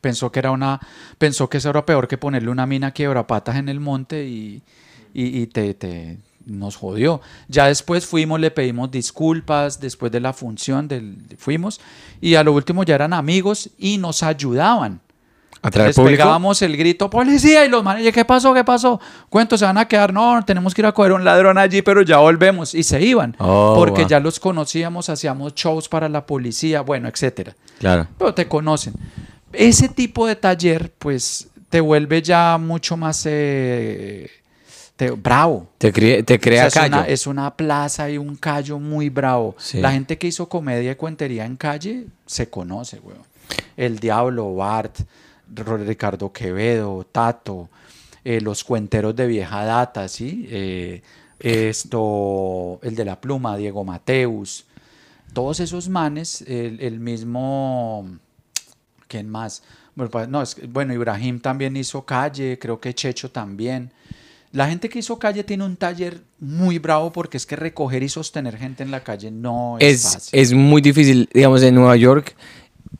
pensó 0.00 0.30
que 0.30 0.38
era 0.38 0.52
una 0.52 0.80
pensó 1.18 1.48
que 1.48 1.58
eso 1.58 1.70
era 1.70 1.84
peor 1.84 2.06
que 2.06 2.18
ponerle 2.18 2.50
una 2.50 2.66
mina 2.66 2.92
quiebrapatas 2.92 3.56
en 3.56 3.68
el 3.68 3.80
monte 3.80 4.24
y, 4.26 4.62
y, 5.14 5.40
y 5.42 5.46
te, 5.48 5.74
te- 5.74 6.18
nos 6.44 6.76
jodió. 6.76 7.20
Ya 7.48 7.66
después 7.66 8.06
fuimos, 8.06 8.38
le 8.38 8.52
pedimos 8.52 8.90
disculpas 8.90 9.80
después 9.80 10.12
de 10.12 10.20
la 10.20 10.32
función, 10.32 10.86
del, 10.86 11.16
fuimos 11.38 11.80
y 12.20 12.36
a 12.36 12.44
lo 12.44 12.52
último 12.52 12.84
ya 12.84 12.94
eran 12.94 13.12
amigos 13.12 13.70
y 13.78 13.98
nos 13.98 14.22
ayudaban. 14.22 15.00
¿A 15.66 15.70
traer 15.70 15.88
Les 15.88 15.96
público? 15.96 16.18
pegábamos 16.22 16.62
el 16.62 16.76
grito, 16.76 17.10
policía, 17.10 17.64
y 17.64 17.68
los 17.68 17.82
manes, 17.82 18.12
¿qué 18.12 18.24
pasó? 18.24 18.54
¿Qué 18.54 18.62
pasó? 18.62 19.00
¿Cuántos 19.28 19.58
se 19.58 19.66
van 19.66 19.78
a 19.78 19.88
quedar? 19.88 20.12
No, 20.12 20.40
tenemos 20.44 20.74
que 20.74 20.80
ir 20.82 20.86
a 20.86 20.92
coger 20.92 21.12
un 21.12 21.24
ladrón 21.24 21.58
allí, 21.58 21.82
pero 21.82 22.02
ya 22.02 22.18
volvemos. 22.18 22.72
Y 22.74 22.84
se 22.84 23.02
iban, 23.02 23.34
Oh, 23.38 23.74
porque 23.76 24.02
wow. 24.02 24.08
ya 24.10 24.20
los 24.20 24.38
conocíamos, 24.38 25.08
hacíamos 25.08 25.54
shows 25.54 25.88
para 25.88 26.08
la 26.08 26.24
policía, 26.24 26.82
bueno, 26.82 27.08
etcétera 27.08 27.56
Claro. 27.80 28.06
pero 28.16 28.32
te 28.32 28.46
conocen. 28.46 28.94
Ese 29.52 29.88
tipo 29.88 30.26
de 30.26 30.36
taller, 30.36 30.92
pues, 30.98 31.48
te 31.68 31.80
vuelve 31.80 32.22
ya 32.22 32.58
mucho 32.58 32.96
más 32.96 33.24
eh, 33.28 34.30
te- 34.96 35.10
bravo. 35.10 35.66
Te, 35.78 35.92
crea- 35.92 36.22
te 36.22 36.34
O 36.34 36.36
sea, 36.36 36.40
crea 36.40 36.66
es, 36.68 36.76
una, 36.76 37.06
es 37.08 37.26
una 37.26 37.54
plaza 37.56 38.08
y 38.08 38.18
un 38.18 38.36
callo 38.36 38.78
muy 38.78 39.08
bravo. 39.08 39.56
Sí. 39.58 39.80
La 39.80 39.90
gente 39.92 40.16
que 40.16 40.28
hizo 40.28 40.48
comedia 40.48 40.92
y 40.92 40.94
cuentería 40.94 41.44
en 41.44 41.56
calle 41.56 42.06
se 42.24 42.48
conoce, 42.48 43.00
weón. 43.00 43.18
El 43.76 43.98
Diablo, 43.98 44.54
Bart, 44.54 45.00
Ricardo 45.64 46.32
Quevedo, 46.32 47.06
Tato, 47.10 47.68
eh, 48.24 48.40
los 48.40 48.64
cuenteros 48.64 49.14
de 49.16 49.26
vieja 49.26 49.64
data, 49.64 50.08
¿sí? 50.08 50.46
Eh, 50.50 51.02
esto, 51.38 52.78
el 52.82 52.94
de 52.94 53.04
la 53.04 53.20
pluma, 53.20 53.56
Diego 53.56 53.84
Mateus, 53.84 54.64
todos 55.32 55.60
esos 55.60 55.88
manes, 55.88 56.42
el, 56.42 56.80
el 56.80 56.98
mismo, 56.98 58.06
¿quién 59.08 59.28
más? 59.28 59.62
Bueno, 59.94 60.10
pa- 60.10 60.26
no, 60.26 60.42
es 60.42 60.56
bueno, 60.70 60.92
Ibrahim 60.94 61.40
también 61.40 61.76
hizo 61.76 62.04
calle, 62.04 62.58
creo 62.58 62.80
que 62.80 62.94
Checho 62.94 63.30
también. 63.30 63.90
La 64.52 64.68
gente 64.68 64.88
que 64.88 65.00
hizo 65.00 65.18
calle 65.18 65.44
tiene 65.44 65.64
un 65.64 65.76
taller 65.76 66.22
muy 66.40 66.78
bravo 66.78 67.12
porque 67.12 67.36
es 67.36 67.44
que 67.44 67.56
recoger 67.56 68.02
y 68.02 68.08
sostener 68.08 68.56
gente 68.56 68.82
en 68.82 68.90
la 68.90 69.02
calle 69.04 69.30
no 69.30 69.76
es, 69.78 70.02
es, 70.06 70.12
fácil. 70.14 70.40
es 70.40 70.52
muy 70.54 70.80
difícil, 70.80 71.28
digamos, 71.32 71.62
en 71.62 71.74
Nueva 71.74 71.96
York. 71.96 72.34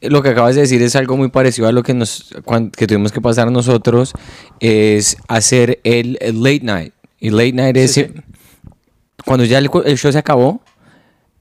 Lo 0.00 0.22
que 0.22 0.30
acabas 0.30 0.54
de 0.54 0.62
decir 0.62 0.82
es 0.82 0.94
algo 0.96 1.16
muy 1.16 1.28
parecido 1.28 1.68
a 1.68 1.72
lo 1.72 1.82
que 1.82 1.94
nos 1.94 2.34
que 2.76 2.86
tuvimos 2.86 3.12
que 3.12 3.20
pasar 3.20 3.50
nosotros, 3.50 4.12
es 4.60 5.16
hacer 5.28 5.80
el, 5.84 6.18
el 6.20 6.42
late 6.42 6.60
night. 6.62 6.92
Y 7.18 7.30
late 7.30 7.52
night 7.52 7.76
es 7.76 7.92
Sí, 7.92 8.06
cuando 9.26 9.44
ya 9.44 9.58
el, 9.58 9.68
show 9.98 10.12
se 10.12 10.18
acabó, 10.18 10.60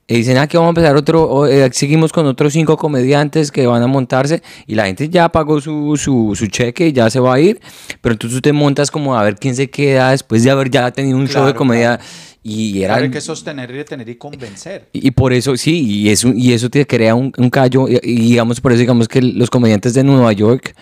y 0.08 0.16
dicen, 0.16 0.38
ah, 0.38 0.48
que 0.48 0.58
vamos 0.58 0.70
a 0.70 0.72
empezar 0.72 0.96
otro, 0.96 1.24
o, 1.24 1.48
eh, 1.48 1.70
seguimos 1.72 2.12
con 2.12 2.26
otros 2.26 2.54
cinco 2.54 2.78
comediantes 2.78 3.52
que 3.52 3.66
van 3.68 3.82
a 3.82 3.88
montarse, 3.88 4.42
y 4.66 4.76
la 4.76 4.86
gente 4.86 5.08
ya 5.10 5.30
pagó 5.30 5.62
su, 5.62 5.96
su, 5.98 6.34
su 6.36 6.48
cheque 6.48 6.88
y 6.88 6.94
ya 6.94 7.10
se 7.10 7.20
va 7.20 7.36
a 7.36 7.40
ir, 7.40 7.60
pero 8.02 8.14
entonces 8.14 8.38
tú 8.38 8.42
te 8.42 8.54
montas 8.54 8.92
como 8.92 9.18
a 9.18 9.24
ver 9.24 9.36
quién 9.36 9.56
se 9.56 9.70
queda 9.70 10.12
después 10.12 10.44
de 10.44 10.52
haber 10.52 10.70
ya 10.70 10.92
tenido 10.92 11.18
un 11.18 11.28
show 11.28 11.46
de 11.46 11.54
comedia, 11.54 11.98
claro. 11.98 12.12
Y 12.48 12.84
era... 12.84 12.94
Claro, 12.94 13.06
hay 13.06 13.12
que 13.12 13.22
sostener 13.22 13.72
y 13.72 13.74
detener 13.78 14.08
y 14.08 14.16
convencer. 14.18 14.88
Y 14.94 15.08
y 15.08 15.12
por 15.12 15.34
eso, 15.34 15.58
sí, 15.58 15.82
y 15.82 16.10
eso, 16.10 16.32
y 16.36 16.54
eso 16.54 16.70
te 16.70 16.86
crea 16.86 17.16
un, 17.16 17.34
un 17.38 17.50
callo, 17.50 17.88
y, 17.90 18.00
y 18.04 18.16
digamos, 18.30 18.62
por 18.62 18.72
eso 18.72 18.82
digamos 18.82 19.08
que 19.08 19.20
los 19.20 19.50
comediantes 19.50 19.96
de 19.96 20.04
Nueva 20.04 20.32
York 20.32 20.76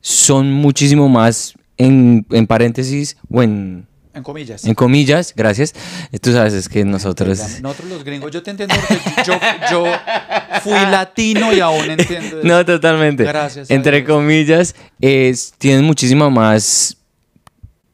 son 0.00 0.50
muchísimo 0.52 1.08
más, 1.08 1.54
en, 1.76 2.26
en 2.30 2.46
paréntesis, 2.48 3.16
o 3.30 3.44
en, 3.44 3.86
En 4.12 4.22
comillas. 4.24 4.64
en 4.64 4.74
comillas, 4.74 5.32
gracias, 5.36 5.72
tú 6.20 6.32
sabes, 6.32 6.52
es 6.52 6.68
que 6.68 6.84
nosotros... 6.84 7.38
Nosotros 7.62 7.88
los 7.90 8.02
gringos, 8.02 8.32
yo 8.32 8.42
te 8.42 8.50
entiendo 8.50 8.74
porque 8.88 9.12
yo, 9.24 9.34
yo 9.70 9.84
fui 10.62 10.72
latino 10.72 11.52
y 11.52 11.60
aún 11.60 11.90
entiendo. 11.92 12.40
eso. 12.40 12.40
No, 12.46 12.64
totalmente. 12.64 13.22
Gracias 13.22 13.70
Entre 13.70 13.98
Dios. 14.02 14.08
comillas, 14.08 14.74
es, 15.00 15.52
tienen 15.58 15.84
muchísima 15.84 16.28
más 16.28 16.96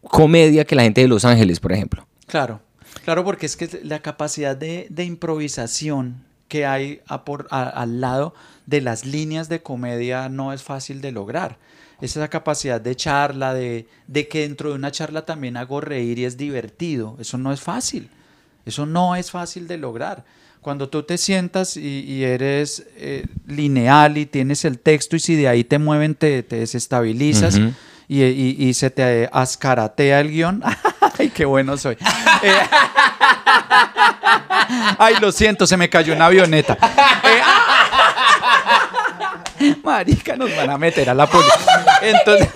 comedia 0.02 0.64
que 0.64 0.74
la 0.74 0.84
gente 0.84 1.02
de 1.02 1.08
Los 1.08 1.24
Ángeles, 1.26 1.60
por 1.60 1.72
ejemplo. 1.72 2.06
Claro, 2.26 2.60
claro, 3.04 3.24
porque 3.24 3.46
es 3.46 3.56
que 3.56 3.80
la 3.84 4.00
capacidad 4.00 4.56
de, 4.56 4.86
de 4.90 5.04
improvisación 5.04 6.22
que 6.48 6.66
hay 6.66 7.00
a 7.06 7.24
por- 7.24 7.46
a- 7.50 7.68
al 7.68 8.00
lado 8.00 8.34
de 8.66 8.80
las 8.80 9.04
líneas 9.04 9.48
de 9.48 9.62
comedia 9.62 10.28
no 10.28 10.52
es 10.52 10.62
fácil 10.62 11.00
de 11.00 11.12
lograr. 11.12 11.58
Es 12.00 12.16
esa 12.16 12.28
capacidad 12.28 12.80
de 12.80 12.96
charla, 12.96 13.52
de, 13.54 13.86
de 14.06 14.26
que 14.26 14.40
dentro 14.40 14.70
de 14.70 14.74
una 14.76 14.90
charla 14.90 15.26
también 15.26 15.56
hago 15.56 15.80
reír 15.80 16.18
y 16.18 16.24
es 16.24 16.36
divertido. 16.36 17.16
Eso 17.20 17.36
no 17.38 17.52
es 17.52 17.60
fácil. 17.60 18.08
Eso 18.64 18.86
no 18.86 19.16
es 19.16 19.30
fácil 19.30 19.68
de 19.68 19.76
lograr. 19.76 20.24
Cuando 20.62 20.88
tú 20.88 21.02
te 21.02 21.16
sientas 21.18 21.76
y, 21.76 22.04
y 22.04 22.24
eres 22.24 22.86
eh, 22.96 23.26
lineal 23.46 24.18
y 24.18 24.26
tienes 24.26 24.64
el 24.64 24.78
texto 24.78 25.16
y 25.16 25.20
si 25.20 25.34
de 25.34 25.48
ahí 25.48 25.62
te 25.64 25.78
mueven 25.78 26.14
te, 26.14 26.42
te 26.42 26.56
desestabilizas. 26.56 27.58
Y, 28.12 28.22
y- 28.24 28.56
y 28.68 28.74
se 28.74 28.90
te 28.90 29.28
ascaratea 29.32 30.20
el 30.20 30.30
guion. 30.30 30.62
¡Ay, 31.18 31.30
qué 31.30 31.44
bueno 31.44 31.76
soy! 31.76 31.96
Eh, 32.42 32.52
¡Ay, 34.98 35.14
lo 35.20 35.32
siento, 35.32 35.66
se 35.66 35.76
me 35.76 35.88
cayó 35.88 36.14
una 36.14 36.26
avioneta! 36.26 36.76
Eh, 39.60 39.76
Marica, 39.84 40.36
nos 40.36 40.54
van 40.56 40.70
a 40.70 40.78
meter 40.78 41.10
a 41.10 41.14
la 41.14 41.26
policía. 41.26 41.54
Entonces, 42.02 42.48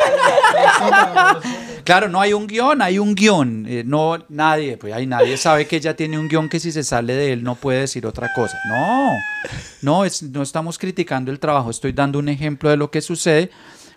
claro, 1.84 2.08
no 2.08 2.20
hay 2.20 2.32
un 2.32 2.46
guion, 2.46 2.80
hay 2.82 2.98
un 2.98 3.14
guion. 3.14 3.66
Eh, 3.68 3.82
no, 3.84 4.18
nadie, 4.28 4.76
pues 4.78 4.92
hay 4.94 5.06
nadie 5.06 5.36
sabe 5.36 5.66
que 5.66 5.76
ella 5.76 5.94
tiene 5.94 6.18
un 6.18 6.28
guion 6.28 6.48
que 6.48 6.60
si 6.60 6.72
se 6.72 6.82
sale 6.82 7.14
de 7.14 7.32
él 7.32 7.44
no 7.44 7.54
puede 7.56 7.80
decir 7.80 8.06
otra 8.06 8.32
cosa. 8.34 8.56
No, 8.68 9.12
no, 9.82 10.04
es, 10.04 10.22
no 10.22 10.42
estamos 10.42 10.78
criticando 10.78 11.30
el 11.30 11.38
trabajo, 11.38 11.70
estoy 11.70 11.92
dando 11.92 12.18
un 12.18 12.28
ejemplo 12.28 12.70
de 12.70 12.76
lo 12.76 12.90
que 12.90 13.02
sucede 13.02 13.50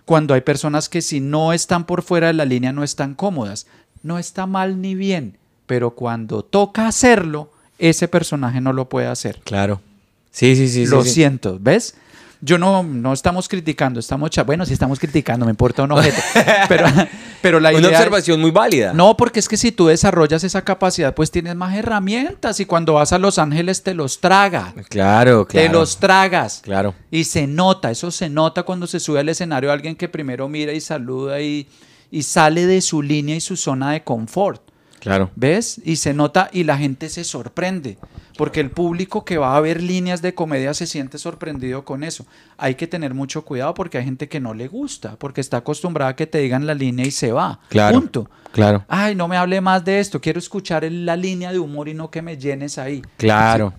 cuando 0.08 0.32
hay 0.32 0.40
personas 0.40 0.88
que 0.88 1.02
si 1.02 1.20
no 1.20 1.52
están 1.52 1.84
por 1.84 2.00
fuera 2.00 2.28
de 2.28 2.32
la 2.32 2.46
línea 2.46 2.72
no 2.72 2.82
están 2.82 3.14
cómodas. 3.14 3.66
No 4.02 4.18
está 4.18 4.46
mal 4.46 4.80
ni 4.80 4.94
bien, 4.94 5.36
pero 5.66 5.90
cuando 5.90 6.42
toca 6.42 6.88
hacerlo, 6.88 7.50
ese 7.78 8.08
personaje 8.08 8.62
no 8.62 8.72
lo 8.72 8.88
puede 8.88 9.06
hacer. 9.06 9.42
Claro. 9.44 9.82
Sí, 10.30 10.56
sí, 10.56 10.68
sí. 10.68 10.86
sí, 10.86 10.90
Lo 10.90 11.04
sí. 11.04 11.10
siento, 11.10 11.58
¿ves? 11.60 11.94
Yo 12.40 12.56
no, 12.56 12.84
no 12.84 13.12
estamos 13.12 13.48
criticando, 13.48 13.98
estamos 13.98 14.30
bueno, 14.46 14.64
sí 14.64 14.72
estamos 14.72 15.00
criticando, 15.00 15.44
me 15.44 15.50
importa 15.50 15.82
un 15.82 15.90
ojete, 15.92 16.22
pero, 16.68 16.86
pero 17.42 17.58
la 17.58 17.70
Una 17.70 17.78
idea 17.80 17.90
es- 17.90 17.96
observación 17.96 18.40
muy 18.40 18.52
válida. 18.52 18.92
no, 18.92 19.16
porque 19.16 19.40
es 19.40 19.48
que 19.48 19.56
si 19.56 19.72
tú 19.72 19.88
desarrollas 19.88 20.44
esa 20.44 20.62
capacidad, 20.62 21.14
pues 21.14 21.32
tienes 21.32 21.56
más 21.56 21.74
herramientas 21.74 22.60
y 22.60 22.64
cuando 22.64 22.94
vas 22.94 23.12
a 23.12 23.18
Los 23.18 23.38
Ángeles 23.40 23.82
te 23.82 23.92
los 23.94 24.20
traga, 24.20 24.72
Claro, 24.88 25.46
claro. 25.48 25.66
te 25.66 25.68
los 25.68 25.98
tragas. 25.98 26.60
Claro. 26.62 26.94
Y 27.10 27.24
se 27.24 27.48
nota, 27.48 27.90
eso 27.90 28.10
se 28.12 28.28
nota 28.28 28.62
cuando 28.62 28.86
se 28.86 29.00
sube 29.00 29.18
al 29.18 29.28
escenario 29.28 29.72
alguien 29.72 29.96
que 29.96 30.08
primero 30.08 30.48
mira 30.48 30.72
y 30.72 30.80
saluda 30.80 31.40
y, 31.40 31.66
y 32.12 32.22
sale 32.22 32.66
de 32.66 32.80
su 32.82 33.02
línea 33.02 33.34
y 33.34 33.40
su 33.40 33.56
zona 33.56 33.90
de 33.90 34.04
confort. 34.04 34.62
Claro. 35.00 35.30
¿Ves? 35.36 35.80
Y 35.84 35.96
se 35.96 36.14
nota 36.14 36.50
y 36.52 36.64
la 36.64 36.76
gente 36.76 37.08
se 37.08 37.24
sorprende, 37.24 37.98
porque 38.36 38.60
el 38.60 38.70
público 38.70 39.24
que 39.24 39.38
va 39.38 39.56
a 39.56 39.60
ver 39.60 39.82
líneas 39.82 40.22
de 40.22 40.34
comedia 40.34 40.74
se 40.74 40.86
siente 40.86 41.18
sorprendido 41.18 41.84
con 41.84 42.04
eso. 42.04 42.26
Hay 42.56 42.74
que 42.74 42.86
tener 42.86 43.14
mucho 43.14 43.44
cuidado 43.44 43.74
porque 43.74 43.98
hay 43.98 44.04
gente 44.04 44.28
que 44.28 44.40
no 44.40 44.54
le 44.54 44.68
gusta, 44.68 45.16
porque 45.16 45.40
está 45.40 45.58
acostumbrada 45.58 46.12
a 46.12 46.16
que 46.16 46.26
te 46.26 46.38
digan 46.38 46.66
la 46.66 46.74
línea 46.74 47.06
y 47.06 47.10
se 47.10 47.32
va. 47.32 47.60
Claro. 47.68 48.00
Punto. 48.00 48.30
Claro. 48.52 48.84
Ay, 48.88 49.14
no 49.14 49.28
me 49.28 49.36
hable 49.36 49.60
más 49.60 49.84
de 49.84 50.00
esto, 50.00 50.20
quiero 50.20 50.38
escuchar 50.38 50.84
la 50.90 51.16
línea 51.16 51.52
de 51.52 51.58
humor 51.58 51.88
y 51.88 51.94
no 51.94 52.10
que 52.10 52.22
me 52.22 52.36
llenes 52.36 52.78
ahí. 52.78 53.02
Claro. 53.16 53.74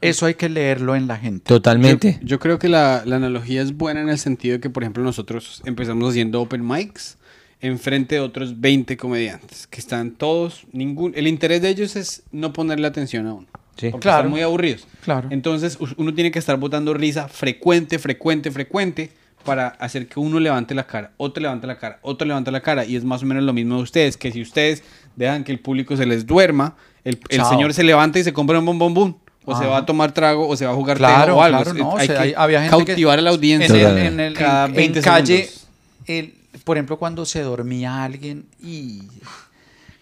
Eso 0.00 0.24
hay 0.24 0.34
que 0.34 0.48
leerlo 0.48 0.96
en 0.96 1.06
la 1.06 1.18
gente. 1.18 1.44
Totalmente. 1.44 2.18
Yo, 2.22 2.26
yo 2.26 2.38
creo 2.38 2.58
que 2.58 2.68
la, 2.68 3.02
la 3.04 3.16
analogía 3.16 3.60
es 3.60 3.76
buena 3.76 4.00
en 4.00 4.08
el 4.08 4.18
sentido 4.18 4.54
de 4.54 4.60
que, 4.60 4.70
por 4.70 4.82
ejemplo, 4.82 5.02
nosotros 5.02 5.60
empezamos 5.66 6.08
haciendo 6.08 6.40
open 6.40 6.66
mics 6.66 7.18
enfrente 7.62 8.14
de 8.16 8.20
otros 8.20 8.60
20 8.60 8.96
comediantes 8.96 9.66
que 9.66 9.80
están 9.80 10.12
todos, 10.12 10.64
ningún, 10.72 11.12
el 11.14 11.26
interés 11.26 11.60
de 11.62 11.68
ellos 11.68 11.94
es 11.96 12.22
no 12.32 12.52
ponerle 12.52 12.86
atención 12.86 13.26
a 13.26 13.34
uno. 13.34 13.46
Sí. 13.76 13.88
Porque 13.90 14.02
Claro. 14.04 14.18
están 14.20 14.30
muy 14.30 14.40
aburridos. 14.42 14.86
Claro. 15.02 15.28
Entonces 15.30 15.78
uno 15.96 16.14
tiene 16.14 16.30
que 16.30 16.38
estar 16.38 16.58
botando 16.58 16.92
risa 16.94 17.28
frecuente, 17.28 17.98
frecuente, 17.98 18.50
frecuente 18.50 19.10
para 19.44 19.68
hacer 19.68 20.06
que 20.06 20.20
uno 20.20 20.38
levante 20.38 20.74
la 20.74 20.86
cara, 20.86 21.12
otro 21.16 21.40
levante 21.42 21.66
la 21.66 21.78
cara, 21.78 21.98
otro 22.02 22.26
levante 22.26 22.50
la 22.50 22.60
cara. 22.60 22.84
Y 22.84 22.96
es 22.96 23.04
más 23.04 23.22
o 23.22 23.26
menos 23.26 23.42
lo 23.42 23.52
mismo 23.54 23.76
de 23.76 23.82
ustedes, 23.82 24.16
que 24.16 24.30
si 24.32 24.42
ustedes 24.42 24.82
dejan 25.16 25.44
que 25.44 25.52
el 25.52 25.60
público 25.60 25.96
se 25.96 26.04
les 26.04 26.26
duerma, 26.26 26.76
el, 27.04 27.18
el 27.30 27.44
señor 27.46 27.72
se 27.72 27.82
levanta 27.82 28.18
y 28.18 28.24
se 28.24 28.32
compra 28.34 28.58
un 28.58 28.66
bombón 28.78 29.16
O 29.46 29.56
se 29.58 29.64
va 29.64 29.78
a 29.78 29.86
tomar 29.86 30.12
trago, 30.12 30.46
o 30.46 30.54
se 30.56 30.66
va 30.66 30.72
a 30.72 30.74
jugar 30.74 30.98
Claro, 30.98 31.38
o 31.38 31.42
algo. 31.42 31.62
claro, 31.62 31.88
o 31.88 31.96
hay 31.96 32.06
sea, 32.06 32.16
que 32.16 32.22
hay- 32.22 32.34
había 32.36 32.60
gente 32.62 32.76
que- 32.78 32.84
cautivar 32.92 33.18
a 33.18 33.22
la 33.22 33.30
audiencia. 33.30 33.66
En, 33.68 33.74
el- 33.74 33.80
Totalmente. 33.80 34.12
en 34.12 34.20
el- 34.20 34.34
Cada 34.34 34.66
en- 34.66 34.72
20 34.74 34.98
en 34.98 35.04
calle, 35.04 35.36
segundos. 35.44 35.66
el- 36.06 36.34
por 36.64 36.76
ejemplo, 36.76 36.98
cuando 36.98 37.24
se 37.24 37.42
dormía 37.42 38.04
alguien 38.04 38.46
y... 38.60 39.02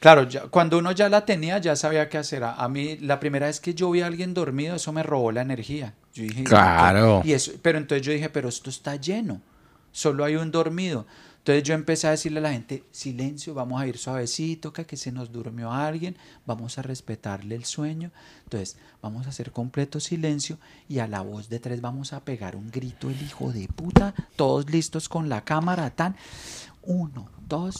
Claro, 0.00 0.28
ya- 0.28 0.42
cuando 0.42 0.78
uno 0.78 0.92
ya 0.92 1.08
la 1.08 1.24
tenía, 1.24 1.58
ya 1.58 1.74
sabía 1.74 2.08
qué 2.08 2.18
hacer. 2.18 2.44
A, 2.44 2.54
a 2.54 2.68
mí, 2.68 2.96
la 2.98 3.18
primera 3.18 3.46
vez 3.46 3.58
que 3.58 3.74
yo 3.74 3.90
vi 3.90 4.00
a 4.00 4.06
alguien 4.06 4.32
dormido, 4.32 4.76
eso 4.76 4.92
me 4.92 5.02
robó 5.02 5.32
la 5.32 5.42
energía. 5.42 5.94
Yo 6.14 6.22
dije, 6.22 6.44
Claro. 6.44 7.20
Y 7.24 7.32
eso, 7.32 7.52
pero 7.62 7.78
entonces 7.78 8.06
yo 8.06 8.12
dije, 8.12 8.28
pero 8.30 8.48
esto 8.48 8.70
está 8.70 8.94
lleno. 8.96 9.40
Solo 9.90 10.24
hay 10.24 10.36
un 10.36 10.52
dormido. 10.52 11.04
Entonces 11.48 11.66
yo 11.66 11.72
empecé 11.72 12.06
a 12.06 12.10
decirle 12.10 12.40
a 12.40 12.42
la 12.42 12.52
gente, 12.52 12.84
silencio, 12.90 13.54
vamos 13.54 13.80
a 13.80 13.86
ir 13.86 13.96
suavecito, 13.96 14.70
que, 14.70 14.84
se 14.98 15.12
nos 15.12 15.32
durmió 15.32 15.72
alguien, 15.72 16.14
vamos 16.44 16.76
a 16.76 16.82
respetarle 16.82 17.54
el 17.54 17.64
sueño. 17.64 18.10
Entonces 18.44 18.76
vamos 19.00 19.24
a 19.24 19.30
hacer 19.30 19.50
completo 19.50 19.98
silencio 19.98 20.58
y 20.90 20.98
a 20.98 21.08
la 21.08 21.22
voz 21.22 21.48
de 21.48 21.58
tres 21.58 21.80
vamos 21.80 22.12
a 22.12 22.22
pegar 22.22 22.54
un 22.54 22.70
grito, 22.70 23.08
el 23.08 23.22
hijo 23.22 23.50
de 23.50 23.66
puta, 23.66 24.14
todos 24.36 24.68
listos 24.68 25.08
con 25.08 25.30
la 25.30 25.42
cámara, 25.42 25.88
tan. 25.88 26.16
Uno, 26.82 27.30
dos. 27.48 27.76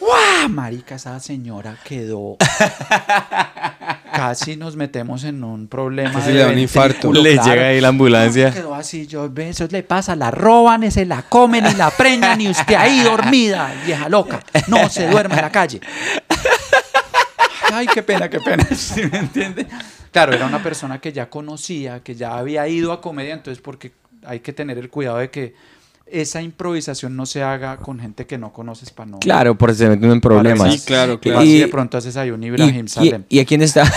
¡Guau! 0.00 0.48
Marica, 0.48 0.96
esa 0.96 1.18
señora 1.20 1.76
quedó. 1.84 2.36
Casi 4.12 4.56
nos 4.56 4.76
metemos 4.76 5.24
en 5.24 5.42
un 5.42 5.66
problema. 5.66 6.12
Casi 6.12 6.28
de 6.28 6.34
le 6.34 6.40
da 6.40 6.48
un 6.48 6.58
infarto. 6.58 7.12
Le 7.12 7.34
claro. 7.34 7.50
llega 7.50 7.66
ahí 7.68 7.80
la 7.80 7.88
ambulancia. 7.88 8.48
No, 8.48 8.54
quedó 8.54 8.74
así, 8.74 9.06
yo, 9.06 9.30
eso 9.36 9.66
le 9.70 9.82
pasa, 9.82 10.14
la 10.14 10.30
roban, 10.30 10.90
se 10.90 11.04
la 11.04 11.22
comen 11.22 11.66
y 11.66 11.74
la 11.74 11.90
preñan 11.90 12.40
y 12.40 12.48
usted 12.48 12.74
ahí 12.74 13.00
dormida, 13.00 13.74
vieja 13.84 14.08
loca. 14.08 14.40
No, 14.68 14.88
se 14.88 15.08
duerme 15.08 15.34
en 15.36 15.42
la 15.42 15.50
calle. 15.50 15.80
Ay, 17.72 17.86
qué 17.92 18.02
pena, 18.02 18.28
qué 18.28 18.40
pena. 18.40 18.64
¿Sí 18.76 19.02
me 19.10 19.18
entiende? 19.18 19.66
Claro, 20.12 20.32
era 20.32 20.46
una 20.46 20.62
persona 20.62 21.00
que 21.00 21.12
ya 21.12 21.28
conocía, 21.28 22.00
que 22.04 22.14
ya 22.14 22.36
había 22.38 22.68
ido 22.68 22.92
a 22.92 23.00
comedia, 23.00 23.34
entonces 23.34 23.60
porque 23.60 23.92
hay 24.24 24.40
que 24.40 24.52
tener 24.52 24.78
el 24.78 24.90
cuidado 24.90 25.18
de 25.18 25.30
que 25.30 25.54
esa 26.06 26.42
improvisación 26.42 27.16
no 27.16 27.26
se 27.26 27.42
haga 27.42 27.76
con 27.78 27.98
gente 27.98 28.26
que 28.26 28.38
no 28.38 28.52
conoces 28.52 28.90
para 28.90 29.10
no. 29.10 29.18
Claro, 29.20 29.56
porque 29.56 29.74
se 29.74 29.88
meten 29.88 30.10
en 30.12 30.20
problemas. 30.20 30.72
Sí, 30.74 30.80
claro, 30.86 31.18
claro. 31.18 31.42
y 31.42 31.54
Y- 31.56 31.58
de 31.60 31.68
pronto 31.68 31.96
haces 31.98 32.16
ahí 32.16 32.30
un 32.30 32.42
Ibrahim 32.44 32.84
y, 32.84 32.88
Salem. 32.88 33.24
y, 33.28 33.38
y 33.38 33.40
a 33.40 33.44
quién 33.44 33.62
está? 33.62 33.84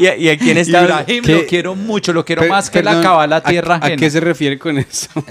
y, 0.00 0.06
a, 0.06 0.16
y 0.16 0.28
a 0.28 0.38
quién 0.38 0.58
está? 0.58 0.82
Ibrahim 0.82 1.24
¿Qué? 1.24 1.32
lo 1.34 1.46
quiero 1.46 1.74
mucho, 1.74 2.12
lo 2.12 2.24
quiero 2.24 2.46
más 2.46 2.70
que 2.70 2.82
la 2.82 3.00
cabala 3.02 3.36
¿a- 3.36 3.42
tierra 3.42 3.74
¿A, 3.74 3.78
ajena. 3.78 3.96
qué 3.96 4.10
se 4.10 4.20
refiere 4.20 4.58
con 4.58 4.78
eso? 4.78 5.08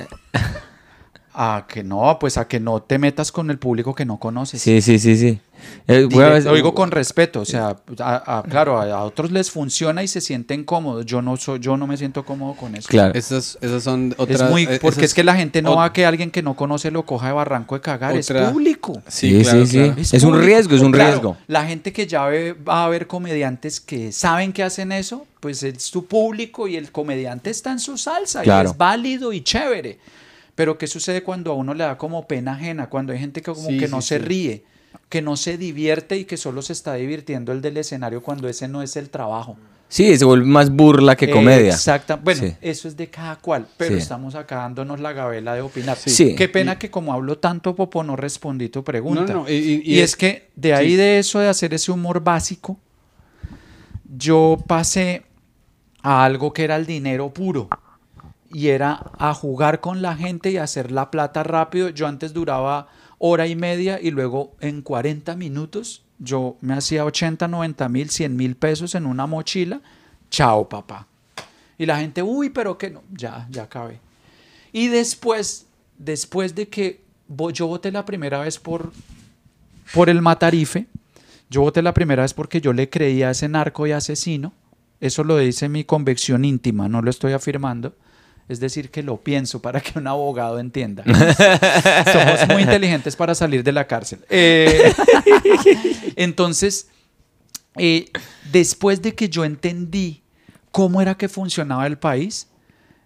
A 1.33 1.65
que 1.69 1.83
no, 1.83 2.17
pues 2.19 2.37
a 2.37 2.47
que 2.47 2.59
no 2.59 2.81
te 2.81 2.97
metas 2.97 3.31
con 3.31 3.49
el 3.51 3.59
público 3.59 3.93
que 3.93 4.03
no 4.03 4.17
conoces. 4.17 4.61
Sí, 4.61 4.81
sí, 4.81 4.97
sí, 4.97 5.15
sí. 5.15 5.39
Eh, 5.87 6.07
lo 6.09 6.53
digo 6.55 6.73
con 6.73 6.89
respeto, 6.89 7.41
o 7.41 7.45
sea, 7.45 7.75
a- 7.99 8.39
a- 8.39 8.43
claro, 8.43 8.79
a, 8.79 8.85
a 8.91 9.03
otros 9.03 9.29
les 9.31 9.51
funciona 9.51 10.01
y 10.01 10.07
se 10.07 10.21
sienten 10.21 10.63
cómodos. 10.63 11.05
Yo 11.05 11.21
no 11.21 11.37
soy, 11.37 11.59
yo 11.59 11.77
no 11.77 11.85
me 11.85 11.97
siento 11.97 12.25
cómodo 12.25 12.53
con 12.55 12.75
eso. 12.75 12.87
Claro. 12.87 13.13
Esas, 13.13 13.57
esas 13.61 13.83
son 13.83 14.07
Es 14.13 14.15
otras. 14.19 14.49
muy, 14.49 14.63
eh, 14.63 14.79
porque 14.81 15.01
esas- 15.01 15.03
es 15.11 15.13
que 15.13 15.23
la 15.23 15.35
gente 15.35 15.61
no 15.61 15.75
va 15.75 15.85
a 15.85 15.93
que 15.93 16.05
alguien 16.05 16.31
que 16.31 16.41
no 16.41 16.55
conoce 16.55 16.89
lo 16.91 17.05
coja 17.05 17.27
de 17.27 17.33
barranco 17.33 17.75
de 17.75 17.81
cagar, 17.81 18.15
Otra- 18.17 18.45
es 18.47 18.51
público. 18.51 19.01
Sí, 19.07 19.41
claro, 19.43 19.65
sí, 19.65 19.71
sí. 19.71 19.77
claro. 19.77 19.95
Es 20.01 20.23
un 20.23 20.41
riesgo, 20.41 20.75
es 20.75 20.81
un 20.81 20.91
Claro, 20.93 21.09
riesgo. 21.11 21.37
La 21.47 21.65
gente 21.65 21.93
que 21.93 22.07
ya 22.07 22.25
ve, 22.25 22.53
va 22.53 22.85
a 22.85 22.89
ver 22.89 23.05
comediantes 23.07 23.79
que 23.79 24.11
saben 24.11 24.51
que 24.53 24.63
hacen 24.63 24.91
eso, 24.91 25.27
pues 25.41 25.61
es 25.63 25.91
tu 25.91 26.05
público 26.05 26.67
y 26.67 26.75
el 26.77 26.91
comediante 26.91 27.49
está 27.49 27.71
en 27.71 27.79
su 27.79 27.97
salsa 27.97 28.41
Claro. 28.41 28.69
y 28.69 28.71
es 28.71 28.77
válido 28.77 29.31
y 29.33 29.41
chévere. 29.41 29.99
Pero 30.59 30.77
¿qué 30.77 30.87
sucede 30.87 31.23
cuando 31.23 31.51
a 31.51 31.55
uno 31.55 31.73
le 31.73 31.85
da 31.85 31.97
como 31.97 32.27
pena 32.27 32.51
ajena? 32.51 32.89
Cuando 32.89 33.13
hay 33.13 33.19
gente 33.19 33.41
que 33.41 33.49
como 33.53 33.69
Sí, 33.69 33.77
que 33.77 33.85
sí, 33.87 33.91
no 33.93 34.01
se 34.01 34.17
sí. 34.19 34.25
ríe, 34.25 34.63
que 35.07 35.21
no 35.21 35.37
se 35.37 35.57
divierte 35.57 36.17
y 36.17 36.25
que 36.25 36.35
solo 36.35 36.61
se 36.61 36.73
está 36.73 36.95
divirtiendo 36.95 37.53
el 37.53 37.61
del 37.61 37.77
escenario 37.77 38.21
cuando 38.21 38.49
ese 38.49 38.67
no 38.67 38.81
es 38.81 38.97
el 38.97 39.09
trabajo. 39.09 39.55
Sí, 39.87 40.17
se 40.17 40.25
vuelve 40.25 40.45
más 40.45 40.69
burla 40.69 41.15
que 41.15 41.29
comedia. 41.31 41.71
Exacta. 41.71 42.17
Bueno, 42.17 42.41
Sí. 42.41 42.55
eso 42.59 42.89
es 42.89 42.97
de 42.97 43.07
cada 43.07 43.37
cual, 43.37 43.67
pero 43.77 43.95
Sí. 43.95 44.01
estamos 44.01 44.35
acá 44.35 44.57
dándonos 44.57 44.99
la 44.99 45.13
gabela 45.13 45.53
de 45.55 45.61
opinar. 45.61 45.95
Sí. 45.95 46.35
Qué 46.35 46.49
pena 46.49 46.77
que 46.77 46.91
como 46.91 47.13
hablo 47.13 47.37
tanto, 47.37 47.73
Popo, 47.73 48.03
no 48.03 48.17
respondí 48.17 48.67
tu 48.67 48.83
pregunta. 48.83 49.33
No, 49.33 49.43
no, 49.45 49.49
y- 49.49 49.81
y- 49.85 49.99
es 50.01 50.17
que 50.17 50.49
de 50.57 50.73
ahí 50.73 50.97
de 50.97 51.19
eso 51.19 51.39
de 51.39 51.47
hacer 51.47 51.73
ese 51.73 51.89
humor 51.89 52.21
básico, 52.21 52.77
yo 54.13 54.57
pasé 54.67 55.23
a 56.01 56.25
algo 56.25 56.51
que 56.51 56.65
era 56.65 56.75
el 56.75 56.85
dinero 56.85 57.29
puro. 57.33 57.69
Y 58.51 58.69
era 58.69 59.11
a 59.17 59.33
jugar 59.33 59.79
con 59.79 60.01
la 60.01 60.15
gente 60.15 60.51
y 60.51 60.57
hacer 60.57 60.91
la 60.91 61.11
plata 61.11 61.43
rápido. 61.43 61.89
Yo 61.89 62.07
antes 62.07 62.33
duraba 62.33 62.87
hora 63.19 63.47
y 63.47 63.55
media 63.55 63.99
y 64.01 64.11
luego 64.11 64.55
en 64.59 64.81
40 64.81 65.35
minutos 65.35 66.03
yo 66.19 66.57
me 66.61 66.73
hacía 66.73 67.05
80, 67.05 67.47
90 67.47 67.89
mil, 67.89 68.09
100 68.09 68.35
mil 68.35 68.55
pesos 68.55 68.93
en 68.95 69.05
una 69.05 69.25
mochila. 69.25 69.81
Chao, 70.29 70.67
papá. 70.67 71.07
Y 71.77 71.85
la 71.85 71.97
gente, 71.97 72.21
uy, 72.21 72.49
pero 72.49 72.77
que 72.77 72.89
no, 72.89 73.03
ya, 73.11 73.47
ya 73.49 73.63
acabé. 73.63 73.99
Y 74.73 74.87
después, 74.87 75.65
después 75.97 76.53
de 76.53 76.67
que 76.67 77.01
yo 77.53 77.67
voté 77.67 77.91
la 77.91 78.05
primera 78.05 78.41
vez 78.41 78.59
por, 78.59 78.91
por 79.93 80.09
el 80.09 80.21
Matarife, 80.21 80.87
yo 81.49 81.61
voté 81.61 81.81
la 81.81 81.93
primera 81.93 82.23
vez 82.23 82.33
porque 82.33 82.59
yo 82.59 82.73
le 82.73 82.89
creía 82.89 83.29
a 83.29 83.31
ese 83.31 83.47
narco 83.47 83.87
y 83.87 83.93
asesino. 83.93 84.53
Eso 84.99 85.23
lo 85.23 85.37
dice 85.37 85.69
mi 85.69 85.85
convicción 85.85 86.43
íntima, 86.43 86.89
no 86.89 87.01
lo 87.01 87.09
estoy 87.09 87.31
afirmando. 87.31 87.95
Es 88.49 88.59
decir, 88.59 88.89
que 88.89 89.03
lo 89.03 89.17
pienso 89.17 89.61
para 89.61 89.79
que 89.79 89.97
un 89.99 90.07
abogado 90.07 90.59
entienda. 90.59 91.03
Somos 92.11 92.47
muy 92.49 92.63
inteligentes 92.63 93.15
para 93.15 93.33
salir 93.35 93.63
de 93.63 93.71
la 93.71 93.85
cárcel. 93.87 94.25
Eh, 94.29 94.91
entonces, 96.15 96.87
eh, 97.77 98.09
después 98.51 99.01
de 99.01 99.15
que 99.15 99.29
yo 99.29 99.45
entendí 99.45 100.23
cómo 100.71 101.01
era 101.01 101.15
que 101.15 101.29
funcionaba 101.29 101.85
el 101.87 101.97
país, 101.97 102.47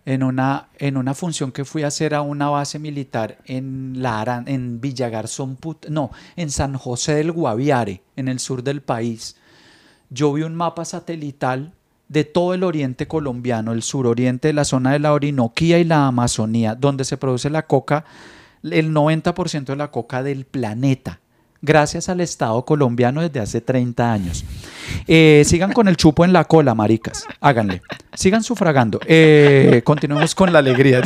en 0.05 0.21
una, 0.23 0.67
en 0.79 0.97
una 0.97 1.13
función 1.13 1.51
que 1.51 1.63
fui 1.63 1.83
a 1.83 1.87
hacer 1.87 2.13
a 2.13 2.21
una 2.21 2.49
base 2.49 2.77
militar 2.77 3.37
en, 3.45 3.93
la 4.01 4.43
en 4.47 4.81
Villagarzón, 4.81 5.57
Put- 5.57 5.87
no, 5.89 6.11
en 6.35 6.49
San 6.51 6.77
José 6.77 7.15
del 7.15 7.31
Guaviare, 7.31 8.01
en 8.17 8.27
el 8.27 8.39
sur 8.39 8.63
del 8.63 8.81
país, 8.81 9.37
yo 10.09 10.33
vi 10.33 10.43
un 10.43 10.55
mapa 10.55 10.83
satelital 10.83 11.73
de 12.07 12.23
todo 12.23 12.53
el 12.53 12.63
oriente 12.63 13.07
colombiano, 13.07 13.71
el 13.71 13.81
suroriente 13.81 14.49
de 14.49 14.53
la 14.53 14.65
zona 14.65 14.91
de 14.91 14.99
la 14.99 15.13
Orinoquía 15.13 15.79
y 15.79 15.83
la 15.83 16.07
Amazonía, 16.07 16.75
donde 16.75 17.05
se 17.05 17.17
produce 17.17 17.49
la 17.49 17.65
coca, 17.65 18.05
el 18.63 18.93
90% 18.93 19.65
de 19.65 19.75
la 19.75 19.91
coca 19.91 20.23
del 20.23 20.45
planeta, 20.45 21.19
gracias 21.63 22.09
al 22.09 22.21
Estado 22.21 22.63
colombiano 22.65 23.21
desde 23.21 23.39
hace 23.39 23.61
30 23.61 24.11
años. 24.11 24.43
Eh, 25.07 25.43
sigan 25.45 25.71
con 25.71 25.87
el 25.87 25.97
chupo 25.97 26.23
en 26.25 26.33
la 26.33 26.43
cola, 26.43 26.75
maricas, 26.75 27.25
háganle. 27.41 27.81
Sigan 28.13 28.43
sufragando. 28.43 28.99
Eh, 29.07 29.81
continuemos 29.83 30.35
con 30.35 30.53
la 30.53 30.59
alegría. 30.59 31.01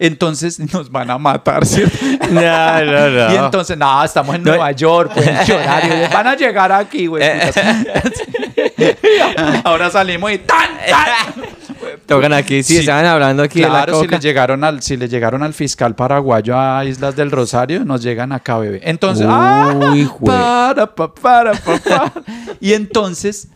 Entonces 0.00 0.58
nos 0.72 0.90
van 0.90 1.10
a 1.10 1.18
matar, 1.18 1.64
¿cierto? 1.66 1.96
No, 2.30 2.84
no, 2.84 3.10
no. 3.10 3.32
Y 3.32 3.36
entonces, 3.36 3.76
no, 3.76 4.02
estamos 4.02 4.34
en 4.34 4.42
No. 4.42 4.52
Nueva 4.52 4.72
York, 4.72 5.12
horario. 5.16 6.08
Van 6.12 6.26
a 6.26 6.34
llegar 6.34 6.72
aquí, 6.72 7.06
güey. 7.06 7.22
putas. 7.38 7.74
Ahora 9.64 9.90
salimos 9.90 10.32
y 10.32 10.38
¡tan, 10.38 10.70
tan! 10.88 11.59
Tocan 12.06 12.32
aquí, 12.32 12.62
sí, 12.62 12.78
estaban 12.78 13.06
hablando 13.06 13.42
aquí 13.42 13.60
de 13.60 13.66
la 13.68 13.84
Claro, 13.84 14.00
si 14.00 14.08
le, 14.08 14.18
llegaron 14.18 14.64
al, 14.64 14.82
si 14.82 14.96
le 14.96 15.08
llegaron 15.08 15.42
al 15.42 15.54
fiscal 15.54 15.94
paraguayo 15.94 16.58
a 16.58 16.84
Islas 16.84 17.16
del 17.16 17.30
Rosario, 17.30 17.84
nos 17.84 18.02
llegan 18.02 18.32
acá, 18.32 18.58
bebé. 18.58 18.80
Entonces, 18.84 19.26
Uy, 19.26 19.30
¡ah! 19.30 20.14
para, 20.24 20.94
pa, 20.94 21.14
para, 21.14 21.52
pa, 21.52 21.78
pa. 21.78 22.12
Y 22.60 22.72
entonces, 22.72 23.48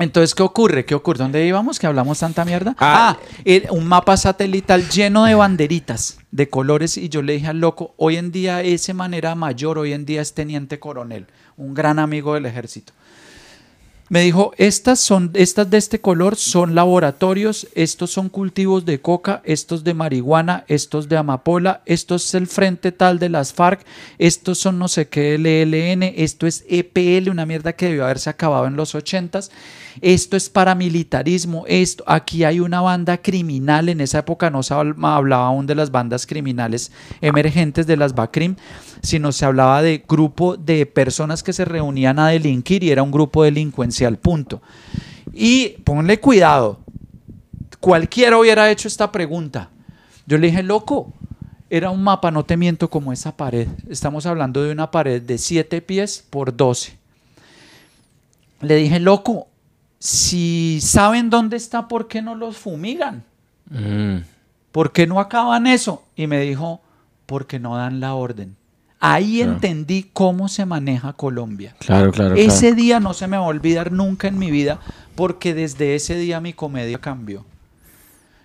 entonces, 0.00 0.34
¿qué 0.34 0.42
ocurre? 0.42 0.86
¿Qué 0.86 0.94
ocurre? 0.94 1.18
¿Dónde 1.18 1.46
íbamos? 1.46 1.78
Que 1.78 1.86
hablamos 1.86 2.18
tanta 2.18 2.44
mierda. 2.44 2.74
Ah. 2.78 3.18
Ah, 3.18 3.58
un 3.70 3.86
mapa 3.86 4.16
satelital 4.16 4.88
lleno 4.88 5.24
de 5.24 5.34
banderitas 5.34 6.18
de 6.30 6.48
colores 6.48 6.96
y 6.96 7.10
yo 7.10 7.20
le 7.20 7.34
dije 7.34 7.48
al 7.48 7.60
loco, 7.60 7.94
hoy 7.98 8.16
en 8.16 8.32
día 8.32 8.62
ese 8.62 8.94
manera 8.94 9.34
mayor, 9.34 9.78
hoy 9.78 9.92
en 9.92 10.06
día 10.06 10.22
es 10.22 10.32
teniente 10.32 10.78
coronel, 10.78 11.26
un 11.56 11.74
gran 11.74 11.98
amigo 11.98 12.34
del 12.34 12.46
ejército. 12.46 12.94
Me 14.10 14.22
dijo, 14.22 14.52
estas 14.56 14.98
son, 14.98 15.30
estas 15.34 15.70
de 15.70 15.78
este 15.78 16.00
color 16.00 16.34
son 16.34 16.74
laboratorios, 16.74 17.68
estos 17.76 18.10
son 18.10 18.28
cultivos 18.28 18.84
de 18.84 19.00
coca, 19.00 19.40
estos 19.44 19.84
de 19.84 19.94
marihuana, 19.94 20.64
estos 20.66 21.08
de 21.08 21.16
amapola, 21.16 21.82
esto 21.86 22.16
es 22.16 22.34
el 22.34 22.48
frente 22.48 22.90
tal 22.90 23.20
de 23.20 23.28
las 23.28 23.52
FARC, 23.52 23.86
estos 24.18 24.58
son 24.58 24.80
no 24.80 24.88
sé 24.88 25.06
qué 25.06 25.38
LLN, 25.38 26.02
esto 26.02 26.48
es 26.48 26.64
EPL, 26.68 27.30
una 27.30 27.46
mierda 27.46 27.74
que 27.74 27.86
debió 27.86 28.02
haberse 28.02 28.30
acabado 28.30 28.66
en 28.66 28.74
los 28.74 28.96
ochentas, 28.96 29.52
esto 30.00 30.36
es 30.36 30.48
paramilitarismo, 30.48 31.64
esto, 31.66 32.04
aquí 32.06 32.44
hay 32.44 32.60
una 32.60 32.80
banda 32.80 33.18
criminal, 33.18 33.88
en 33.88 34.00
esa 34.00 34.20
época 34.20 34.50
no 34.50 34.62
se 34.62 34.74
habl- 34.74 34.94
hablaba 35.02 35.46
aún 35.46 35.66
de 35.66 35.74
las 35.74 35.90
bandas 35.90 36.26
criminales 36.26 36.92
emergentes 37.20 37.86
de 37.86 37.96
las 37.96 38.14
BACRIM, 38.14 38.56
sino 39.02 39.32
se 39.32 39.44
hablaba 39.44 39.82
de 39.82 40.04
grupo 40.08 40.56
de 40.56 40.86
personas 40.86 41.42
que 41.42 41.52
se 41.52 41.64
reunían 41.64 42.18
a 42.18 42.28
delinquir 42.28 42.84
y 42.84 42.90
era 42.90 43.02
un 43.02 43.10
grupo 43.10 43.42
delincuencial, 43.44 44.18
punto. 44.18 44.60
Y 45.32 45.70
ponle 45.84 46.20
cuidado, 46.20 46.80
cualquiera 47.80 48.38
hubiera 48.38 48.70
hecho 48.70 48.88
esta 48.88 49.10
pregunta. 49.12 49.70
Yo 50.26 50.38
le 50.38 50.48
dije, 50.48 50.62
loco, 50.62 51.12
era 51.70 51.90
un 51.90 52.02
mapa, 52.02 52.30
no 52.30 52.44
te 52.44 52.56
miento, 52.56 52.90
como 52.90 53.12
esa 53.12 53.36
pared. 53.36 53.68
Estamos 53.88 54.26
hablando 54.26 54.62
de 54.62 54.72
una 54.72 54.90
pared 54.90 55.22
de 55.22 55.38
7 55.38 55.80
pies 55.82 56.24
por 56.28 56.56
12. 56.56 56.98
Le 58.60 58.74
dije, 58.74 58.98
loco, 59.00 59.46
si 60.00 60.80
saben 60.80 61.28
dónde 61.30 61.56
está, 61.58 61.86
¿por 61.86 62.08
qué 62.08 62.22
no 62.22 62.34
los 62.34 62.56
fumigan? 62.56 63.22
Mm, 63.68 64.16
¿Por 64.72 64.92
qué 64.92 65.06
no 65.06 65.20
acaban 65.20 65.66
eso? 65.66 66.02
Y 66.16 66.26
me 66.26 66.40
dijo, 66.40 66.80
porque 67.26 67.58
no 67.60 67.76
dan 67.76 68.00
la 68.00 68.14
orden. 68.14 68.56
Ahí 68.98 69.36
Claro. 69.38 69.52
entendí 69.52 70.10
cómo 70.12 70.48
se 70.48 70.64
maneja 70.66 71.12
Colombia. 71.12 71.74
claro, 71.78 72.10
claro, 72.12 72.34
Ese 72.34 72.60
claro. 72.68 72.76
día 72.76 73.00
no 73.00 73.14
se 73.14 73.26
me 73.28 73.36
va 73.36 73.44
a 73.44 73.46
olvidar 73.46 73.92
nunca 73.92 74.28
en 74.28 74.38
mi 74.38 74.50
vida 74.50 74.80
porque 75.14 75.54
desde 75.54 75.94
ese 75.94 76.16
día 76.16 76.40
mi 76.40 76.52
comedia 76.54 76.98
cambió. 76.98 77.44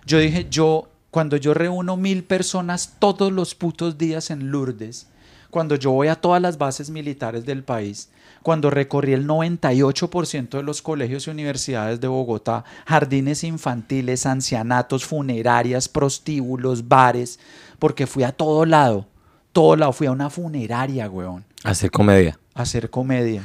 Yo 0.06 0.18
dije, 0.18 0.46
yo, 0.50 0.88
cuando 1.10 1.36
yo 1.36 1.52
reúno 1.54 1.96
mil 1.96 2.22
personas 2.22 2.94
todos 2.98 3.32
los 3.32 3.54
putos 3.54 3.98
días 3.98 4.30
en 4.30 4.50
Lourdes, 4.50 5.08
cuando 5.50 5.74
yo 5.74 5.90
voy 5.90 6.08
a 6.08 6.16
todas 6.16 6.40
las 6.40 6.58
bases 6.58 6.90
militares 6.90 7.44
del 7.46 7.62
país, 7.64 8.08
cuando 8.46 8.70
recorrí 8.70 9.12
el 9.12 9.26
98% 9.26 10.50
de 10.50 10.62
los 10.62 10.80
colegios 10.80 11.26
y 11.26 11.30
universidades 11.30 12.00
de 12.00 12.06
Bogotá, 12.06 12.62
jardines 12.86 13.42
infantiles, 13.42 14.24
ancianatos, 14.24 15.04
funerarias, 15.04 15.88
prostíbulos, 15.88 16.86
bares, 16.86 17.40
porque 17.80 18.06
fui 18.06 18.22
a 18.22 18.30
todo 18.30 18.64
lado, 18.64 19.08
todo 19.50 19.74
lado, 19.74 19.92
fui 19.92 20.06
a 20.06 20.12
una 20.12 20.30
funeraria, 20.30 21.10
weón 21.10 21.44
Hacer 21.64 21.90
comedia. 21.90 22.38
hacer 22.54 22.88
comedia. 22.88 23.42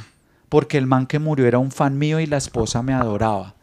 Porque 0.48 0.78
el 0.78 0.86
man 0.86 1.08
que 1.08 1.18
murió 1.18 1.48
era 1.48 1.58
un 1.58 1.72
fan 1.72 1.98
mío 1.98 2.20
y 2.20 2.26
la 2.26 2.36
esposa 2.36 2.80
me 2.84 2.94
adoraba. 2.94 3.56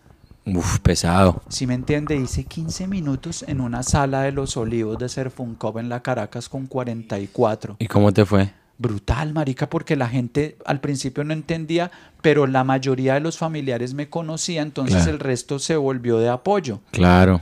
Uf, 0.45 0.79
pesado. 0.79 1.41
Si 1.47 1.65
me 1.65 1.73
entiende, 1.73 2.17
hice 2.17 2.43
15 2.43 2.85
minutos 2.87 3.45
en 3.47 3.61
una 3.61 3.83
sala 3.83 4.23
de 4.23 4.33
los 4.33 4.57
olivos 4.57 4.97
de 4.99 5.07
Serfuncov 5.07 5.79
en 5.79 5.87
la 5.87 6.01
Caracas 6.01 6.49
con 6.49 6.67
44. 6.67 7.77
¿Y 7.79 7.87
cómo 7.87 8.11
te 8.11 8.25
fue? 8.25 8.51
Brutal, 8.81 9.33
marica, 9.33 9.69
porque 9.69 9.95
la 9.97 10.07
gente 10.07 10.57
al 10.65 10.79
principio 10.79 11.23
no 11.25 11.33
entendía, 11.33 11.91
pero 12.21 12.47
la 12.47 12.63
mayoría 12.63 13.13
de 13.15 13.19
los 13.19 13.37
familiares 13.37 13.93
me 13.93 14.09
conocía, 14.09 14.61
entonces 14.61 14.95
Claro. 14.95 15.11
el 15.11 15.19
resto 15.19 15.59
se 15.59 15.75
volvió 15.75 16.17
de 16.17 16.29
apoyo. 16.29 16.79
Claro. 16.91 17.41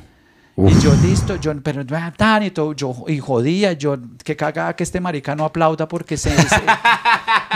Y 0.58 0.74
yo, 0.82 0.92
listo, 1.04 1.36
yo, 1.36 1.54
pero 1.62 1.86
tan 2.18 2.42
y 2.42 2.50
todo, 2.50 2.74
yo, 2.74 3.06
y 3.08 3.20
jodía, 3.20 3.74
yo, 3.74 3.98
que 4.24 4.36
cagada 4.36 4.76
que 4.76 4.82
este 4.84 5.00
marica 5.00 5.36
no 5.36 5.46
aplauda 5.46 5.88
porque 5.88 6.18
se, 6.18 6.32
se- 6.36 6.62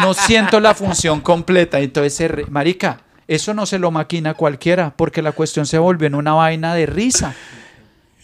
no 0.04 0.14
siento 0.14 0.60
la 0.60 0.76
función 0.76 1.20
completa. 1.20 1.80
Entonces, 1.80 2.14
se 2.14 2.28
re- 2.28 2.46
marica, 2.46 3.00
eso 3.28 3.56
no 3.56 3.66
se 3.66 3.80
lo 3.80 3.90
maquina 3.90 4.36
cualquiera, 4.36 4.94
porque 4.96 5.24
la 5.24 5.32
cuestión 5.32 5.66
se 5.66 5.80
volvió 5.80 6.06
en 6.06 6.14
una 6.14 6.34
vaina 6.34 6.76
de 6.76 6.86
risa. 6.86 7.34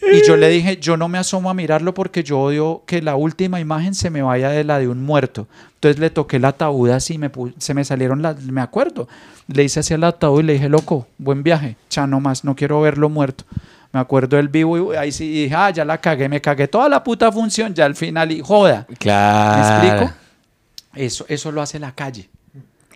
Y 0.01 0.25
yo 0.25 0.37
le 0.37 0.47
dije, 0.49 0.77
yo 0.77 0.95
no 0.95 1.07
me 1.07 1.17
asomo 1.17 1.49
a 1.49 1.53
mirarlo 1.53 1.93
porque 1.93 2.23
yo 2.23 2.39
odio 2.39 2.83
que 2.85 3.01
la 3.01 3.15
última 3.15 3.59
imagen 3.59 3.93
se 3.95 4.09
me 4.09 4.21
vaya 4.21 4.49
de 4.49 4.63
la 4.63 4.79
de 4.79 4.87
un 4.87 5.03
muerto. 5.03 5.47
Entonces 5.75 5.99
le 5.99 6.09
toqué 6.09 6.39
la 6.39 6.49
ataúd 6.49 6.89
así, 6.91 7.17
me 7.17 7.29
se 7.57 7.73
me 7.73 7.83
salieron 7.83 8.21
las, 8.21 8.41
me 8.43 8.61
acuerdo. 8.61 9.07
Le 9.47 9.63
hice 9.63 9.79
hacia 9.81 9.95
el 9.95 10.03
ataúd 10.03 10.41
y 10.41 10.43
le 10.43 10.53
dije, 10.53 10.69
loco, 10.69 11.07
buen 11.17 11.43
viaje, 11.43 11.75
ya 11.89 12.07
no 12.07 12.19
más, 12.19 12.43
no 12.43 12.55
quiero 12.55 12.79
verlo 12.81 13.09
muerto. 13.09 13.43
Me 13.91 13.99
acuerdo 13.99 14.37
del 14.37 14.49
vivo 14.49 14.93
y 14.93 14.97
ahí 14.97 15.11
sí 15.11 15.27
dije, 15.43 15.55
ah, 15.55 15.69
ya 15.71 15.83
la 15.83 15.97
cagué, 15.99 16.29
me 16.29 16.41
cagué 16.41 16.67
toda 16.67 16.87
la 16.89 17.03
puta 17.03 17.31
función, 17.31 17.73
ya 17.73 17.85
al 17.85 17.95
final 17.95 18.31
y 18.31 18.41
joda. 18.41 18.85
¿Me 18.89 18.95
Claro. 18.97 19.61
explico? 19.83 20.13
Eso, 20.93 21.25
eso 21.27 21.51
lo 21.51 21.61
hace 21.61 21.79
la 21.79 21.91
calle. 21.93 22.29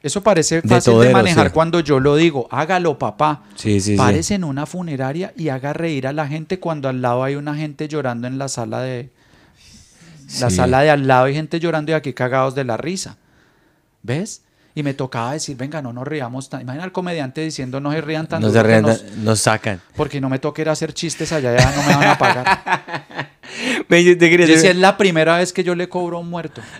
Eso 0.04 0.24
parece 0.24 0.62
De 0.62 0.68
fácil 0.68 0.93
de 0.93 0.97
todero, 0.99 1.12
manejar 1.14 1.47
sí. 1.47 1.54
cuando 1.54 1.80
yo 1.80 1.99
lo 1.99 2.16
digo. 2.16 2.47
Hágalo, 2.49 2.97
papá. 2.97 3.43
Sí, 3.56 3.80
sí. 3.80 3.95
Párese 3.95 4.34
en 4.36 4.43
una 4.43 4.66
funeraria 4.66 5.32
y 5.38 5.49
haga 5.49 5.74
reír 5.74 6.08
a 6.08 6.14
la 6.14 6.28
gente 6.28 6.60
cuando 6.60 6.89
al 6.89 7.02
lado 7.04 7.24
hay 7.24 7.36
una 7.36 7.56
gente 7.56 7.88
llorando 7.88 8.28
en 8.28 8.38
la 8.39 8.47
sala 8.47 8.82
de. 8.82 9.10
La 10.39 10.49
sala 10.49 10.82
de 10.82 10.89
al 10.89 11.06
lado 11.08 11.26
hay 11.26 11.34
gente 11.36 11.60
llorando 11.60 11.91
y 11.91 11.95
aquí 11.95 12.14
cagados 12.14 12.56
de 12.56 12.64
la 12.64 12.78
risa. 12.78 13.18
¿Ves? 14.02 14.41
Y 14.74 14.84
me 14.84 14.93
tocaba 14.93 15.34
decir, 15.34 15.58
venga, 15.58 15.82
no 15.82 15.91
nos 15.93 16.08
riamos 16.08 16.49
tan. 16.49 16.62
Imagina 16.62 16.86
al 16.86 16.93
comediante 16.93 17.41
diciendo 17.41 17.80
no 17.82 17.91
se 17.91 17.99
rían 18.02 18.26
tanto. 18.28 18.47
Nos, 18.47 18.54
se 18.56 18.64
rían- 18.64 18.82
nos- 18.84 19.04
nos 19.18 19.39
sacan. 19.41 19.82
porque 19.97 20.22
no 20.22 20.30
me 20.30 20.39
toque 20.39 20.62
ir 20.62 20.70
a 20.70 20.72
hacer 20.72 20.93
chistes 20.93 21.32
allá, 21.34 21.56
ya 21.58 21.76
no 21.76 21.84
me 21.84 21.93
van 21.95 22.08
a 22.08 22.18
pagar. 22.18 23.30
Ven, 23.89 24.06
yo 24.06 24.18
te 24.18 24.30
quería 24.30 24.45
Yo 24.47 24.54
hacer- 24.54 24.56
decía, 24.56 24.72
es 24.72 24.78
la 24.78 24.95
primera 24.97 25.38
vez 25.38 25.52
que 25.52 25.64
yo 25.66 25.76
le 25.76 25.89
cobro 25.89 26.16
a 26.18 26.20
un 26.22 26.30
muerto. 26.30 26.62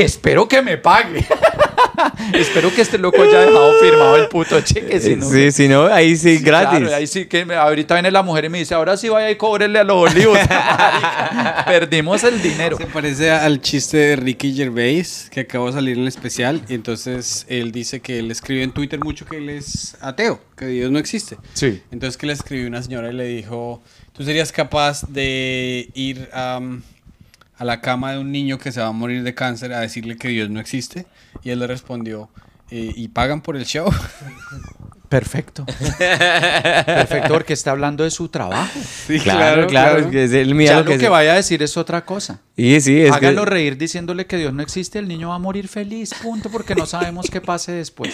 Espero 0.00 0.46
que 0.48 0.62
me 0.62 0.76
pague. 0.78 1.26
Espero 2.32 2.72
que 2.72 2.82
este 2.82 2.98
loco 2.98 3.20
haya 3.22 3.40
dejado 3.40 3.72
firmado 3.80 4.16
el 4.16 4.28
puto 4.28 4.60
cheque. 4.60 5.00
Si 5.00 5.16
no, 5.16 5.28
sí, 5.28 5.50
si 5.50 5.66
no, 5.68 5.86
ahí 5.86 6.16
sí, 6.16 6.38
Sí, 6.38 6.44
gratis. 6.44 6.78
claro, 6.80 6.94
ahí 6.94 7.06
sí 7.06 7.26
que 7.26 7.44
me- 7.44 7.54
ahorita 7.56 7.94
viene 7.94 8.10
la 8.10 8.22
mujer 8.22 8.44
y 8.44 8.48
me 8.48 8.58
dice, 8.58 8.74
ahora 8.74 8.96
sí 8.96 9.08
vaya 9.08 9.30
y 9.30 9.36
cóbrele 9.36 9.78
a 9.80 9.84
los 9.84 9.96
olivos. 10.10 10.38
Perdimos 11.66 12.22
el 12.24 12.40
dinero. 12.42 12.76
Se 12.76 12.86
parece 12.86 13.30
al 13.30 13.60
chiste 13.60 13.96
de 13.96 14.16
Ricky 14.16 14.54
Gervais 14.54 15.28
que 15.30 15.40
acabó 15.40 15.66
de 15.66 15.72
salir 15.74 15.96
en 15.96 16.02
el 16.02 16.08
especial. 16.08 16.62
Y 16.68 16.74
entonces 16.74 17.44
él 17.48 17.72
dice 17.72 18.00
que 18.00 18.18
él 18.20 18.30
escribe 18.30 18.62
en 18.62 18.72
Twitter 18.72 19.00
mucho 19.00 19.26
que 19.26 19.38
él 19.38 19.48
es 19.48 19.96
ateo, 20.00 20.40
que 20.56 20.66
Dios 20.66 20.90
no 20.90 20.98
existe. 20.98 21.36
Sí. 21.54 21.82
Entonces 21.90 22.16
que 22.16 22.26
le 22.26 22.32
escribió 22.32 22.66
una 22.68 22.82
señora 22.82 23.10
y 23.10 23.14
le 23.14 23.24
dijo, 23.24 23.82
¿tú 24.12 24.22
serías 24.22 24.52
capaz 24.52 25.02
de 25.08 25.88
ir 25.94 26.28
am, 26.32 26.82
a 27.58 27.64
la 27.64 27.80
cama 27.80 28.12
de 28.12 28.18
un 28.18 28.30
niño 28.32 28.58
que 28.58 28.72
se 28.72 28.80
va 28.80 28.86
a 28.88 28.92
morir 28.92 29.22
de 29.22 29.34
cáncer 29.34 29.72
a 29.72 29.80
decirle 29.80 30.16
que 30.16 30.28
Dios 30.28 30.48
no 30.50 30.60
existe? 30.60 31.06
Y 31.42 31.50
él 31.50 31.58
le 31.60 31.66
respondió, 31.66 32.30
"Eh, 32.70 32.92
¿y 32.96 33.08
pagan 33.08 33.40
por 33.42 33.56
el 33.56 33.64
show? 33.66 33.90
Perfecto. 35.08 35.64
Perfecto, 35.64 37.28
porque 37.32 37.54
está 37.54 37.70
hablando 37.70 38.04
de 38.04 38.10
su 38.10 38.28
trabajo. 38.28 38.68
Sí, 39.06 39.18
claro, 39.18 39.66
claro, 39.66 40.00
es 40.00 40.06
que 40.08 40.24
es 40.24 40.32
el 40.32 40.48
Ya 40.58 40.80
lo 40.80 40.84
que, 40.84 40.98
se- 40.98 41.08
vaya 41.08 41.32
a 41.32 41.36
decir 41.36 41.62
es 41.62 41.76
otra 41.78 42.04
cosa. 42.04 42.40
Y 42.56 42.78
sí, 42.82 43.00
es 43.00 43.12
Hágalo 43.12 43.44
que... 43.44 43.50
reír 43.50 43.78
diciéndole 43.78 44.26
que 44.26 44.36
Dios 44.36 44.52
no 44.52 44.62
existe, 44.62 44.98
el 44.98 45.08
niño 45.08 45.30
va 45.30 45.36
a 45.36 45.38
morir 45.38 45.68
feliz, 45.68 46.12
punto, 46.22 46.50
porque 46.50 46.74
no 46.74 46.84
sabemos 46.86 47.26
qué 47.30 47.40
pase 47.40 47.72
después. 47.72 48.12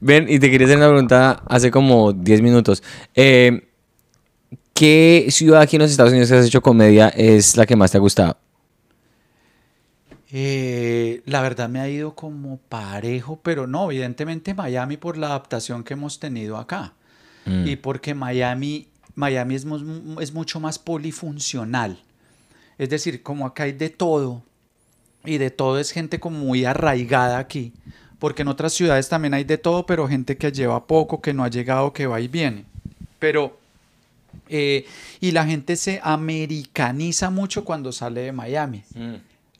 Ven, 0.00 0.24
y 0.28 0.38
te 0.38 0.50
quería 0.50 0.66
hacer 0.66 0.78
una 0.78 0.88
pregunta 0.88 1.42
hace 1.46 1.70
como 1.70 2.14
10 2.14 2.40
minutos. 2.40 2.82
Eh, 3.14 3.68
¿Qué 4.80 5.26
ciudad 5.28 5.60
aquí 5.60 5.76
en 5.76 5.82
los 5.82 5.90
Estados 5.90 6.10
Unidos 6.10 6.30
que 6.30 6.36
has 6.36 6.46
hecho 6.46 6.62
comedia 6.62 7.10
es 7.10 7.54
la 7.54 7.66
que 7.66 7.76
más 7.76 7.90
te 7.90 7.98
ha 7.98 8.00
gustado? 8.00 8.38
Eh, 10.32 11.20
la 11.26 11.42
verdad 11.42 11.68
me 11.68 11.80
ha 11.80 11.88
ido 11.90 12.14
como 12.14 12.56
parejo, 12.56 13.38
pero 13.42 13.66
no, 13.66 13.90
evidentemente 13.90 14.54
Miami 14.54 14.96
por 14.96 15.18
la 15.18 15.26
adaptación 15.26 15.84
que 15.84 15.92
hemos 15.92 16.18
tenido 16.18 16.56
acá. 16.56 16.94
Mm. 17.44 17.66
Y 17.66 17.76
porque 17.76 18.14
Miami, 18.14 18.88
Miami 19.16 19.56
es, 19.56 19.66
es 20.18 20.32
mucho 20.32 20.60
más 20.60 20.78
polifuncional. 20.78 22.00
Es 22.78 22.88
decir, 22.88 23.22
como 23.22 23.44
acá 23.44 23.64
hay 23.64 23.72
de 23.72 23.90
todo, 23.90 24.42
y 25.26 25.36
de 25.36 25.50
todo 25.50 25.78
es 25.78 25.90
gente 25.90 26.20
como 26.20 26.38
muy 26.38 26.64
arraigada 26.64 27.36
aquí. 27.36 27.74
Porque 28.18 28.40
en 28.40 28.48
otras 28.48 28.72
ciudades 28.72 29.10
también 29.10 29.34
hay 29.34 29.44
de 29.44 29.58
todo, 29.58 29.84
pero 29.84 30.08
gente 30.08 30.38
que 30.38 30.50
lleva 30.50 30.86
poco, 30.86 31.20
que 31.20 31.34
no 31.34 31.44
ha 31.44 31.48
llegado, 31.50 31.92
que 31.92 32.06
va 32.06 32.18
y 32.18 32.28
viene. 32.28 32.64
Pero, 33.18 33.59
eh, 34.48 34.86
y 35.20 35.30
la 35.32 35.44
gente 35.46 35.76
se 35.76 36.00
americaniza 36.02 37.30
mucho 37.30 37.64
cuando 37.64 37.92
sale 37.92 38.22
de 38.22 38.32
Miami. 38.32 38.82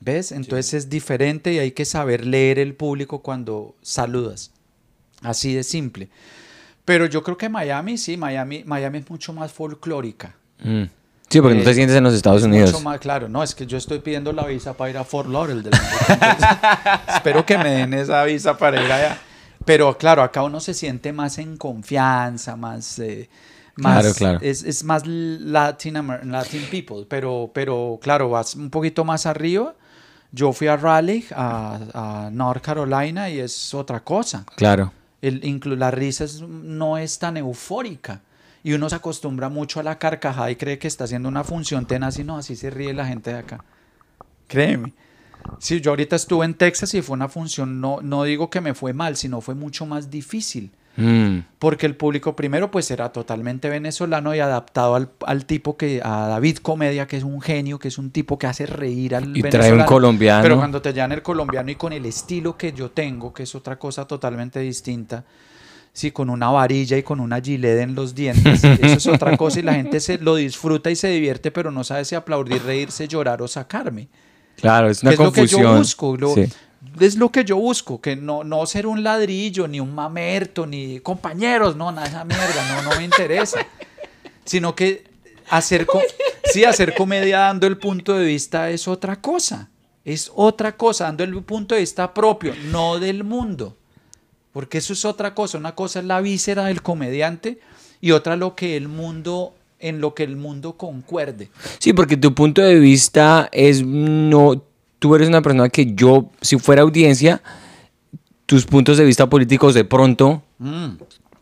¿Ves? 0.01 0.33
Entonces 0.33 0.75
es 0.75 0.89
diferente 0.91 1.53
y 1.53 1.59
hay 1.59 1.73
que 1.73 1.85
saber 1.85 2.25
leer 2.27 2.59
el 2.59 2.75
público 2.75 3.21
cuando 3.21 3.75
saludas. 3.83 4.51
Así 5.23 5.53
de 5.55 5.63
simple. 5.63 6.09
Pero 6.87 7.07
yo 7.07 7.23
creo 7.23 7.37
que 7.37 7.49
Miami, 7.49 7.99
sí, 7.99 8.17
Miami, 8.17 8.65
Miami 8.65 8.99
es 8.99 9.11
mucho 9.11 9.33
más 9.33 9.53
folclórica. 9.53 10.35
Mm. 10.63 10.85
Sí, 11.29 11.41
porque 11.41 11.57
no 11.59 11.63
te 11.63 11.71
Eh, 11.71 11.75
sientes 11.75 11.97
en 11.97 12.03
los 12.03 12.15
Estados 12.15 12.41
Es 12.41 12.47
Unidos. 12.47 12.73
Mucho 12.73 12.83
más 12.83 12.99
claro. 12.99 13.29
No, 13.29 13.43
es 13.43 13.55
que 13.55 13.65
yo 13.67 13.77
estoy 13.79 14.01
pidiendo 14.01 14.33
la 14.33 14.47
visa 14.47 14.73
para 14.77 14.91
ir 14.91 14.97
a 14.99 15.05
Fort 15.05 15.29
Lauderdale. 15.29 15.77
Espero 17.15 17.45
que 17.47 17.57
me 17.59 17.71
den 17.71 17.95
esa 17.95 18.25
visa 18.25 18.57
para 18.57 18.83
ir 18.83 18.91
allá. 18.91 19.19
Pero 19.65 19.97
claro, 19.99 20.23
acá 20.23 20.43
uno 20.43 20.59
se 20.59 20.75
siente 20.75 21.13
más 21.13 21.39
en 21.39 21.57
confianza, 21.57 22.57
más... 22.57 22.99
eh, 22.99 23.29
más 23.81 24.01
Claro, 24.03 24.15
claro. 24.15 24.39
Es, 24.43 24.63
es 24.63 24.85
más 24.85 25.07
Latin, 25.07 25.95
Latin 26.31 26.63
people. 26.71 27.07
Pero, 27.09 27.51
pero 27.53 27.99
claro, 28.03 28.31
vas 28.31 28.55
un 28.55 28.71
poquito 28.71 29.05
más 29.05 29.27
arriba. 29.27 29.75
Yo 30.33 30.53
fui 30.53 30.69
a 30.69 30.77
Raleigh, 30.77 31.25
a, 31.35 32.27
a 32.27 32.31
North 32.31 32.63
Carolina, 32.63 33.29
y 33.31 33.41
es 33.41 33.75
otra 33.75 34.01
cosa. 34.01 34.45
Claro. 34.57 34.93
El, 35.21 35.43
inclu- 35.43 35.77
la 35.77 35.91
risa 35.91 36.25
es- 36.25 36.41
no 36.43 36.97
es 36.99 37.19
tan 37.19 37.37
eufórica. 37.37 38.21
Y 38.63 38.75
uno 38.75 38.89
se 38.91 38.97
acostumbra 38.97 39.49
mucho 39.49 39.81
a 39.81 39.83
la 39.83 39.99
carcajada 39.99 40.51
y 40.51 40.57
cree 40.57 40.79
que 40.79 40.87
está 40.87 41.05
haciendo 41.05 41.29
una 41.29 41.45
función 41.45 41.87
tenaz 41.87 42.19
y 42.19 42.25
no, 42.25 42.37
así 42.37 42.57
se 42.57 42.69
ríe 42.71 42.93
la 42.93 43.07
gente 43.07 43.33
de 43.33 43.39
acá. 43.39 43.65
Créeme. 44.47 44.93
Sí, 45.59 45.81
yo 45.81 45.93
ahorita 45.93 46.17
estuve 46.17 46.45
en 46.45 46.55
Texas 46.55 46.93
y 46.95 47.01
fue 47.03 47.15
una 47.15 47.29
función, 47.29 47.81
no, 47.81 48.01
no 48.03 48.25
digo 48.25 48.51
que 48.51 48.61
me 48.61 48.75
fue 48.75 48.93
mal, 48.93 49.17
sino 49.17 49.41
fue 49.41 49.55
mucho 49.55 49.87
más 49.87 50.11
difícil. 50.11 50.71
Mm. 50.97 51.39
Porque 51.59 51.87
el 51.87 51.97
público 51.97 52.35
primero 52.37 52.71
pues 52.71 52.91
era 52.91 53.11
totalmente 53.13 53.69
venezolano 53.69 54.35
y 54.35 54.41
adaptado 54.41 54.97
al, 54.97 55.09
al 55.25 55.47
tipo 55.47 55.77
que, 55.77 56.01
a 56.05 56.27
David 56.29 56.59
Comedia, 56.59 57.07
que 57.07 57.17
es 57.17 57.23
un 57.25 57.41
genio, 57.41 57.79
que 57.79 57.89
es 57.89 57.97
un 57.99 58.11
tipo 58.11 58.39
que 58.39 58.47
hace 58.49 58.67
reír 58.67 59.15
al 59.15 59.25
Y 59.37 59.41
trae 59.41 59.51
un 59.51 59.51
venezolano. 59.53 59.87
colombiano. 59.87 60.43
Pero 60.43 60.57
cuando 60.57 60.83
te 60.83 60.93
llevan 60.93 61.13
el 61.13 61.23
colombiano 61.23 61.71
y 61.71 61.77
con 61.77 61.93
el 61.93 62.05
estilo 62.07 62.57
que 62.59 62.73
yo 62.73 62.91
tengo, 62.91 63.33
que 63.33 63.45
es 63.45 63.55
otra 63.55 63.79
cosa 63.79 64.07
totalmente 64.07 64.59
distinta, 64.61 65.25
sí, 65.93 66.11
con 66.11 66.29
una 66.29 66.51
varilla 66.51 66.97
y 66.99 67.03
con 67.03 67.21
una 67.21 67.41
gilet 67.41 67.79
en 67.81 67.95
los 67.95 68.15
dientes, 68.15 68.63
eso 68.65 68.97
es 68.97 69.07
otra 69.07 69.37
cosa 69.37 69.61
y 69.61 69.63
la 69.63 69.75
gente 69.75 70.01
se 70.01 70.19
lo 70.19 70.35
disfruta 70.35 70.91
y 70.91 70.97
se 70.97 71.09
divierte, 71.09 71.51
pero 71.51 71.71
no 71.71 71.85
sabe 71.85 72.05
si 72.05 72.15
aplaudir, 72.17 72.63
reírse, 72.65 73.07
llorar 73.09 73.41
o 73.43 73.49
sacarme. 73.49 74.09
Claro, 74.57 74.91
es 74.91 75.03
una 75.03 75.11
¿Qué 75.13 75.15
es 75.15 75.21
lo 75.21 75.33
que 75.33 75.41
confusión. 75.43 75.63
yo 75.63 75.77
busco? 75.79 76.17
Lo- 76.17 76.35
Sí. 76.35 76.47
Es 76.99 77.17
lo 77.17 77.31
que 77.31 77.45
yo 77.45 77.57
busco, 77.57 78.01
que 78.01 78.17
no, 78.17 78.43
no 78.43 78.65
ser 78.67 78.87
un 78.87 79.03
ladrillo, 79.03 79.69
ni 79.69 79.81
un 79.81 79.95
mamerto, 79.95 80.67
ni 80.67 81.01
compañeros, 81.01 81.77
no, 81.77 81.93
nada 81.93 82.07
de 82.07 82.09
esa 82.09 82.25
mierda, 82.25 82.83
no, 82.83 82.91
no 82.91 82.97
me 82.97 83.05
interesa. 83.05 83.67
Sino 84.45 84.75
que 84.75 85.05
hacer, 85.51 85.87
hacer 86.67 86.95
comedia 86.95 87.41
dando 87.41 87.67
el 87.67 87.77
punto 87.77 88.15
de 88.15 88.25
vista 88.25 88.71
es 88.71 88.89
otra 88.89 89.21
cosa. 89.21 89.69
Es 90.05 90.33
otra 90.35 90.77
cosa, 90.77 91.05
dando 91.05 91.25
el 91.25 91.43
punto 91.43 91.75
de 91.75 91.83
vista 91.83 92.15
propio, 92.15 92.55
no 92.71 92.99
del 92.99 93.25
mundo. 93.25 93.77
Porque 94.53 94.79
eso 94.79 94.95
es 94.95 95.05
otra 95.05 95.35
cosa. 95.35 95.59
Una 95.59 95.75
cosa 95.75 96.01
es 96.01 96.07
la 96.07 96.21
víscera 96.21 96.65
del 96.65 96.83
comediante 96.83 97.61
y 98.01 98.13
otra 98.13 98.37
lo 98.37 98.55
que 98.57 98.77
el 98.77 98.89
mundo, 98.89 99.55
en 99.79 100.01
lo 100.01 100.15
que 100.15 100.25
el 100.25 100.37
mundo 100.37 100.77
concuerde. 100.77 101.51
Sí, 101.79 101.93
porque 101.93 102.17
tu 102.17 102.35
punto 102.35 102.63
de 102.63 102.79
vista 102.79 103.49
es 103.53 103.85
no. 103.85 104.65
Tú 105.01 105.15
eres 105.17 105.27
una 105.29 105.43
persona 105.43 105.69
que 105.69 105.93
yo, 105.95 106.31
si 106.41 106.57
fuera 106.59 106.83
audiencia, 106.83 107.43
tus 108.47 108.65
puntos 108.67 108.97
de 108.99 109.05
vista 109.05 109.29
políticos 109.29 109.75
de 109.75 109.85
pronto 109.85 110.43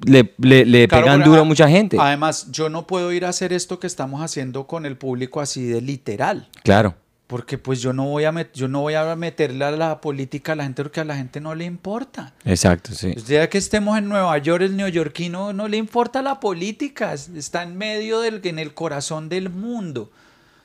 le, 0.06 0.32
le- 0.38 0.64
le 0.64 0.88
Claro, 0.88 1.04
pegan 1.04 1.24
duro 1.24 1.40
a 1.40 1.44
mucha 1.44 1.68
gente. 1.68 1.96
Además, 2.00 2.48
yo 2.50 2.68
no 2.70 2.86
puedo 2.86 3.12
ir 3.12 3.24
a 3.26 3.30
hacer 3.30 3.52
esto 3.52 3.78
que 3.78 3.86
estamos 3.86 4.22
haciendo 4.22 4.66
con 4.66 4.86
el 4.86 4.96
público 4.96 5.40
así 5.40 5.64
de 5.66 5.80
literal. 5.80 6.48
Claro. 6.62 6.94
Porque 7.26 7.58
pues 7.58 7.82
yo 7.82 7.92
no 7.92 8.06
voy 8.06 8.24
a 8.24 8.32
met- 8.32 8.52
yo 8.54 8.68
no 8.68 8.80
voy 8.80 8.94
a 8.94 9.14
meterle 9.14 9.62
a 9.64 9.70
la 9.72 10.00
política 10.00 10.52
a 10.52 10.56
la 10.56 10.62
gente 10.64 10.82
porque 10.82 11.00
a 11.00 11.04
la 11.04 11.14
gente 11.16 11.40
no 11.42 11.54
le 11.54 11.64
importa. 11.66 12.32
Exacto, 12.44 12.94
sí. 12.94 13.08
El 13.14 13.24
día 13.24 13.50
que 13.50 13.58
estemos 13.58 13.98
en 13.98 14.08
Nueva 14.08 14.38
York, 14.38 14.62
el 14.62 14.76
neoyorquino 14.76 15.52
no 15.52 15.68
le 15.68 15.76
importa 15.76 16.22
la 16.22 16.40
política, 16.40 17.12
es- 17.12 17.28
está 17.36 17.64
en 17.64 17.76
medio 17.76 18.20
del, 18.20 18.40
en 18.44 18.58
el 18.58 18.72
corazón 18.72 19.28
del 19.28 19.50
mundo, 19.50 20.10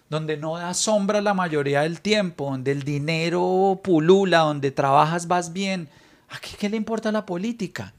donde 0.09 0.37
no 0.37 0.57
da 0.57 0.73
sombra 0.73 1.21
la 1.21 1.33
mayoría 1.33 1.81
del 1.81 2.01
tiempo, 2.01 2.51
donde 2.51 2.71
el 2.71 2.83
dinero 2.83 3.79
pulula, 3.83 4.39
donde 4.39 4.71
trabajas 4.71 5.27
vas 5.27 5.53
bien. 5.53 5.89
¿A 6.29 6.39
qué, 6.39 6.49
qué 6.57 6.69
le 6.69 6.77
importa 6.77 7.11
la 7.11 7.25
política? 7.25 7.93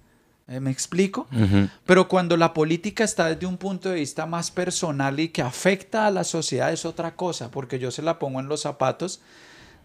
Eh, 0.47 0.61
¿Me 0.61 0.71
explico? 0.71 1.27
Pero 1.87 2.07
cuando 2.07 2.37
la 2.37 2.53
política 2.53 3.03
está 3.03 3.29
desde 3.29 3.47
un 3.47 3.57
punto 3.57 3.89
de 3.89 3.97
vista 3.97 4.27
más 4.27 4.51
personal 4.51 5.19
y 5.19 5.29
que 5.29 5.41
afecta 5.41 6.07
a 6.07 6.11
la 6.11 6.23
sociedad 6.23 6.71
es 6.71 6.85
otra 6.85 7.17
cosa, 7.17 7.51
porque 7.51 7.79
yo 7.79 7.91
se 7.91 8.03
la 8.03 8.19
pongo 8.19 8.41
en 8.41 8.49
los 8.49 8.61
zapatos 8.61 9.23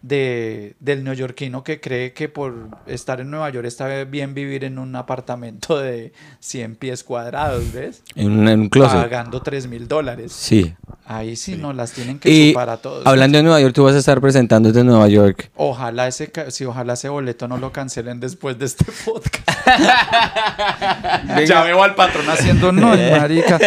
de, 0.02 0.76
del 0.82 1.06
neoyorquino 1.06 1.64
que 1.64 1.80
cree 1.80 2.12
que 2.12 2.28
por 2.28 2.70
estar 2.88 3.22
en 3.22 3.32
Nueva 3.32 3.50
York 3.50 3.68
está 3.68 4.04
bien 4.04 4.34
vivir 4.34 4.66
en 4.66 4.80
un 4.80 4.96
apartamento 4.98 5.80
de 5.80 6.12
100 6.40 6.76
pies 6.76 7.06
cuadrados, 7.06 7.72
¿ves? 7.72 8.04
En 8.16 8.32
un, 8.32 8.48
en 8.50 8.60
un 8.62 8.70
closet. 8.70 9.02
Pagando 9.02 9.42
3 9.42 9.68
mil 9.68 9.88
dólares. 9.88 10.34
Sí. 10.34 10.74
Ahí 11.12 11.36
sí, 11.36 11.55
nos 11.55 11.76
las 11.76 11.91
tienen 11.91 12.20
que 12.20 12.30
Y 12.30 12.49
chupar 12.51 12.70
a 12.70 12.78
todos. 12.78 13.03
hablando 13.07 13.39
de 13.39 13.43
Nueva 13.43 13.60
York, 13.60 13.74
tú 13.74 13.84
vas 13.84 13.95
a 13.95 13.97
estar 13.97 14.22
presentándote 14.22 14.82
en 14.82 14.86
Nueva 14.86 15.07
York. 15.07 15.49
Ojalá 15.55 16.07
ese, 16.07 16.32
si 16.49 16.66
ojalá 16.66 16.93
ese 16.93 17.10
boleto 17.10 17.47
no 17.47 17.57
lo 17.57 17.72
cancelen 17.72 18.20
después 18.20 18.60
de 18.60 18.68
este 18.68 18.86
podcast. 19.03 19.49
ya 21.47 21.64
veo 21.64 21.82
al 21.82 21.95
patrón 21.95 22.30
haciendo 22.30 22.72
no, 22.72 22.89
marica. 23.20 23.57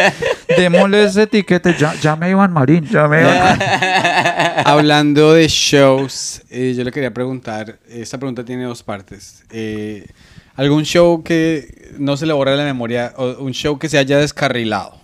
Démosle 0.57 1.03
ese 1.03 1.23
etiquete. 1.23 1.75
Ya, 1.77 1.97
ya 1.97 2.15
me 2.15 2.31
Iván 2.31 2.53
Marín, 2.53 2.85
ya 2.85 3.09
me 3.09 3.23
Iván 3.23 3.59
Hablando 4.65 5.33
de 5.33 5.49
shows, 5.49 6.43
eh, 6.49 6.75
yo 6.77 6.85
le 6.85 6.93
quería 6.93 7.13
preguntar, 7.13 7.81
esta 7.89 8.19
pregunta 8.19 8.45
tiene 8.45 8.67
dos 8.67 8.85
partes. 8.85 9.43
Eh, 9.51 10.07
¿Algún 10.55 10.85
show 10.85 11.25
que 11.25 11.91
no 11.99 12.17
se 12.17 12.25
le 12.25 12.35
borre 12.35 12.57
la 12.57 12.63
memoria 12.63 13.15
o 13.17 13.43
un 13.43 13.51
show 13.51 13.81
que 13.81 13.89
se 13.89 13.99
haya 13.99 14.19
descarrilado? 14.19 15.02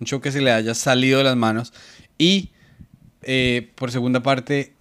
Un 0.00 0.06
show 0.06 0.20
que 0.20 0.32
se 0.32 0.40
le 0.40 0.50
haya 0.50 0.74
salido 0.74 1.18
de 1.18 1.24
las 1.24 1.36
manos. 1.36 1.72
Y, 2.18 2.50
eh, 3.22 3.70
por 3.74 3.90
segunda 3.90 4.22
parte, 4.22 4.72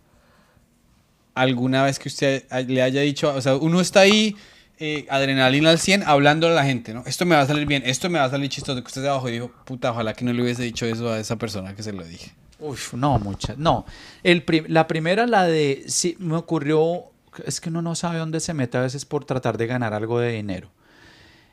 alguna 1.36 1.84
vez 1.84 2.00
que 2.00 2.10
usted 2.10 2.46
le 2.68 2.82
haya 2.82 3.02
dicho, 3.02 3.34
o 3.34 3.42
sea, 3.42 3.56
uno 3.56 3.82
está 3.82 4.02
ahí, 4.02 4.36
eh, 4.80 5.06
adrenalina 5.10 5.70
al 5.72 5.80
100, 5.80 6.04
hablando 6.04 6.48
a 6.48 6.52
la 6.52 6.64
gente, 6.64 6.94
¿no? 6.94 7.04
Esto 7.06 7.26
me 7.26 7.36
va 7.36 7.42
a 7.42 7.46
salir 7.48 7.66
bien, 7.66 7.84
esto 7.86 8.10
me 8.10 8.20
va 8.20 8.26
a 8.26 8.30
salir 8.30 8.50
chistoso. 8.50 8.82
Que 8.82 8.88
usted 8.88 9.02
de 9.02 9.10
abajo 9.10 9.28
dijo, 9.28 9.52
puta, 9.66 9.92
ojalá 9.92 10.14
que 10.14 10.24
no 10.24 10.32
le 10.34 10.42
hubiese 10.42 10.64
dicho 10.64 10.86
eso 10.86 11.12
a 11.12 11.20
esa 11.20 11.36
persona 11.38 11.76
que 11.76 11.84
se 11.84 11.92
lo 11.92 12.04
dije. 12.04 12.32
Uf, 12.60 12.94
no, 12.94 13.20
muchas. 13.20 13.58
No. 13.58 13.86
El 14.24 14.44
pri- 14.44 14.66
la 14.68 14.88
primera, 14.88 15.26
la 15.28 15.46
de. 15.46 15.84
Sí, 15.88 16.16
me 16.20 16.36
ocurrió. 16.36 17.06
Es 17.46 17.62
que 17.62 17.70
uno 17.70 17.82
no 17.82 17.96
sabe 17.96 18.20
dónde 18.20 18.40
se 18.42 18.54
mete 18.54 18.78
a 18.78 18.82
veces 18.82 19.06
por 19.06 19.24
tratar 19.24 19.58
de 19.58 19.68
ganar 19.68 19.94
algo 19.94 20.20
de 20.20 20.32
dinero. 20.34 20.70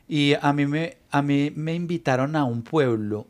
Y 0.09 0.35
a 0.41 0.53
mí 0.53 0.67
me, 0.67 0.97
a 1.11 1.23
mí 1.23 1.53
me 1.55 1.75
invitaron 1.75 2.35
a 2.37 2.45
un 2.45 2.63
pueblo. 2.63 3.27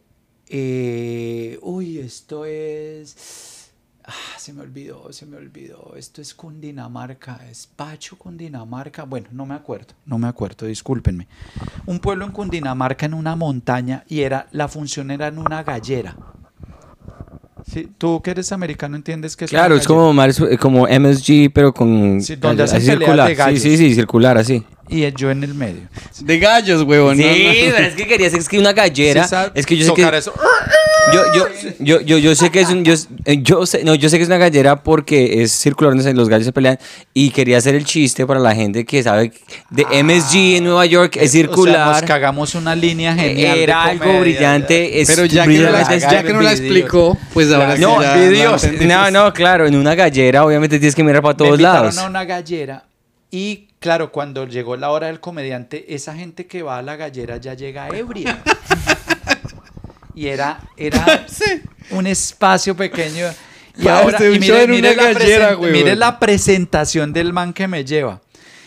Eh, 0.48 1.58
uy, 1.62 1.98
esto 1.98 2.44
es. 2.44 3.70
Ah, 4.04 4.38
se 4.38 4.52
me 4.52 4.62
olvidó, 4.62 5.12
se 5.12 5.26
me 5.26 5.36
olvidó. 5.36 5.94
Esto 5.96 6.22
es 6.22 6.32
Cundinamarca, 6.32 7.40
es 7.50 7.66
Pacho, 7.66 8.16
Cundinamarca. 8.16 9.02
Bueno, 9.02 9.26
no 9.32 9.46
me 9.46 9.54
acuerdo, 9.54 9.94
no 10.04 10.16
me 10.18 10.28
acuerdo, 10.28 10.66
discúlpenme. 10.66 11.26
Un 11.86 11.98
pueblo 11.98 12.24
en 12.24 12.30
Cundinamarca 12.30 13.06
en 13.06 13.14
una 13.14 13.34
montaña 13.34 14.04
y 14.08 14.20
era 14.20 14.46
la 14.52 14.68
función 14.68 15.10
era 15.10 15.26
en 15.26 15.38
una 15.38 15.64
gallera. 15.64 16.16
Sí, 17.68 17.88
tú 17.98 18.22
que 18.22 18.30
eres 18.30 18.52
americano 18.52 18.94
entiendes 18.94 19.36
que 19.36 19.46
es 19.46 19.50
Claro, 19.50 19.74
es 19.74 19.88
como, 19.88 20.14
eh, 20.22 20.56
como 20.56 20.86
MSG, 20.86 21.50
pero 21.52 21.74
con... 21.74 22.20
Sí, 22.20 22.36
donde 22.36 22.62
hacen 22.62 22.78
peleas 22.78 22.98
circular. 22.98 23.28
de 23.28 23.34
gallos. 23.34 23.60
Sí, 23.60 23.76
sí, 23.76 23.88
sí, 23.88 23.94
circular, 23.96 24.38
así. 24.38 24.64
Y 24.88 25.10
yo 25.12 25.30
en 25.30 25.42
el 25.44 25.54
medio. 25.54 25.82
De 26.20 26.38
gallos, 26.38 26.82
huevón. 26.82 27.16
Sí, 27.16 27.22
¿no? 27.24 27.30
No. 27.30 27.74
pero 27.76 27.86
es 27.88 27.94
que 27.94 28.06
quería 28.06 28.26
decir 28.26 28.40
es 28.40 28.48
que 28.48 28.58
una 28.58 28.72
gallera. 28.72 29.26
Sí, 29.26 29.34
es 29.54 29.66
que 29.66 29.76
yo 29.76 29.86
sé 29.86 29.94
que. 29.94 30.16
eso. 30.16 30.32
Yo, 31.12 31.22
yo, 31.36 31.46
yo, 31.78 32.00
yo, 32.00 32.18
yo 32.18 32.34
sé 32.34 32.50
que 32.50 32.60
es 32.60 32.68
un. 32.68 32.82
Yo, 32.84 32.94
yo 33.26 33.64
sé, 33.64 33.84
no, 33.84 33.94
yo 33.94 34.08
sé 34.08 34.16
que 34.16 34.22
es 34.24 34.28
una 34.28 34.38
gallera 34.38 34.82
porque 34.82 35.42
es 35.42 35.52
circular 35.52 35.92
donde 35.92 36.02
se- 36.02 36.12
los 36.14 36.28
gallos 36.28 36.46
se 36.46 36.52
pelean. 36.52 36.78
Y 37.14 37.30
quería 37.30 37.58
hacer 37.58 37.76
el 37.76 37.84
chiste 37.84 38.26
para 38.26 38.40
la 38.40 38.54
gente 38.56 38.84
que 38.84 39.02
sabe 39.04 39.30
de 39.70 39.84
MSG 40.02 40.56
en 40.56 40.64
Nueva 40.64 40.84
York 40.86 41.16
es 41.16 41.28
O 41.30 41.32
sea, 41.32 41.42
nos 41.42 41.54
circular. 41.54 42.04
cagamos 42.04 42.54
una 42.56 42.74
línea 42.74 43.14
genial. 43.14 43.54
de 43.56 43.62
Era 43.62 43.84
algo 43.84 44.00
comedia. 44.04 44.20
brillante. 44.20 45.00
es 45.00 45.06
Pero 45.08 45.26
ya 45.26 45.46
que, 45.46 45.58
no 45.58 45.70
la, 45.70 45.70
brillante. 45.84 46.00
ya 46.00 46.22
que 46.24 46.32
no 46.32 46.40
la 46.40 46.50
explicó, 46.52 47.16
pues 47.32 47.52
ahora 47.52 47.76
sí 47.76 47.82
No, 47.82 48.02
ya 48.02 48.16
videos. 48.16 48.66
No, 48.80 49.10
no, 49.12 49.32
claro. 49.32 49.66
En 49.66 49.76
una 49.76 49.94
gallera, 49.94 50.44
obviamente 50.44 50.78
tienes 50.80 50.94
que 50.96 51.04
mirar 51.04 51.22
para 51.22 51.34
Me 51.34 51.38
todos 51.38 51.50
invitaron 51.52 51.82
lados. 51.86 51.98
a 51.98 52.06
una 52.08 52.24
gallera 52.24 52.84
y 53.30 53.65
claro, 53.86 54.10
cuando 54.10 54.48
llegó 54.48 54.74
la 54.76 54.90
hora 54.90 55.06
del 55.06 55.20
comediante, 55.20 55.94
esa 55.94 56.12
gente 56.12 56.48
que 56.48 56.60
va 56.64 56.78
a 56.78 56.82
la 56.82 56.96
gallera 56.96 57.36
ya 57.36 57.54
llega 57.54 57.86
ebria. 57.90 58.42
y 60.12 60.26
era, 60.26 60.58
era 60.76 61.24
un 61.90 62.08
espacio 62.08 62.76
pequeño. 62.76 63.28
Y 63.78 63.86
ahora, 63.86 64.18
y 64.26 64.40
mire, 64.40 64.66
mire 64.66 64.96
la 64.96 65.12
gallera, 65.12 65.50
presen- 65.52 65.56
güey, 65.58 65.70
mire 65.70 65.84
güey. 65.84 65.96
la 65.96 66.18
presentación 66.18 67.12
del 67.12 67.32
man 67.32 67.52
que 67.52 67.68
me 67.68 67.84
lleva. 67.84 68.20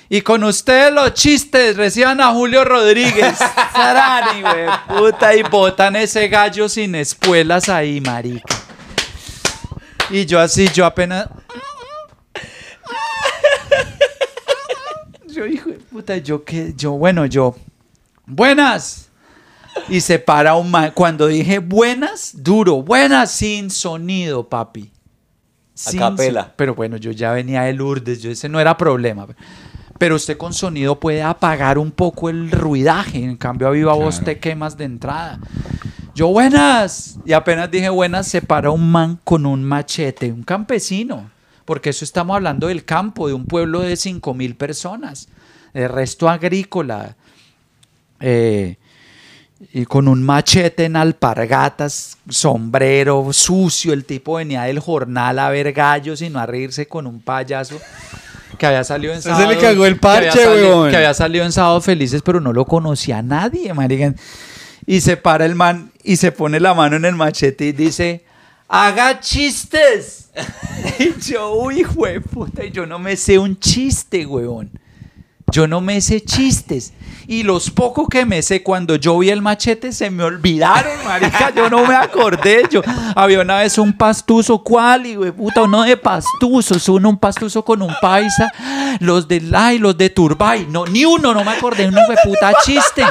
Y 0.07 0.21
con 0.21 0.41
ustedes 0.45 0.93
los 0.93 1.13
chistes, 1.15 1.75
reciban 1.75 2.21
a 2.21 2.31
Julio 2.31 2.63
Rodríguez. 2.63 3.37
Sarani, 3.73 4.41
güey, 4.41 4.67
puta, 4.87 5.35
y 5.35 5.43
botan 5.43 5.97
ese 5.97 6.29
gallo 6.29 6.69
sin 6.69 6.95
espuelas 6.95 7.67
ahí, 7.67 7.99
marica. 7.99 8.55
Y 10.09 10.25
yo 10.25 10.39
así, 10.39 10.69
yo 10.73 10.85
apenas... 10.85 11.27
Yo, 15.39 15.45
hijo 15.47 15.69
de 15.69 15.77
puta, 15.77 16.17
yo 16.17 16.43
que, 16.43 16.73
yo, 16.75 16.91
bueno, 16.91 17.25
yo, 17.25 17.55
buenas. 18.25 19.09
Y 19.87 20.01
se 20.01 20.19
para 20.19 20.55
un 20.55 20.69
man. 20.69 20.91
Cuando 20.93 21.27
dije 21.27 21.59
buenas, 21.59 22.31
duro, 22.43 22.81
buenas, 22.83 23.31
sin 23.31 23.69
sonido, 23.69 24.49
papi. 24.49 24.91
Sin 25.73 25.99
capela. 25.99 26.43
so- 26.43 26.51
Pero 26.57 26.75
bueno, 26.75 26.97
yo 26.97 27.11
ya 27.11 27.31
venía 27.31 27.61
de 27.61 27.73
Lourdes, 27.73 28.21
yo 28.21 28.29
ese 28.31 28.49
no 28.49 28.59
era 28.59 28.75
problema. 28.75 29.27
Pero 29.97 30.15
usted 30.15 30.37
con 30.37 30.53
sonido 30.53 30.99
puede 30.99 31.21
apagar 31.21 31.77
un 31.77 31.91
poco 31.91 32.29
el 32.29 32.51
ruidaje. 32.51 33.23
En 33.23 33.37
cambio, 33.37 33.67
a 33.67 33.71
viva 33.71 33.93
voz 33.93 34.21
te 34.23 34.39
quemas 34.39 34.75
de 34.77 34.85
entrada. 34.85 35.39
Yo, 36.15 36.27
buenas. 36.27 37.17
Y 37.25 37.31
apenas 37.33 37.71
dije 37.71 37.89
buenas, 37.89 38.27
se 38.27 38.41
para 38.41 38.71
un 38.71 38.91
man 38.91 39.19
con 39.23 39.45
un 39.45 39.63
machete, 39.63 40.31
un 40.33 40.43
campesino. 40.43 41.29
Porque 41.69 41.91
eso 41.91 42.03
estamos 42.03 42.35
hablando 42.35 42.65
del 42.65 42.83
campo, 42.83 43.27
de 43.27 43.35
un 43.35 43.45
pueblo 43.45 43.81
de 43.81 43.95
5 43.95 44.33
mil 44.33 44.55
personas. 44.55 45.27
El 45.71 45.87
resto 45.89 46.27
agrícola. 46.27 47.15
Eh, 48.19 48.77
y 49.71 49.85
con 49.85 50.07
un 50.07 50.23
machete 50.23 50.85
en 50.85 50.95
alpargatas, 50.95 52.17
sombrero 52.27 53.31
sucio. 53.33 53.93
El 53.93 54.03
tipo 54.03 54.37
venía 54.37 54.63
del 54.63 54.79
jornal 54.79 55.37
a 55.37 55.51
ver 55.51 55.71
gallos 55.71 56.23
y 56.23 56.31
no 56.31 56.39
a 56.39 56.47
reírse 56.47 56.87
con 56.87 57.05
un 57.05 57.21
payaso 57.21 57.79
que 58.57 58.65
había 58.65 58.83
salido 58.83 59.13
en 59.13 59.21
Se 59.21 59.29
sábado. 59.29 59.51
le 59.51 59.59
cagó 59.59 59.85
el 59.85 59.99
que 59.99 60.07
había 60.07 60.31
parche. 60.31 60.89
Que 60.89 60.97
había 60.97 61.13
salido 61.13 61.45
en 61.45 61.51
sábado 61.51 61.81
felices, 61.81 62.23
pero 62.23 62.41
no 62.41 62.51
lo 62.51 62.65
conocía 62.65 63.19
a 63.19 63.21
nadie, 63.21 63.75
marica. 63.75 64.15
Y 64.87 65.01
se 65.01 65.17
para 65.17 65.45
el 65.45 65.53
man 65.53 65.91
y 66.03 66.15
se 66.15 66.31
pone 66.31 66.59
la 66.59 66.73
mano 66.73 66.95
en 66.95 67.05
el 67.05 67.13
machete 67.13 67.65
y 67.65 67.73
dice, 67.73 68.23
haga 68.69 69.19
chistes. 69.19 70.29
y 70.99 71.19
yo, 71.19 71.53
uy, 71.55 71.83
de 71.83 72.21
puta, 72.21 72.63
yo 72.65 72.85
no 72.85 72.99
me 72.99 73.17
sé 73.17 73.37
un 73.37 73.59
chiste, 73.59 74.25
huevón. 74.25 74.69
Yo 75.51 75.67
no 75.67 75.81
me 75.81 75.99
sé 75.99 76.21
chistes. 76.21 76.93
Y 77.27 77.41
los 77.41 77.71
pocos 77.71 78.07
que 78.07 78.23
me 78.23 78.43
sé 78.43 78.61
cuando 78.61 78.95
yo 78.95 79.17
vi 79.17 79.31
el 79.31 79.41
machete 79.41 79.91
se 79.91 80.11
me 80.11 80.23
olvidaron, 80.23 80.91
marica. 81.05 81.51
Yo 81.55 81.69
no 81.71 81.85
me 81.87 81.95
acordé. 81.95 82.63
Yo 82.69 82.81
había 83.15 83.41
una 83.41 83.57
vez 83.57 83.79
un 83.79 83.93
pastuso, 83.93 84.63
¿cuál? 84.63 85.07
Y 85.07 85.15
güey, 85.15 85.31
puta, 85.31 85.63
uno 85.63 85.83
de 85.83 85.97
pastuzos, 85.97 86.87
uno 86.89 87.09
un 87.09 87.17
pastuso 87.17 87.65
con 87.65 87.81
un 87.81 87.95
paisa, 87.99 88.51
los 88.99 89.27
de 89.27 89.41
Lai, 89.41 89.79
los 89.79 89.97
de 89.97 90.11
Turbay. 90.11 90.67
No, 90.69 90.85
ni 90.85 91.03
uno, 91.03 91.33
no 91.33 91.43
me 91.43 91.51
acordé, 91.51 91.87
uno 91.87 92.01
de 92.07 92.15
puta 92.23 92.53
chiste. 92.63 93.03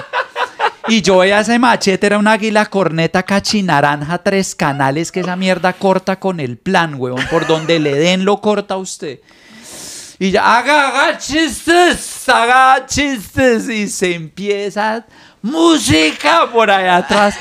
Y 0.89 1.03
yo 1.03 1.19
veía 1.19 1.41
ese 1.41 1.59
machete, 1.59 2.07
era 2.07 2.19
una 2.19 2.33
águila 2.33 2.65
corneta 2.67 3.23
cachinaranja, 3.23 4.19
tres 4.19 4.55
canales, 4.55 5.13
que 5.13 5.21
esa 5.21 5.37
mierda 5.37 5.75
corta 5.75 6.19
con 6.19 6.41
el 6.41 6.57
plan, 6.57 6.95
huevón. 6.95 7.25
Por 7.31 7.47
donde 7.47 7.79
le 7.79 7.95
den 7.95 8.25
lo 8.25 8.41
corta 8.41 8.77
usted. 8.77 9.21
Y 10.19 10.31
ya, 10.31 10.59
haga, 10.59 10.89
haga 10.89 11.19
chistes, 11.19 12.29
haga 12.29 12.87
chistes. 12.87 13.69
Y 13.69 13.89
se 13.89 14.15
empieza 14.15 15.05
música 15.43 16.51
por 16.51 16.71
allá 16.71 16.97
atrás. 16.97 17.37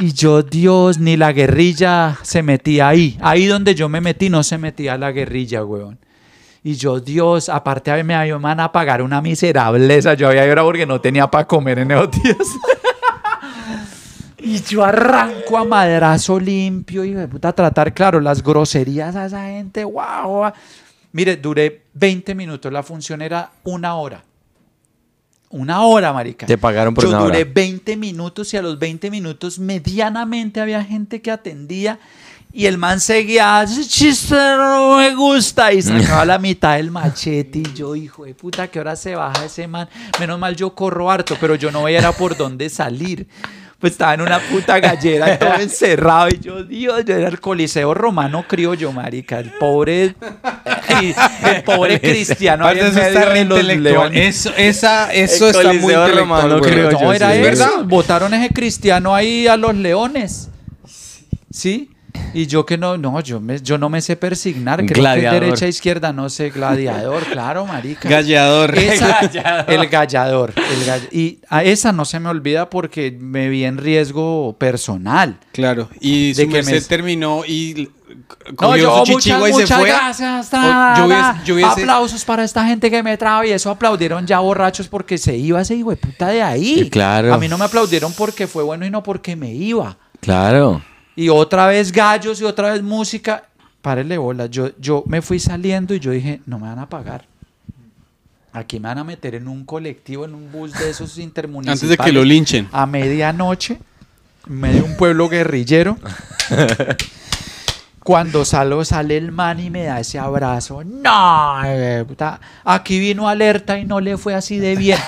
Y 0.00 0.12
yo, 0.12 0.42
Dios, 0.42 0.98
ni 0.98 1.16
la 1.16 1.32
guerrilla 1.32 2.18
se 2.22 2.42
metía 2.42 2.88
ahí. 2.88 3.16
Ahí 3.20 3.46
donde 3.46 3.74
yo 3.74 3.88
me 3.88 4.00
metí 4.00 4.28
no 4.28 4.42
se 4.42 4.58
metía 4.58 4.98
la 4.98 5.12
guerrilla, 5.12 5.64
weón. 5.64 5.98
Y 6.62 6.74
yo, 6.74 7.00
Dios, 7.00 7.48
aparte 7.48 7.90
a 7.90 7.96
mí 7.96 8.02
me 8.02 8.26
iban 8.26 8.60
a 8.60 8.72
pagar 8.72 9.02
una 9.02 9.22
miserableza. 9.22 10.14
Yo 10.14 10.28
había 10.28 10.46
llorado 10.46 10.68
porque 10.68 10.86
no 10.86 11.00
tenía 11.00 11.30
para 11.30 11.46
comer 11.46 11.78
en 11.78 11.90
esos 11.90 12.10
días. 12.10 12.36
y 14.38 14.60
yo 14.62 14.84
arranco 14.84 15.56
a 15.56 15.64
madrazo 15.64 16.38
limpio 16.38 17.04
y 17.04 17.12
de 17.12 17.28
puta 17.28 17.52
tratar, 17.52 17.94
claro, 17.94 18.20
las 18.20 18.42
groserías 18.42 19.14
a 19.14 19.26
esa 19.26 19.46
gente. 19.46 19.84
Wow. 19.84 20.52
Mire, 21.12 21.36
duré 21.36 21.84
20 21.94 22.34
minutos. 22.34 22.72
La 22.72 22.82
función 22.82 23.22
era 23.22 23.50
una 23.64 23.94
hora. 23.94 24.24
Una 25.50 25.82
hora, 25.82 26.12
marica. 26.12 26.46
Te 26.46 26.58
pagaron 26.58 26.92
por 26.92 27.04
Yo 27.04 27.10
una 27.10 27.20
duré 27.20 27.42
hora. 27.42 27.50
20 27.54 27.96
minutos 27.96 28.52
y 28.52 28.56
a 28.56 28.62
los 28.62 28.78
20 28.78 29.10
minutos 29.10 29.58
medianamente 29.58 30.60
había 30.60 30.84
gente 30.84 31.22
que 31.22 31.30
atendía 31.30 31.98
y 32.52 32.66
el 32.66 32.78
man 32.78 32.98
seguía, 33.00 33.64
chiste 33.86 34.34
no 34.34 34.96
me 34.96 35.14
gusta 35.14 35.72
y 35.72 35.82
sacaba 35.82 36.24
la 36.24 36.38
mitad 36.38 36.76
del 36.76 36.90
machete 36.90 37.58
y 37.60 37.72
yo, 37.74 37.94
hijo 37.94 38.24
de 38.24 38.34
puta, 38.34 38.68
¿qué 38.68 38.80
hora 38.80 38.96
se 38.96 39.14
baja 39.14 39.44
ese 39.44 39.66
man? 39.68 39.88
Menos 40.18 40.38
mal 40.38 40.56
yo 40.56 40.70
corro 40.74 41.10
harto, 41.10 41.36
pero 41.40 41.54
yo 41.54 41.70
no 41.70 41.84
veía 41.84 42.10
por 42.12 42.36
dónde 42.36 42.68
salir. 42.70 43.28
pues 43.78 43.92
estaba 43.92 44.14
en 44.14 44.22
una 44.22 44.40
puta 44.40 44.80
gallera 44.80 45.38
todo 45.38 45.54
encerrado. 45.54 46.28
Y 46.30 46.38
yo, 46.40 46.64
Dios, 46.64 47.04
yo 47.04 47.14
era 47.14 47.28
el 47.28 47.38
Coliseo 47.40 47.94
Romano 47.94 48.44
criollo, 48.48 48.90
marica. 48.90 49.38
El 49.38 49.52
pobre, 49.52 50.14
el 51.44 51.62
pobre 51.64 52.00
cristiano 52.00 52.64
Parce, 52.64 52.88
eso 52.88 53.00
está 53.00 53.24
re 53.26 53.40
intelectual. 53.42 53.82
leones. 54.12 54.36
Eso, 54.46 54.52
esa, 54.56 55.12
eso 55.12 55.48
El 55.50 55.56
está 55.56 55.72
muy 55.74 55.94
Romano 55.94 56.60
criollo, 56.60 56.98
No, 57.00 57.12
era 57.12 57.32
sí, 57.32 57.38
eso. 57.38 57.42
verdad. 57.44 57.70
Votaron 57.84 58.34
ese 58.34 58.52
cristiano 58.52 59.14
ahí 59.14 59.46
a 59.46 59.56
los 59.56 59.74
leones. 59.76 60.48
¿Sí? 61.50 61.90
Y 62.34 62.46
yo 62.46 62.66
que 62.66 62.76
no, 62.76 62.96
no, 62.98 63.20
yo, 63.20 63.40
me, 63.40 63.60
yo 63.60 63.78
no 63.78 63.88
me 63.88 64.00
sé 64.00 64.16
persignar. 64.16 64.84
Creo 64.84 65.00
Gladiador. 65.02 65.40
que 65.40 65.44
derecha, 65.46 65.66
izquierda, 65.66 66.12
no 66.12 66.28
sé, 66.28 66.50
gladiador, 66.50 67.24
claro, 67.24 67.64
marica. 67.66 68.08
Gallador. 68.08 68.76
Esa- 68.78 69.20
el 69.68 69.86
gallador. 69.88 70.52
el 70.56 70.86
gall- 70.86 71.08
y 71.12 71.38
a 71.48 71.64
esa 71.64 71.92
no 71.92 72.04
se 72.04 72.20
me 72.20 72.28
olvida 72.28 72.68
porque 72.70 73.16
me 73.18 73.48
vi 73.48 73.64
en 73.64 73.78
riesgo 73.78 74.56
personal. 74.58 75.38
Claro. 75.52 75.88
Y 76.00 76.34
De 76.34 76.44
su 76.44 76.50
que 76.50 76.62
me- 76.62 76.80
terminó 76.82 77.44
y 77.46 77.88
No, 78.60 78.76
yo, 78.76 79.04
su 79.06 79.12
muchas, 79.12 79.40
y 79.40 79.44
se 79.46 79.52
muchas 79.52 79.78
fue. 79.80 79.88
gracias. 79.88 80.50
Ta, 80.50 80.62
yo 80.62 80.68
ta, 80.68 81.06
hubiese- 81.06 81.44
yo 81.46 81.54
hubiese- 81.54 81.82
Aplausos 81.82 82.24
para 82.24 82.44
esta 82.44 82.66
gente 82.66 82.90
que 82.90 83.02
me 83.02 83.16
traba 83.16 83.46
y 83.46 83.50
eso 83.52 83.70
aplaudieron 83.70 84.26
ya 84.26 84.38
borrachos 84.40 84.88
porque 84.88 85.18
se 85.18 85.36
iba 85.36 85.60
ese 85.60 85.74
hijo 85.74 85.90
de 85.90 85.96
puta 85.96 86.28
de 86.28 86.42
ahí. 86.42 86.74
Sí, 86.80 86.90
claro. 86.90 87.32
A 87.34 87.38
mí 87.38 87.48
no 87.48 87.56
me 87.58 87.64
aplaudieron 87.64 88.12
porque 88.12 88.46
fue 88.46 88.62
bueno 88.62 88.84
y 88.86 88.90
no 88.90 89.02
porque 89.02 89.34
me 89.36 89.52
iba. 89.52 89.96
Claro. 90.20 90.82
Y 91.18 91.30
otra 91.30 91.66
vez 91.66 91.90
gallos 91.90 92.40
y 92.40 92.44
otra 92.44 92.70
vez 92.70 92.80
música. 92.80 93.42
Párele 93.82 94.16
bola. 94.18 94.46
Yo, 94.46 94.70
yo 94.78 95.02
me 95.08 95.20
fui 95.20 95.40
saliendo 95.40 95.92
y 95.92 95.98
yo 95.98 96.12
dije, 96.12 96.40
no 96.46 96.60
me 96.60 96.68
van 96.68 96.78
a 96.78 96.88
pagar. 96.88 97.24
Aquí 98.52 98.78
me 98.78 98.86
van 98.86 98.98
a 98.98 99.04
meter 99.04 99.34
en 99.34 99.48
un 99.48 99.64
colectivo, 99.64 100.24
en 100.26 100.36
un 100.36 100.52
bus 100.52 100.72
de 100.78 100.90
esos 100.90 101.18
intermunicipales. 101.18 101.82
Antes 101.82 101.98
de 101.98 102.04
que 102.04 102.12
lo 102.12 102.22
linchen. 102.22 102.68
A 102.70 102.86
medianoche, 102.86 103.80
en 104.46 104.60
medio 104.60 104.84
de 104.84 104.90
un 104.90 104.96
pueblo 104.96 105.28
guerrillero. 105.28 105.98
Cuando 108.04 108.44
salgo, 108.44 108.84
sale 108.84 109.16
el 109.16 109.32
man 109.32 109.58
y 109.58 109.70
me 109.70 109.82
da 109.82 109.98
ese 109.98 110.20
abrazo. 110.20 110.84
No, 110.84 111.56
puta, 112.06 112.40
aquí 112.62 113.00
vino 113.00 113.28
alerta 113.28 113.76
y 113.76 113.84
no 113.84 113.98
le 113.98 114.16
fue 114.18 114.36
así 114.36 114.60
de 114.60 114.76
bien. 114.76 115.00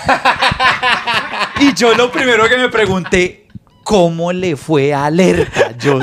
y 1.60 1.72
yo 1.74 1.94
lo 1.94 2.10
primero 2.10 2.48
que 2.48 2.58
me 2.58 2.68
pregunté, 2.68 3.46
¿cómo 3.90 4.32
le 4.32 4.54
fue 4.54 4.94
a 4.94 5.06
alerta? 5.06 5.72
Yo, 5.76 5.98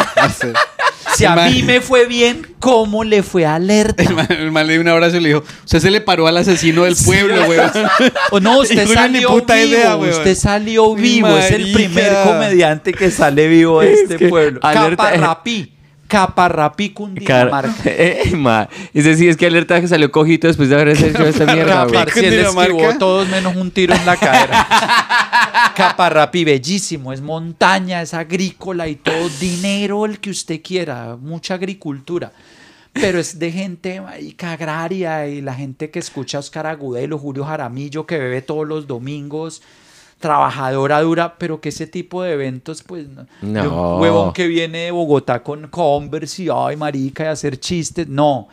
si 1.15 1.23
a 1.23 1.33
man- 1.35 1.53
mí 1.53 1.63
me 1.63 1.79
fue 1.79 2.05
bien, 2.05 2.45
¿cómo 2.59 3.05
le 3.05 3.23
fue 3.23 3.45
a 3.45 3.55
alerta? 3.55 4.03
El 4.03 4.13
man, 4.13 4.27
el 4.29 4.51
man 4.51 4.67
le 4.67 4.73
dio 4.73 4.81
un 4.81 4.89
abrazo 4.89 5.15
y 5.15 5.21
le 5.21 5.29
dijo, 5.29 5.43
usted 5.63 5.79
se 5.79 5.89
le 5.89 6.01
paró 6.01 6.27
al 6.27 6.35
asesino 6.35 6.83
del 6.83 6.97
pueblo, 7.05 7.45
güey. 7.45 7.59
O 8.31 8.41
no, 8.41 8.59
usted 8.59 8.85
Y 8.89 8.93
salió 8.93 9.29
puta 9.29 9.55
vivo, 9.55 9.67
idea, 9.69 9.95
usted 9.95 10.35
salió 10.35 10.93
vivo, 10.95 11.29
es 11.37 11.49
el 11.51 11.71
primer 11.71 12.11
comediante 12.25 12.91
que 12.93 13.09
sale 13.09 13.47
vivo 13.47 13.79
de 13.79 13.93
Es 13.93 13.99
este 14.01 14.17
que 14.17 14.27
pueblo. 14.27 14.59
alerta- 14.61 15.11
Caparrapí, 15.11 15.73
Caparrapí, 16.09 16.89
Car- 16.89 16.93
Cundinamarca. 16.95 17.73
Eh, 17.85 18.31
ma. 18.35 18.67
Ese 18.93 19.15
sí, 19.15 19.27
es 19.29 19.37
que 19.37 19.45
alerta 19.47 19.79
que 19.81 19.87
salió 19.87 20.11
cojito 20.11 20.47
después 20.47 20.67
de 20.69 20.75
haber 20.75 20.89
hecho 20.89 21.05
esta 21.25 21.45
mierda, 21.53 21.83
güey. 21.85 21.93
Caparrapí, 21.95 22.19
él 22.19 22.25
Cundinamarca. 22.25 22.73
esquivó 22.73 22.97
todos 22.99 23.27
menos 23.29 23.55
un 23.55 23.71
tiro 23.71 23.95
en 23.95 24.05
la 24.05 24.15
cadera. 24.17 24.67
Caparrapí, 25.77 26.43
bellísimo, 26.43 27.13
es 27.13 27.21
montaña, 27.21 28.01
es 28.01 28.15
agrícola 28.15 28.87
y 28.87 28.95
todo, 28.95 29.29
dinero 29.39 30.05
el 30.05 30.19
que 30.19 30.31
usted 30.31 30.59
quiera, 30.63 31.15
mucha 31.21 31.53
agricultura. 31.53 32.31
Pero 32.93 33.19
es 33.19 33.37
de 33.37 33.51
gente 33.51 34.01
marica, 34.01 34.53
agraria 34.53 35.27
y 35.27 35.39
la 35.39 35.53
gente 35.53 35.91
que 35.91 35.99
escucha 35.99 36.37
a 36.37 36.39
Oscar 36.39 36.65
Agudelo, 36.65 37.19
Julio 37.19 37.45
Jaramillo, 37.45 38.07
que 38.07 38.17
bebe 38.17 38.41
todos 38.41 38.67
los 38.67 38.87
domingos, 38.87 39.61
trabajadora 40.19 41.01
dura, 41.01 41.37
pero 41.37 41.61
que 41.61 41.69
ese 41.69 41.85
tipo 41.85 42.23
de 42.23 42.33
eventos, 42.33 42.81
pues, 42.81 43.05
no. 43.41 43.61
Un 43.61 44.01
huevón 44.01 44.33
que 44.33 44.47
viene 44.47 44.85
de 44.85 44.91
Bogotá 44.91 45.43
con 45.43 45.67
Converse 45.67 46.43
y, 46.43 46.49
ay, 46.51 46.75
marica, 46.75 47.25
y 47.25 47.27
hacer 47.27 47.59
chistes, 47.59 48.07
no. 48.07 48.47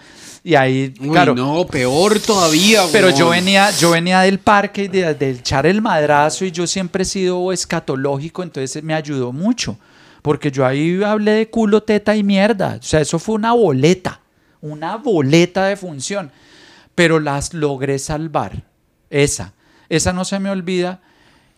Y 0.47 0.55
ahí, 0.57 0.93
Uy, 1.01 1.09
claro, 1.09 1.35
no, 1.35 1.67
peor 1.67 2.21
todavía, 2.21 2.83
pero 2.93 3.09
yo 3.09 3.31
venía, 3.31 3.71
yo 3.71 3.93
venía 3.93 4.21
del 4.21 4.39
parque, 4.39 4.91
de, 4.91 5.15
de 5.15 5.31
echar 5.31 5.65
el 5.65 5.81
madrazo 5.81 6.45
y 6.45 6.53
yo 6.53 6.67
siempre 6.67 7.03
he 7.03 7.07
sido 7.07 7.51
escatológico, 7.51 8.43
entonces 8.43 8.85
me 8.85 8.93
ayudó 8.93 9.33
mucho. 9.33 9.79
Porque 10.25 10.51
yo 10.51 10.65
ahí 10.65 11.03
hablé 11.03 11.33
de 11.33 11.51
culo, 11.51 11.83
teta 11.83 12.17
y 12.17 12.23
mierda. 12.23 12.79
O 12.81 12.83
sea, 12.83 13.01
eso 13.01 13.19
fue 13.19 13.35
una 13.35 13.53
boleta, 13.53 14.23
una 14.63 14.97
boleta 14.97 15.67
de 15.67 15.77
función. 15.77 16.33
Pero 16.95 17.21
las 17.21 17.53
logré 17.53 17.99
salvar. 17.99 18.65
Esa, 19.11 19.53
esa 19.91 20.15
no 20.15 20.25
se 20.25 20.39
me 20.39 20.49
olvida. 20.49 21.03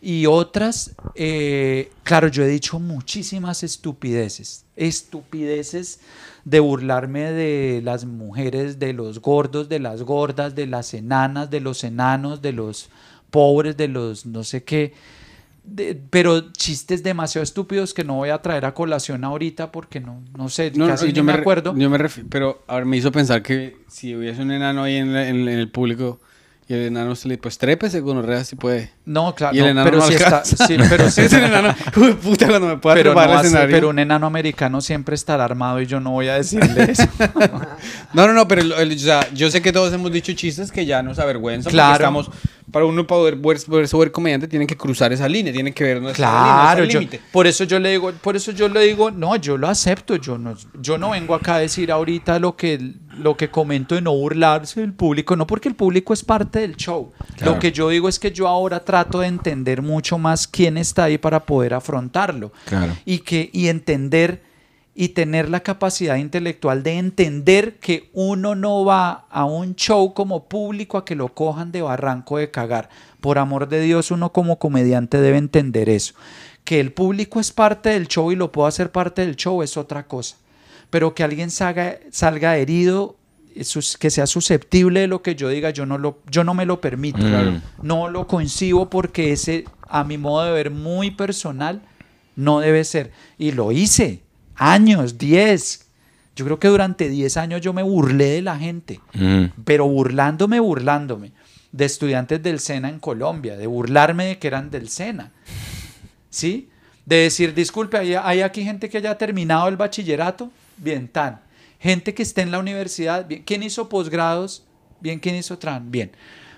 Y 0.02 0.26
otras, 0.26 0.96
eh, 1.14 1.92
claro, 2.02 2.26
yo 2.26 2.42
he 2.42 2.48
dicho 2.48 2.80
muchísimas 2.80 3.62
estupideces. 3.62 4.64
Estupideces 4.74 6.00
de 6.46 6.60
burlarme 6.60 7.32
de 7.32 7.80
las 7.82 8.04
mujeres, 8.04 8.78
de 8.78 8.92
los 8.92 9.20
gordos, 9.20 9.68
de 9.68 9.80
las 9.80 10.02
gordas, 10.04 10.54
de 10.54 10.66
las 10.68 10.94
enanas, 10.94 11.50
de 11.50 11.58
los 11.60 11.82
enanos, 11.82 12.40
de 12.40 12.52
los 12.52 12.88
pobres, 13.30 13.76
de 13.76 13.88
los 13.88 14.24
no 14.26 14.44
sé 14.44 14.62
qué. 14.62 14.94
de- 15.68 16.00
pero 16.10 16.52
chistes 16.52 17.02
demasiado 17.02 17.42
estúpidos 17.42 17.92
que 17.92 18.04
no 18.04 18.14
voy 18.14 18.28
a 18.28 18.38
traer 18.40 18.64
a 18.66 18.72
colación 18.74 19.24
ahorita 19.24 19.72
porque 19.72 19.98
no, 19.98 20.22
no 20.38 20.48
sé, 20.48 20.70
No, 20.76 20.84
no, 20.86 20.92
casi 20.92 21.12
yo 21.12 21.24
me 21.24 21.32
acuerdo. 21.32 21.74
Yo 21.76 21.90
me 21.90 21.98
refiero, 21.98 22.28
pero 22.30 22.62
a 22.68 22.76
ver, 22.76 22.84
me 22.84 22.96
hizo 22.96 23.10
pensar 23.10 23.42
que 23.42 23.76
si 23.88 24.14
hubiese 24.14 24.42
un 24.42 24.52
enano 24.52 24.84
ahí 24.84 24.94
en, 24.94 25.12
la- 25.12 25.26
en- 25.28 25.48
en 25.48 25.58
el 25.58 25.68
público 25.68 26.20
y 26.68 26.74
el 26.74 26.80
enano 26.86 27.14
se 27.14 27.28
le 27.28 27.38
pues 27.38 27.58
trépese 27.58 28.02
con 28.02 28.16
orrea 28.16 28.42
si 28.44 28.56
puede. 28.56 28.90
No, 29.04 29.34
claro, 29.36 29.54
Y 29.54 29.58
el 29.60 29.66
no, 29.66 29.70
enano 29.70 29.84
pero 29.84 29.98
no 29.98 30.06
sí 30.08 30.14
está, 30.14 30.44
sí, 30.44 30.56
pero 30.90 31.04
enano, 31.46 31.74
puta, 32.22 32.48
cuando 32.48 32.66
me 32.68 32.76
pueda 32.78 32.96
pero, 32.96 33.14
no 33.14 33.40
escenario. 33.40 33.74
pero 33.76 33.88
un 33.90 33.98
enano 34.00 34.26
americano 34.26 34.80
siempre 34.80 35.14
estará 35.14 35.44
armado 35.44 35.80
y 35.80 35.86
yo 35.86 36.00
no 36.00 36.10
voy 36.10 36.26
a 36.28 36.34
decirle 36.34 36.90
eso. 36.90 37.06
No, 38.12 38.26
no, 38.26 38.32
no, 38.32 38.48
pero 38.48 38.62
el- 38.62 38.72
el- 38.72 38.92
o 38.96 38.98
sea, 38.98 39.28
yo 39.34 39.50
sé 39.50 39.60
que 39.62 39.72
todos 39.72 39.92
hemos 39.92 40.10
dicho 40.10 40.32
chistes 40.32 40.72
que 40.72 40.86
ya 40.86 41.02
nos 41.02 41.18
avergüenzan. 41.18 41.70
Claro. 41.70 41.94
Estamos, 41.94 42.30
para 42.72 42.84
uno 42.84 43.06
poder, 43.06 43.40
poder 43.40 43.86
ser 43.88 44.10
comediante, 44.12 44.48
tienen 44.48 44.66
que 44.66 44.76
cruzar 44.76 45.12
esa 45.12 45.28
línea, 45.28 45.52
tienen 45.52 45.72
que 45.72 45.84
ver 45.84 46.00
nuestra 46.02 46.26
Claro, 46.28 46.84
yo, 46.84 47.00
por 47.32 47.46
eso 47.46 47.64
yo 47.64 47.78
le 47.78 47.90
digo, 47.90 48.10
por 48.22 48.36
eso 48.36 48.52
yo 48.52 48.68
le 48.68 48.80
digo, 48.80 49.10
no, 49.10 49.36
yo 49.36 49.56
lo 49.56 49.68
acepto, 49.68 50.16
yo 50.16 50.36
no, 50.38 50.54
yo 50.80 50.98
no 50.98 51.10
vengo 51.10 51.34
acá 51.34 51.56
a 51.56 51.58
decir 51.58 51.92
ahorita 51.92 52.38
lo 52.38 52.56
que, 52.56 52.94
lo 53.18 53.36
que 53.36 53.50
comento 53.50 53.94
de 53.94 54.00
no 54.02 54.12
burlarse 54.12 54.80
del 54.80 54.92
público, 54.94 55.36
no 55.36 55.46
porque 55.46 55.68
el 55.68 55.74
público 55.74 56.12
es 56.14 56.24
parte 56.24 56.55
del 56.60 56.76
show. 56.76 57.12
Claro. 57.36 57.52
Lo 57.52 57.58
que 57.58 57.72
yo 57.72 57.88
digo 57.88 58.08
es 58.08 58.18
que 58.18 58.32
yo 58.32 58.48
ahora 58.48 58.84
trato 58.84 59.20
de 59.20 59.28
entender 59.28 59.82
mucho 59.82 60.18
más 60.18 60.46
quién 60.46 60.76
está 60.76 61.04
ahí 61.04 61.18
para 61.18 61.44
poder 61.44 61.74
afrontarlo. 61.74 62.52
Claro. 62.66 62.96
Y 63.04 63.18
que, 63.18 63.50
y 63.52 63.68
entender 63.68 64.42
y 64.98 65.10
tener 65.10 65.50
la 65.50 65.60
capacidad 65.60 66.16
intelectual 66.16 66.82
de 66.82 66.94
entender 66.94 67.76
que 67.76 68.08
uno 68.14 68.54
no 68.54 68.84
va 68.86 69.26
a 69.30 69.44
un 69.44 69.76
show 69.76 70.14
como 70.14 70.44
público 70.48 70.96
a 70.96 71.04
que 71.04 71.14
lo 71.14 71.34
cojan 71.34 71.70
de 71.70 71.82
barranco 71.82 72.38
de 72.38 72.50
cagar. 72.50 72.88
Por 73.20 73.38
amor 73.38 73.68
de 73.68 73.82
Dios, 73.82 74.10
uno 74.10 74.32
como 74.32 74.58
comediante 74.58 75.20
debe 75.20 75.36
entender 75.36 75.90
eso. 75.90 76.14
Que 76.64 76.80
el 76.80 76.94
público 76.94 77.40
es 77.40 77.52
parte 77.52 77.90
del 77.90 78.08
show 78.08 78.32
y 78.32 78.36
lo 78.36 78.50
puedo 78.50 78.66
hacer 78.66 78.90
parte 78.90 79.20
del 79.20 79.36
show 79.36 79.62
es 79.62 79.76
otra 79.76 80.06
cosa. 80.06 80.36
Pero 80.88 81.14
que 81.14 81.22
alguien 81.22 81.50
salga, 81.50 81.98
salga 82.10 82.56
herido, 82.56 83.16
que 83.98 84.10
sea 84.10 84.26
susceptible 84.26 85.00
de 85.00 85.06
lo 85.06 85.22
que 85.22 85.34
yo 85.34 85.48
diga, 85.48 85.70
yo 85.70 85.86
no, 85.86 85.98
lo, 85.98 86.18
yo 86.30 86.44
no 86.44 86.54
me 86.54 86.66
lo 86.66 86.80
permito. 86.80 87.18
Claro. 87.18 87.60
No 87.82 88.08
lo 88.08 88.26
concibo 88.26 88.90
porque 88.90 89.32
ese, 89.32 89.64
a 89.88 90.04
mi 90.04 90.18
modo 90.18 90.44
de 90.44 90.52
ver 90.52 90.70
muy 90.70 91.10
personal, 91.10 91.82
no 92.36 92.60
debe 92.60 92.84
ser. 92.84 93.12
Y 93.38 93.52
lo 93.52 93.72
hice. 93.72 94.22
Años, 94.54 95.18
10. 95.18 95.86
Yo 96.36 96.44
creo 96.44 96.58
que 96.58 96.68
durante 96.68 97.08
10 97.08 97.36
años 97.38 97.60
yo 97.62 97.72
me 97.72 97.82
burlé 97.82 98.26
de 98.26 98.42
la 98.42 98.58
gente. 98.58 99.00
Mm. 99.14 99.46
Pero 99.64 99.88
burlándome, 99.88 100.60
burlándome. 100.60 101.32
De 101.72 101.84
estudiantes 101.84 102.42
del 102.42 102.60
SENA 102.60 102.90
en 102.90 103.00
Colombia. 103.00 103.56
De 103.56 103.66
burlarme 103.66 104.26
de 104.26 104.38
que 104.38 104.46
eran 104.46 104.70
del 104.70 104.88
SENA. 104.88 105.32
¿Sí? 106.30 106.68
De 107.06 107.16
decir, 107.16 107.54
disculpe, 107.54 107.96
¿hay, 107.96 108.14
hay 108.14 108.42
aquí 108.42 108.64
gente 108.64 108.88
que 108.88 108.98
haya 108.98 109.16
terminado 109.16 109.68
el 109.68 109.76
bachillerato? 109.76 110.50
Bien, 110.76 111.08
tan. 111.08 111.45
Gente 111.86 112.14
que 112.14 112.24
esté 112.24 112.40
en 112.40 112.50
la 112.50 112.58
universidad. 112.58 113.26
Bien. 113.28 113.44
¿Quién 113.46 113.62
hizo 113.62 113.88
posgrados? 113.88 114.64
Bien, 114.98 115.20
¿quién 115.20 115.36
hizo 115.36 115.56
tran? 115.56 115.88
Bien. 115.88 116.10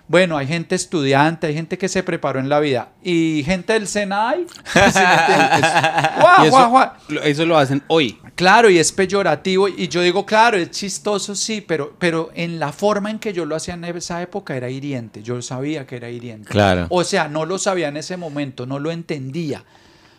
Bueno, 0.07 0.39
hay 0.39 0.47
gente 0.47 0.75
estudiante, 0.75 1.49
hay 1.49 1.55
gente 1.55 1.77
que 1.77 1.87
se 1.87 2.03
preparó 2.03 2.41
en 2.41 2.49
la 2.49 2.61
vida. 2.61 2.93
¿Y 3.03 3.43
gente 3.45 3.75
del 3.75 3.87
SENA 3.87 4.31
hay? 4.31 4.47
¿Sí 4.65 4.79
me 4.79 4.87
entiendes? 4.87 5.71
Guau, 6.19 6.45
Y 6.45 6.49
eso, 6.49 7.23
eso 7.25 7.45
lo 7.45 7.59
hacen 7.59 7.83
hoy. 7.89 8.19
Claro, 8.35 8.71
y 8.71 8.79
es 8.79 8.91
peyorativo. 8.91 9.69
Y 9.69 9.89
yo 9.89 10.01
digo, 10.01 10.25
claro, 10.25 10.57
es 10.57 10.71
chistoso, 10.71 11.35
sí, 11.35 11.61
pero, 11.61 11.95
pero 11.99 12.31
en 12.35 12.59
la 12.59 12.73
forma 12.73 13.11
en 13.11 13.19
que 13.19 13.35
yo 13.35 13.45
lo 13.45 13.55
hacía 13.55 13.75
en 13.75 13.85
esa 13.85 14.23
época 14.23 14.57
era 14.57 14.71
hiriente. 14.71 15.23
Yo 15.23 15.43
sabía 15.43 15.87
que 15.87 15.97
era 15.97 16.09
hiriente. 16.09 16.49
Claro. 16.49 16.87
O 16.89 17.05
sea, 17.05 17.29
no 17.29 17.45
lo 17.45 17.59
sabía 17.59 17.89
en 17.89 17.99
ese 17.99 18.17
momento, 18.17 18.65
no 18.65 18.79
lo 18.79 18.91
entendía. 18.91 19.63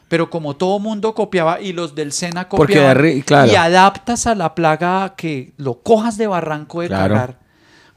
Pero 0.10 0.30
como 0.30 0.58
todo 0.58 0.80
mundo 0.80 1.14
copiaba 1.14 1.62
y 1.62 1.72
los 1.72 1.96
del 1.96 2.12
SENA 2.12 2.50
copiaban 2.50 3.22
claro. 3.22 3.50
y 3.52 3.56
adaptas 3.56 4.28
a 4.28 4.36
la 4.36 4.54
plaga 4.56 5.14
que 5.16 5.54
lo 5.56 5.76
cojas 5.82 6.18
de 6.18 6.28
barranco 6.28 6.82
de 6.82 6.88
Claro. 6.88 7.16
cagar. 7.16 7.50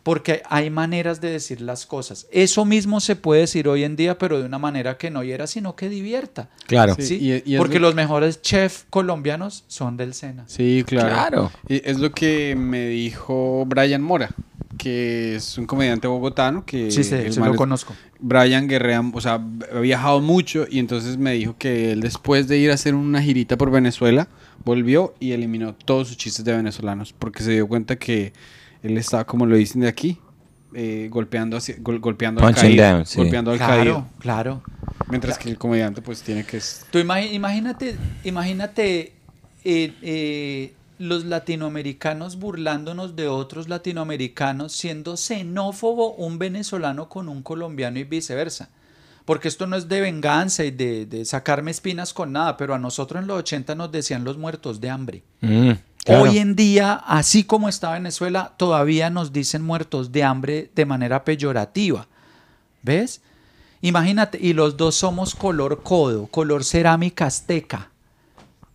porque 0.05 0.43
hay 0.51 0.69
maneras 0.69 1.21
de 1.21 1.31
decir 1.31 1.61
las 1.61 1.87
cosas. 1.87 2.27
Eso 2.33 2.65
mismo 2.65 2.99
se 2.99 3.15
puede 3.15 3.43
decir 3.43 3.69
hoy 3.69 3.85
en 3.85 3.95
día, 3.95 4.19
pero 4.19 4.41
de 4.41 4.47
una 4.47 4.59
manera 4.59 4.99
que 4.99 5.11
no 5.13 5.23
hiera, 5.23 5.47
sino 5.47 5.77
que 5.77 5.89
divierta. 5.89 6.49
Claro. 6.67 6.97
Sí, 6.97 7.03
¿sí? 7.07 7.15
y- 7.21 7.53
y 7.53 7.55
es 7.55 7.59
porque 7.61 7.79
lo- 7.79 7.87
los 7.87 7.95
mejores 7.95 8.43
chefs 8.43 8.85
colombianos 8.91 9.63
son 9.69 9.97
del 9.97 10.13
Sena. 10.15 10.43
Sí, 10.49 10.83
claro. 10.85 11.09
Claro. 11.09 11.53
Y 11.69 11.89
es 11.89 12.01
lo 12.01 12.11
que 12.11 12.57
me 12.57 12.87
dijo 12.89 13.63
Brian 13.69 14.03
Mora, 14.03 14.31
que 14.79 15.37
es 15.37 15.59
un 15.59 15.67
comediante 15.67 16.07
bogotano 16.09 16.65
que 16.65 16.91
Sí, 16.91 17.05
sí, 17.05 17.15
el 17.15 17.33
sí 17.33 17.41
man 17.41 17.51
lo 17.51 17.57
conozco. 17.57 17.95
Brian 18.19 18.67
guerrea, 18.69 19.01
o 19.13 19.21
sea, 19.21 19.35
ha 19.75 19.79
viajado 19.81 20.21
mucho 20.21 20.67
y 20.71 20.79
entonces 20.79 21.19
me 21.19 21.33
dijo 21.33 21.57
que 21.59 21.93
él 21.93 22.01
después 22.01 22.49
de 22.49 22.59
ir 22.59 22.71
a 22.71 22.75
hacer 22.75 22.95
una 22.95 23.21
girita 23.23 23.57
por 23.57 23.71
Venezuela, 23.71 24.29
volvió 24.65 25.15
y 25.21 25.33
eliminó 25.33 25.75
todos 25.75 26.09
sus 26.09 26.17
chistes 26.17 26.45
de 26.45 26.57
venezolanos 26.57 27.13
porque 27.13 27.43
se 27.43 27.53
dio 27.53 27.67
cuenta 27.69 27.97
que 27.97 28.33
él 28.83 28.97
estaba, 28.99 29.25
como 29.25 29.47
lo 29.47 29.57
dicen 29.57 29.81
de 29.83 29.89
aquí, 29.89 30.19
eh, 30.75 31.09
golpeando, 31.11 31.57
hacia- 31.57 31.77
gol- 31.81 32.01
golpeando 32.01 32.45
al 32.45 32.55
caído. 32.55 32.83
down, 32.91 33.07
sí. 33.07 33.19
Golpeando 33.19 33.51
al 33.51 33.59
Claro, 33.59 33.75
caído. 33.77 34.07
claro. 34.19 34.63
Mientras 35.09 35.37
que 35.39 35.51
el 35.51 35.59
comediante 35.59 36.01
pues 36.01 36.23
tiene 36.23 36.45
que... 36.45 36.61
Tú 36.91 36.99
imagínate, 36.99 37.97
imagínate 38.25 39.13
eh, 39.65 39.93
eh, 40.03 40.73
los 40.99 41.25
latinoamericanos 41.25 42.37
burlándonos 42.39 43.17
de 43.17 43.29
otros 43.29 43.69
latinoamericanos, 43.69 44.73
siendo 44.73 45.17
xenófobo 45.17 46.15
un 46.15 46.39
venezolano 46.39 47.09
con 47.09 47.29
un 47.29 47.43
colombiano 47.43 47.99
y 47.99 48.05
viceversa. 48.05 48.71
Porque 49.25 49.49
esto 49.49 49.67
no 49.67 49.77
es 49.77 49.89
de 49.89 50.01
venganza 50.01 50.65
y 50.65 50.73
de, 50.73 51.07
de 51.07 51.25
sacarme 51.25 51.71
espinas 51.71 52.13
con 52.13 52.33
nada, 52.33 52.57
pero 52.57 52.75
a 52.75 52.79
nosotros 52.79 53.23
en 53.23 53.29
los 53.29 53.39
80 53.39 53.75
nos 53.75 53.93
decían 53.93 54.25
los 54.25 54.37
muertos 54.37 54.81
de 54.81 54.91
hambre. 54.91 55.23
Mm, 55.41 55.71
claro. 56.05 56.23
Hoy 56.23 56.39
en 56.39 56.57
día, 56.57 56.95
así 56.95 57.45
como 57.45 57.69
está 57.69 57.93
Venezuela, 57.93 58.55
todavía 58.57 59.11
nos 59.11 59.33
dicen 59.33 59.63
muertos 59.63 60.11
de 60.11 60.25
hambre 60.25 60.71
de 60.75 60.87
manera 60.87 61.25
peyorativa. 61.25 62.09
¿Ves? 62.83 63.21
Imagínate, 63.81 64.39
y 64.41 64.55
los 64.55 64.77
dos 64.77 64.97
somos 64.97 65.35
color 65.35 65.83
codo, 65.83 66.27
color 66.27 66.65
cerámica 66.65 67.27
azteca. 67.27 67.92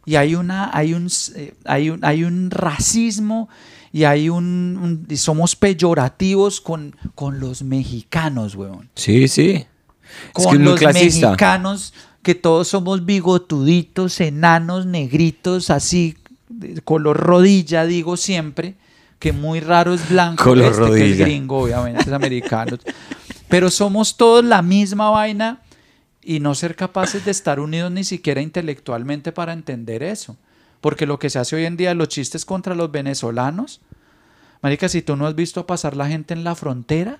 Y 0.07 0.15
hay 0.15 0.33
una, 0.35 0.71
hay 0.75 0.93
un, 0.95 1.07
eh, 1.35 1.53
hay 1.65 1.89
un, 1.91 2.03
hay 2.03 2.23
un 2.23 2.49
racismo 2.49 3.49
y 3.93 4.05
hay 4.05 4.29
un, 4.29 4.79
un- 4.81 5.05
y 5.09 5.17
somos 5.17 5.55
peyorativos 5.55 6.61
con, 6.61 6.95
con 7.13 7.39
los 7.39 7.61
mexicanos, 7.61 8.55
weón. 8.55 8.89
Sí, 8.95 9.27
sí. 9.27 9.65
Con 10.33 10.45
es 10.45 10.49
que 10.51 10.55
es 10.55 10.61
los 10.61 10.79
clasista. 10.79 11.27
mexicanos 11.27 11.93
que 12.23 12.35
todos 12.35 12.69
somos 12.69 13.05
bigotuditos, 13.05 14.19
enanos, 14.21 14.85
negritos, 14.85 15.69
así, 15.69 16.15
color 16.85 17.17
rodilla, 17.17 17.85
digo 17.85 18.15
siempre, 18.17 18.75
que 19.19 19.33
muy 19.33 19.59
raro 19.59 19.93
es 19.93 20.09
blanco, 20.09 20.43
Color 20.43 20.71
este 20.71 20.95
que 20.99 21.11
es 21.11 21.17
gringo, 21.17 21.59
obviamente 21.63 22.01
es 22.01 22.11
americano. 22.13 22.77
Pero 23.49 23.69
somos 23.69 24.15
todos 24.17 24.43
la 24.43 24.61
misma 24.61 25.09
vaina 25.09 25.59
y 26.27 26.41
no 26.41 26.55
ser 26.55 26.75
capaces 26.75 27.23
de 27.23 27.31
estar 27.31 27.57
unidos 27.57 27.89
ni 27.89 28.03
siquiera 28.03 28.41
intelectualmente 28.41 29.31
para 29.31 29.53
entender 29.53 30.03
eso. 30.03 30.35
Porque 30.81 31.05
lo 31.05 31.19
que 31.19 31.29
se 31.29 31.39
hace 31.39 31.55
hoy 31.55 31.63
en 31.63 31.77
día, 31.77 31.93
los 31.93 32.09
chistes 32.09 32.43
contra 32.43 32.75
los 32.75 32.91
venezolanos, 32.91 33.79
Marica, 34.61 34.89
si 34.89 35.01
tú 35.01 35.15
no 35.15 35.25
has 35.25 35.35
visto 35.35 35.65
pasar 35.65 35.95
la 35.95 36.09
gente 36.09 36.33
en 36.33 36.43
la 36.43 36.55
frontera, 36.55 37.19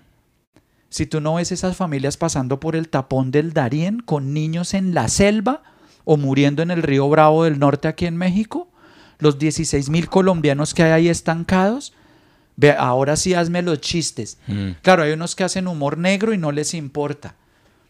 si 0.90 1.06
tú 1.06 1.22
no 1.22 1.36
ves 1.36 1.54
esas 1.54 1.78
familias 1.78 2.18
pasando 2.18 2.60
por 2.60 2.76
el 2.76 2.90
tapón 2.90 3.32
del 3.32 3.54
Darién 3.54 4.02
con 4.02 4.34
niños 4.34 4.74
en 4.74 4.94
la 4.94 5.08
selva 5.08 5.64
o 6.04 6.18
muriendo 6.18 6.62
en 6.62 6.70
el 6.70 6.84
río 6.84 7.08
Bravo 7.08 7.46
del 7.46 7.60
Norte 7.60 7.88
aquí 7.88 8.08
en 8.08 8.18
México, 8.18 8.68
los 9.20 9.40
16 9.40 9.90
mil 9.90 10.10
colombianos 10.10 10.74
que 10.74 10.84
hay 10.84 10.92
ahí 10.92 11.08
estancados, 11.08 11.94
ve, 12.58 12.74
ahora 12.74 13.16
sí 13.16 13.36
hazme 13.36 13.62
los 13.62 13.80
chistes. 13.80 14.38
Mm. 14.48 14.72
Claro, 14.82 15.04
hay 15.04 15.14
unos 15.14 15.34
que 15.34 15.46
hacen 15.46 15.70
humor 15.70 15.98
negro 15.98 16.34
y 16.34 16.38
no 16.38 16.52
les 16.52 16.74
importa. 16.74 17.36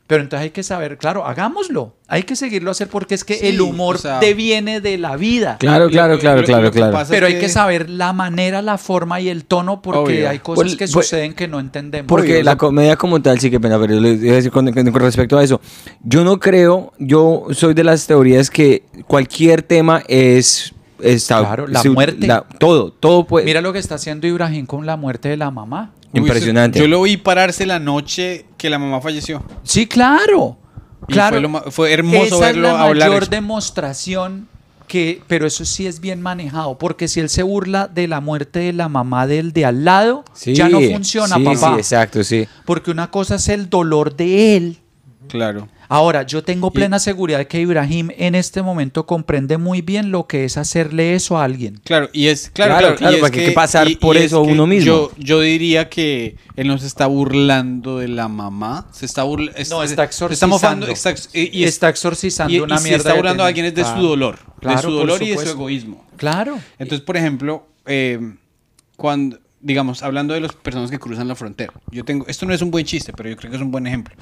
Pero 0.08 0.24
entonces 0.24 0.45
hay 0.45 0.49
que 0.51 0.64
saber, 0.64 0.97
claro, 0.97 1.26
hagámoslo. 1.26 1.93
Hay 2.08 2.24
que 2.24 2.38
seguirlo 2.38 2.70
a 2.70 2.72
hacer 2.72 2.88
porque 2.88 3.14
es 3.14 3.26
que 3.26 3.34
Sí, 3.36 3.47
el 3.47 3.60
humor 3.60 3.95
o 3.95 3.99
sea- 3.99 4.20
deviene 4.20 4.80
de 4.80 4.97
la 4.97 5.18
vida. 5.18 5.58
Claro, 5.60 5.89
claro, 5.89 6.14
Lo- 6.14 6.20
claro, 6.20 6.39
lo- 6.39 6.47
claro, 6.47 6.64
lo 6.64 6.72
claro. 6.72 6.97
Pero 7.10 7.28
hay 7.28 7.34
que- 7.34 7.39
que 7.41 7.49
saber 7.49 7.89
la 7.89 8.14
manera, 8.14 8.62
la 8.62 8.78
forma 8.78 9.20
y 9.20 9.28
el 9.28 9.43
tono 9.43 9.82
porque 9.82 9.99
Obvio. 9.99 10.30
hay 10.30 10.39
cosas 10.39 10.64
Pues- 10.64 10.76
que 10.78 10.88
pues- 10.88 11.08
suceden 11.08 11.34
que 11.34 11.49
no 11.49 11.60
entendemos. 11.60 12.08
Porque 12.08 12.36
Obvio, 12.36 12.43
la 12.43 12.55
comedia 12.55 12.95
como 12.95 13.22
tal, 13.22 13.38
sí 13.41 13.51
que 13.51 13.60
pena, 13.60 13.78
pero 13.78 13.95
yo 13.95 13.99
les 13.99 14.24
iba 14.24 14.32
a 14.32 14.36
decir 14.38 14.49
con, 14.51 14.66
respecto 14.74 15.38
a 15.38 15.43
eso, 15.43 15.60
yo 16.01 16.24
no 16.24 16.39
creo, 16.39 16.93
yo 16.99 17.47
soy 17.51 17.74
de 17.74 17.84
las 17.84 18.08
teorías 18.08 18.49
que 18.49 18.84
cualquier 19.08 19.62
tema 19.62 20.03
es... 20.08 20.74
Está, 20.99 21.41
Claro, 21.41 21.68
la 21.68 21.82
se- 21.82 21.91
muerte. 21.91 22.28
todo, 22.60 22.91
todo 22.91 23.28
puede... 23.28 23.45
Mira 23.45 23.62
lo 23.62 23.72
que 23.72 23.78
está 23.78 23.95
haciendo 23.95 24.26
Ibrahim 24.26 24.66
con 24.66 24.86
la 24.88 24.97
muerte 24.97 25.30
de 25.30 25.38
la 25.38 25.51
mamá. 25.51 25.91
Impresionante. 26.14 26.80
Yo 26.80 26.88
lo 26.88 27.01
vi 27.01 27.18
pararse 27.18 27.66
la 27.66 27.80
noche 27.80 28.45
que 28.58 28.70
la 28.70 28.80
mamá 28.80 29.01
falleció. 29.01 29.43
Sí, 29.64 29.86
claro. 29.88 30.58
Y 31.08 31.14
Claro. 31.14 31.36
fue, 31.36 31.41
lo 31.41 31.49
ma- 31.49 31.64
fue 31.70 31.93
hermoso 31.93 32.38
Esa 32.38 32.45
verlo 32.47 32.68
es 32.70 32.74
la 32.74 32.84
hablar. 32.84 33.10
mayor 33.10 33.30
demostración 33.30 34.47
que, 34.88 35.22
pero 35.28 35.45
eso 35.45 35.66
sí 35.66 35.86
es 35.86 35.99
bien 35.99 36.22
manejado, 36.22 36.78
porque 36.78 37.08
si 37.10 37.20
él 37.20 37.30
se 37.30 37.43
burla 37.43 37.88
de 37.88 38.08
la 38.08 38.22
muerte 38.22 38.60
de 38.60 38.74
la 38.74 38.88
mamá 38.88 39.28
del 39.28 39.51
de 39.51 39.66
al 39.66 39.84
lado, 39.84 40.24
Sí, 40.34 40.55
ya 40.55 40.70
no 40.70 40.80
funciona, 40.80 41.36
sí, 41.36 41.43
papá. 41.43 41.74
Sí, 41.74 41.80
exacto, 41.80 42.24
sí. 42.24 42.47
Porque 42.66 42.89
una 42.91 43.12
cosa 43.12 43.36
es 43.36 43.49
el 43.49 43.70
dolor 43.70 44.16
de 44.16 44.55
él. 44.55 44.78
Claro. 45.28 45.68
Ahora, 45.89 46.23
yo 46.23 46.43
tengo 46.43 46.71
plena 46.71 46.99
seguridad 46.99 47.38
de 47.39 47.47
que 47.47 47.59
Ibrahim 47.61 48.09
en 48.17 48.35
este 48.35 48.61
momento 48.61 49.05
comprende 49.05 49.57
muy 49.57 49.81
bien 49.81 50.11
lo 50.11 50.27
que 50.27 50.43
es 50.45 50.57
hacerle 50.57 51.15
eso 51.15 51.38
a 51.38 51.43
alguien. 51.45 51.79
Claro, 51.83 52.09
y 52.13 52.27
es 52.27 52.49
claro, 52.53 52.71
Claro, 52.77 52.88
claro, 52.88 52.97
claro, 52.97 53.11
y 53.13 53.15
es 53.15 53.21
porque 53.21 53.39
hay 53.39 53.45
que 53.47 53.51
pasar 53.53 53.88
por 53.99 54.17
es 54.17 54.25
eso 54.25 54.43
que 54.43 54.51
uno 54.51 54.67
mismo. 54.67 54.85
Yo, 54.85 55.11
yo 55.17 55.39
diría 55.41 55.89
que 55.89 56.35
él 56.55 56.67
no 56.67 56.77
se 56.77 56.88
está 56.88 57.07
burlando 57.07 57.99
de 57.99 58.07
la 58.09 58.27
mamá, 58.27 58.88
se 58.91 59.05
está 59.05 59.23
burlando, 59.23 59.53
No, 59.69 59.83
está 59.83 60.03
está 60.03 60.47
mofando, 60.47 60.88
exorcizando. 60.88 60.88
está 60.88 61.09
ex- 61.11 61.29
y, 61.33 61.59
y 61.59 61.63
es- 61.63 61.69
está 61.69 61.89
exorcizando 61.89 62.53
y- 62.53 62.57
y 62.57 62.59
una 62.59 62.77
si 62.79 62.83
mierda. 62.85 62.97
está 62.97 63.11
que 63.11 63.17
burlando 63.17 63.43
a 63.43 63.47
alguien 63.47 63.65
es 63.67 63.75
de 63.75 63.81
Claro. 63.83 64.01
su 64.01 64.07
dolor, 64.07 64.39
Claro, 64.59 64.75
de 64.77 64.81
su 64.83 64.91
dolor 64.91 65.23
y 65.23 65.29
de 65.29 65.38
su 65.38 65.49
egoísmo. 65.49 66.05
Claro. 66.17 66.59
Entonces, 66.79 67.05
por 67.05 67.15
ejemplo, 67.15 67.65
eh, 67.85 68.19
cuando, 68.95 69.38
digamos, 69.68 70.01
hablando 70.01 70.34
de 70.34 70.39
las 70.39 70.53
personas 70.53 70.89
que 70.89 70.97
cruzan 70.97 71.28
la 71.28 71.36
frontera, 71.36 71.74
yo 71.91 72.05
tengo, 72.05 72.26
esto 72.28 72.45
no 72.45 72.53
es 72.53 72.61
un 72.61 72.72
buen 72.72 72.86
chiste, 72.86 73.11
pero 73.15 73.30
yo 73.30 73.36
creo 73.36 73.51
que 73.51 73.57
es 73.57 73.61
un 73.61 73.70
buen 73.72 73.86
ejemplo. 73.86 74.15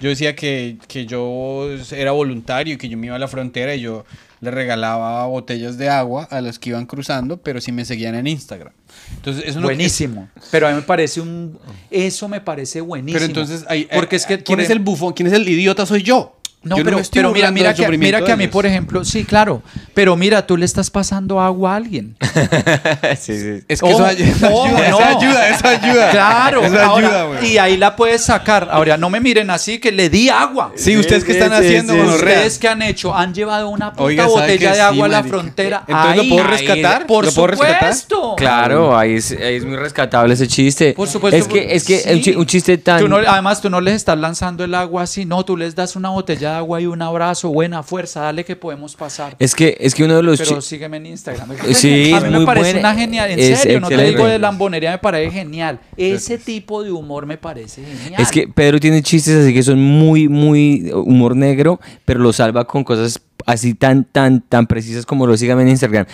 Yo 0.00 0.10
decía 0.10 0.36
que, 0.36 0.76
que 0.88 1.06
yo 1.06 1.68
era 1.92 2.12
voluntario 2.12 2.74
y 2.74 2.76
que 2.76 2.88
yo 2.88 2.98
me 2.98 3.06
iba 3.06 3.16
a 3.16 3.18
la 3.18 3.26
frontera 3.28 3.74
y 3.74 3.80
yo 3.80 4.04
le 4.42 4.50
regalaba 4.50 5.26
botellas 5.26 5.76
de 5.78 5.88
agua 5.88 6.28
a 6.30 6.40
los 6.40 6.58
que 6.58 6.70
iban 6.70 6.84
cruzando, 6.86 7.38
pero 7.38 7.60
si 7.60 7.72
me 7.72 7.84
seguían 7.84 8.14
en 8.14 8.26
Instagram. 8.26 8.72
Entonces, 9.16 9.44
eso 9.46 9.60
no 9.60 9.66
buenísimo. 9.66 10.28
Pero 10.50 10.66
a 10.66 10.70
mí 10.70 10.76
me 10.76 10.82
parece 10.82 11.20
un. 11.20 11.58
Eso 11.90 12.28
me 12.28 12.40
parece 12.40 12.80
buenísimo. 12.80 13.18
Pero 13.18 13.24
entonces, 13.26 13.64
hay- 13.68 13.86
Porque 13.92 14.16
hay- 14.16 14.20
es 14.20 14.26
que. 14.26 14.42
¿quién 14.42 14.56
por 14.58 14.64
es 14.64 14.70
el 14.70 14.78
bufón? 14.80 15.12
¿Quién 15.12 15.26
es 15.26 15.32
el 15.34 15.46
idiota? 15.48 15.84
Soy 15.86 16.02
yo. 16.02 16.39
No, 16.62 16.76
Yo 16.76 16.84
pero, 16.84 16.96
me 16.96 17.02
estoy 17.02 17.20
pero 17.22 17.32
mira, 17.32 17.50
mira 17.50 17.72
que, 17.72 17.88
mira 17.96 18.22
que 18.22 18.32
a 18.32 18.36
mí, 18.36 18.46
por 18.46 18.66
ejemplo, 18.66 19.02
sí, 19.02 19.24
claro. 19.24 19.62
Pero 19.94 20.14
mira, 20.14 20.46
tú 20.46 20.58
le 20.58 20.66
estás 20.66 20.90
pasando 20.90 21.40
agua 21.40 21.72
a 21.72 21.76
alguien. 21.76 22.16
sí, 23.18 23.38
sí. 23.38 23.64
Es 23.66 23.80
que 23.80 23.90
eso, 23.90 24.04
ayuda, 24.04 24.50
no. 24.50 24.66
eso 24.84 24.98
ayuda, 25.04 25.48
eso 25.48 25.68
ayuda. 25.68 26.10
Claro, 26.10 26.62
Eso 26.62 26.78
ahora, 26.80 27.06
ayuda, 27.08 27.24
güey. 27.24 27.52
y 27.52 27.58
ahí 27.58 27.76
la 27.78 27.96
puedes 27.96 28.24
sacar. 28.24 28.68
Ahora, 28.70 28.96
no 28.98 29.08
me 29.08 29.20
miren 29.20 29.48
así 29.50 29.78
que 29.78 29.90
le 29.90 30.10
di 30.10 30.28
agua. 30.28 30.72
Sí, 30.76 30.96
ustedes 30.98 31.24
que 31.24 31.32
están 31.32 31.50
sí, 31.50 31.54
haciendo, 31.66 31.94
sí? 31.94 32.00
¿Ustedes 32.00 32.58
qué 32.58 32.68
han 32.68 32.82
hecho? 32.82 33.14
Han 33.14 33.32
llevado 33.32 33.68
una 33.70 33.92
puta 33.92 34.04
Oiga, 34.04 34.24
¿sabe 34.24 34.34
botella 34.34 34.70
que 34.70 34.76
de 34.76 34.82
agua 34.82 34.94
sí, 34.94 35.00
a 35.02 35.08
la 35.08 35.18
marica? 35.20 35.28
frontera. 35.38 35.84
Entonces, 35.88 36.16
¿lo 36.16 36.28
puedo 36.28 36.44
ahí, 36.44 36.50
rescatar? 36.50 37.06
Por 37.06 37.24
¿Lo 37.24 37.32
puedo 37.32 37.46
rescatar? 37.46 37.78
supuesto. 37.94 38.34
Claro, 38.36 38.96
ahí 38.98 39.14
es, 39.14 39.30
ahí 39.32 39.56
es 39.56 39.64
muy 39.64 39.76
rescatable 39.76 40.34
ese 40.34 40.46
chiste. 40.46 40.92
Por 40.92 41.08
supuesto. 41.08 41.38
Es 41.38 41.48
que, 41.48 41.74
es 41.74 41.84
que 41.84 41.98
sí. 42.00 42.10
un 42.12 42.20
chi- 42.20 42.34
un 42.36 42.46
chiste 42.46 42.76
tan... 42.78 43.00
Tú 43.00 43.08
no- 43.08 43.16
además, 43.16 43.62
tú 43.62 43.70
no 43.70 43.80
les 43.80 43.94
estás 43.94 44.18
lanzando 44.18 44.62
el 44.64 44.74
agua 44.74 45.04
así. 45.04 45.24
No, 45.24 45.42
tú 45.44 45.56
les 45.56 45.74
das 45.74 45.96
una 45.96 46.10
botella 46.10 46.49
de 46.49 46.49
agua 46.58 46.80
y 46.80 46.86
un 46.86 47.00
abrazo. 47.02 47.48
Buena 47.50 47.82
fuerza, 47.82 48.20
dale 48.20 48.44
que 48.44 48.56
podemos 48.56 48.96
pasar. 48.96 49.36
Es 49.38 49.54
que, 49.54 49.76
es 49.80 49.94
que 49.94 50.04
uno 50.04 50.16
de 50.16 50.22
los... 50.22 50.38
Pero 50.38 50.60
sígueme 50.60 50.98
en 50.98 51.06
Instagram. 51.06 51.48
Sí, 51.74 52.12
a 52.14 52.18
es 52.18 52.24
mí 52.24 52.30
muy 52.30 52.40
me 52.40 52.46
parece 52.46 52.72
buena. 52.72 52.90
una 52.90 52.98
genial. 53.00 53.30
En 53.30 53.38
Es 53.38 53.58
serio, 53.60 53.80
no 53.80 53.88
te 53.88 54.02
digo 54.04 54.26
de 54.26 54.38
lambonería, 54.38 54.92
me 54.92 54.98
parece 54.98 55.30
genial. 55.30 55.80
Ese 55.96 56.38
tipo 56.38 56.82
de 56.82 56.92
humor 56.92 57.26
me 57.26 57.38
parece 57.38 57.82
genial. 57.84 58.20
Es 58.20 58.30
que 58.30 58.48
Pedro 58.48 58.78
tiene 58.80 59.02
chistes 59.02 59.34
así 59.44 59.54
que 59.54 59.62
son 59.62 59.80
muy, 59.80 60.28
muy 60.28 60.90
humor 60.94 61.36
negro, 61.36 61.80
pero 62.04 62.20
lo 62.20 62.32
salva 62.32 62.66
con 62.66 62.84
cosas 62.84 63.20
así 63.46 63.74
tan, 63.74 64.04
tan, 64.04 64.40
tan 64.42 64.66
precisas 64.66 65.06
como 65.06 65.26
lo 65.26 65.36
síganme 65.36 65.62
en 65.62 65.68
Instagram. 65.68 66.06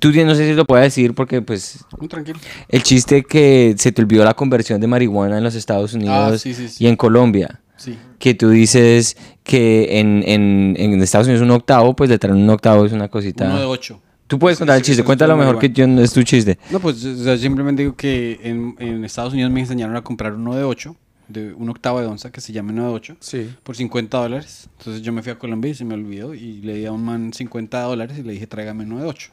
Tú 0.00 0.12
tienes- 0.12 0.26
no 0.28 0.34
sé 0.36 0.48
si 0.48 0.54
lo 0.54 0.64
puedes 0.64 0.84
decir 0.86 1.12
porque 1.12 1.42
pues 1.42 1.84
Muy 1.98 2.06
tranquilo. 2.06 2.38
el 2.68 2.82
chiste 2.84 3.24
que 3.24 3.74
se 3.78 3.90
te 3.90 4.00
olvidó 4.00 4.24
la 4.24 4.34
conversión 4.34 4.80
de 4.80 4.86
marihuana 4.86 5.38
en 5.38 5.42
los 5.44 5.56
Estados 5.56 5.92
Unidos 5.94 6.34
Ah, 6.34 6.38
sí, 6.38 6.54
sí, 6.54 6.68
sí. 6.68 6.84
y 6.84 6.86
en 6.86 6.94
Colombia. 6.94 7.60
Sí. 7.76 7.98
Que 8.20 8.34
tú 8.34 8.50
dices 8.50 9.16
que 9.48 9.98
en, 9.98 10.22
en, 10.26 10.76
en 10.78 11.02
Estados 11.02 11.26
Unidos 11.26 11.42
un 11.42 11.50
octavo, 11.50 11.96
pues 11.96 12.10
le 12.10 12.18
traen 12.18 12.36
un 12.36 12.50
octavo, 12.50 12.84
es 12.84 12.92
una 12.92 13.08
cosita. 13.08 13.46
Uno 13.46 13.58
de 13.58 13.64
ocho. 13.64 14.00
Tú 14.26 14.38
puedes 14.38 14.58
Sí, 14.58 14.60
contar 14.60 14.76
el 14.76 14.82
chiste, 14.82 15.00
sí, 15.02 15.06
cuéntalo 15.06 15.36
mejor 15.38 15.58
que 15.58 15.70
yo, 15.70 15.86
no 15.86 16.02
es 16.02 16.12
tu 16.12 16.22
chiste. 16.22 16.58
No, 16.70 16.80
pues 16.80 17.02
o 17.02 17.24
sea, 17.24 17.38
simplemente 17.38 17.80
digo 17.82 17.96
que 17.96 18.38
en, 18.42 18.76
en 18.78 19.02
Estados 19.06 19.32
Unidos 19.32 19.50
me 19.50 19.60
enseñaron 19.60 19.96
a 19.96 20.02
comprar 20.02 20.34
uno 20.34 20.54
de 20.54 20.64
8, 20.64 20.94
de 21.28 21.54
un 21.54 21.70
octavo 21.70 21.98
de 22.02 22.06
onza 22.06 22.30
que 22.30 22.42
se 22.42 22.52
llama 22.52 22.72
uno 22.72 22.88
de 22.88 22.92
8, 22.92 23.16
Sí. 23.20 23.50
por 23.62 23.74
50 23.74 24.18
dólares. 24.18 24.68
Entonces 24.78 25.00
yo 25.02 25.12
me 25.14 25.22
fui 25.22 25.32
a 25.32 25.38
Colombia 25.38 25.70
y 25.70 25.74
se 25.74 25.86
me 25.86 25.94
olvidó 25.94 26.34
y 26.34 26.60
le 26.60 26.74
di 26.74 26.84
a 26.84 26.92
un 26.92 27.02
man 27.04 27.32
50 27.32 27.80
dólares 27.82 28.18
y 28.18 28.22
le 28.22 28.34
dije 28.34 28.46
tráigame 28.46 28.84
uno 28.84 28.98
de 28.98 29.06
8. 29.06 29.30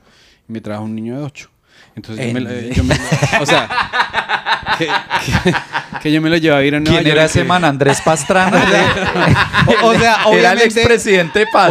Y 0.47 0.53
me 0.53 0.61
trajo 0.61 0.83
un 0.85 0.95
niño 0.95 1.17
de 1.17 1.23
8. 1.23 1.49
Entonces 1.95 2.27
yo 2.27 2.33
me, 2.33 2.39
lo- 2.41 2.51
yo 2.73 2.83
me- 2.83 2.95
o 3.39 3.45
sea, 3.45 3.69
que, 4.77 4.85
que- 4.87 5.53
que 6.01 6.11
yo 6.11 6.21
me 6.21 6.29
lo 6.29 6.35
llevaba 6.37 6.61
a 6.61 6.65
ir 6.65 6.75
a 6.75 6.79
Nueva 6.81 6.99
¿Quién 6.99 7.07
era 7.11 7.21
York, 7.21 7.29
ese 7.31 7.39
que- 7.39 7.45
man? 7.45 7.63
Andrés 7.63 8.01
Pastrana. 8.01 8.61
O, 9.81 9.87
o 9.87 9.93
sea, 9.95 10.13
era 10.13 10.21
el 10.21 10.27
obviamente, 10.37 10.65
expresidente 10.65 11.45
Pastrana. 11.51 11.69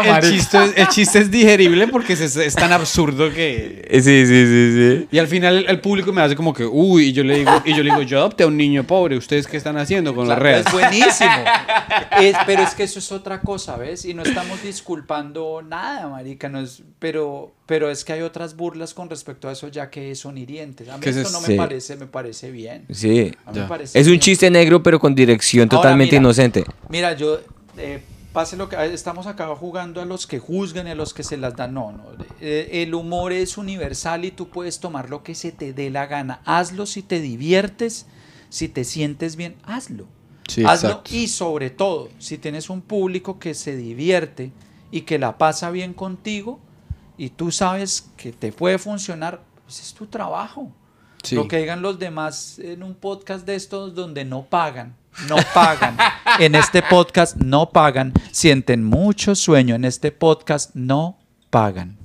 obviamente 0.00 0.26
el 0.28 0.32
chiste, 0.32 0.64
es, 0.64 0.72
el 0.76 0.88
chiste 0.88 1.18
es 1.18 1.30
digerible 1.30 1.88
porque 1.88 2.14
es, 2.14 2.20
es 2.36 2.54
tan 2.54 2.72
absurdo 2.72 3.30
que... 3.30 3.86
Sí, 3.92 4.00
sí, 4.02 4.26
sí, 4.26 4.72
sí. 5.02 5.08
Y 5.10 5.18
al 5.18 5.28
final 5.28 5.58
el, 5.58 5.66
el 5.68 5.80
público 5.80 6.10
me 6.12 6.22
hace 6.22 6.34
como 6.34 6.54
que, 6.54 6.64
uy, 6.64 7.08
y 7.08 7.12
yo 7.12 7.22
le 7.22 7.38
digo, 7.40 7.62
y 7.66 7.74
yo 7.74 7.82
le 7.82 7.90
digo, 7.90 8.00
yo 8.02 8.18
adopté 8.20 8.44
a 8.44 8.46
un 8.46 8.56
niño 8.56 8.84
pobre, 8.84 9.18
¿ustedes 9.18 9.46
qué 9.46 9.58
están 9.58 9.76
haciendo 9.76 10.14
con 10.14 10.26
las 10.26 10.38
Claro, 10.38 10.42
redes? 10.56 10.66
Es 10.66 10.72
buenísimo. 10.72 11.30
Es- 12.20 12.36
pero 12.46 12.62
es 12.62 12.74
que 12.74 12.84
eso 12.84 12.98
es 13.00 13.12
otra 13.12 13.40
cosa, 13.42 13.76
¿ves? 13.76 14.04
Y 14.06 14.14
no 14.14 14.22
estamos 14.22 14.62
disculpando 14.62 15.60
nada, 15.62 16.08
marica. 16.08 16.48
No 16.48 16.60
es, 16.60 16.82
pero, 16.98 17.52
pero 17.66 17.90
es 17.90 18.04
que 18.04 18.12
hay 18.12 18.20
otras 18.20 18.56
burlas 18.56 18.92
con 18.94 19.08
respecto 19.08 19.48
a 19.48 19.52
eso 19.52 19.68
ya 19.68 19.88
que 19.90 20.14
son 20.14 20.36
hirientes. 20.38 20.88
A 20.88 20.98
mí 20.98 21.02
esto 21.06 21.24
se- 21.24 21.32
no 21.32 21.40
sí. 21.40 21.52
me 21.52 21.56
parece, 21.56 21.96
me 21.96 22.06
parece 22.06 22.50
bien. 22.50 22.86
Sí. 22.90 23.32
A 23.46 23.50
mí 23.50 23.56
Ya. 23.56 23.62
me 23.62 23.68
parece 23.68 23.98
Es 23.98 24.06
un 24.08 24.18
chiste 24.18 24.50
negro, 24.50 24.82
pero 24.82 24.98
con 25.00 25.14
dirección 25.14 25.62
Ahora, 25.70 25.76
totalmente 25.82 26.12
mira. 26.16 26.20
inocente. 26.22 26.64
Mira, 26.88 27.14
yo, 27.14 27.40
eh, 27.78 28.02
pase 28.34 28.56
lo 28.56 28.68
que 28.68 28.76
estamos 28.92 29.26
acá 29.26 29.46
jugando 29.54 30.02
a 30.02 30.04
los 30.04 30.26
que 30.26 30.38
juzgan 30.40 30.88
y 30.88 30.90
a 30.90 30.94
los 30.94 31.14
que 31.14 31.22
se 31.22 31.36
las 31.36 31.56
dan. 31.56 31.72
No, 31.74 31.92
no. 31.92 32.04
eh, 32.40 32.82
el 32.82 32.94
humor 32.94 33.32
es 33.32 33.56
universal 33.56 34.24
y 34.24 34.30
tú 34.30 34.48
puedes 34.50 34.80
tomar 34.80 35.08
lo 35.08 35.22
que 35.22 35.34
se 35.34 35.50
te 35.52 35.72
dé 35.72 35.88
la 35.88 36.06
gana. 36.06 36.40
Hazlo 36.44 36.84
si 36.84 37.00
te 37.02 37.20
diviertes, 37.20 38.06
si 38.50 38.68
te 38.68 38.84
sientes 38.84 39.36
bien, 39.36 39.54
hazlo. 39.64 40.06
Sí, 40.48 40.62
hazlo 40.66 40.88
exacto. 40.90 41.14
y 41.16 41.28
sobre 41.28 41.70
todo, 41.70 42.10
si 42.18 42.36
tienes 42.36 42.68
un 42.68 42.82
público 42.82 43.38
que 43.38 43.54
se 43.54 43.74
divierte 43.76 44.52
y 44.90 45.02
que 45.02 45.18
la 45.18 45.38
pasa 45.38 45.70
bien 45.70 45.94
contigo 45.94 46.60
y 47.16 47.30
tú 47.30 47.50
sabes 47.50 48.10
que 48.16 48.32
te 48.32 48.52
puede 48.52 48.78
funcionar, 48.78 49.42
pues 49.64 49.80
es 49.80 49.94
tu 49.94 50.06
trabajo. 50.06 50.72
Sí. 51.22 51.36
Lo 51.36 51.48
que 51.48 51.58
digan 51.58 51.80
los 51.80 51.98
demás 51.98 52.58
en 52.58 52.82
un 52.82 52.94
podcast 52.94 53.46
de 53.46 53.54
estos 53.54 53.94
donde 53.94 54.24
no 54.24 54.44
pagan, 54.44 54.96
no 55.28 55.36
pagan. 55.54 55.96
en 56.38 56.54
este 56.54 56.82
podcast 56.82 57.36
no 57.36 57.70
pagan. 57.70 58.12
Sienten 58.30 58.84
mucho 58.84 59.34
sueño. 59.34 59.74
En 59.74 59.84
este 59.84 60.12
podcast 60.12 60.74
no 60.74 61.18
pagan. 61.50 62.03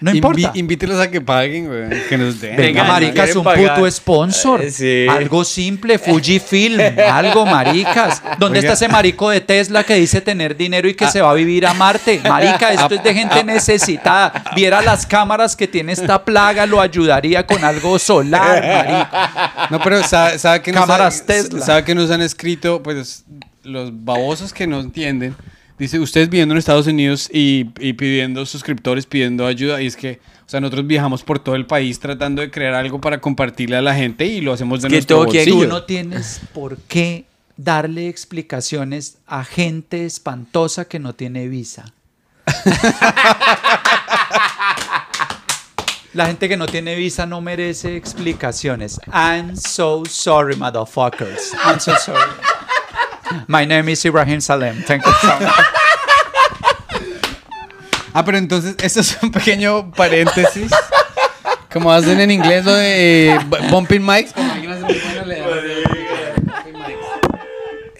No 0.00 0.12
Invi- 0.12 0.16
importa. 0.16 0.52
invítelos 0.54 1.00
a 1.00 1.10
que 1.10 1.20
paguen, 1.20 1.66
güey, 1.66 2.06
que 2.08 2.16
nos 2.16 2.40
den. 2.40 2.56
Venga, 2.56 2.84
maricas, 2.84 3.14
¿quieren 3.24 3.38
un 3.38 3.44
pagar? 3.44 3.74
puto 3.74 3.90
sponsor. 3.90 4.62
Eh, 4.62 4.70
sí. 4.70 5.06
Algo 5.10 5.44
simple, 5.44 5.98
Fujifilm, 5.98 6.80
algo, 7.10 7.44
maricas. 7.44 8.22
¿Dónde 8.38 8.60
Oiga. 8.60 8.72
está 8.72 8.84
ese 8.84 8.92
marico 8.92 9.30
de 9.30 9.40
Tesla 9.40 9.82
que 9.82 9.94
dice 9.94 10.20
tener 10.20 10.56
dinero 10.56 10.88
y 10.88 10.94
que 10.94 11.08
se 11.08 11.20
va 11.20 11.32
a 11.32 11.34
vivir 11.34 11.66
a 11.66 11.74
Marte? 11.74 12.20
Marica, 12.28 12.72
esto 12.72 12.94
es 12.94 13.02
de 13.02 13.12
gente 13.12 13.42
necesitada. 13.42 14.44
Viera 14.54 14.82
las 14.82 15.04
cámaras 15.04 15.56
que 15.56 15.66
tiene 15.66 15.92
esta 15.92 16.24
plaga, 16.24 16.64
lo 16.66 16.80
ayudaría 16.80 17.44
con 17.46 17.64
algo 17.64 17.98
solar, 17.98 18.62
marico. 18.86 19.68
No, 19.70 19.80
pero 19.82 20.02
sabe, 20.04 20.38
sabe 20.38 20.62
que 20.62 20.70
nos 20.72 20.80
Cámaras 20.82 21.26
Tesla. 21.26 21.60
sabe 21.64 21.82
que 21.84 21.94
nos 21.94 22.10
han 22.10 22.22
escrito, 22.22 22.82
pues, 22.82 23.24
los 23.64 23.90
babosos 24.04 24.52
que 24.52 24.66
no 24.66 24.78
entienden. 24.80 25.34
Dice, 25.78 26.00
ustedes 26.00 26.28
viviendo 26.28 26.54
en 26.54 26.58
Estados 26.58 26.86
Unidos 26.88 27.28
y, 27.32 27.66
y 27.78 27.92
pidiendo 27.92 28.44
suscriptores, 28.46 29.06
pidiendo 29.06 29.46
ayuda, 29.46 29.80
y 29.80 29.86
es 29.86 29.96
que, 29.96 30.20
o 30.44 30.48
sea, 30.48 30.60
nosotros 30.60 30.86
viajamos 30.88 31.22
por 31.22 31.38
todo 31.38 31.54
el 31.54 31.66
país 31.66 32.00
tratando 32.00 32.42
de 32.42 32.50
crear 32.50 32.74
algo 32.74 33.00
para 33.00 33.20
compartirle 33.20 33.76
a 33.76 33.82
la 33.82 33.94
gente 33.94 34.26
y 34.26 34.40
lo 34.40 34.52
hacemos 34.52 34.82
de 34.82 34.88
Que 34.88 34.94
nuestro 34.96 35.18
todo 35.18 35.28
quien- 35.28 35.44
Tú 35.44 35.50
bolsillo. 35.54 35.72
no 35.72 35.84
tienes 35.84 36.40
por 36.52 36.78
qué 36.78 37.26
darle 37.56 38.08
explicaciones 38.08 39.18
a 39.26 39.44
gente 39.44 40.04
espantosa 40.04 40.86
que 40.86 40.98
no 40.98 41.14
tiene 41.14 41.46
visa. 41.48 41.92
La 46.14 46.26
gente 46.26 46.48
que 46.48 46.56
no 46.56 46.66
tiene 46.66 46.96
visa 46.96 47.26
no 47.26 47.40
merece 47.40 47.96
explicaciones. 47.96 48.98
I'm 49.12 49.54
so 49.56 50.02
sorry, 50.06 50.56
motherfuckers. 50.56 51.52
I'm 51.64 51.78
so 51.78 51.94
sorry. 51.96 52.18
My 53.46 53.64
name 53.66 53.88
is 53.90 54.04
Ibrahim 54.04 54.40
Salem. 54.40 54.82
Thank 54.84 55.04
you 55.06 55.12
so 55.20 55.26
much. 55.40 55.52
Ah, 58.14 58.24
pero 58.24 58.38
entonces, 58.38 58.74
esto 58.82 59.00
es 59.00 59.16
un 59.22 59.30
pequeño 59.30 59.90
paréntesis. 59.92 60.72
Como 61.72 61.92
hacen 61.92 62.18
en 62.20 62.30
inglés 62.30 62.64
lo 62.64 62.72
de 62.74 63.38
bu- 63.48 63.70
bumping 63.70 64.04
mics. 64.04 64.32
Como 64.32 64.50
alguien 64.52 64.72
hace 64.72 64.82
muy 64.82 64.94
bueno, 64.98 65.24
le 65.26 65.38
dan- 65.40 66.44
bumping 66.44 66.78
mics. 66.78 67.06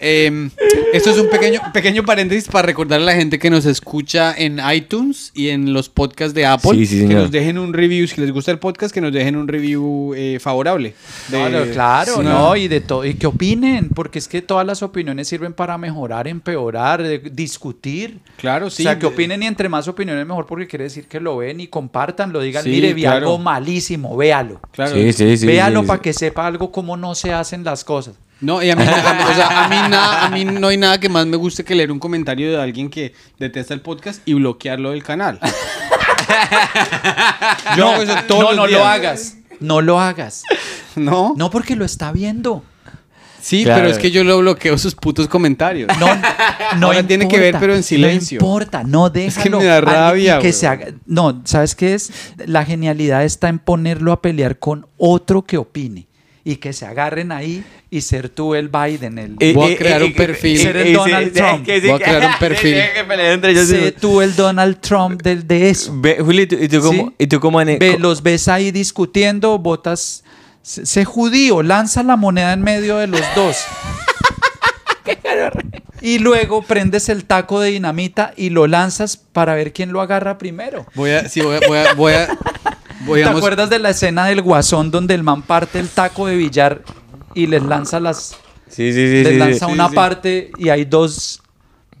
Em, 0.01 0.49
esto 0.93 1.09
es 1.11 1.17
un 1.17 1.29
pequeño, 1.29 1.59
pequeño 1.73 2.03
paréntesis 2.03 2.47
para 2.49 2.65
recordarle 2.65 3.03
a 3.11 3.13
la 3.13 3.19
gente 3.19 3.37
que 3.37 3.49
nos 3.49 3.65
escucha 3.65 4.33
en 4.37 4.59
iTunes 4.73 5.31
y 5.33 5.49
en 5.49 5.73
los 5.73 5.89
podcasts 5.89 6.33
de 6.33 6.45
Apple. 6.45 6.71
Sí, 6.73 6.85
sí, 6.85 7.07
que 7.07 7.13
nos 7.15 7.31
dejen 7.31 7.57
un 7.57 7.73
review, 7.73 8.07
si 8.07 8.19
les 8.21 8.31
gusta 8.31 8.51
el 8.51 8.59
podcast, 8.59 8.93
que 8.93 9.01
nos 9.01 9.11
dejen 9.11 9.35
un 9.35 9.47
review 9.47 10.13
eh, 10.15 10.37
favorable. 10.39 10.93
De- 11.29 11.69
claro, 11.73 12.15
Sí. 12.17 12.21
no, 12.23 12.55
y 12.55 12.67
de 12.67 12.81
todo, 12.81 13.05
y 13.05 13.15
que 13.15 13.27
opinen, 13.27 13.89
porque 13.89 14.19
es 14.19 14.27
que 14.27 14.41
todas 14.41 14.65
las 14.65 14.81
opiniones 14.83 15.27
sirven 15.27 15.53
para 15.53 15.77
mejorar, 15.77 16.27
empeorar, 16.27 17.01
eh, 17.01 17.19
discutir. 17.31 18.19
Claro, 18.37 18.69
sí. 18.69 18.83
o 18.83 18.85
sea, 18.85 18.97
que 18.97 19.05
opinen 19.05 19.43
y 19.43 19.47
entre 19.47 19.67
más 19.69 19.87
opiniones 19.87 20.25
mejor 20.25 20.45
porque 20.45 20.67
quiere 20.67 20.85
decir 20.85 21.07
que 21.07 21.19
lo 21.19 21.37
ven 21.37 21.59
y 21.59 21.67
compartan, 21.67 22.31
lo 22.31 22.39
digan, 22.41 22.63
Sí, 22.63 22.69
mire, 22.69 22.93
vi 22.93 23.01
claro. 23.01 23.17
algo 23.17 23.37
malísimo, 23.37 24.15
véalo. 24.15 24.61
Claro. 24.71 24.93
Sí, 24.95 25.11
sí, 25.13 25.37
sí. 25.37 25.45
véalo 25.45 25.81
sí, 25.81 25.87
para 25.87 25.97
sí. 25.97 26.03
que 26.03 26.13
sepa 26.13 26.47
algo 26.47 26.71
cómo 26.71 26.95
no 26.97 27.15
se 27.15 27.33
hacen 27.33 27.63
las 27.63 27.83
cosas. 27.83 28.15
No, 28.41 28.63
y 28.63 28.69
a 28.69 28.75
mí, 28.75 28.83
a 28.83 29.13
mí- 29.13 29.23
o 29.29 29.33
sea, 29.35 29.65
a 29.65 29.67
mí 29.67 29.75
nada- 29.89 30.25
a 30.25 30.29
mí 30.29 30.45
no 30.45 30.67
hay 30.69 30.77
nada 30.77 30.99
que 30.99 31.09
más 31.09 31.25
me 31.25 31.35
guste 31.37 31.63
que 31.65 31.75
leer 31.75 31.91
un 31.91 31.99
comentario 31.99 32.49
de 32.51 32.61
alguien 32.61 32.89
que 32.89 33.13
detesta 33.37 33.73
el 33.73 33.81
podcast 33.81 34.21
y 34.25 34.33
bloquearlo 34.33 34.91
del 34.91 35.03
canal. 35.03 35.39
Yo 37.77 37.89
hago 37.89 38.01
eso 38.03 38.15
todos 38.27 38.41
no, 38.43 38.49
los 38.51 38.55
no 38.57 38.67
lo 38.67 38.85
hagas. 38.85 39.37
No 39.59 39.81
lo 39.81 39.99
hagas. 39.99 40.43
¿No? 40.95 41.33
No 41.37 41.49
porque 41.49 41.75
lo 41.75 41.85
está 41.85 42.11
viendo. 42.11 42.63
Sí, 43.41 43.63
Claro. 43.63 43.79
pero 43.83 43.91
es 43.93 43.97
que 43.99 44.11
yo 44.11 44.25
lo 44.25 44.37
bloqueo 44.39 44.77
sus 44.77 44.95
putos 44.95 45.29
comentarios. 45.29 45.89
No, 45.97 46.07
no 46.77 46.87
Ahora 46.87 47.07
tiene 47.07 47.25
que 47.29 47.39
ver, 47.39 47.55
pero 47.57 47.73
en 47.73 47.83
silencio. 47.83 48.37
No 48.41 48.45
importa, 48.47 48.83
no 48.83 49.09
déjalo. 49.09 49.59
me 49.59 49.65
da 49.65 49.79
rabia, 49.79 50.39
que 50.39 50.51
se 50.51 50.67
haga- 50.67 50.87
No, 51.05 51.41
¿sabes 51.45 51.73
qué 51.73 51.93
es? 51.93 52.11
La 52.45 52.65
genialidad 52.65 53.23
está 53.23 53.47
en 53.47 53.59
ponerlo 53.59 54.11
a 54.11 54.21
pelear 54.21 54.59
con 54.59 54.87
otro 54.97 55.43
que 55.43 55.57
opine 55.57 56.08
y 56.49 56.55
que 56.55 56.73
se 56.73 56.87
agarren 56.87 57.31
ahí 57.31 57.63
y 57.91 58.01
ser 58.01 58.27
tú 58.29 58.55
el 58.55 58.69
Biden, 58.69 59.19
el 59.19 59.35
Eh, 59.39 59.53
Voy 59.53 59.69
a 59.69 59.73
eh, 59.73 59.77
crear 59.77 60.01
eh, 60.01 60.05
un 60.05 60.11
eh, 60.11 60.15
perfil. 60.15 60.57
Ser 60.57 60.77
el 60.77 60.93
Donald 60.93 61.27
sí, 61.27 61.33
Trump. 61.39 61.63
que 61.63 61.79
sí, 61.79 61.87
Voy 61.87 61.95
a 61.95 62.03
crear 62.03 62.25
un 62.25 62.39
perfil. 62.39 62.75
ellos. 63.43 63.67
sé 63.67 63.91
tú 63.91 64.19
el 64.19 64.35
Donald 64.35 64.79
Trump 64.79 65.21
del 65.21 65.47
de 65.47 65.69
eso. 65.69 65.93
Ve, 65.95 66.17
Juli, 66.19 66.43
¿y 66.43 66.47
tú, 66.47 66.55
y 66.59 66.67
tú 66.67 66.81
cómo, 66.81 67.03
Sí. 67.09 67.15
y 67.19 67.27
tú 67.27 67.39
cómo 67.39 67.59
Ve, 67.59 67.97
los 67.99 68.23
ves 68.23 68.47
ahí 68.47 68.71
discutiendo, 68.71 69.59
votas. 69.59 70.23
Sé 70.63 70.87
sé 70.87 71.05
judío, 71.05 71.61
lanza 71.61 72.01
la 72.01 72.15
moneda 72.15 72.53
en 72.53 72.63
medio 72.63 72.97
de 72.97 73.05
los 73.05 73.21
dos. 73.35 73.57
y 76.01 76.17
luego 76.17 76.63
prendes 76.63 77.09
el 77.09 77.25
taco 77.25 77.59
de 77.59 77.69
dinamita 77.69 78.33
y 78.35 78.49
lo 78.49 78.65
lanzas 78.65 79.17
para 79.17 79.53
ver 79.53 79.71
quién 79.71 79.91
lo 79.91 80.01
agarra 80.01 80.39
primero. 80.39 80.87
Voy 80.95 81.11
a, 81.11 81.29
sí, 81.29 81.41
voy 81.41 81.57
a, 81.57 81.67
voy 81.67 81.77
a, 81.77 81.93
voy 81.93 82.13
a, 82.13 82.27
¿Te 83.13 83.23
acuerdas 83.25 83.69
de 83.69 83.79
la 83.79 83.89
escena 83.91 84.25
del 84.25 84.41
guasón 84.41 84.91
donde 84.91 85.13
el 85.13 85.23
man 85.23 85.41
parte 85.41 85.79
el 85.79 85.89
taco 85.89 86.27
de 86.27 86.35
billar 86.35 86.81
y 87.33 87.47
les 87.47 87.63
lanza 87.63 87.99
las 87.99 88.35
Sí, 88.67 88.93
sí, 88.93 89.07
sí. 89.07 89.23
les 89.23 89.37
lanza 89.37 89.65
sí. 89.67 89.71
una 89.71 89.89
sí. 89.89 89.95
parte 89.95 90.51
y 90.57 90.69
hay 90.69 90.85
dos, 90.85 91.41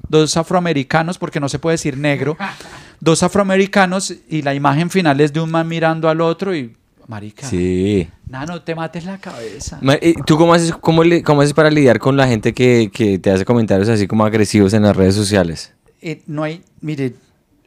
dos 0.07 0.37
afroamericanos, 0.37 1.17
porque 1.17 1.39
no 1.39 1.49
se 1.49 1.57
puede 1.59 1.73
decir 1.75 1.97
negro, 1.97 2.37
dos 2.99 3.23
afroamericanos 3.23 4.13
y 4.29 4.41
la 4.43 4.53
imagen 4.53 4.89
final 4.89 5.19
es 5.21 5.33
de 5.33 5.39
un 5.39 5.49
man 5.51 5.67
mirando 5.67 6.09
al 6.09 6.21
otro 6.21 6.55
y, 6.55 6.75
marica, 7.07 7.47
Sí. 7.47 8.07
nada, 8.27 8.45
no 8.45 8.61
te 8.61 8.75
mates 8.75 9.03
la 9.05 9.17
cabeza. 9.17 9.79
¿y 10.01 10.13
¿Tú 10.27 10.37
cómo 10.37 10.53
haces, 10.53 10.73
cómo, 10.79 11.01
cómo 11.25 11.41
haces 11.41 11.53
para 11.53 11.71
lidiar 11.71 11.97
con 11.99 12.15
la 12.15 12.27
gente 12.27 12.53
que, 12.53 12.91
que 12.93 13.17
te 13.17 13.31
hace 13.31 13.45
comentarios 13.45 13.89
así 13.89 14.05
como 14.07 14.23
agresivos 14.25 14.73
en 14.73 14.83
las 14.83 14.95
redes 14.95 15.15
sociales? 15.15 15.73
Eh, 16.01 16.21
no 16.27 16.43
hay, 16.43 16.61
mire, 16.81 17.15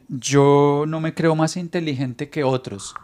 yo 0.07 0.85
no 0.87 0.99
me 1.01 1.13
creo 1.13 1.35
más 1.35 1.57
inteligente 1.57 2.29
que 2.29 2.43
otros, 2.43 2.95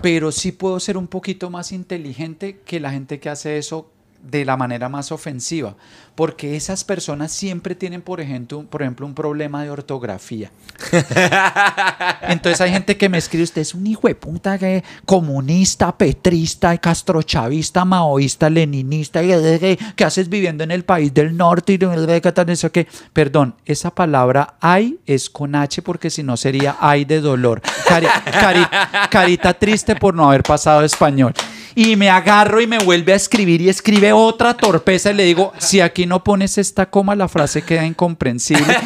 pero 0.00 0.32
sí 0.32 0.52
puedo 0.52 0.80
ser 0.80 0.96
un 0.96 1.08
poquito 1.08 1.50
más 1.50 1.72
inteligente 1.72 2.62
que 2.64 2.80
la 2.80 2.90
gente 2.92 3.20
que 3.20 3.28
hace 3.30 3.58
eso 3.58 3.91
de 4.22 4.44
la 4.44 4.56
manera 4.56 4.88
más 4.88 5.10
ofensiva, 5.12 5.74
porque 6.14 6.54
esas 6.56 6.84
personas 6.84 7.32
siempre 7.32 7.74
tienen, 7.74 8.02
por 8.02 8.20
ejemplo, 8.20 8.58
un- 8.58 8.66
por 8.66 8.82
ejemplo, 8.82 9.04
un 9.06 9.14
problema 9.14 9.62
de 9.64 9.70
ortografía. 9.70 10.50
Entonces 12.28 12.60
hay 12.60 12.70
gente 12.70 12.96
que 12.96 13.08
me 13.08 13.18
escribe, 13.18 13.44
usted 13.44 13.62
es 13.62 13.74
un 13.74 13.86
hijo 13.86 14.08
de 14.08 14.14
puta 14.14 14.58
que 14.58 14.84
comunista, 15.04 15.96
petrista, 15.96 16.76
castrochavista, 16.78 17.84
maoísta, 17.84 18.48
leninista, 18.48 19.20
que 19.22 20.04
haces 20.04 20.28
viviendo 20.28 20.64
en 20.64 20.70
el 20.70 20.84
país 20.84 21.12
del 21.12 21.36
norte 21.36 21.72
y 21.74 21.78
de- 21.78 22.20
eso 22.52 22.70
que, 22.70 22.86
perdón, 23.12 23.54
esa 23.64 23.90
palabra 23.94 24.54
ay 24.60 24.98
es 25.06 25.30
con 25.30 25.54
H 25.54 25.82
porque 25.82 26.10
si 26.10 26.22
no 26.22 26.36
sería 26.36 26.76
ay 26.80 27.04
de 27.04 27.20
dolor. 27.20 27.60
Cari- 27.88 28.06
cari- 28.30 29.08
carita 29.10 29.54
triste 29.54 29.96
por 29.96 30.14
no 30.14 30.28
haber 30.28 30.42
pasado 30.42 30.82
español. 30.84 31.32
Y 31.74 31.96
me 31.96 32.10
agarro 32.10 32.60
y 32.60 32.66
me 32.66 32.78
vuelve 32.78 33.12
a 33.12 33.16
escribir 33.16 33.60
y 33.62 33.68
escribe 33.68 34.12
otra 34.12 34.54
torpeza 34.54 35.10
y 35.10 35.14
le 35.14 35.24
digo, 35.24 35.52
si 35.58 35.80
aquí 35.80 36.06
no 36.06 36.22
pones 36.22 36.58
esta 36.58 36.86
coma, 36.90 37.14
la 37.14 37.28
frase 37.28 37.62
queda 37.62 37.84
incomprensible. 37.86 38.64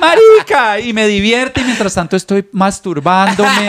Marica, 0.00 0.80
y 0.80 0.92
me 0.92 1.06
divierte 1.06 1.60
y 1.60 1.64
mientras 1.64 1.94
tanto 1.94 2.16
estoy 2.16 2.46
masturbándome. 2.52 3.68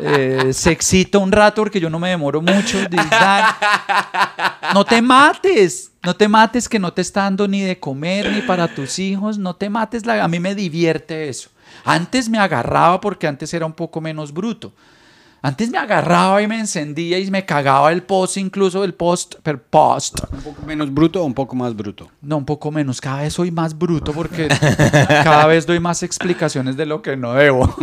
Eh, 0.00 0.52
se 0.52 0.70
excita 0.70 1.18
un 1.18 1.30
rato 1.32 1.62
porque 1.62 1.80
yo 1.80 1.90
no 1.90 1.98
me 1.98 2.10
demoro 2.10 2.40
mucho. 2.42 2.78
No 4.72 4.84
te 4.84 5.00
mates, 5.02 5.90
no 6.02 6.14
te 6.16 6.28
mates 6.28 6.68
que 6.68 6.78
no 6.78 6.92
te 6.92 7.02
está 7.02 7.22
dando 7.22 7.46
ni 7.46 7.60
de 7.60 7.78
comer 7.78 8.30
ni 8.32 8.40
para 8.42 8.66
tus 8.68 8.98
hijos, 8.98 9.38
no 9.38 9.54
te 9.54 9.68
mates, 9.70 10.04
la- 10.06 10.24
a 10.24 10.28
mí 10.28 10.40
me 10.40 10.54
divierte 10.54 11.28
eso. 11.28 11.50
Antes 11.84 12.28
me 12.28 12.38
agarraba 12.38 13.00
porque 13.00 13.26
antes 13.26 13.52
era 13.54 13.66
un 13.66 13.72
poco 13.72 14.00
menos 14.00 14.32
bruto. 14.32 14.72
Antes 15.44 15.68
me 15.68 15.76
agarraba 15.76 16.40
y 16.40 16.46
me 16.46 16.58
encendía 16.58 17.18
y 17.18 17.30
me 17.30 17.44
cagaba 17.44 17.92
el 17.92 18.02
post, 18.02 18.38
incluso 18.38 18.82
el 18.82 18.94
post, 18.94 19.34
per 19.42 19.60
post. 19.60 20.20
¿Un 20.32 20.40
poco 20.40 20.62
menos 20.62 20.94
bruto 20.94 21.20
o 21.20 21.26
un 21.26 21.34
poco 21.34 21.54
más 21.54 21.76
bruto? 21.76 22.10
No, 22.22 22.38
un 22.38 22.46
poco 22.46 22.70
menos. 22.70 22.98
Cada 22.98 23.20
vez 23.20 23.34
soy 23.34 23.50
más 23.50 23.76
bruto 23.76 24.14
porque 24.14 24.48
cada 25.22 25.46
vez 25.46 25.66
doy 25.66 25.80
más 25.80 26.02
explicaciones 26.02 26.78
de 26.78 26.86
lo 26.86 27.02
que 27.02 27.18
no 27.18 27.34
debo. 27.34 27.68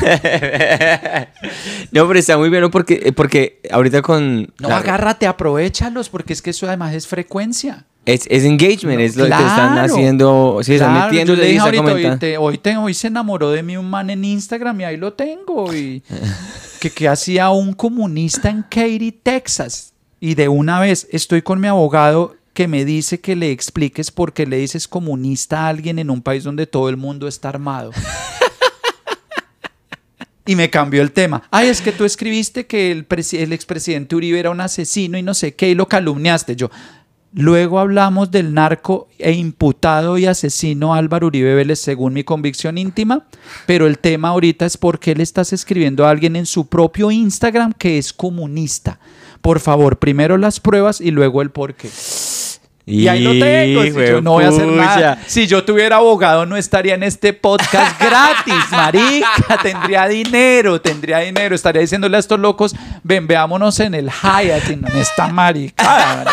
no, 1.92 2.06
pero 2.08 2.18
está 2.18 2.36
muy 2.38 2.50
bien 2.50 2.70
porque, 2.70 3.00
eh, 3.04 3.12
porque 3.12 3.60
ahorita 3.70 4.02
con... 4.02 4.52
No, 4.58 4.68
la- 4.68 4.78
agárrate, 4.78 5.26
aprovechalos 5.26 6.08
porque 6.08 6.32
es 6.32 6.42
que 6.42 6.50
eso 6.50 6.66
además 6.66 6.94
es 6.94 7.06
frecuencia. 7.06 7.86
es, 8.06 8.26
es 8.30 8.44
engagement, 8.44 9.00
es 9.00 9.16
lo 9.16 9.24
que 9.24 9.30
están 9.30 9.78
haciendo, 9.78 10.60
sí, 10.62 10.74
están 10.74 10.92
Claro, 10.94 11.06
metiendo 11.10 11.34
yo 11.34 11.40
le 11.40 11.46
dije 11.46 11.56
están 11.58 11.74
ahorita, 11.88 12.10
hoy, 12.12 12.18
te- 12.18 12.38
hoy, 12.38 12.58
te- 12.58 12.76
hoy 12.76 12.94
se 12.94 13.06
enamoró 13.08 13.50
de 13.50 13.62
mí 13.62 13.76
un 13.76 13.88
man 13.90 14.10
en 14.10 14.24
Instagram 14.24 14.80
y 14.80 14.84
ahí 14.84 14.96
lo 14.96 15.12
tengo. 15.12 15.72
Y 15.74 16.02
que, 16.80 16.90
que 16.90 17.08
hacía 17.08 17.50
un 17.50 17.72
comunista 17.72 18.48
en 18.50 18.62
Katy, 18.62 19.12
Texas. 19.22 19.92
Y 20.20 20.34
de 20.34 20.48
una 20.48 20.80
vez 20.80 21.06
estoy 21.12 21.42
con 21.42 21.60
mi 21.60 21.68
abogado 21.68 22.34
que 22.54 22.66
me 22.66 22.84
dice 22.84 23.20
que 23.20 23.36
le 23.36 23.52
expliques 23.52 24.10
por 24.10 24.32
qué 24.32 24.44
le 24.44 24.56
dices 24.56 24.88
comunista 24.88 25.60
a 25.60 25.68
alguien 25.68 26.00
en 26.00 26.10
un 26.10 26.22
país 26.22 26.42
donde 26.42 26.66
todo 26.66 26.88
el 26.88 26.96
mundo 26.96 27.28
está 27.28 27.50
armado. 27.50 27.92
Y 30.48 30.56
me 30.56 30.70
cambió 30.70 31.02
el 31.02 31.12
tema. 31.12 31.42
Ay, 31.50 31.68
es 31.68 31.82
que 31.82 31.92
tú 31.92 32.06
escribiste 32.06 32.66
que 32.66 32.90
el, 32.90 33.06
el 33.32 33.52
expresidente 33.52 34.16
Uribe 34.16 34.40
era 34.40 34.48
un 34.48 34.62
asesino 34.62 35.18
y 35.18 35.22
no 35.22 35.34
sé 35.34 35.54
qué, 35.54 35.68
y 35.68 35.74
lo 35.74 35.86
calumniaste. 35.88 36.56
Yo, 36.56 36.70
luego 37.34 37.78
hablamos 37.78 38.30
del 38.30 38.54
narco 38.54 39.08
e 39.18 39.32
imputado 39.32 40.16
y 40.16 40.24
asesino 40.24 40.94
Álvaro 40.94 41.26
Uribe 41.26 41.54
Vélez, 41.54 41.80
según 41.80 42.14
mi 42.14 42.24
convicción 42.24 42.78
íntima, 42.78 43.26
pero 43.66 43.86
el 43.86 43.98
tema 43.98 44.28
ahorita 44.28 44.64
es 44.64 44.78
por 44.78 44.98
qué 44.98 45.14
le 45.14 45.22
estás 45.22 45.52
escribiendo 45.52 46.06
a 46.06 46.10
alguien 46.10 46.34
en 46.34 46.46
su 46.46 46.66
propio 46.66 47.10
Instagram 47.10 47.74
que 47.74 47.98
es 47.98 48.14
comunista. 48.14 48.98
Por 49.42 49.60
favor, 49.60 49.98
primero 49.98 50.38
las 50.38 50.60
pruebas 50.60 51.02
y 51.02 51.10
luego 51.10 51.42
el 51.42 51.50
por 51.50 51.74
qué. 51.74 51.90
Y 52.88 53.06
ahí 53.08 53.20
lo 53.22 53.30
tengo. 53.32 53.82
Si 53.82 54.10
yo 54.10 54.20
no 54.20 54.32
voy 54.32 54.44
a 54.44 54.48
hacer 54.48 54.66
nada. 54.66 55.22
Si 55.26 55.46
yo 55.46 55.64
tuviera 55.64 55.96
abogado, 55.96 56.46
no 56.46 56.56
estaría 56.56 56.94
en 56.94 57.02
este 57.02 57.32
podcast 57.32 58.00
gratis, 58.00 58.70
marica. 58.70 59.58
Tendría 59.62 60.08
dinero, 60.08 60.80
tendría 60.80 61.18
dinero. 61.18 61.54
Estaría 61.54 61.82
diciéndole 61.82 62.16
a 62.16 62.20
estos 62.20 62.40
locos, 62.40 62.74
ven, 63.02 63.26
veámonos 63.26 63.78
en 63.80 63.94
el 63.94 64.10
Hyatt, 64.10 64.70
y 64.70 64.76
no 64.76 64.88
en 64.88 64.96
esta 64.96 65.28
marica. 65.28 66.24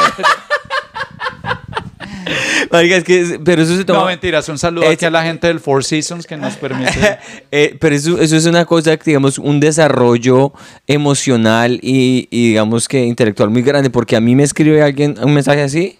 Es 2.71 3.03
que, 3.03 3.39
pero 3.43 3.61
eso 3.61 3.75
se 3.75 3.85
toma... 3.85 3.99
No, 3.99 4.05
mentiras. 4.07 4.47
Un 4.49 4.57
saludo 4.57 4.85
Es- 4.85 4.93
aquí 4.93 5.05
a 5.05 5.09
la 5.11 5.23
gente 5.23 5.47
del 5.47 5.59
Four 5.59 5.83
Seasons 5.83 6.25
que 6.25 6.37
nos 6.37 6.55
permite. 6.55 7.17
Eh, 7.51 7.77
pero 7.79 7.95
eso, 7.95 8.19
eso 8.19 8.35
es 8.35 8.45
una 8.47 8.65
cosa, 8.65 8.97
digamos, 8.97 9.37
un 9.37 9.61
desarrollo 9.61 10.51
emocional 10.87 11.79
y, 11.81 12.27
y, 12.29 12.49
digamos 12.49 12.87
que 12.89 13.05
intelectual 13.05 13.49
muy 13.49 13.61
grande, 13.61 13.89
porque 13.89 14.17
a 14.17 14.19
mí 14.21 14.35
me 14.35 14.43
escribe 14.43 14.81
alguien 14.83 15.15
un 15.21 15.33
mensaje 15.33 15.61
así 15.61 15.97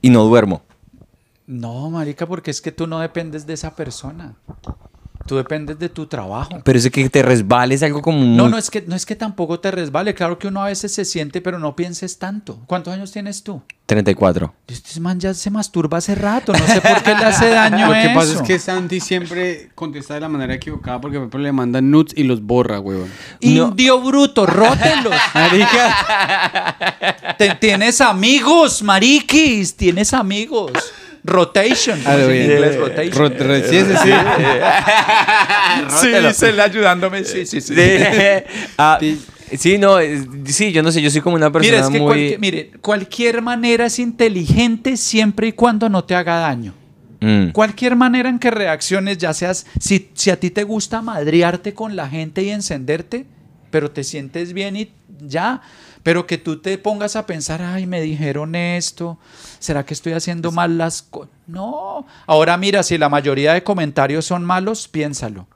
y 0.00 0.10
no 0.10 0.24
duermo. 0.24 0.62
No, 1.46 1.90
marica, 1.90 2.26
porque 2.26 2.50
es 2.50 2.60
que 2.60 2.72
tú 2.72 2.86
no 2.86 3.00
dependes 3.00 3.46
de 3.46 3.52
esa 3.52 3.76
persona. 3.76 4.36
Tú 5.26 5.36
dependes 5.36 5.78
de 5.78 5.88
tu 5.88 6.06
trabajo. 6.06 6.60
Pero 6.64 6.78
eso 6.78 6.90
que 6.90 7.08
te 7.08 7.22
resbales 7.22 7.82
algo 7.82 8.02
como 8.02 8.18
No, 8.18 8.44
muy- 8.44 8.52
no 8.52 8.58
es, 8.58 8.70
que, 8.70 8.82
no 8.86 8.94
es 8.94 9.06
que 9.06 9.16
tampoco 9.16 9.58
te 9.60 9.70
resbale. 9.70 10.14
Claro 10.14 10.38
que 10.38 10.48
uno 10.48 10.62
a 10.62 10.66
veces 10.66 10.92
se 10.94 11.04
siente, 11.04 11.40
pero 11.40 11.58
no 11.58 11.74
pienses 11.74 12.18
tanto. 12.18 12.58
¿Cuántos 12.66 12.92
años 12.92 13.10
tienes 13.12 13.42
tú? 13.42 13.62
34. 13.86 14.54
Este 14.66 14.98
man 15.00 15.20
ya 15.20 15.34
se 15.34 15.50
masturba 15.50 15.98
hace 15.98 16.14
rato. 16.14 16.52
No 16.52 16.66
sé 16.66 16.80
por 16.80 17.02
qué 17.02 17.10
le 17.14 17.24
hace 17.24 17.48
daño 17.50 17.86
Lo 17.88 17.92
que 17.92 18.04
eso. 18.06 18.14
pasa 18.14 18.32
es 18.34 18.42
que 18.42 18.58
Santi 18.58 19.00
siempre 19.00 19.70
contesta 19.74 20.14
de 20.14 20.20
la 20.20 20.28
manera 20.28 20.54
equivocada 20.54 21.00
porque 21.00 21.16
por 21.16 21.22
ejemplo 21.24 21.40
le 21.40 21.52
mandan 21.52 21.90
nudes 21.90 22.14
y 22.16 22.22
los 22.24 22.42
borra, 22.42 22.80
huevón. 22.80 23.10
Indio 23.40 24.00
bruto, 24.00 24.46
rótelos. 24.46 25.14
Marica. 25.34 26.76
Te- 27.38 27.54
tienes 27.56 28.00
amigos, 28.00 28.82
mariquis. 28.82 29.76
Tienes 29.76 30.14
amigos. 30.14 30.72
Rotation. 31.24 31.98
Ah, 32.04 32.16
dice 32.16 32.44
en 32.44 32.50
inglés, 32.52 32.76
rotation. 32.76 33.32
Sí, 33.68 33.76
ese 33.76 33.96
sí. 33.96 34.10
Sí, 36.00 36.34
se 36.34 36.52
le 36.56 36.62
ayudándome. 36.62 37.24
Sí, 37.24 37.46
sí, 37.46 37.60
sí. 37.60 37.74
Ah, 38.78 38.98
sí, 39.56 39.78
no, 39.78 39.98
es- 39.98 40.26
sí, 40.46 40.72
yo 40.72 40.82
no 40.82 40.92
sé, 40.92 41.00
yo 41.00 41.10
soy 41.10 41.20
como 41.20 41.36
una 41.36 41.50
persona 41.50 41.76
Mire, 41.76 41.86
es 41.86 41.92
que 41.92 41.98
muy... 41.98 42.06
cualquier, 42.06 42.40
mire, 42.40 42.70
cualquier 42.80 43.42
manera 43.42 43.86
es 43.86 43.98
inteligente 43.98 44.96
siempre 44.96 45.48
y 45.48 45.52
cuando 45.52 45.88
no 45.88 46.04
te 46.04 46.14
haga 46.14 46.36
daño. 46.40 46.74
Mm. 47.20 47.50
Cualquier 47.52 47.96
manera 47.96 48.28
en 48.28 48.38
que 48.38 48.50
reacciones, 48.50 49.16
ya 49.18 49.32
seas, 49.32 49.64
si, 49.80 50.10
si 50.14 50.30
a 50.30 50.38
ti 50.38 50.50
te 50.50 50.64
gusta 50.64 51.00
madrearte 51.00 51.72
con 51.72 51.96
la 51.96 52.08
gente 52.08 52.42
y 52.42 52.50
encenderte, 52.50 53.24
pero 53.70 53.90
te 53.90 54.04
sientes 54.04 54.52
bien 54.52 54.76
y 54.76 54.92
ya, 55.26 55.62
pero 56.04 56.26
que 56.26 56.38
tú 56.38 56.60
te 56.60 56.78
pongas 56.78 57.16
a 57.16 57.26
pensar, 57.26 57.62
ay, 57.62 57.86
me 57.86 58.00
dijeron 58.02 58.54
esto, 58.54 59.18
¿será 59.58 59.84
que 59.84 59.94
estoy 59.94 60.12
haciendo 60.12 60.52
mal 60.52 60.78
las 60.78 61.02
cosas? 61.02 61.30
No, 61.46 62.06
ahora 62.26 62.56
mira, 62.58 62.82
si 62.84 62.98
la 62.98 63.08
mayoría 63.08 63.54
de 63.54 63.64
comentarios 63.64 64.26
son 64.26 64.44
malos, 64.44 64.86
piénsalo. 64.86 65.48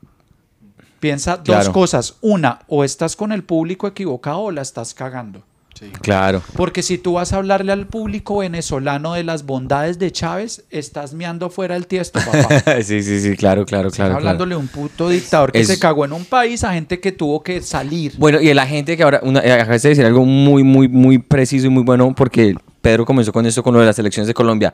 Piensa 1.01 1.37
dos 1.37 1.69
cosas. 1.69 2.17
Una, 2.23 2.61
o 2.67 2.83
estás 2.83 3.15
con 3.15 3.31
el 3.31 3.45
público 3.45 3.87
equivocado 3.87 4.41
o 4.41 4.51
la 4.51 4.63
estás 4.63 4.95
cagando. 4.95 5.45
Claro. 6.03 6.43
Porque 6.55 6.83
si 6.83 6.99
tú 6.99 7.15
vas 7.15 7.33
a 7.33 7.37
hablarle 7.37 7.73
al 7.73 7.87
público 7.87 8.39
venezolano 8.39 9.15
de 9.15 9.25
las 9.25 9.45
bondades 9.47 9.99
de 9.99 10.11
Chávez, 10.11 10.65
estás 10.71 11.15
meando 11.15 11.51
fuera 11.51 11.77
el 11.77 11.87
tiesto, 11.87 12.19
papá. 12.21 12.83
sí, 12.83 13.03
sí, 13.03 13.21
sí, 13.21 13.37
claro, 13.37 13.65
claro, 13.67 13.89
Estás 13.89 13.97
claro. 14.07 14.17
hablándole 14.17 14.55
a 14.55 14.59
un 14.59 14.69
puto 14.69 15.09
dictador 15.09 15.53
que 15.53 15.61
Es- 15.61 15.67
se 15.69 15.79
cagó 15.79 16.05
en 16.05 16.13
un 16.13 16.25
país 16.25 16.65
a 16.65 16.73
gente 16.73 17.01
que 17.01 17.13
tuvo 17.13 17.43
que 17.43 17.61
salir. 17.61 18.15
Bueno, 18.19 18.41
y 18.41 18.53
la 18.55 18.67
gente 18.67 18.97
que 18.97 19.03
ahora, 19.03 19.21
una, 19.23 19.41
acabas 19.41 19.83
de 19.83 19.89
decir 19.91 20.05
algo 20.05 20.25
muy, 20.25 20.63
muy, 20.65 20.89
muy 20.89 21.19
preciso 21.19 21.67
y 21.67 21.71
muy 21.71 21.83
bueno, 21.83 22.15
porque 22.15 22.55
Pedro 22.81 23.05
comenzó 23.05 23.33
con 23.33 23.47
esto, 23.47 23.63
con 23.63 23.75
lo 23.75 23.81
de 23.81 23.87
las 23.87 23.99
elecciones 23.99 24.27
de 24.27 24.35
Colombia. 24.35 24.73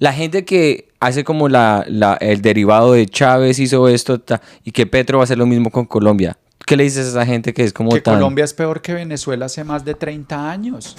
La 0.00 0.12
gente 0.12 0.44
que 0.44 0.88
hace 0.98 1.22
como 1.22 1.48
la, 1.48 1.84
la- 1.88 2.14
el 2.20 2.42
derivado 2.42 2.94
de 2.94 3.06
Chávez 3.06 3.58
hizo 3.60 3.88
esto 3.88 4.18
ta, 4.20 4.40
y 4.64 4.72
que 4.72 4.86
Petro 4.86 5.18
va 5.18 5.22
a 5.22 5.24
hacer 5.24 5.38
lo 5.38 5.46
mismo 5.46 5.70
con 5.70 5.84
Colombia. 5.86 6.36
¿Qué 6.66 6.76
le 6.76 6.84
dices 6.84 7.06
a 7.06 7.10
esa 7.10 7.26
gente 7.26 7.52
que 7.52 7.62
es 7.64 7.72
como 7.72 7.90
que 7.90 8.00
tan... 8.00 8.14
Colombia 8.14 8.44
es 8.44 8.54
peor 8.54 8.80
que 8.80 8.94
Venezuela 8.94 9.46
hace 9.46 9.64
más 9.64 9.84
de 9.84 9.94
30 9.94 10.50
años. 10.50 10.96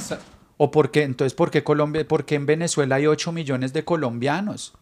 ¿O 0.57 0.71
por 0.71 0.91
qué? 0.91 1.03
Entonces, 1.03 1.33
¿por 1.33 1.49
qué, 1.51 1.63
Colombia, 1.63 2.07
por 2.07 2.25
qué 2.25 2.35
en 2.35 2.45
Venezuela 2.45 2.95
hay 2.95 3.07
8 3.07 3.31
millones 3.31 3.73
de 3.73 3.83
colombianos? 3.83 4.73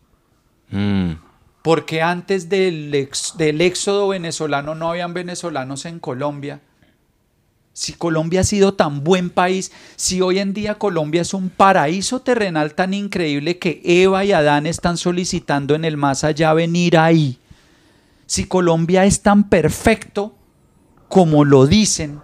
Mm, 0.69 1.13
Porque 1.61 2.01
antes 2.01 2.49
del, 2.49 2.93
ex- 2.93 3.35
del 3.37 3.61
éxodo 3.61 4.09
venezolano 4.09 4.75
no 4.75 4.89
habían 4.89 5.13
venezolanos 5.13 5.85
en 5.85 5.99
Colombia. 5.99 6.59
Si 7.75 7.93
Colombia 7.93 8.41
ha 8.41 8.43
sido 8.43 8.75
tan 8.75 9.03
buen 9.03 9.29
país, 9.31 9.71
si 9.95 10.21
hoy 10.21 10.37
en 10.37 10.53
día 10.53 10.75
Colombia 10.75 11.21
es 11.23 11.33
un 11.33 11.49
paraíso 11.49 12.19
terrenal 12.21 12.75
tan 12.75 12.93
increíble 12.93 13.57
que 13.57 13.81
Eva 13.83 14.23
y 14.25 14.31
Adán 14.31 14.67
están 14.67 14.97
solicitando 14.97 15.73
en 15.73 15.85
el 15.85 15.97
más 15.97 16.23
allá 16.23 16.53
venir 16.53 16.97
ahí. 16.99 17.39
Si 18.27 18.45
Colombia 18.45 19.05
es 19.05 19.21
tan 19.21 19.49
perfecto 19.49 20.35
como 21.13 21.45
lo 21.45 21.67
dicen 21.67 22.21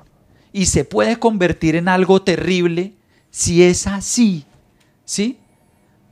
y 0.52 0.66
se 0.66 0.84
puede 0.84 1.20
convertir 1.20 1.76
en 1.76 1.88
algo 1.88 2.24
terrible, 2.24 2.94
si 3.30 3.62
es 3.62 3.86
así, 3.86 4.46
¿sí? 5.06 5.38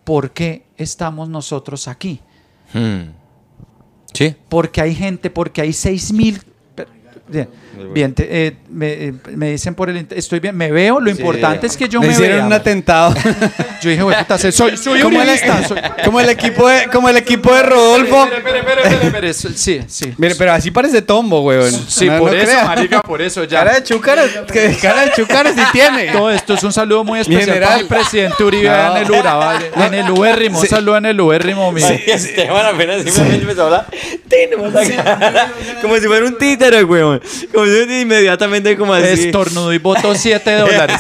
¿Por 0.04 0.30
qué 0.30 0.68
estamos 0.78 1.28
nosotros 1.28 1.88
aquí? 1.88 2.20
mm. 2.74 3.02
Sí. 4.14 4.36
porque 4.48 4.82
hay 4.82 4.94
gente, 4.94 5.32
porque 5.32 5.62
hay 5.62 5.74
seis 5.74 6.14
mil. 6.14 6.40
Bien, 7.94 8.14
te- 8.14 8.28
eh, 8.48 8.54
me, 8.70 8.94
eh, 8.94 9.14
me 9.36 9.52
dicen 9.52 9.76
por 9.76 9.90
el. 9.90 10.06
Estoy 10.12 10.40
bien, 10.40 10.56
me 10.56 10.72
veo. 10.72 11.00
Lo 11.00 11.10
importante 11.10 11.68
es 11.68 11.76
que 11.78 11.88
yo 11.90 12.00
Le 12.00 12.08
me 12.08 12.14
hicieron 12.14 12.38
vea. 12.38 12.46
un 12.48 12.54
atentado. 12.54 13.14
Yo 13.82 13.92
dije, 13.92 14.02
"Güey, 14.02 14.18
puta, 14.18 14.38
soy, 14.40 14.52
soy 14.52 15.02
como, 15.02 15.22
el, 15.22 15.30
soy- 15.68 15.78
como 16.06 16.20
el 16.20 16.30
equipo 16.30 16.68
de, 16.68 16.86
como 16.92 17.10
el 17.10 17.18
equipo 17.18 17.54
de 17.54 17.62
Rodolfo. 17.64 18.26
Espere, 18.26 18.60
espere, 18.60 19.06
espere, 19.08 19.34
Sí, 19.58 19.82
sí. 19.88 20.14
Mire, 20.18 20.34
pero 20.36 20.54
así 20.54 20.72
parece 20.72 21.02
Tombo, 21.02 21.42
weón. 21.44 21.72
Sí, 21.88 22.08
No, 22.08 22.18
por 22.20 22.32
no 22.32 22.38
eso, 22.38 22.46
crea. 22.52 22.66
marica, 22.66 23.02
por 23.04 23.22
eso 23.22 23.44
ya. 23.44 23.60
Cara 23.60 23.76
de 23.76 23.84
chúcaras, 23.84 24.30
que 24.52 24.76
cara 24.82 25.06
de 25.06 25.12
chúcaras 25.12 25.54
sí 25.56 25.62
tiene. 25.72 26.12
Todo 26.12 26.32
esto 26.32 26.54
es 26.56 26.64
un 26.64 26.74
saludo 26.74 27.04
muy 27.04 27.20
especial 27.20 27.46
general. 27.46 27.70
para 27.70 27.82
el 27.82 27.88
presidente 27.88 28.44
Uribe 28.44 28.70
No. 28.70 28.98
en 28.98 29.04
el 29.06 29.12
Urabá, 29.12 29.60
en 29.86 29.94
el 29.94 30.12
Uérrimo. 30.12 30.60
Un 30.60 30.68
saludo 30.68 30.98
en 30.98 31.06
el 31.06 31.22
Uérrimo, 31.22 31.72
mi. 31.72 31.84
Esteban 31.84 32.66
apenas 32.66 33.04
simplemente 33.04 33.42
empezó 33.44 33.62
a 33.62 33.66
hablar. 33.66 33.86
Como 35.82 35.96
si 35.98 36.08
fuera 36.08 36.26
un 36.26 36.38
títere, 36.38 36.84
weón. 36.84 37.22
como, 37.54 37.66
inmediatamente 38.02 38.78
como 38.78 38.94
así. 38.94 39.28
Estornudo 39.28 39.74
y 39.74 39.78
voto 39.78 40.14
7 40.16 40.52
dólares. 40.58 41.00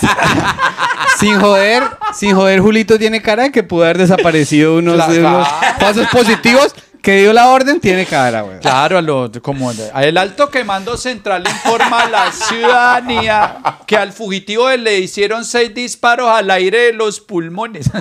Sin 1.19 1.39
joder, 1.39 1.83
sin 2.13 2.35
joder, 2.35 2.59
Julito 2.59 2.97
tiene 2.99 3.21
cara 3.21 3.43
de 3.43 3.51
que 3.51 3.63
pudo 3.63 3.83
haber 3.83 3.97
desaparecido 3.97 4.75
unos, 4.75 4.95
Claro. 4.95 5.13
de 5.13 5.19
unos 5.19 5.47
pasos 5.79 6.07
positivos 6.11 6.75
que 7.01 7.21
dio 7.21 7.31
la 7.33 7.47
orden, 7.47 7.79
tiene 7.79 8.05
cara, 8.05 8.41
güey. 8.41 8.59
Claro, 8.59 8.97
a 8.97 9.01
lo, 9.01 9.31
como 9.41 9.71
a 9.93 10.03
el 10.03 10.17
alto 10.17 10.51
comando 10.51 10.97
central 10.97 11.43
informa 11.47 12.01
a 12.01 12.09
la 12.09 12.31
ciudadanía 12.31 13.57
que 13.87 13.95
al 13.97 14.11
fugitivo 14.11 14.69
le 14.71 14.99
hicieron 14.99 15.45
seis 15.45 15.73
disparos 15.73 16.29
al 16.29 16.51
aire 16.51 16.77
de 16.87 16.93
los 16.93 17.19
pulmones. 17.21 17.89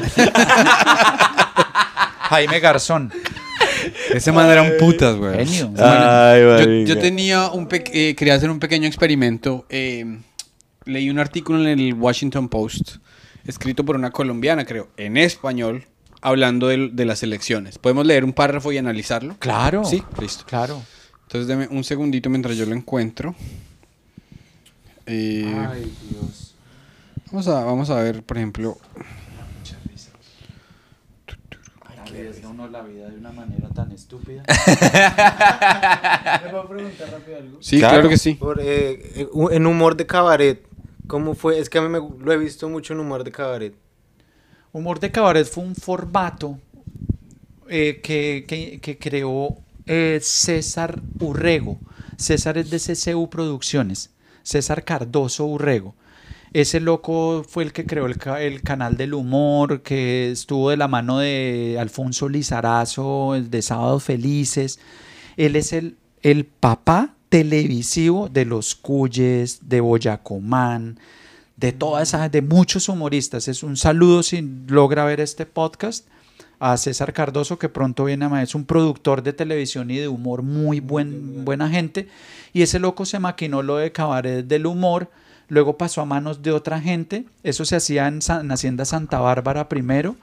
Jaime 2.28 2.60
Garzón. 2.60 3.12
Ese 4.15 4.33
man 4.33 4.49
era 4.51 4.62
un 4.62 4.73
putas, 4.78 5.16
güey. 5.16 5.47
Genio. 5.47 5.73
Ay, 5.78 6.41
yo, 6.41 6.95
yo 6.95 6.99
tenía 6.99 7.51
un 7.51 7.69
eh, 7.70 8.15
quería 8.16 8.35
hacer 8.35 8.51
un 8.51 8.59
pequeño 8.59 8.87
experimento. 8.87 9.66
eh, 9.69 10.19
leí 10.87 11.11
un 11.11 11.19
artículo 11.19 11.61
en 11.61 11.78
el 11.78 11.95
Washington 11.95 12.49
Post, 12.49 12.97
escrito 13.45 13.85
por 13.85 13.97
una 13.97 14.11
colombiana, 14.11 14.65
creo, 14.65 14.89
en 14.97 15.16
español, 15.16 15.85
hablando 16.23 16.69
de, 16.69 17.05
las 17.05 17.23
elecciones. 17.23 17.78
¿Podemos 17.78 18.07
leer 18.07 18.24
un 18.24 18.33
párrafo 18.33 18.73
y 18.73 18.78
analizarlo? 18.78 19.37
Claro. 19.39 19.85
Sí, 19.85 20.03
listo. 20.20 20.45
Claro. 20.47 20.81
Entonces, 21.24 21.49
deme 21.49 21.69
un 21.70 21.85
segundito 21.85 22.31
mientras 22.31 22.57
yo 22.57 22.65
lo 22.66 22.74
encuentro. 22.74 23.35
Eh, 25.07 25.45
Dios. 26.11 26.55
vamos, 27.31 27.49
a, 27.49 27.65
vamos 27.65 27.91
a 27.91 27.97
ver, 27.97 28.23
por 28.23 28.37
ejemplo, 28.37 28.78
Arriesga 32.07 32.49
uno 32.49 32.69
la 32.69 32.83
vida 32.83 33.09
de 33.09 33.16
una 33.19 33.33
manera 33.33 33.69
tan 33.70 33.91
estúpida. 33.93 34.43
¿Me 36.45 36.51
puedo 36.51 36.69
preguntar 36.69 37.11
rápido 37.11 37.37
algo? 37.39 37.59
Sí, 37.61 37.78
claro, 37.78 38.09
que 38.09 38.16
sí. 38.16 38.35
Por, 38.35 38.61
eh, 38.61 39.12
eh, 39.16 39.28
en 39.51 39.66
humor 39.66 39.97
de 39.97 40.07
cabaret, 40.07 40.65
¿cómo 41.07 41.35
fue? 41.35 41.59
Es 41.59 41.69
que 41.69 41.78
a 41.78 41.83
mí 41.83 41.89
me, 41.89 41.99
lo 41.99 42.33
he 42.33 42.37
visto 42.37 42.69
mucho 42.69 42.95
en 42.95 43.01
humor 43.01 43.24
de 43.24 43.33
cabaret. 43.33 43.74
Humor 44.73 45.01
de 45.01 45.11
Cabaret 45.11 45.47
fue 45.47 45.65
un 45.65 45.74
formato 45.74 46.59
eh, 47.66 48.01
que, 48.03 48.45
que- 48.47 48.78
que 48.78 48.99
creó 48.99 49.57
eh, 49.87 50.19
César 50.23 51.01
Urrego. 51.19 51.78
César 52.19 52.59
es 52.59 52.69
de 52.70 52.78
CCU 52.78 53.31
Producciones. 53.31 54.11
César 54.43 54.85
Cardoso 54.85 55.47
Urrego. 55.47 55.95
Ese 56.52 56.81
loco 56.81 57.44
fue 57.47 57.64
el 57.64 57.73
que 57.73 57.85
creó 57.86 58.06
el, 58.06 58.16
ca- 58.18 58.40
el 58.40 58.62
canal 58.62 58.97
del 58.97 59.14
humor, 59.14 59.82
que 59.82 60.31
estuvo 60.31 60.70
de 60.70 60.77
la 60.77 60.89
mano 60.89 61.18
de 61.18 61.77
Alfonso 61.78 62.28
Lizarazo, 62.28 63.35
el 63.35 63.51
de 63.51 63.62
Sábados 63.62 64.05
Felices. 64.05 64.78
Él 65.36 65.56
es 65.56 65.73
el, 65.73 65.97
el 66.23 66.44
papá 66.44 67.14
televisivo 67.28 68.28
de 68.28 68.44
los 68.44 68.74
Cuyes, 68.74 69.68
de 69.68 69.81
Boyacomán, 69.81 70.98
de 71.56 71.73
todas 71.73 72.09
esas, 72.09 72.31
de 72.31 72.43
muchos 72.43 72.89
humoristas. 72.89 73.48
Es 73.48 73.62
un 73.62 73.77
saludo 73.77 74.23
si 74.23 74.40
logra 74.68 75.05
ver 75.05 75.20
este 75.20 75.44
podcast 75.47 76.06
a 76.59 76.77
César 76.78 77.12
Cardoso, 77.12 77.59
que 77.59 77.68
pronto 77.68 78.05
viene 78.05 78.24
a 78.24 78.43
es 78.43 78.55
un 78.55 78.64
productor 78.64 79.23
de 79.23 79.35
televisión 79.35 79.90
y 79.90 79.98
de 79.98 80.09
humor 80.09 80.43
muy 80.43 80.81
buen, 80.81 81.44
buena 81.44 81.68
gente. 81.68 82.09
Y 82.55 82.62
ese 82.62 82.78
loco 82.78 83.05
se 83.05 83.18
maquinó 83.18 83.62
lo 83.62 83.77
de 83.77 83.93
cabaret 83.93 84.47
del 84.47 84.64
humor, 84.64 85.10
luego 85.48 85.77
pasó 85.77 86.01
a 86.01 86.05
manos 86.05 86.43
de 86.43 86.52
otra 86.52 86.81
gente. 86.81 87.24
Eso 87.43 87.64
se 87.64 87.77
hacía 87.77 88.09
en, 88.09 88.23
Sa- 88.23 88.40
en 88.40 88.51
Hacienda 88.51 88.85
Santa 88.85 89.18
Bárbara 89.20 89.68
primero. 89.68 90.16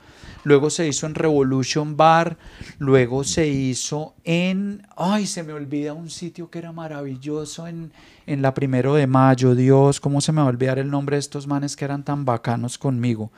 Luego 0.46 0.70
se 0.70 0.86
hizo 0.86 1.06
en 1.08 1.16
Revolution 1.16 1.96
Bar, 1.96 2.36
luego 2.78 3.24
se 3.24 3.48
hizo 3.48 4.14
en, 4.26 4.86
ay, 4.98 5.26
se 5.26 5.42
me 5.42 5.54
olvida 5.54 5.94
un 5.94 6.10
sitio 6.10 6.50
que 6.50 6.60
era 6.60 6.74
maravilloso 6.74 7.66
en, 7.66 7.94
en 8.28 8.42
la 8.42 8.54
primero 8.54 8.96
de 8.96 9.08
mayo, 9.08 9.56
Dios, 9.56 10.02
¿cómo 10.02 10.20
se 10.20 10.34
me 10.34 10.42
va 10.42 10.48
a 10.48 10.50
olvidar 10.50 10.80
el 10.80 10.90
nombre 10.92 11.16
de 11.16 11.22
estos 11.22 11.48
manes 11.48 11.78
que 11.78 11.86
eran 11.86 12.04
tan 12.04 12.26
bacanos 12.26 12.78
conmigo? 12.78 13.32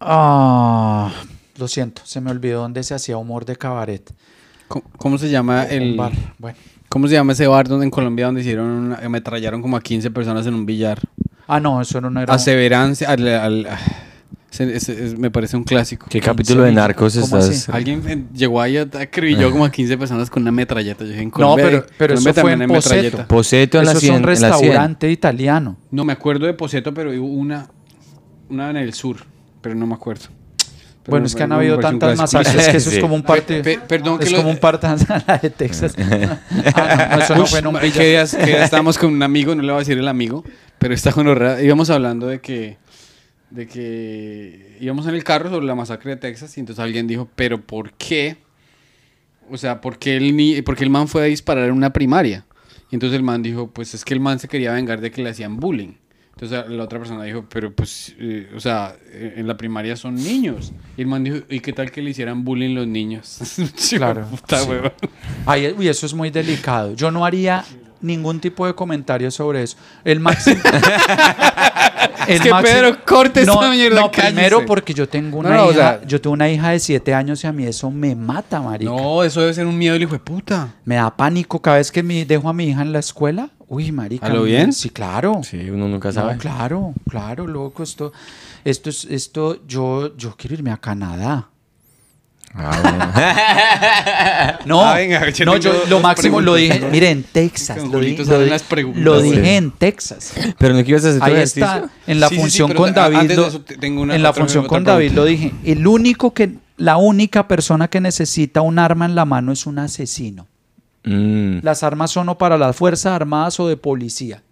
Ah, 0.00 1.12
lo 1.58 1.68
siento, 1.68 2.02
se 2.04 2.20
me 2.20 2.30
olvidó 2.30 2.62
dónde 2.62 2.82
se 2.82 2.94
hacía 2.94 3.16
humor 3.18 3.44
de 3.44 3.56
cabaret. 3.56 4.12
¿Cómo, 4.68 4.84
cómo 4.96 5.18
se 5.18 5.28
llama 5.30 5.64
el 5.64 5.94
bar, 5.96 6.12
bueno. 6.38 6.58
¿Cómo 6.88 7.08
se 7.08 7.14
llama 7.14 7.32
ese 7.32 7.46
bar 7.46 7.68
donde 7.68 7.84
en 7.84 7.90
Colombia 7.90 8.26
donde 8.26 8.40
hicieron 8.42 8.66
una- 8.66 8.96
ametrallaron 8.96 9.60
como 9.62 9.76
a 9.76 9.80
15 9.80 10.10
personas 10.10 10.46
en 10.46 10.54
un 10.54 10.64
billar? 10.66 11.00
Ah, 11.48 11.60
no, 11.60 11.80
eso 11.80 12.00
no 12.00 12.20
era. 12.20 12.32
Aseverancia 12.32 13.08
al, 13.10 13.26
al- 13.28 13.68
me 15.18 15.30
parece 15.30 15.56
un 15.56 15.64
clásico. 15.64 16.06
¿Qué 16.08 16.20
capítulo 16.20 16.62
de 16.62 16.72
Narcos 16.72 17.14
¿Cómo 17.14 17.24
estás? 17.38 17.48
así? 17.50 17.70
Alguien 17.72 18.02
eh, 18.08 18.24
llegó 18.34 18.60
ahí, 18.62 18.78
acribilló 18.78 19.50
como 19.50 19.64
a 19.66 19.70
15 19.70 19.98
personas 19.98 20.30
con 20.30 20.42
una 20.42 20.52
metralleta. 20.52 21.04
Yo 21.04 21.10
dije, 21.10 21.20
en 21.22 21.28
No, 21.28 21.32
Colombia, 21.32 21.64
pero, 21.66 21.86
pero 21.98 22.14
Colombia 22.14 22.30
eso 22.32 22.40
fue 22.40 22.52
en 22.52 22.68
Poseto. 22.68 23.28
Poseto 23.28 23.78
en 23.78 23.84
la 23.84 23.90
Eso 23.90 23.98
es 23.98 24.04
100. 24.04 24.14
un 24.14 24.20
en 24.20 24.26
la 24.26 24.36
100. 24.36 24.50
restaurante 24.50 25.10
italiano. 25.10 25.76
No, 25.90 26.04
me 26.04 26.12
acuerdo 26.14 26.46
de 26.46 26.54
Poseto, 26.54 26.94
pero 26.94 27.10
hubo 27.10 27.26
una, 27.34 27.66
una 28.48 28.70
en 28.70 28.76
el 28.78 28.94
sur, 28.94 29.18
pero 29.60 29.74
no 29.74 29.86
me 29.86 29.94
acuerdo. 29.94 30.26
Pero 31.06 31.12
Bueno, 31.12 31.26
es 31.26 31.36
que 31.36 31.42
han 31.44 31.52
habido 31.52 31.78
tantas 31.78 32.18
masacres 32.18 32.66
que 32.68 32.76
eso 32.78 32.90
Sí. 32.90 32.96
es 32.96 33.02
como 33.02 33.14
un 33.14 33.22
parte. 33.22 33.62
Pe- 33.62 33.78
pe- 33.78 33.86
perdón 33.86 34.18
que 34.18 34.24
es 34.24 34.32
lo- 34.32 34.38
como 34.38 34.50
un 34.50 34.56
parte 34.58 34.88
de 35.42 35.50
Texas. 35.50 35.94
Ah, 36.74 37.16
no, 37.16 37.22
eso 37.22 37.36
no 37.36 37.46
fue 37.46 37.92
que 37.92 38.24
que 38.44 38.62
estábamos 38.62 38.98
con 38.98 39.12
un 39.12 39.22
amigo, 39.22 39.54
no 39.54 39.62
le 39.62 39.68
voy 39.68 39.76
a 39.76 39.78
decir 39.80 39.96
el 39.98 40.08
amigo, 40.08 40.42
pero 40.78 40.94
está 40.94 41.12
con 41.12 41.28
horror. 41.28 41.62
Íbamos 41.62 41.90
hablando 41.90 42.26
de 42.26 42.40
que, 42.40 42.76
de 43.50 43.68
que 43.68 44.76
íbamos 44.80 45.06
en 45.06 45.14
el 45.14 45.22
carro 45.22 45.48
sobre 45.48 45.64
la 45.64 45.76
masacre 45.76 46.10
de 46.10 46.16
Texas 46.16 46.56
y 46.56 46.60
entonces 46.60 46.82
alguien 46.82 47.06
dijo, 47.06 47.28
pero 47.36 47.60
¿por 47.60 47.92
qué? 47.92 48.38
O 49.48 49.56
sea, 49.56 49.80
¿por 49.80 49.98
qué 50.00 50.16
el, 50.16 50.36
ni 50.36 50.60
porque 50.62 50.82
el 50.82 50.90
man 50.90 51.06
fue 51.06 51.22
a 51.22 51.24
disparar 51.26 51.66
en 51.68 51.72
una 51.72 51.92
primaria? 51.92 52.44
Y 52.90 52.96
entonces 52.96 53.16
el 53.16 53.22
man 53.22 53.42
dijo, 53.42 53.70
pues 53.70 53.94
es 53.94 54.04
que 54.04 54.12
el 54.12 54.18
man 54.20 54.40
se 54.40 54.48
quería 54.48 54.72
vengar 54.72 55.00
de 55.00 55.12
que 55.12 55.22
le 55.22 55.30
hacían 55.30 55.56
bullying. 55.58 55.92
Entonces 56.38 56.68
la 56.68 56.84
otra 56.84 56.98
persona 56.98 57.24
dijo, 57.24 57.46
pero 57.48 57.72
pues, 57.72 58.14
eh, 58.18 58.50
o 58.54 58.60
sea, 58.60 58.94
en 59.10 59.46
la 59.46 59.56
primaria 59.56 59.96
son 59.96 60.16
niños. 60.16 60.70
Y 60.98 61.00
el 61.00 61.06
man 61.06 61.24
dijo, 61.24 61.38
¿y 61.48 61.60
qué 61.60 61.72
tal 61.72 61.90
que 61.90 62.02
le 62.02 62.10
hicieran 62.10 62.44
bullying 62.44 62.74
los 62.74 62.86
niños? 62.86 63.38
Claro, 63.96 64.26
Puta 64.26 64.58
sí. 64.58 64.68
uy, 65.78 65.88
eso 65.88 66.04
es 66.04 66.12
muy 66.12 66.28
delicado. 66.28 66.94
Yo 66.94 67.10
no 67.10 67.24
haría 67.24 67.64
ningún 68.06 68.40
tipo 68.40 68.66
de 68.66 68.74
comentario 68.74 69.30
sobre 69.30 69.62
eso. 69.64 69.76
El 70.04 70.20
máximo. 70.20 70.60
Es 72.28 72.40
que 72.40 72.50
Pedro, 72.60 72.96
corte 73.04 73.44
no, 73.46 73.60
mierda, 73.70 74.00
No, 74.00 74.10
cállese. 74.10 74.32
primero 74.34 74.66
porque 74.66 74.92
yo 74.92 75.08
tengo 75.08 75.38
una 75.38 75.50
No, 75.50 75.56
no, 75.56 75.64
o 75.66 75.70
hija. 75.70 75.80
sea- 75.98 76.06
yo 76.06 76.20
tengo 76.20 76.34
una 76.34 76.48
hija 76.50 76.70
de 76.70 76.80
7 76.80 77.14
años 77.14 77.44
y 77.44 77.46
a 77.46 77.52
mí 77.52 77.64
eso 77.64 77.88
me 77.90 78.16
mata, 78.16 78.60
marica. 78.60 78.90
No, 78.90 79.22
eso 79.22 79.40
debe 79.42 79.54
ser 79.54 79.64
un 79.66 79.78
miedo 79.78 79.92
del 79.92 80.02
hijo 80.02 80.12
de 80.14 80.18
puta. 80.18 80.74
Me 80.84 80.96
da 80.96 81.14
pánico 81.16 81.60
cada 81.62 81.76
vez 81.76 81.92
que 81.92 82.02
mi, 82.02 82.24
dejo 82.24 82.48
a 82.48 82.52
mi 82.52 82.64
hija 82.64 82.82
en 82.82 82.92
la 82.92 82.98
escuela. 82.98 83.50
Uy, 83.68 83.92
marica. 83.92 84.26
¿A 84.26 84.30
lo 84.30 84.40
me- 84.40 84.46
bien? 84.48 84.72
Sí, 84.72 84.90
claro. 84.90 85.40
Sí, 85.44 85.70
uno 85.70 85.86
nunca 85.86 86.08
No, 86.08 86.14
sabe. 86.14 86.36
claro, 86.38 86.94
claro, 87.08 87.46
loco, 87.46 87.84
esto, 87.84 88.12
esto 88.64 88.90
es, 88.90 89.04
esto, 89.04 89.64
yo, 89.66 90.16
yo 90.16 90.34
quiero 90.36 90.54
irme 90.54 90.72
a 90.72 90.78
Canadá. 90.78 91.48
Ah, 92.58 94.58
No, 94.66 94.84
Ah, 94.84 94.94
venga, 94.96 95.28
yo 95.30 95.44
no, 95.44 95.56
yo 95.56 95.72
lo 95.88 96.00
máximo 96.00 96.40
lo 96.40 96.54
dije, 96.54 96.80
mire, 96.90 97.10
en 97.10 97.22
Texas, 97.22 97.76
lo, 97.78 97.84
di- 97.84 97.90
Julito 97.90 98.22
lo 98.22 98.28
salen 98.28 98.44
di- 98.44 98.50
las 98.50 98.62
preguntas. 98.62 99.02
lo 99.02 99.20
Sí. 99.20 99.30
dije 99.30 99.56
en 99.56 99.70
Texas. 99.72 100.32
Pero 100.58 100.74
no 100.74 100.80
ibas 100.80 101.04
a 101.04 101.08
hacer 101.10 101.22
Ahí 101.22 101.32
ejercicio. 101.32 101.64
está, 101.64 101.88
en 102.06 102.20
la 102.20 102.28
Sí, 102.28 102.34
sí, 102.34 102.36
sí, 102.36 102.40
función 102.42 102.74
con 102.74 102.94
David, 102.94 103.32
lo- 103.32 103.60
tengo 103.60 104.02
una- 104.02 104.14
en 104.16 104.22
la 104.22 104.32
función 104.32 104.66
con 104.66 104.84
David 104.84 105.08
pregunta. 105.12 105.20
lo 105.22 105.26
dije, 105.26 105.52
el 105.64 105.86
único 105.86 106.32
que, 106.34 106.54
la 106.76 106.96
única 106.96 107.46
persona 107.48 107.88
que 107.88 108.00
necesita 108.00 108.60
un 108.62 108.78
arma 108.78 109.04
en 109.06 109.14
la 109.14 109.24
mano 109.24 109.52
es 109.52 109.66
un 109.66 109.78
asesino. 109.78 110.46
Mm. 111.04 111.58
Las 111.62 111.82
armas 111.82 112.10
son 112.10 112.28
o 112.30 112.38
para 112.38 112.58
las 112.58 112.74
Fuerzas 112.74 113.12
Armadas 113.12 113.60
o 113.60 113.68
de 113.68 113.76
policía. 113.76 114.42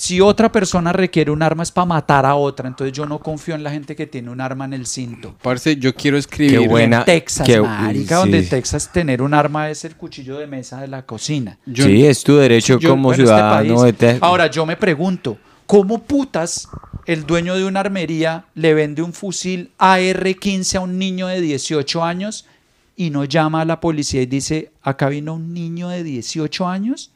Si 0.00 0.18
otra 0.18 0.50
persona 0.50 0.94
requiere 0.94 1.30
un 1.30 1.42
arma 1.42 1.62
es 1.62 1.70
para 1.70 1.84
matar 1.84 2.24
a 2.24 2.34
otra, 2.34 2.66
entonces 2.66 2.90
yo 2.96 3.04
no 3.04 3.18
confío 3.18 3.54
en 3.54 3.62
la 3.62 3.70
gente 3.70 3.94
que 3.94 4.06
tiene 4.06 4.30
un 4.30 4.40
arma 4.40 4.64
en 4.64 4.72
el 4.72 4.86
cinto. 4.86 5.34
Parce, 5.42 5.76
yo 5.76 5.94
quiero 5.94 6.16
escribir. 6.16 6.58
Qué 6.58 6.66
buena. 6.68 7.00
en 7.00 7.04
Texas, 7.04 7.46
qué- 7.46 7.60
marica, 7.60 8.14
sí. 8.14 8.20
donde 8.22 8.38
en 8.38 8.48
Texas 8.48 8.90
tener 8.90 9.20
un 9.20 9.34
arma 9.34 9.68
es 9.68 9.84
el 9.84 9.96
cuchillo 9.96 10.38
de 10.38 10.46
mesa 10.46 10.80
de 10.80 10.88
la 10.88 11.04
cocina. 11.04 11.58
Yo- 11.66 11.84
sí, 11.84 12.06
es 12.06 12.24
tu 12.24 12.36
derecho 12.36 12.78
yo- 12.78 12.88
como 12.88 13.08
Bueno, 13.08 13.24
este 13.24 13.34
ciudadano 13.34 13.74
país. 13.74 13.82
de 13.84 13.92
Texas. 13.92 14.22
Ahora 14.22 14.46
yo 14.46 14.64
me 14.64 14.76
pregunto, 14.78 15.36
¿cómo 15.66 16.02
putas 16.02 16.66
el 17.04 17.26
dueño 17.26 17.54
de 17.54 17.66
una 17.66 17.80
armería 17.80 18.46
le 18.54 18.72
vende 18.72 19.02
un 19.02 19.12
fusil 19.12 19.70
AR-15 19.78 20.76
a 20.78 20.80
un 20.80 20.98
niño 20.98 21.26
de 21.26 21.42
18 21.42 22.02
años 22.02 22.46
y 22.96 23.10
no 23.10 23.24
llama 23.26 23.60
a 23.60 23.64
la 23.66 23.80
policía 23.80 24.22
y 24.22 24.26
dice, 24.26 24.72
acá 24.82 25.10
vino 25.10 25.34
un 25.34 25.52
niño 25.52 25.90
de 25.90 26.02
18 26.04 26.66
años 26.66 27.10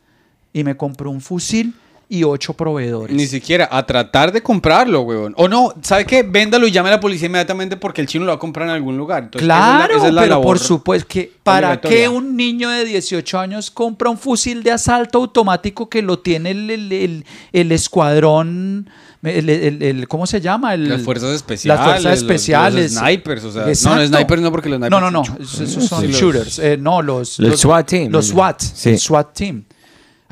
y 0.53 0.65
me 0.65 0.77
compró 0.77 1.11
un 1.11 1.23
fusil 1.23 1.73
y 2.09 2.23
ocho 2.25 2.53
proveedores? 2.55 3.15
Ni 3.17 3.27
siquiera 3.27 3.69
a 3.71 3.85
tratar 3.87 4.31
de 4.33 4.43
comprarlo, 4.43 5.01
weón. 5.03 5.35
O 5.37 5.49
no, 5.49 5.73
¿sabe 5.83 6.05
qué? 6.05 6.23
Véndalo 6.23 6.67
y 6.67 6.71
llame 6.71 6.89
a 6.91 6.93
la 6.93 7.01
policía 7.01 7.27
inmediatamente 7.27 7.77
porque 7.77 8.01
el 8.01 8.07
chino 8.07 8.25
lo 8.25 8.31
va 8.33 8.37
a 8.37 8.39
comprar 8.39 8.69
en 8.69 8.75
algún 8.75 8.97
lugar. 8.97 9.25
Entonces, 9.25 9.47
esa 9.49 9.55
es 9.57 9.61
la- 9.71 9.77
Claro, 9.87 9.97
esa 9.99 10.09
es 10.09 10.15
la 10.15 10.21
pero 10.23 10.31
labor. 10.35 10.47
por 10.47 10.59
supuesto 10.59 11.07
que 11.09 11.33
¿para 11.43 11.81
qué 11.81 12.09
un 12.09 12.37
niño 12.37 12.69
de 12.71 12.85
18 12.85 13.39
años 13.39 13.71
compra 13.71 14.11
un 14.11 14.19
fusil 14.19 14.63
de 14.63 14.71
asalto 14.73 15.19
automático 15.19 15.89
que 15.89 16.03
lo 16.03 16.19
tiene 16.19 16.51
el, 16.53 16.71
el- 16.71 16.93
el- 16.93 17.25
el 17.53 17.73
escuadrón, 18.15 18.89
el, 19.23 19.49
el- 19.49 19.83
el- 19.83 20.09
¿cómo 20.09 20.27
se 20.27 20.41
llama? 20.41 20.75
El- 20.75 20.89
Las 20.89 21.03
fuerzas 21.03 21.31
especiales. 21.35 21.81
Las 21.81 21.89
fuerzas 22.03 22.19
especiales. 22.19 22.93
Los, 22.95 23.03
snipers, 23.03 23.45
o 23.45 23.53
sea. 23.53 23.63
No, 23.63 23.97
los 23.97 24.09
snipers 24.09 24.43
no, 24.43 24.51
porque 24.51 24.69
los 24.69 24.79
snipers. 24.79 24.91
No, 24.91 25.11
no, 25.11 25.11
no, 25.11 25.23
esos 25.41 25.85
son 25.87 26.03
Sí, 26.03 26.09
los- 26.09 26.21
shooters. 26.21 26.59
eh, 26.59 26.77
no, 26.79 27.03
los, 27.03 27.39
Los 27.39 27.61
SWAT 27.61 27.87
team. 27.87 28.13
Los 28.13 28.27
SWAT, 28.29 28.61
Sí. 28.61 28.91
el 28.91 28.99
SWAT 28.99 29.33
team. 29.35 29.65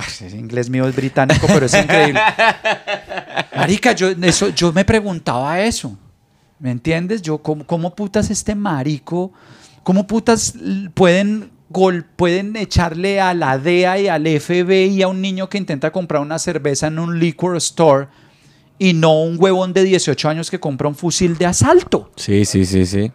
Ese 0.06 0.36
inglés 0.36 0.68
mío 0.68 0.86
es 0.86 0.94
británico, 0.94 1.46
pero 1.46 1.66
es 1.66 1.74
increíble. 1.74 2.20
Marica, 3.56 3.92
yo, 3.92 4.08
eso, 4.10 4.48
yo 4.50 4.72
me 4.72 4.84
preguntaba 4.84 5.60
eso. 5.60 5.96
¿Me 6.58 6.70
entiendes? 6.70 7.22
Yo, 7.22 7.38
¿cómo, 7.38 7.66
cómo 7.66 7.94
putas 7.94 8.30
este 8.30 8.54
marico? 8.54 9.32
¿Cómo 9.82 10.06
putas 10.06 10.54
pueden, 10.94 11.50
gol, 11.68 12.04
pueden 12.04 12.54
echarle 12.54 13.20
a 13.20 13.34
la 13.34 13.58
DEA 13.58 13.98
y 13.98 14.08
al 14.08 14.26
FBI 14.26 15.02
a 15.02 15.08
un 15.08 15.20
niño 15.20 15.48
que 15.48 15.58
intenta 15.58 15.90
comprar 15.90 16.22
una 16.22 16.38
cerveza 16.38 16.86
en 16.86 17.00
un 17.00 17.18
liquor 17.18 17.56
store 17.56 18.06
y 18.78 18.92
no 18.94 19.22
un 19.22 19.36
huevón 19.40 19.72
de 19.72 19.82
18 19.82 20.28
años 20.28 20.50
que 20.50 20.60
compra 20.60 20.88
un 20.88 20.94
fusil 20.94 21.36
de 21.36 21.46
asalto? 21.46 22.12
Sí, 22.16 22.44
sí, 22.44 22.64
sí, 22.64 22.86
sí. 22.86 23.12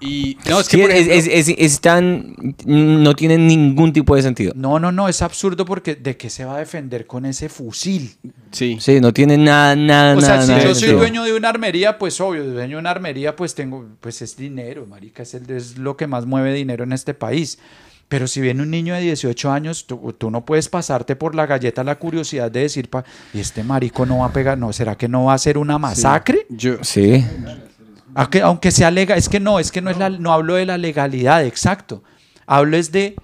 Y 0.00 0.38
no, 0.48 0.60
es 0.60 0.68
que 0.68 0.76
Sí, 0.76 0.82
por 0.82 0.90
es, 0.92 1.06
ejemplo- 1.08 1.32
es- 1.32 1.48
es- 1.48 1.54
es 1.58 1.80
tan- 1.80 2.36
no 2.66 3.14
tiene 3.16 3.36
ningún 3.36 3.92
tipo 3.92 4.14
de 4.14 4.22
sentido. 4.22 4.52
No, 4.54 4.78
no, 4.78 4.92
no, 4.92 5.08
es 5.08 5.22
absurdo 5.22 5.64
porque 5.64 5.96
¿de 5.96 6.16
qué 6.16 6.30
se 6.30 6.44
va 6.44 6.54
a 6.56 6.58
defender 6.58 7.06
con 7.06 7.26
ese 7.26 7.48
fusil? 7.48 8.14
sí. 8.52 8.76
Sí, 8.80 9.00
no 9.00 9.12
tiene 9.12 9.36
nada, 9.36 9.74
nada, 9.74 10.16
O 10.16 10.20
sea, 10.20 10.30
nada, 10.36 10.42
si 10.42 10.48
nada 10.52 10.62
yo 10.62 10.68
soy 10.70 10.80
sentido. 10.80 10.98
dueño 11.00 11.24
de 11.24 11.34
una 11.34 11.48
armería, 11.48 11.98
pues 11.98 12.20
obvio, 12.20 12.44
dueño 12.44 12.76
de 12.76 12.80
una 12.80 12.90
armería, 12.90 13.34
pues 13.34 13.54
tengo, 13.56 13.86
pues 14.00 14.22
es 14.22 14.36
dinero, 14.36 14.86
marica, 14.86 15.24
es, 15.24 15.34
el- 15.34 15.50
es 15.50 15.78
lo 15.78 15.96
que 15.96 16.06
más 16.06 16.26
mueve 16.26 16.54
dinero 16.54 16.84
en 16.84 16.92
este 16.92 17.12
país. 17.14 17.58
Pero 18.08 18.26
si 18.26 18.40
viene 18.40 18.62
un 18.62 18.70
niño 18.70 18.94
de 18.94 19.00
18 19.02 19.50
años, 19.50 19.86
tú, 19.86 20.14
tú 20.16 20.30
no 20.30 20.44
puedes 20.46 20.68
pasarte 20.70 21.14
por 21.16 21.34
la 21.34 21.44
galleta 21.44 21.84
la 21.84 21.98
curiosidad 21.98 22.50
de 22.50 22.60
decir, 22.60 22.88
pa, 22.88 23.04
¿y 23.34 23.40
este 23.40 23.62
marico 23.64 24.06
no 24.06 24.18
va 24.20 24.26
a 24.26 24.32
pegar? 24.32 24.56
No, 24.56 24.72
¿será 24.72 24.96
que 24.96 25.08
no 25.08 25.24
va 25.24 25.34
a 25.34 25.38
ser 25.38 25.58
una 25.58 25.76
masacre? 25.76 26.46
Yo, 26.48 26.76
Sí, 26.82 27.22
Aunque, 28.14 28.40
aunque 28.42 28.70
sea 28.70 28.90
legal, 28.90 29.18
es 29.18 29.28
que 29.28 29.40
no, 29.40 29.58
es 29.58 29.70
que 29.72 29.80
no, 29.82 29.90
es 29.90 29.98
la, 29.98 30.08
no 30.10 30.32
hablo 30.32 30.54
de 30.54 30.66
la 30.66 30.78
legalidad, 30.78 31.44
exacto. 31.44 32.02
Hablo 32.46 32.76
es 32.76 32.90
de, 32.90 33.14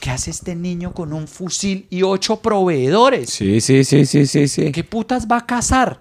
¿qué 0.00 0.10
hace 0.10 0.30
este 0.30 0.54
niño 0.54 0.92
con 0.92 1.12
un 1.12 1.26
fusil 1.26 1.86
y 1.90 2.02
ocho 2.02 2.40
proveedores? 2.40 3.30
sí, 3.30 3.60
sí, 3.60 3.84
sí, 3.84 4.04
sí, 4.06 4.26
sí, 4.26 4.46
sí. 4.48 4.72
¿Qué 4.72 4.84
putas 4.84 5.26
va 5.30 5.38
a 5.38 5.46
cazar? 5.46 6.00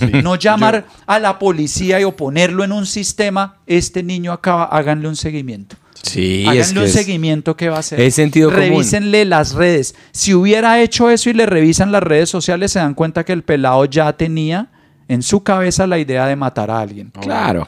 No 0.22 0.36
llamar 0.36 0.86
a 1.06 1.18
la 1.18 1.38
policía 1.40 2.00
y 2.00 2.04
o 2.04 2.14
ponerlo 2.14 2.62
en 2.62 2.70
un 2.70 2.86
sistema, 2.86 3.56
este 3.66 4.02
niño 4.04 4.32
acaba, 4.32 4.64
háganle 4.64 5.08
un 5.08 5.16
seguimiento. 5.16 5.74
Sí, 6.00 6.42
es 6.42 6.48
háganle 6.48 6.72
que 6.74 6.78
un 6.78 6.84
es- 6.86 6.92
seguimiento 6.92 7.56
que 7.56 7.68
va 7.68 7.76
a 7.76 7.80
hacer. 7.80 8.00
es 8.00 8.14
sentido 8.14 8.50
común. 8.50 8.62
Revísenle 8.68 9.24
las 9.24 9.54
redes. 9.54 9.96
Si 10.12 10.32
hubiera 10.34 10.80
hecho 10.80 11.10
eso 11.10 11.30
y 11.30 11.32
le 11.32 11.46
revisan 11.46 11.90
las 11.90 12.02
redes 12.04 12.30
sociales, 12.30 12.70
se 12.72 12.78
dan 12.78 12.94
cuenta 12.94 13.24
que 13.24 13.32
el 13.32 13.42
pelado 13.42 13.84
ya 13.86 14.12
tenía 14.12 14.70
en 15.08 15.22
su 15.22 15.42
cabeza 15.42 15.86
la 15.86 15.98
idea 15.98 16.26
de 16.26 16.36
matar 16.36 16.70
a 16.70 16.80
alguien. 16.80 17.10
Claro. 17.20 17.66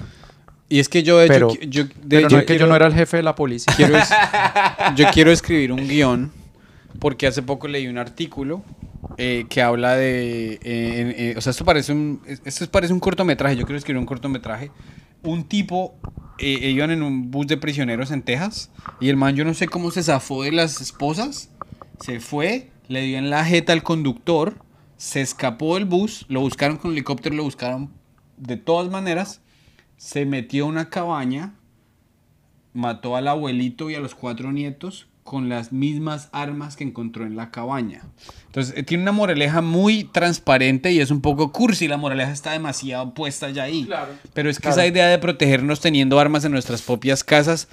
y 0.69 0.79
es 0.79 0.89
que 0.89 1.03
yo, 1.03 1.19
de 1.19 1.25
hecho, 1.27 1.33
Pero, 1.35 1.55
yo, 1.69 1.85
de 1.85 1.91
pero 2.09 2.27
hecho 2.27 2.37
no 2.37 2.41
es 2.41 2.47
que 2.47 2.53
yo 2.55 2.59
quiero- 2.59 2.67
no 2.69 2.77
era 2.77 2.87
el 2.87 2.95
jefe 2.95 3.17
de 3.17 3.23
la 3.25 3.35
policía. 3.35 3.73
quiero 3.77 3.97
es- 3.99 4.11
yo 4.97 5.07
quiero 5.13 5.33
escribir 5.33 5.73
un 5.73 5.89
guion 5.89 6.31
porque 6.99 7.27
hace 7.27 7.43
poco 7.43 7.67
leí 7.69 7.87
un 7.89 7.99
artículo 7.99 8.63
eh, 9.17 9.47
que 9.49 9.63
habla 9.63 9.95
de... 9.97 10.55
eh, 10.55 10.59
eh, 10.63 11.35
o 11.37 11.41
sea, 11.41 11.51
esto 11.51 11.65
parece, 11.65 11.93
un, 11.93 12.21
es- 12.27 12.43
esto 12.45 12.71
parece 12.71 12.93
un 12.93 13.01
cortometraje. 13.01 13.57
Yo 13.57 13.65
quiero 13.65 13.79
escribir 13.79 13.99
un 13.99 14.07
cortometraje. 14.07 14.71
Un 15.23 15.45
tipo... 15.45 15.95
eh, 16.39 16.71
iban 16.71 16.91
en 16.91 17.03
un 17.03 17.31
bus 17.31 17.47
de 17.47 17.57
prisioneros 17.57 18.11
en 18.13 18.23
Texas 18.23 18.71
y 19.01 19.09
el 19.09 19.17
man 19.17 19.35
yo 19.37 19.45
no 19.45 19.53
sé 19.55 19.67
cómo 19.69 19.91
se 19.91 20.03
zafó 20.03 20.43
de 20.45 20.53
las 20.53 20.81
esposas. 20.81 21.51
Se 22.01 22.21
fue, 22.21 22.71
le 22.89 23.03
dio 23.03 23.19
en 23.19 23.29
la 23.31 23.45
jeta 23.45 23.73
al 23.73 23.83
conductor, 23.83 24.55
se 25.01 25.23
escapó 25.23 25.77
del 25.77 25.87
bus, 25.87 26.27
lo 26.29 26.41
buscaron 26.41 26.77
con 26.77 26.93
helicóptero, 26.93 27.35
lo 27.35 27.45
buscaron 27.45 27.89
de 28.37 28.59
todas 28.59 28.91
maneras, 28.91 29.41
se 29.97 30.27
metió 30.27 30.67
a 30.67 30.69
una 30.69 30.91
cabaña, 30.91 31.55
mató 32.75 33.17
al 33.17 33.27
abuelito 33.27 33.89
y 33.89 33.95
a 33.95 34.01
los 34.01 34.15
cuatro 34.15 34.53
nietos 34.53 35.07
con 35.25 35.49
las 35.49 35.73
mismas 35.73 36.29
armas 36.33 36.77
que 36.77 36.85
encontró 36.85 37.25
en 37.25 37.35
la 37.35 37.51
cabaña. 37.51 38.03
Entonces, 38.49 38.77
eh, 38.77 38.83
tiene 38.83 39.03
una 39.05 39.13
moraleja 39.13 39.63
muy 39.63 40.05
transparente 40.05 40.93
y 40.93 41.01
es 41.01 41.11
un 41.11 41.23
poco 41.23 41.51
cursi. 41.51 41.89
La 41.89 41.97
moraleja 41.97 42.33
está 42.33 42.53
demasiado 42.53 43.15
puesta 43.15 43.49
ya 43.49 43.63
ahí. 43.63 43.89
Pero 44.35 44.51
es 44.51 44.59
que 44.59 44.69
esa 44.69 44.87
idea 44.87 45.07
de 45.07 45.19
protegernos 45.19 45.81
teniendo 45.81 46.21
armas 46.21 46.45
en 46.45 46.53
nuestras 46.53 46.83
propias 46.83 47.25
casas, 47.25 47.69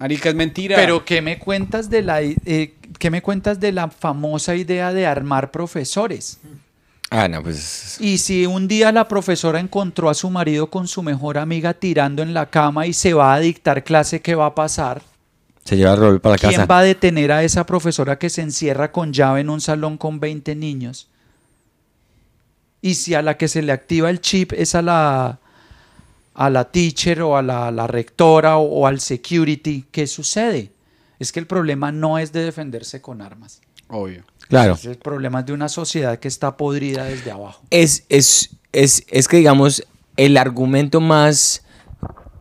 marica, 0.00 0.30
es 0.30 0.34
mentira. 0.34 0.74
Pero 0.74 1.04
¿qué 1.04 1.22
me 1.22 1.38
cuentas 1.38 1.90
de 1.90 2.02
la 2.02 2.22
eh, 2.22 2.74
qué 2.98 3.10
me 3.10 3.22
cuentas 3.22 3.60
de 3.60 3.70
la 3.70 3.88
famosa 3.88 4.56
idea 4.56 4.92
de 4.92 5.06
armar 5.06 5.52
profesores? 5.52 6.40
Ah, 7.14 7.28
no, 7.28 7.42
pues. 7.42 7.98
Y 8.00 8.16
si 8.16 8.46
un 8.46 8.66
día 8.66 8.90
la 8.90 9.06
profesora 9.06 9.60
encontró 9.60 10.08
a 10.08 10.14
su 10.14 10.30
marido 10.30 10.70
con 10.70 10.88
su 10.88 11.02
mejor 11.02 11.36
amiga 11.36 11.74
tirando 11.74 12.22
en 12.22 12.32
la 12.32 12.48
cama 12.48 12.86
y 12.86 12.94
se 12.94 13.12
va 13.12 13.34
a 13.34 13.38
dictar 13.38 13.84
clase, 13.84 14.22
¿qué 14.22 14.34
va 14.34 14.46
a 14.46 14.54
pasar? 14.54 15.02
Se 15.62 15.76
lleva 15.76 15.92
el 15.92 15.98
rol 15.98 16.20
para 16.22 16.36
la 16.36 16.38
¿Quién 16.38 16.52
casa. 16.52 16.64
va 16.64 16.78
a 16.78 16.82
detener 16.82 17.30
a 17.30 17.44
esa 17.44 17.66
profesora 17.66 18.18
que 18.18 18.30
se 18.30 18.40
encierra 18.40 18.92
con 18.92 19.12
llave 19.12 19.42
en 19.42 19.50
un 19.50 19.60
salón 19.60 19.98
con 19.98 20.20
20 20.20 20.54
niños? 20.56 21.08
Y 22.80 22.94
si 22.94 23.12
a 23.12 23.20
la 23.20 23.36
que 23.36 23.46
se 23.46 23.60
le 23.60 23.72
activa 23.72 24.08
el 24.08 24.22
chip 24.22 24.54
es 24.54 24.74
a 24.74 24.80
la, 24.80 25.38
a 26.32 26.48
la 26.48 26.64
teacher 26.72 27.20
o 27.20 27.36
a 27.36 27.42
la, 27.42 27.70
la 27.70 27.88
rectora 27.88 28.56
o, 28.56 28.62
o 28.62 28.86
al 28.86 29.00
security, 29.00 29.84
¿qué 29.92 30.06
sucede? 30.06 30.72
Es 31.18 31.30
que 31.30 31.40
el 31.40 31.46
problema 31.46 31.92
no 31.92 32.18
es 32.18 32.32
de 32.32 32.42
defenderse 32.42 33.02
con 33.02 33.20
armas. 33.20 33.60
Obvio. 33.88 34.24
Claro. 34.52 34.76
El 34.84 34.98
problema 34.98 35.40
es 35.40 35.46
de 35.46 35.54
una 35.54 35.70
sociedad 35.70 36.18
que 36.18 36.28
está 36.28 36.58
podrida 36.58 37.04
desde 37.04 37.30
abajo. 37.30 37.62
Es, 37.70 38.04
es, 38.10 38.50
es, 38.72 39.02
es 39.08 39.26
que, 39.26 39.38
digamos, 39.38 39.82
el 40.18 40.36
argumento 40.36 41.00
más 41.00 41.64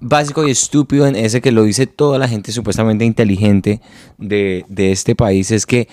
básico 0.01 0.45
y 0.45 0.51
estúpido 0.51 1.07
en 1.07 1.15
ese 1.15 1.39
que 1.39 1.53
lo 1.53 1.63
dice 1.63 1.87
toda 1.87 2.19
la 2.19 2.27
gente 2.27 2.51
supuestamente 2.51 3.05
inteligente 3.05 3.79
de, 4.17 4.65
de 4.67 4.91
este 4.91 5.15
país 5.15 5.51
es 5.51 5.65
que 5.65 5.87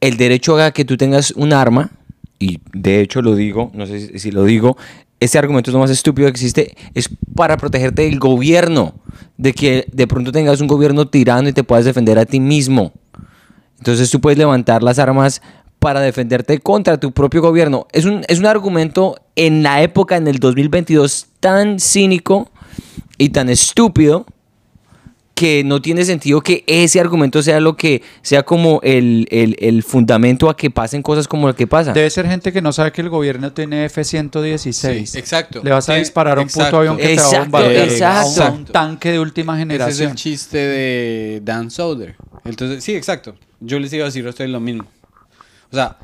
el 0.00 0.16
derecho 0.16 0.56
a 0.56 0.70
que 0.70 0.86
tú 0.86 0.96
tengas 0.96 1.32
un 1.32 1.52
arma, 1.52 1.90
y 2.38 2.60
de 2.72 3.02
hecho 3.02 3.20
lo 3.20 3.34
digo, 3.34 3.70
no 3.74 3.86
sé 3.86 4.00
si, 4.00 4.18
si 4.18 4.30
lo 4.30 4.44
digo, 4.44 4.78
ese 5.20 5.38
argumento 5.38 5.70
es 5.70 5.74
lo 5.74 5.80
más 5.80 5.90
estúpido 5.90 6.28
que 6.28 6.30
existe, 6.30 6.74
es 6.94 7.10
para 7.34 7.58
protegerte 7.58 8.00
del 8.00 8.18
gobierno, 8.18 8.94
de 9.36 9.52
que 9.52 9.86
de 9.92 10.06
pronto 10.06 10.32
tengas 10.32 10.62
un 10.62 10.68
gobierno 10.68 11.06
tirano 11.08 11.50
y 11.50 11.52
te 11.52 11.64
puedas 11.64 11.84
defender 11.84 12.18
a 12.18 12.24
ti 12.24 12.40
mismo. 12.40 12.94
Entonces 13.78 14.10
tú 14.10 14.20
puedes 14.20 14.38
levantar 14.38 14.82
las 14.82 14.98
armas 14.98 15.40
para 15.78 16.00
defenderte 16.00 16.58
contra 16.58 16.98
tu 16.98 17.12
propio 17.12 17.40
gobierno. 17.40 17.86
Es 17.92 18.04
un, 18.04 18.24
es 18.28 18.38
un 18.38 18.46
argumento 18.46 19.16
en 19.36 19.62
la 19.62 19.82
época, 19.82 20.16
en 20.16 20.26
el 20.26 20.38
2022, 20.38 21.28
tan 21.40 21.78
cínico 21.78 22.50
y 23.16 23.30
tan 23.30 23.48
estúpido 23.48 24.26
que 25.38 25.62
no 25.62 25.80
tiene 25.80 26.04
sentido 26.04 26.40
que 26.40 26.64
ese 26.66 26.98
argumento 26.98 27.44
sea 27.44 27.60
lo 27.60 27.76
que 27.76 28.02
sea 28.22 28.42
como 28.42 28.80
el, 28.82 29.28
el- 29.30 29.54
el 29.60 29.84
fundamento 29.84 30.50
a 30.50 30.56
que 30.56 30.68
pasen 30.68 31.00
cosas 31.00 31.28
como 31.28 31.46
lo 31.46 31.54
que 31.54 31.68
pasa. 31.68 31.92
Debe 31.92 32.10
ser 32.10 32.26
gente 32.26 32.52
que 32.52 32.60
no 32.60 32.72
sabe 32.72 32.90
que 32.90 33.02
el 33.02 33.08
gobierno 33.08 33.52
tiene 33.52 33.84
F-116. 33.84 35.06
Sí, 35.06 35.16
exacto. 35.18 35.60
Le 35.62 35.70
vas 35.70 35.88
a 35.88 35.94
Sí, 35.94 36.00
disparar 36.00 36.38
a 36.38 36.40
un 36.40 36.48
puto 36.48 36.58
exacto. 36.58 36.78
avión 36.78 36.96
que 36.96 37.02
te 37.04 37.14
va 37.16 37.22
a 37.22 37.24
Exacto, 37.26 37.42
bombardear. 37.44 37.88
exacto. 37.88 38.42
A 38.42 38.50
un 38.50 38.64
tanque 38.64 39.12
de 39.12 39.20
última 39.20 39.52
Ese 39.54 39.62
es 39.62 39.68
generación. 39.68 40.10
el 40.10 40.16
chiste 40.16 40.58
de 40.58 41.40
Dan 41.44 41.70
Soder. 41.70 42.16
Entonces, 42.44 42.82
sí, 42.82 42.96
exacto. 42.96 43.36
Yo 43.60 43.78
les 43.78 43.92
iba 43.92 44.02
a 44.02 44.06
decir 44.06 44.26
a 44.26 44.30
ustedes 44.30 44.50
lo 44.50 44.58
mismo. 44.60 44.86
O 45.70 45.74
sea, 45.76 45.98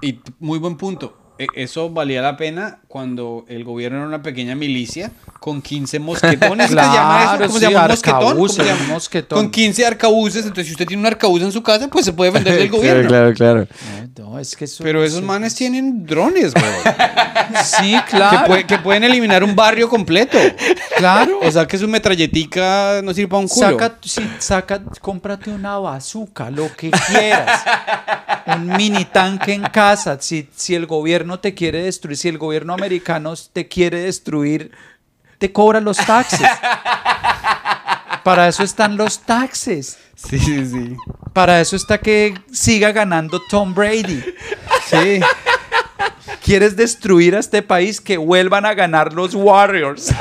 y 0.00 0.18
muy 0.38 0.58
buen 0.58 0.76
punto. 0.76 1.18
E- 1.38 1.46
Eso 1.56 1.90
valía 1.90 2.22
la 2.22 2.36
pena 2.36 2.80
cuando 2.92 3.46
el 3.48 3.64
gobierno 3.64 3.96
era 4.00 4.06
una 4.06 4.20
pequeña 4.22 4.54
milicia 4.54 5.10
con 5.40 5.62
15 5.62 5.98
mosquetones. 5.98 6.66
¿Qué 6.70 6.74
se 6.74 6.80
llama 6.82 7.20
eso? 7.22 7.28
Claro, 7.30 7.46
¿Cómo 7.46 7.58
sí, 7.58 7.64
se 7.64 7.70
llama? 7.70 7.84
¿Un 7.84 7.88
mosquetón? 7.88 8.18
¿Cómo 8.20 8.28
arcabuces, 8.28 8.56
se 8.56 8.64
llama? 8.70 8.80
un 8.82 8.88
mosquetón. 8.88 9.38
Con 9.38 9.50
15 9.50 9.86
arcabuces. 9.86 10.42
Entonces, 10.42 10.66
si 10.66 10.72
usted 10.72 10.86
tiene 10.86 11.00
un 11.00 11.06
arcabuz 11.06 11.40
en 11.40 11.52
su 11.52 11.62
casa, 11.62 11.88
pues 11.88 12.04
se 12.04 12.12
puede 12.12 12.30
defender 12.32 12.58
del 12.58 12.68
gobierno. 12.76 13.08
Claro, 13.08 13.32
claro. 13.32 13.66
No, 14.18 14.32
no, 14.32 14.38
es 14.38 14.54
que 14.54 14.66
eso- 14.66 14.84
Pero 14.84 15.02
esos 15.02 15.20
eso- 15.20 15.26
manes 15.26 15.54
tienen 15.54 16.04
drones, 16.04 16.52
güey. 16.52 16.64
Sí, 17.64 17.92
que, 18.08 18.16
claro. 18.16 18.46
puede- 18.46 18.64
que 18.66 18.78
pueden 18.78 19.04
eliminar 19.04 19.42
un 19.44 19.54
barrio 19.56 19.88
completo. 19.88 20.38
Claro. 20.96 21.38
O 21.42 21.50
sea, 21.50 21.66
que 21.66 21.76
su 21.78 21.86
metralletica 21.88 23.00
no 23.02 23.12
sirve 23.12 23.28
para 23.28 23.40
un 23.40 23.48
culo. 23.48 23.70
Saca, 23.70 23.96
sí, 24.02 24.22
saca, 24.38 24.82
cómprate 25.00 25.50
una 25.50 25.76
bazooka, 25.78 26.50
lo 26.50 26.74
que 26.76 26.90
quieras. 26.90 27.62
Un 28.46 28.68
mini 28.76 29.04
tanque 29.06 29.52
en 29.54 29.62
casa. 29.62 30.18
Si, 30.20 30.48
si 30.54 30.74
el 30.74 30.86
gobierno 30.86 31.40
te 31.40 31.52
quiere 31.54 31.82
destruir, 31.82 32.16
si 32.16 32.28
el 32.28 32.38
gobierno 32.38 32.72
americano 32.82 33.34
te 33.52 33.68
quiere 33.68 34.00
destruir, 34.00 34.72
te 35.38 35.52
cobra 35.52 35.80
los 35.80 35.96
taxes. 35.96 36.48
Para 38.24 38.48
eso 38.48 38.62
están 38.62 38.96
los 38.96 39.20
taxes. 39.20 39.98
Sí, 40.14 40.38
sí, 40.38 40.66
sí. 40.66 40.96
Para 41.32 41.60
eso 41.60 41.76
está 41.76 41.98
que 41.98 42.34
siga 42.52 42.92
ganando 42.92 43.40
Tom 43.50 43.74
Brady. 43.74 44.22
Sí. 44.86 45.20
¿Quieres 46.44 46.76
destruir 46.76 47.34
a 47.36 47.40
este 47.40 47.62
país? 47.62 48.00
Que 48.00 48.16
vuelvan 48.16 48.64
a 48.66 48.74
ganar 48.74 49.12
los 49.12 49.34
Warriors. 49.34 50.12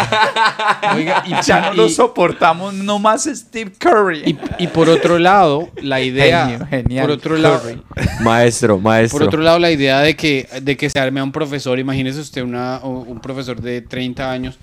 Oiga, 0.95 1.23
y, 1.25 1.33
Ya 1.45 1.61
no 1.61 1.73
y- 1.73 1.77
lo 1.77 1.89
soportamos, 1.89 2.73
no 2.73 2.99
más 2.99 3.25
Steve 3.25 3.71
Curry. 3.77 4.19
y- 4.25 4.63
y 4.63 4.67
por 4.67 4.89
otro 4.89 5.19
lado, 5.19 5.69
la 5.81 6.01
idea. 6.01 6.47
Genio, 6.47 6.67
genial, 6.67 7.05
por 7.05 7.11
otro 7.17 7.37
lado. 7.37 7.61
Curry. 7.61 7.81
Maestro, 8.21 8.77
maestro. 8.79 9.19
Por 9.19 9.27
otro 9.27 9.41
lado, 9.41 9.59
la 9.59 9.71
idea 9.71 9.99
de 9.99 10.15
que, 10.15 10.47
de 10.61 10.75
que 10.77 10.89
se 10.89 10.99
arme 10.99 11.19
a 11.19 11.23
un 11.23 11.31
profesor, 11.31 11.77
imagínese 11.79 12.19
usted 12.19 12.41
una, 12.43 12.79
un 12.83 13.19
profesor 13.19 13.61
de 13.61 13.81
30 13.81 14.31
años, 14.31 14.57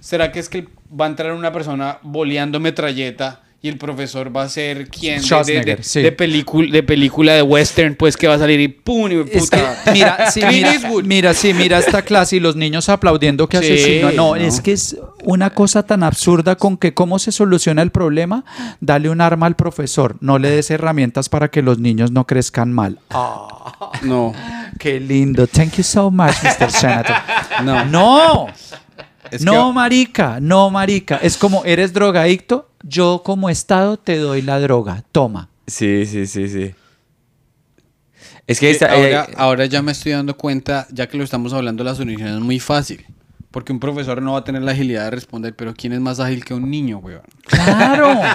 ¿será 0.00 0.30
que 0.32 0.40
es 0.40 0.48
que 0.48 0.68
va 0.98 1.06
a 1.06 1.08
entrar 1.08 1.32
una 1.32 1.52
persona 1.52 1.98
boleando 2.02 2.60
metralleta 2.60 3.40
y 3.64 3.68
el 3.68 3.78
profesor 3.78 4.36
va 4.36 4.42
a 4.42 4.48
ser 4.48 4.88
quien 4.88 5.22
de, 5.22 5.60
de, 5.62 5.78
sí. 5.82 6.02
de 6.02 6.10
película, 6.10 6.68
de 6.72 6.82
película 6.82 7.32
de 7.34 7.42
western, 7.42 7.94
pues 7.94 8.16
que 8.16 8.26
va 8.26 8.34
a 8.34 8.38
salir 8.38 8.58
y 8.58 8.66
¡pum! 8.66 9.08
y 9.12 9.14
Es 9.20 9.48
que, 9.50 9.58
puta. 9.58 9.76
mira, 9.92 10.30
sí, 10.32 10.40
mira, 10.50 10.72
mira, 11.04 11.32
sí, 11.32 11.54
mira 11.54 11.78
esta 11.78 12.02
clase 12.02 12.36
y 12.36 12.40
los 12.40 12.56
niños 12.56 12.88
aplaudiendo 12.88 13.48
que 13.48 13.58
Sí, 13.58 13.72
asesino. 13.72 14.10
No, 14.12 14.30
no. 14.30 14.34
es 14.34 14.60
que 14.60 14.72
es 14.72 14.96
una 15.22 15.50
cosa 15.50 15.84
tan 15.84 16.02
absurda 16.02 16.56
con 16.56 16.76
que 16.76 16.92
cómo 16.92 17.20
se 17.20 17.30
soluciona 17.30 17.82
el 17.82 17.92
problema. 17.92 18.44
Dale 18.80 19.08
un 19.08 19.20
arma 19.20 19.46
al 19.46 19.54
profesor, 19.54 20.16
no 20.20 20.40
le 20.40 20.50
des 20.50 20.68
herramientas 20.72 21.28
para 21.28 21.46
que 21.48 21.62
los 21.62 21.78
niños 21.78 22.10
no 22.10 22.26
crezcan 22.26 22.72
mal. 22.72 22.98
No, 24.02 24.34
Qué 24.80 24.98
lindo. 24.98 25.46
Thank 25.46 25.74
you 25.76 25.84
so 25.84 26.10
much, 26.10 26.34
Mr. 26.42 26.68
Senator. 26.70 27.16
no. 27.64 27.84
No, 27.84 28.48
Es 29.30 29.38
que- 29.38 29.44
no, 29.44 29.72
marica, 29.72 30.38
no, 30.40 30.68
marica. 30.70 31.20
Es 31.22 31.36
como, 31.36 31.64
eres 31.64 31.92
drogadicto, 31.92 32.68
yo 32.82 33.22
como 33.24 33.48
Estado 33.50 33.96
te 33.96 34.16
doy 34.18 34.42
la 34.42 34.60
droga. 34.60 35.04
Toma. 35.12 35.48
Sí, 35.66 36.06
sí, 36.06 36.26
sí, 36.26 36.48
sí. 36.48 36.74
Es 38.46 38.58
que 38.60 38.70
esta- 38.70 38.92
ahora, 38.92 39.26
eh, 39.28 39.34
ahora 39.36 39.66
ya 39.66 39.82
me 39.82 39.92
estoy 39.92 40.12
dando 40.12 40.36
cuenta, 40.36 40.86
ya 40.90 41.08
que 41.08 41.16
lo 41.16 41.24
estamos 41.24 41.52
hablando, 41.52 41.84
la 41.84 41.94
solución 41.94 42.28
es 42.28 42.40
muy 42.40 42.58
fácil. 42.60 43.06
Porque 43.52 43.70
un 43.72 43.78
profesor 43.78 44.20
no 44.22 44.32
va 44.32 44.38
a 44.40 44.44
tener 44.44 44.62
la 44.62 44.72
agilidad 44.72 45.04
de 45.04 45.10
responder, 45.12 45.54
pero 45.54 45.74
¿quién 45.74 45.92
es 45.92 46.00
más 46.00 46.18
ágil 46.18 46.44
que 46.44 46.54
un 46.54 46.68
niño, 46.70 46.98
weón? 46.98 47.22
Claro. 47.46 48.18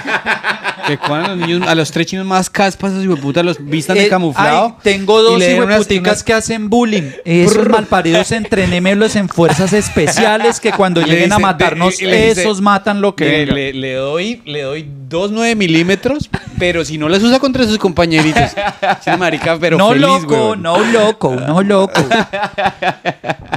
Que 0.87 0.97
cuando 0.97 1.35
los 1.35 1.37
niños, 1.45 1.67
a 1.67 1.75
los 1.75 1.91
tres 1.91 2.07
chinos 2.07 2.25
más 2.25 2.49
caspas, 2.49 2.93
esos 2.93 3.19
puta 3.19 3.43
los 3.43 3.57
vistan 3.59 3.97
de 3.97 4.05
Eh, 4.05 4.09
camuflado. 4.09 4.67
ay, 4.67 4.73
tengo 4.83 5.21
dos 5.21 5.41
hijueputicas 5.43 6.13
unas- 6.13 6.23
que 6.23 6.33
hacen 6.33 6.69
bullying. 6.69 7.11
Esos 7.25 7.67
malparidos 7.67 8.31
entrenémelos 8.31 9.17
en 9.17 9.27
fuerzas 9.27 9.73
especiales 9.73 10.61
que 10.61 10.71
cuando 10.71 11.01
le 11.05 11.07
lleguen 11.07 11.33
a 11.33 11.39
matarnos, 11.39 11.97
de- 11.97 12.05
y 12.05 12.07
le 12.07 12.27
dice- 12.29 12.41
esos 12.43 12.61
matan 12.61 13.01
lo 13.01 13.15
que 13.15 13.25
le, 13.25 13.45
le- 13.47 13.73
le 13.73 13.93
doy, 13.95 14.41
le 14.45 14.61
doy 14.61 14.87
dos 15.09 15.29
9 15.31 15.55
milímetros, 15.55 16.29
pero 16.57 16.85
si 16.85 16.97
no 16.97 17.09
las 17.09 17.21
usa 17.21 17.39
contra 17.39 17.65
sus 17.65 17.77
compañeritos. 17.79 18.51
Sí, 19.03 19.11
marica, 19.17 19.57
pero 19.59 19.77
no 19.77 19.89
feliz, 19.89 20.05
loco, 20.05 20.33
weón. 20.35 20.61
no 20.61 20.79
loco, 20.85 21.35
no 21.35 21.61
loco. 21.63 22.01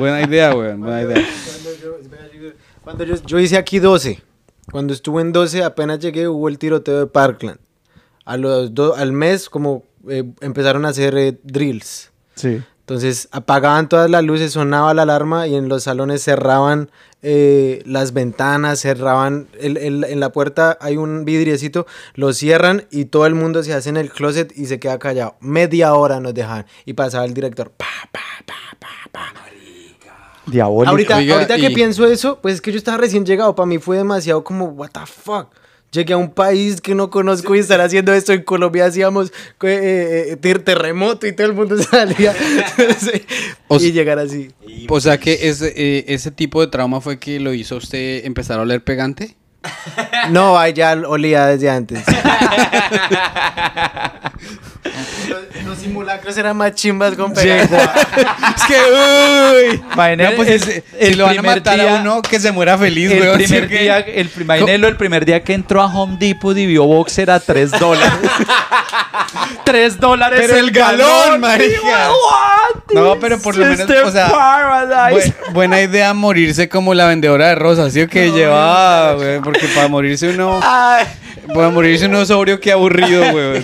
Buena 0.01 0.23
idea, 0.23 0.53
weón, 0.55 0.81
buena 0.81 1.03
idea. 1.03 1.15
Cuando 1.47 1.71
yo, 1.81 1.97
espera, 2.01 2.23
yo- 2.35 2.51
cuando 2.97 3.05
yo, 3.05 3.23
yo 3.27 3.39
hice 3.39 3.57
aquí 3.57 3.79
12. 3.79 4.23
Cuando 4.71 4.93
estuve 4.93 5.23
en 5.23 5.33
12, 5.33 5.65
apenas 5.65 5.99
llegué, 5.99 6.29
hubo 6.29 6.49
el 6.49 6.59
tiroteo 6.59 6.99
de 7.01 7.07
Parkland. 7.07 7.59
A 8.25 8.37
los 8.37 8.75
do- 8.75 8.95
al 8.95 9.13
mes, 9.13 9.49
como 9.49 9.85
eh, 10.09 10.25
empezaron 10.41 10.85
a 10.85 10.89
hacer 10.91 11.17
eh, 11.17 11.39
drills. 11.43 12.11
Sí. 12.35 12.63
Entonces 12.81 13.29
apagaban 13.31 13.89
todas 13.89 14.11
las 14.11 14.25
luces, 14.25 14.53
sonaba 14.53 14.93
la 14.95 15.03
alarma 15.03 15.47
y 15.47 15.55
en 15.55 15.69
los 15.69 15.85
salones 15.85 16.23
cerraban 16.25 16.91
eh, 17.23 17.83
las 17.87 18.13
ventanas, 18.13 18.81
cerraban 18.81 19.47
el- 19.61 19.77
el- 19.77 20.05
en 20.05 20.19
la 20.21 20.33
puerta 20.33 20.77
hay 20.81 20.97
un 20.97 21.25
vidriecito, 21.25 21.87
lo 22.15 22.33
cierran 22.33 22.87
y 22.91 23.05
todo 23.07 23.27
el 23.27 23.35
mundo 23.35 23.63
se 23.63 23.75
hace 23.75 23.91
en 23.91 23.97
el 23.97 24.11
closet 24.11 24.53
y 24.57 24.67
se 24.67 24.81
queda 24.81 24.99
callado. 24.99 25.37
Media 25.41 25.95
hora 25.95 26.19
nos 26.21 26.35
dejaban 26.35 26.67
y 26.85 26.95
pasaba 26.95 27.25
el 27.25 27.35
director. 27.35 27.71
Pa, 27.71 27.87
pa, 28.11 28.21
pa, 28.47 28.55
pa, 28.81 28.89
pa. 29.13 29.40
Diabólico. 30.51 30.91
Ahorita, 30.91 31.17
Oiga, 31.19 31.35
ahorita 31.35 31.57
que 31.57 31.71
pienso 31.71 32.07
eso, 32.07 32.39
pues 32.41 32.55
es 32.57 32.61
que 32.61 32.73
yo 32.73 32.79
estaba 32.79 32.99
recién 32.99 33.25
llegado, 33.25 33.55
para 33.55 33.67
mí 33.67 33.79
fue 33.79 33.97
demasiado 33.97 34.43
como, 34.45 34.67
what 34.67 34.91
the 34.91 35.01
fuck. 35.07 35.49
Llegué 35.93 36.13
a 36.13 36.17
un 36.17 36.31
país 36.31 36.81
que 36.81 36.95
no 36.95 37.11
conozco 37.11 37.57
y 37.57 37.59
estar 37.59 37.81
haciendo 37.81 38.13
esto. 38.13 38.33
En 38.33 38.45
Colombia 38.45 38.87
hacíamos 38.87 39.33
eh, 39.63 40.29
eh, 40.31 40.37
ter- 40.37 40.63
terremoto 40.63 41.27
y 41.27 41.33
todo 41.33 41.49
el 41.49 41.55
mundo 41.55 41.77
salía. 41.83 42.33
Sí. 42.99 43.25
O 43.67 43.77
y 43.77 43.91
llegar 43.91 44.21
así. 44.21 44.53
O 44.89 45.01
sea 45.01 45.19
que 45.19 45.49
ese, 45.49 45.73
eh, 45.77 46.05
ese 46.07 46.31
tipo 46.31 46.61
de 46.61 46.69
trauma 46.69 47.01
fue 47.01 47.19
que 47.19 47.41
lo 47.41 47.53
hizo 47.55 47.75
usted 47.77 48.25
empezar 48.25 48.61
a 48.61 48.63
oler 48.63 48.85
pegante. 48.85 49.37
No, 50.31 50.57
ahí 50.57 50.73
ya 50.75 50.93
olía 51.07 51.47
desde 51.47 51.69
antes. 51.71 52.05
los, 55.29 55.65
los 55.65 55.79
simulacros 55.79 56.37
eran 56.37 56.57
más 56.57 56.73
chimbas 56.75 57.15
con 57.15 57.33
pegar. 57.33 57.61
es 58.57 58.63
que, 58.67 59.73
uy. 59.75 59.83
Vaina, 59.97 60.31
No, 60.31 60.37
pues, 60.37 60.49
el- 60.49 60.61
si- 60.63 60.83
el 60.99 61.13
si 61.13 61.15
lo 61.15 61.25
van 61.25 61.33
a 61.39 61.41
primer 61.41 61.57
matar 61.59 61.79
día- 61.79 61.97
a 61.99 62.01
uno, 62.01 62.23
que 62.23 62.41
se 62.41 62.53
muera 62.53 62.77
feliz, 62.79 63.11
el 63.11 63.21
weón. 63.21 63.39
¿sí 63.41 63.45
primer 63.47 63.69
día, 63.69 63.99
el, 63.99 64.31
imagínelo, 64.41 64.89
el 64.89 64.97
primer 64.97 65.25
día 65.25 65.43
que 65.43 65.53
entró 65.55 65.83
a 65.83 65.87
Home 65.87 66.17
Depot 66.19 66.57
y 66.57 66.67
vio 66.67 66.85
boxer 66.85 67.31
a 67.31 67.41
3 67.41 67.71
dólares. 67.73 68.13
3 69.65 70.01
dólares 70.01 70.41
Pero 70.43 70.59
el 70.59 70.71
galón, 70.71 71.41
marica. 71.41 71.81
What? 72.11 72.93
No, 72.95 73.19
pero 73.21 73.39
por 73.41 73.57
lo 73.57 73.65
menos, 73.67 73.89
o 74.05 74.11
sea. 74.11 74.29
Bu- 74.31 75.53
buena 75.53 75.81
idea 75.81 76.13
morirse 76.15 76.69
como 76.69 76.95
la 76.95 77.07
vendedora 77.07 77.49
de 77.49 77.55
rosas, 77.55 77.93
¿sí 77.93 78.01
o 78.03 78.09
que 78.09 78.31
llevaba, 78.33 79.15
güey? 79.15 79.41
Porque 79.41 79.67
para 79.75 79.89
morirse 79.89 80.29
uno, 80.31 80.61
para 81.55 81.71
morirse 81.71 82.07
uno 82.07 82.25
sobrio, 82.27 82.59
qué 82.61 82.73
aburrido, 82.73 83.31
güey. 83.33 83.63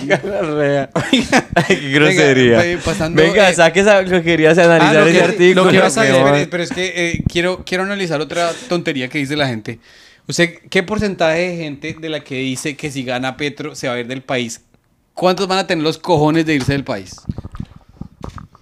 qué 1.67 1.75
grosería. 1.91 2.59
Venga, 2.59 2.81
pasando, 2.83 3.21
Venga, 3.21 3.49
eh, 3.49 3.53
saque 3.53 3.81
esa, 3.81 4.01
lo 4.01 4.09
que 4.09 4.23
querías 4.23 4.57
Ah, 4.57 4.63
analizar 4.65 4.95
lo 4.95 5.07
ese 5.07 5.17
que, 5.17 5.23
artículo. 5.23 5.65
lo 5.65 5.71
que 5.71 5.79
vas 5.79 5.97
a 5.97 6.01
pero, 6.49 6.63
es 6.63 6.71
que 6.71 6.93
eh, 6.95 7.23
quiero, 7.31 7.63
quiero 7.65 7.83
analizar 7.83 8.21
otra 8.21 8.51
tontería 8.69 9.07
que 9.09 9.17
dice 9.17 9.35
la 9.35 9.47
gente. 9.47 9.79
¿Usted 10.27 10.55
qué 10.69 10.83
porcentaje 10.83 11.39
de 11.39 11.57
gente 11.57 11.95
de 11.99 12.09
la 12.09 12.19
que 12.19 12.35
dice 12.35 12.75
que 12.75 12.91
si 12.91 13.03
gana 13.03 13.37
Petro 13.37 13.75
se 13.75 13.87
va 13.87 13.93
a 13.93 13.99
ir 13.99 14.07
del 14.07 14.21
país? 14.21 14.61
¿Cuántos 15.17 15.47
van 15.47 15.57
a 15.57 15.65
tener 15.65 15.83
los 15.83 15.97
cojones 15.97 16.45
de 16.45 16.53
irse 16.53 16.73
del 16.73 16.83
país? 16.83 17.15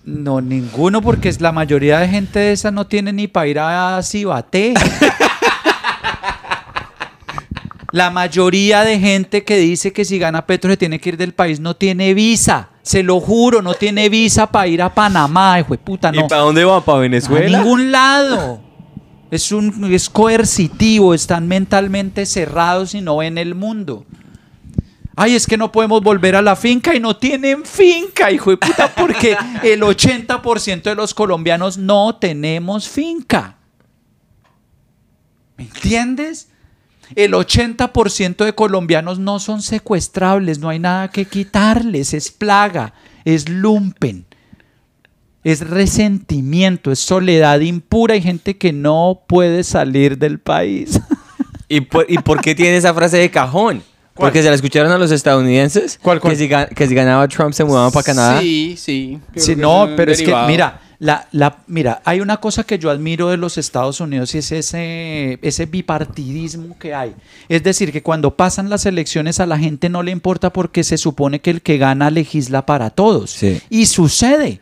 No, 0.05 0.39
ninguno, 0.39 1.01
porque 1.01 1.27
es 1.27 1.41
la 1.41 1.51
mayoría 1.51 1.99
de 1.99 2.07
gente 2.07 2.39
de 2.39 2.53
esa 2.53 2.71
no 2.71 2.87
tiene 2.87 3.11
ni 3.11 3.27
para 3.27 3.47
ir 3.47 3.59
a 3.59 4.01
Cibaté. 4.01 4.73
la 7.91 8.09
mayoría 8.09 8.85
de 8.85 8.97
gente 9.01 9.43
que 9.43 9.57
dice 9.57 9.91
que 9.91 10.05
si 10.05 10.17
gana 10.17 10.45
Petro 10.45 10.71
se 10.71 10.77
tiene 10.77 11.01
que 11.01 11.09
ir 11.09 11.17
del 11.17 11.33
país 11.33 11.59
no 11.59 11.75
tiene 11.75 12.13
visa. 12.13 12.69
Se 12.83 13.03
lo 13.03 13.19
juro, 13.19 13.61
no 13.61 13.73
tiene 13.73 14.07
visa 14.07 14.49
para 14.49 14.67
ir 14.67 14.81
a 14.81 14.95
Panamá, 14.95 15.59
hijo 15.59 15.73
de 15.73 15.79
puta, 15.79 16.09
no. 16.09 16.25
¿Y 16.25 16.29
para 16.29 16.43
dónde 16.43 16.63
van? 16.63 16.83
¿Para 16.83 16.99
A 16.99 17.01
Venezuela? 17.01 17.57
ningún 17.57 17.91
lado. 17.91 18.61
Es, 19.29 19.51
un, 19.51 19.93
es 19.93 20.09
coercitivo, 20.09 21.13
están 21.13 21.49
mentalmente 21.49 22.25
cerrados 22.25 22.95
y 22.95 23.01
no 23.01 23.17
ven 23.17 23.37
el 23.37 23.55
mundo. 23.55 24.05
Ay, 25.15 25.35
es 25.35 25.47
que 25.47 25.57
no 25.57 25.71
podemos 25.71 26.01
volver 26.01 26.35
a 26.35 26.41
la 26.41 26.55
finca 26.55 26.93
y 26.93 26.99
no 26.99 27.15
tienen 27.15 27.63
finca, 27.63 28.31
hijo 28.31 28.51
de 28.51 28.57
puta, 28.57 28.93
porque 28.93 29.37
el 29.63 29.81
80% 29.81 30.83
de 30.83 30.95
los 30.95 31.13
colombianos 31.13 31.77
no 31.77 32.15
tenemos 32.15 32.89
finca. 32.89 33.55
¿Me 35.57 35.63
entiendes? 35.63 36.49
El 37.15 37.33
80% 37.33 38.43
de 38.43 38.53
colombianos 38.55 39.19
no 39.19 39.39
son 39.39 39.61
secuestrables, 39.61 40.59
no 40.59 40.69
hay 40.69 40.79
nada 40.79 41.09
que 41.09 41.25
quitarles, 41.25 42.13
es 42.13 42.31
plaga, 42.31 42.93
es 43.23 43.47
lumpen. 43.47 44.25
Es 45.45 45.61
resentimiento, 45.61 46.91
es 46.91 46.99
soledad 46.99 47.59
impura 47.59 48.15
y 48.15 48.21
gente 48.21 48.57
que 48.57 48.73
no 48.73 49.21
puede 49.27 49.63
salir 49.63 50.17
del 50.17 50.39
país. 50.39 50.99
¿Y 51.69 51.81
por, 51.81 52.09
¿Y 52.09 52.17
por 52.17 52.41
qué 52.41 52.55
tiene 52.55 52.77
esa 52.77 52.95
frase 52.95 53.17
de 53.17 53.29
cajón? 53.29 53.83
Porque 54.15 54.41
se 54.41 54.49
la 54.49 54.55
escucharon 54.55 54.91
a 54.91 54.97
los 54.97 55.11
estadounidenses. 55.11 55.99
¿Cuál, 56.01 56.21
cuál? 56.21 56.33
Que, 56.33 56.39
si, 56.39 56.47
ga- 56.49 56.69
que 56.69 56.87
si 56.87 56.95
ganaba 56.95 57.27
Trump 57.27 57.53
se 57.53 57.63
mudaban 57.65 57.91
para 57.91 58.03
Canadá. 58.03 58.39
Sí, 58.39 58.75
sí. 58.77 59.19
Sí, 59.35 59.55
no, 59.57 59.89
pero 59.97 60.11
es 60.13 60.21
que, 60.21 60.33
mira, 60.47 60.79
la, 60.99 61.27
la, 61.33 61.57
mira, 61.67 62.01
hay 62.05 62.21
una 62.21 62.37
cosa 62.37 62.63
que 62.63 62.79
yo 62.79 62.89
admiro 62.89 63.27
de 63.27 63.35
los 63.35 63.57
Estados 63.57 63.99
Unidos 63.99 64.33
y 64.33 64.37
es 64.37 64.51
ese, 64.53 65.37
ese 65.41 65.65
bipartidismo 65.65 66.79
que 66.79 66.93
hay. 66.95 67.13
Es 67.49 67.61
decir, 67.63 67.91
que 67.91 68.01
cuando 68.01 68.37
pasan 68.37 68.69
las 68.69 68.85
elecciones 68.85 69.41
a 69.41 69.45
la 69.45 69.59
gente 69.59 69.89
no 69.89 70.01
le 70.01 70.11
importa 70.11 70.53
porque 70.53 70.85
se 70.85 70.97
supone 70.97 71.41
que 71.41 71.49
el 71.49 71.61
que 71.61 71.77
gana 71.77 72.09
legisla 72.09 72.65
para 72.65 72.91
todos. 72.91 73.31
Sí. 73.31 73.61
Y 73.69 73.85
sucede. 73.87 74.61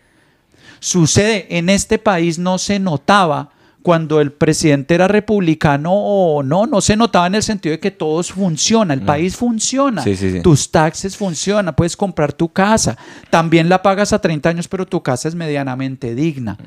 Sucede. 0.80 1.46
En 1.58 1.70
este 1.70 2.00
país 2.00 2.40
no 2.40 2.58
se 2.58 2.80
notaba 2.80 3.52
cuando 3.84 4.22
el 4.22 4.32
presidente 4.32 4.96
era 4.96 5.08
republicano 5.08 5.92
o 5.94 6.42
no, 6.42 6.66
no 6.66 6.80
se 6.82 6.96
notaba 6.96 7.28
en 7.28 7.36
el 7.36 7.44
sentido 7.44 7.74
de 7.74 7.80
que 7.80 7.92
todos 7.92 8.32
funciona, 8.32 8.94
el 8.94 9.02
país 9.02 9.36
funciona, 9.36 10.02
Mm. 10.02 10.06
Sí, 10.06 10.16
sí, 10.16 10.32
sí. 10.32 10.40
tus 10.42 10.72
taxes 10.72 11.16
funcionan, 11.18 11.76
puedes 11.76 11.96
comprar 11.98 12.32
tu 12.34 12.48
casa, 12.50 12.98
también 13.30 13.68
la 13.70 13.82
pagas 13.84 14.14
a 14.14 14.20
30 14.20 14.50
años, 14.50 14.68
pero 14.70 14.86
tu 14.88 15.04
casa 15.04 15.28
es 15.28 15.36
medianamente 15.36 16.16
digna, 16.16 16.58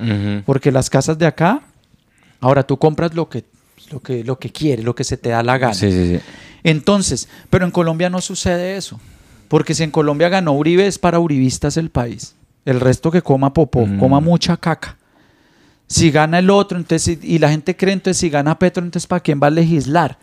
porque 0.44 0.70
las 0.70 0.90
casas 0.90 1.16
de 1.18 1.26
acá, 1.26 1.62
ahora 2.40 2.62
tú 2.62 2.76
compras 2.76 3.14
lo 3.14 3.28
que, 3.28 3.44
lo 3.90 4.00
que, 4.00 4.22
lo 4.22 4.38
que 4.38 4.50
quieres, 4.52 4.84
lo 4.84 4.94
que 4.94 5.04
se 5.04 5.16
te 5.16 5.30
da 5.30 5.42
la 5.42 5.56
gana. 5.58 5.74
Entonces, 6.64 7.28
pero 7.50 7.64
en 7.64 7.70
Colombia 7.70 8.10
no 8.10 8.20
sucede 8.20 8.76
eso. 8.76 9.00
Porque 9.48 9.74
si 9.74 9.84
en 9.84 9.90
Colombia 9.92 10.28
ganó 10.28 10.52
Uribe 10.52 10.86
es 10.86 10.98
para 10.98 11.20
uribistas 11.20 11.76
el 11.76 11.90
país. 11.90 12.34
El 12.64 12.80
resto 12.80 13.10
que 13.12 13.22
coma 13.22 13.52
popó, 13.52 13.86
Mm. 13.86 13.98
coma 14.00 14.20
mucha 14.20 14.56
caca. 14.56 14.96
Si 15.88 16.10
gana 16.10 16.40
el 16.40 16.50
otro, 16.50 16.76
entonces, 16.78 17.18
y 17.22 17.38
la 17.38 17.48
gente 17.50 17.76
cree, 17.76 17.92
entonces 17.92 18.18
si 18.18 18.28
gana 18.28 18.58
Petro, 18.58 18.82
entonces 18.84 19.06
¿para 19.06 19.20
quién 19.20 19.40
va 19.40 19.46
a 19.46 19.50
legislar? 19.50 20.18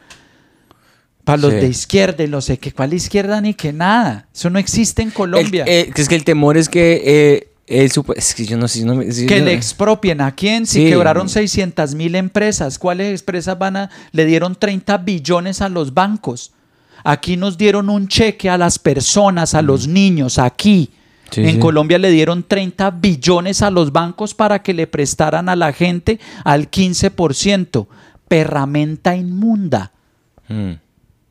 Para 1.24 1.38
los 1.38 1.54
Sí. 1.54 1.60
de 1.60 1.68
izquierda 1.68 2.24
y 2.24 2.28
los 2.28 2.48
de 2.48 2.58
que 2.60 2.74
cuál 2.74 2.94
izquierda 2.94 3.40
ni 3.40 3.54
que 3.54 3.72
nada. 3.72 4.28
Eso 4.34 4.50
no 4.50 4.60
existe 4.60 5.02
en 5.02 5.10
Colombia. 5.12 5.64
El- 5.64 5.88
eh, 5.88 5.94
es 5.96 6.10
que 6.10 6.16
el 6.16 6.26
temor 6.26 6.58
es 6.58 6.68
que 6.68 7.02
eh, 7.06 7.48
es 7.66 8.36
que 8.36 8.46
yo 8.46 8.58
no 8.58 8.68
sé. 8.68 8.82
yo 8.82 8.88
no 8.94 9.02
si- 9.10 9.26
que 9.26 9.40
yo- 9.40 9.46
le 9.46 9.54
expropien 9.54 10.20
a 10.20 10.36
quién 10.36 10.66
si 10.68 10.84
Sí. 10.84 10.90
quebraron 10.90 11.30
600 11.30 11.96
mil 11.96 12.16
empresas. 12.16 12.78
¿Cuáles 12.78 13.22
empresas 13.22 13.58
van 13.58 13.78
a.? 13.78 13.90
Le 14.12 14.26
dieron 14.26 14.56
30 14.56 14.98
billones 14.98 15.62
a 15.62 15.70
los 15.70 15.94
bancos. 15.94 16.52
Aquí 17.06 17.38
nos 17.38 17.58
dieron 17.58 17.90
un 17.90 18.10
cheque 18.10 18.50
a 18.50 18.58
las 18.58 18.78
personas, 18.78 19.54
a 19.56 19.62
los 19.62 19.88
niños, 19.88 20.38
aquí. 20.40 20.92
Sí, 21.34 21.42
en 21.42 21.54
sí. 21.56 21.60
Colombia 21.60 21.98
le 21.98 22.10
dieron 22.12 22.44
30 22.44 22.92
billones 22.92 23.62
a 23.62 23.70
los 23.72 23.92
bancos 23.92 24.34
para 24.34 24.62
que 24.62 24.74
le 24.74 24.88
prestaran 24.88 25.50
a 25.50 25.56
la 25.56 25.74
gente 25.74 26.20
al 26.44 26.70
15%. 26.70 27.88
Perramenta 28.28 29.16
inmunda. 29.16 29.92
Mm. 30.48 30.72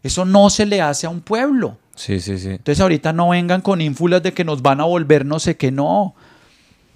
Eso 0.03 0.25
no 0.25 0.51
se 0.51 0.67
le 0.67 0.81
hace 0.81 1.07
a 1.07 1.11
un 1.11 1.21
pueblo. 1.21 1.79
Sí, 1.95 2.21
sí, 2.21 2.39
sí. 2.39 2.49
Entonces 2.51 2.81
ahorita 2.81 3.13
no 3.13 3.31
vengan 3.31 3.61
con 3.61 3.81
ínfulas 3.81 4.23
de 4.23 4.33
que 4.33 4.45
nos 4.45 4.63
van 4.63 4.81
a 4.81 4.85
volver 4.85 5.25
no 5.27 5.39
sé 5.39 5.57
qué, 5.57 5.71
no. 5.71 6.15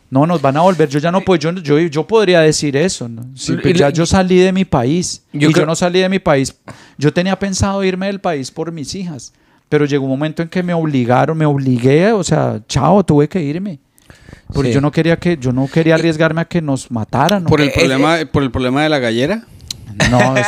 No, 0.08 0.26
nos 0.26 0.40
van 0.40 0.56
a 0.56 0.60
volver. 0.60 0.88
Yo 0.88 1.00
ya 1.00 1.10
no 1.10 1.20
puedo, 1.22 1.38
yo, 1.38 1.52
yo, 1.52 1.78
yo 1.80 2.06
podría 2.06 2.40
decir 2.40 2.76
eso. 2.76 3.08
¿no? 3.08 3.22
Sí, 3.34 3.52
Y- 3.54 3.56
pues 3.56 3.74
ya 3.74 3.90
yo 3.90 4.06
salí 4.06 4.36
de 4.38 4.52
mi 4.52 4.64
país. 4.64 5.22
Yo 5.32 5.50
y 5.50 5.52
creo- 5.52 5.64
yo 5.64 5.66
no 5.66 5.74
salí 5.74 6.00
de 6.00 6.08
mi 6.08 6.18
país. 6.20 6.54
Yo 6.96 7.12
tenía 7.12 7.36
pensado 7.38 7.82
irme 7.84 8.06
del 8.06 8.20
país 8.20 8.50
por 8.50 8.70
mis 8.72 8.94
hijas. 8.94 9.32
Pero 9.68 9.84
llegó 9.84 10.04
un 10.04 10.10
momento 10.10 10.42
en 10.42 10.48
que 10.48 10.62
me 10.62 10.72
obligaron, 10.74 11.36
me 11.36 11.44
obligué, 11.46 12.12
o 12.12 12.22
sea, 12.22 12.60
chao, 12.68 13.04
tuve 13.04 13.28
que 13.28 13.40
irme. 13.42 13.80
Porque 14.52 14.68
Sí. 14.68 14.74
yo 14.74 14.80
no 14.80 14.92
quería 14.92 15.16
que, 15.16 15.36
yo 15.38 15.52
no 15.52 15.66
quería 15.66 15.96
arriesgarme 15.96 16.40
a 16.42 16.44
que 16.44 16.62
nos 16.62 16.90
mataran. 16.90 17.42
¿no? 17.42 17.48
Por 17.48 17.60
el 17.60 17.68
Eh, 17.68 17.72
problema, 17.74 18.16
por 18.30 18.42
el 18.44 18.50
problema 18.52 18.82
de 18.84 18.88
la 18.88 18.98
gallera. 19.00 19.42
No, 20.10 20.36
es- 20.36 20.46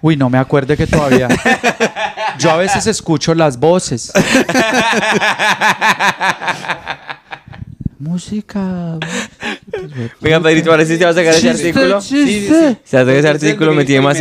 Uy, 0.00 0.16
no 0.16 0.30
me 0.30 0.38
acuerde 0.38 0.76
que 0.76 0.86
todavía. 0.86 1.28
Yo 2.38 2.50
a 2.50 2.56
veces 2.56 2.86
escucho 2.86 3.34
las 3.34 3.58
voces. 3.58 4.10
Música. 7.98 8.98
Venga, 10.20 10.40
Pedrito, 10.40 10.70
ahora 10.70 10.86
sí 10.86 10.96
te 10.96 11.04
va 11.04 11.10
a 11.10 11.14
sacar 11.14 11.34
ese 11.34 11.50
artículo. 11.50 12.00
Sí, 12.00 12.26
sí. 12.26 12.48
Se 12.84 12.96
va 12.96 13.02
a 13.02 13.04
sacar 13.04 13.16
ese 13.16 13.28
artículo, 13.28 13.74
me 13.74 13.84
tiene 13.84 14.00
más... 14.04 14.18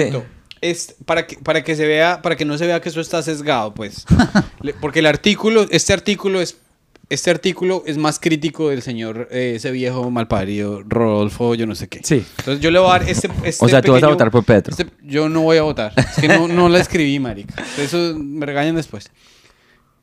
Es 0.62 0.96
para 1.06 1.26
que, 1.26 1.38
para 1.38 1.64
que 1.64 1.76
se 1.76 1.88
vea, 1.88 2.22
para 2.22 2.36
que 2.36 2.46
no 2.46 2.58
se 2.58 2.68
vea 2.68 2.82
que 2.82 2.90
eso 2.90 3.00
está 3.02 3.22
sesgado, 3.24 3.74
pues. 3.74 4.06
Porque 4.82 5.00
el 5.00 5.06
artículo, 5.06 5.66
este 5.72 5.94
artículo 5.94 6.42
es, 6.42 6.58
este 7.10 7.32
artículo 7.32 7.84
es 7.88 7.98
más 7.98 8.20
crítico 8.20 8.70
del 8.70 8.82
señor, 8.82 9.30
eh, 9.32 9.54
ese 9.56 9.72
viejo 9.72 10.12
malparido, 10.12 10.84
Rodolfo, 10.86 11.56
yo 11.56 11.66
no 11.66 11.76
sé 11.76 11.88
qué. 11.88 12.02
Sí. 12.04 12.26
Entonces 12.40 12.62
yo 12.62 12.72
le 12.72 12.80
voy 12.80 12.90
a 12.90 13.00
dar 13.00 13.10
este, 13.10 13.30
este 13.46 13.66
O 13.66 13.70
sea, 13.70 13.82
tú 13.82 13.94
vas 13.94 14.00
a 14.04 14.08
pequeño- 14.08 14.10
votar 14.12 14.32
por 14.32 14.44
Petro. 14.44 14.72
este- 14.78 14.88
yo 15.04 15.30
no 15.30 15.42
voy 15.42 15.58
a 15.58 15.62
votar. 15.64 15.94
Es 15.96 16.20
que 16.22 16.28
no, 16.28 16.48
no 16.48 16.68
la 16.70 16.80
escribí, 16.80 17.18
marica. 17.20 17.56
Eso 17.78 18.16
me 18.18 18.46
regañan 18.46 18.76
después. 18.76 19.10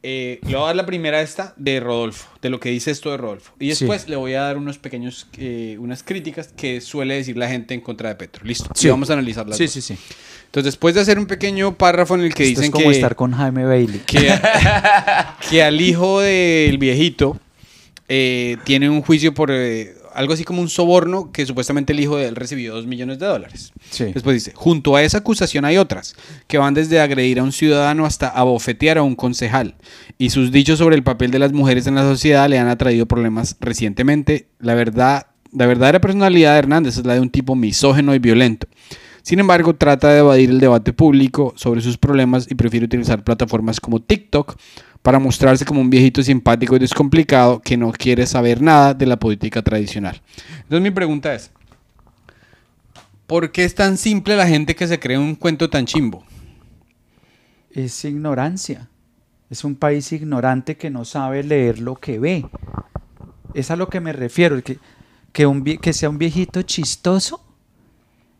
Eh, 0.08 0.38
le 0.46 0.54
voy 0.54 0.62
a 0.62 0.66
dar 0.66 0.76
la 0.76 0.86
primera 0.86 1.20
esta 1.20 1.52
de 1.56 1.80
Rodolfo, 1.80 2.28
de 2.40 2.48
lo 2.48 2.60
que 2.60 2.68
dice 2.68 2.92
esto 2.92 3.10
de 3.10 3.16
Rodolfo. 3.16 3.52
Y 3.58 3.64
Sí. 3.74 3.84
después 3.84 4.08
le 4.08 4.14
voy 4.14 4.34
a 4.34 4.42
dar 4.42 4.56
unos 4.56 4.78
pequeños, 4.78 5.26
eh, 5.36 5.76
unas 5.80 6.04
críticas 6.04 6.46
que 6.56 6.80
suele 6.80 7.14
decir 7.16 7.36
la 7.36 7.48
gente 7.48 7.74
en 7.74 7.80
contra 7.80 8.10
de 8.10 8.14
Petro. 8.14 8.44
Listo. 8.44 8.70
Sí. 8.72 8.86
Y 8.86 8.90
vamos 8.90 9.10
a 9.10 9.14
analizarlas. 9.14 9.56
Sí, 9.58 9.66
sí, 9.66 9.80
sí. 9.80 9.98
Entonces, 10.44 10.66
después 10.74 10.94
de 10.94 11.00
hacer 11.00 11.18
un 11.18 11.26
pequeño 11.26 11.76
párrafo 11.76 12.14
en 12.14 12.20
el 12.20 12.34
que 12.34 12.44
Esto 12.44 12.60
dicen 12.60 12.64
es 12.66 12.70
como 12.70 12.84
que, 12.90 12.94
estar 12.94 13.16
con 13.16 13.32
Jaime 13.32 13.64
Bailey. 13.64 13.98
que, 14.06 14.32
que 15.50 15.62
al 15.64 15.80
hijo 15.80 16.20
del 16.20 16.78
viejito 16.78 17.40
eh, 18.08 18.58
tiene 18.64 18.88
un 18.88 19.02
juicio 19.02 19.34
por 19.34 19.50
algo 20.16 20.32
así 20.32 20.44
como 20.44 20.62
un 20.62 20.68
soborno 20.68 21.30
que 21.30 21.46
supuestamente 21.46 21.92
el 21.92 22.00
hijo 22.00 22.16
de 22.16 22.28
él 22.28 22.36
recibió 22.36 22.74
dos 22.74 22.86
millones 22.86 23.18
de 23.18 23.26
dólares. 23.26 23.72
Sí. 23.90 24.04
Después 24.12 24.34
dice, 24.34 24.52
junto 24.54 24.96
a 24.96 25.02
esa 25.02 25.18
acusación 25.18 25.64
hay 25.64 25.76
otras, 25.76 26.16
que 26.46 26.58
van 26.58 26.74
desde 26.74 27.00
agredir 27.00 27.38
a 27.38 27.42
un 27.42 27.52
ciudadano 27.52 28.06
hasta 28.06 28.28
abofetear 28.28 28.98
a 28.98 29.02
un 29.02 29.14
concejal. 29.14 29.76
Y 30.18 30.30
sus 30.30 30.50
dichos 30.50 30.78
sobre 30.78 30.96
el 30.96 31.02
papel 31.02 31.30
de 31.30 31.38
las 31.38 31.52
mujeres 31.52 31.86
en 31.86 31.94
la 31.94 32.02
sociedad 32.02 32.48
le 32.48 32.58
han 32.58 32.68
atraído 32.68 33.06
problemas 33.06 33.56
recientemente. 33.60 34.48
La 34.58 34.74
verdad, 34.74 35.26
la 35.52 35.66
verdadera 35.66 36.00
personalidad 36.00 36.54
de 36.54 36.58
Hernández 36.58 36.98
es 36.98 37.06
la 37.06 37.14
de 37.14 37.20
un 37.20 37.30
tipo 37.30 37.54
misógeno 37.54 38.14
y 38.14 38.18
violento. 38.18 38.66
Sin 39.22 39.40
embargo, 39.40 39.74
trata 39.74 40.10
de 40.10 40.20
evadir 40.20 40.50
el 40.50 40.60
debate 40.60 40.92
público 40.92 41.52
sobre 41.56 41.80
sus 41.80 41.98
problemas 41.98 42.46
y 42.48 42.54
prefiere 42.54 42.86
utilizar 42.86 43.24
plataformas 43.24 43.80
como 43.80 44.00
TikTok 44.00 44.56
para 45.06 45.20
mostrarse 45.20 45.64
como 45.64 45.80
un 45.80 45.88
viejito 45.88 46.20
simpático 46.20 46.74
y 46.74 46.80
descomplicado 46.80 47.62
que 47.62 47.76
no 47.76 47.92
quiere 47.92 48.26
saber 48.26 48.60
nada 48.60 48.92
de 48.92 49.06
la 49.06 49.16
política 49.16 49.62
tradicional. 49.62 50.20
Entonces 50.62 50.82
mi 50.82 50.90
pregunta 50.90 51.32
es, 51.32 51.52
¿por 53.28 53.52
qué 53.52 53.62
es 53.62 53.76
tan 53.76 53.98
simple 53.98 54.34
la 54.34 54.48
gente 54.48 54.74
que 54.74 54.88
se 54.88 54.98
cree 54.98 55.16
un 55.16 55.36
cuento 55.36 55.70
tan 55.70 55.86
chimbo? 55.86 56.24
Es 57.70 58.04
ignorancia. 58.04 58.88
Es 59.48 59.62
un 59.62 59.76
país 59.76 60.10
ignorante 60.10 60.76
que 60.76 60.90
no 60.90 61.04
sabe 61.04 61.44
leer 61.44 61.78
lo 61.78 61.94
que 61.94 62.18
ve. 62.18 62.44
Es 63.54 63.70
a 63.70 63.76
lo 63.76 63.88
que 63.88 64.00
me 64.00 64.12
refiero. 64.12 64.60
Que, 64.60 64.80
que, 65.32 65.92
sea 65.92 66.10
un 66.10 66.18
viejito 66.18 66.62
chistoso 66.62 67.46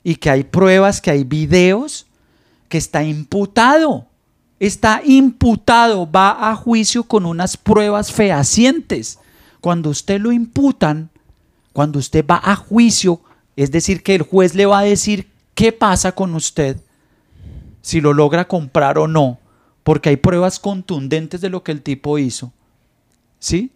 y 0.02 0.16
que 0.16 0.30
hay 0.30 0.42
pruebas, 0.42 1.00
que 1.00 1.12
hay 1.12 1.22
videos, 1.22 2.08
que 2.68 2.78
está 2.78 3.04
imputado. 3.04 4.08
Está 4.58 5.02
imputado, 5.04 6.10
va 6.10 6.50
a 6.50 6.56
juicio 6.56 7.04
con 7.04 7.26
unas 7.26 7.56
pruebas 7.56 8.12
fehacientes. 8.12 9.18
Cuando 9.60 9.90
usted 9.90 10.20
lo 10.20 10.32
imputan, 10.32 11.10
cuando 11.72 11.98
usted 11.98 12.24
va 12.24 12.40
a 12.42 12.56
juicio, 12.56 13.20
es 13.54 13.70
decir, 13.70 14.02
que 14.02 14.14
el 14.14 14.22
juez 14.22 14.54
le 14.54 14.66
va 14.66 14.78
a 14.78 14.84
decir 14.84 15.28
qué 15.54 15.72
pasa 15.72 16.12
con 16.12 16.34
usted, 16.34 16.80
si 17.82 18.00
lo 18.00 18.14
logra 18.14 18.48
comprar 18.48 18.98
o 18.98 19.06
no, 19.06 19.38
porque 19.82 20.08
hay 20.08 20.16
pruebas 20.16 20.58
contundentes 20.58 21.40
de 21.40 21.50
lo 21.50 21.62
que 21.62 21.72
el 21.72 21.82
tipo 21.82 22.18
hizo. 22.18 22.52
¿Sí? 23.38 23.70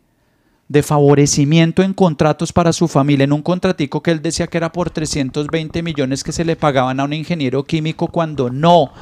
De 0.69 0.82
favorecimiento 0.82 1.82
en 1.82 1.94
contratos 1.94 2.52
para 2.52 2.73
su 2.73 2.89
familia, 2.89 3.24
en 3.24 3.32
un 3.32 3.43
contratico 3.43 4.02
que 4.02 4.11
él 4.11 4.23
decía 4.23 4.47
que 4.47 4.57
era 4.57 4.73
por 4.73 4.90
320 4.90 5.82
millones 5.82 6.24
que 6.24 6.32
se 6.32 6.44
le 6.44 6.57
pagaban 6.57 7.01
a 7.01 7.05
un 7.05 7.12
ingeniero 7.12 7.65
químico 7.65 8.09
cuando 8.09 8.51
no. 8.51 8.93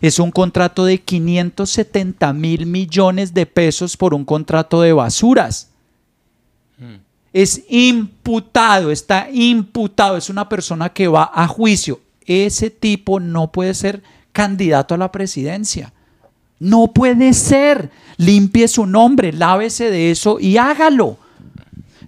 Es 0.00 0.18
un 0.18 0.30
contrato 0.30 0.84
de 0.84 1.00
570 1.00 2.32
mil 2.32 2.66
millones 2.66 3.34
de 3.34 3.46
pesos 3.46 3.96
por 3.96 4.14
un 4.14 4.24
contrato 4.24 4.80
de 4.80 4.92
basuras. 4.92 5.70
Es 7.32 7.62
imputado, 7.68 8.90
está 8.90 9.28
imputado, 9.30 10.16
es 10.16 10.30
una 10.30 10.48
persona 10.48 10.88
que 10.88 11.06
va 11.06 11.30
a 11.32 11.46
juicio. 11.46 12.00
Ese 12.26 12.70
tipo 12.70 13.20
no 13.20 13.52
puede 13.52 13.74
ser 13.74 14.02
candidato 14.32 14.94
a 14.94 14.98
la 14.98 15.12
presidencia. 15.12 15.92
No 16.58 16.92
puede 16.92 17.32
ser. 17.32 17.90
Limpie 18.16 18.68
su 18.68 18.86
nombre, 18.86 19.32
lávese 19.32 19.90
de 19.90 20.10
eso 20.10 20.38
y 20.40 20.56
hágalo. 20.56 21.18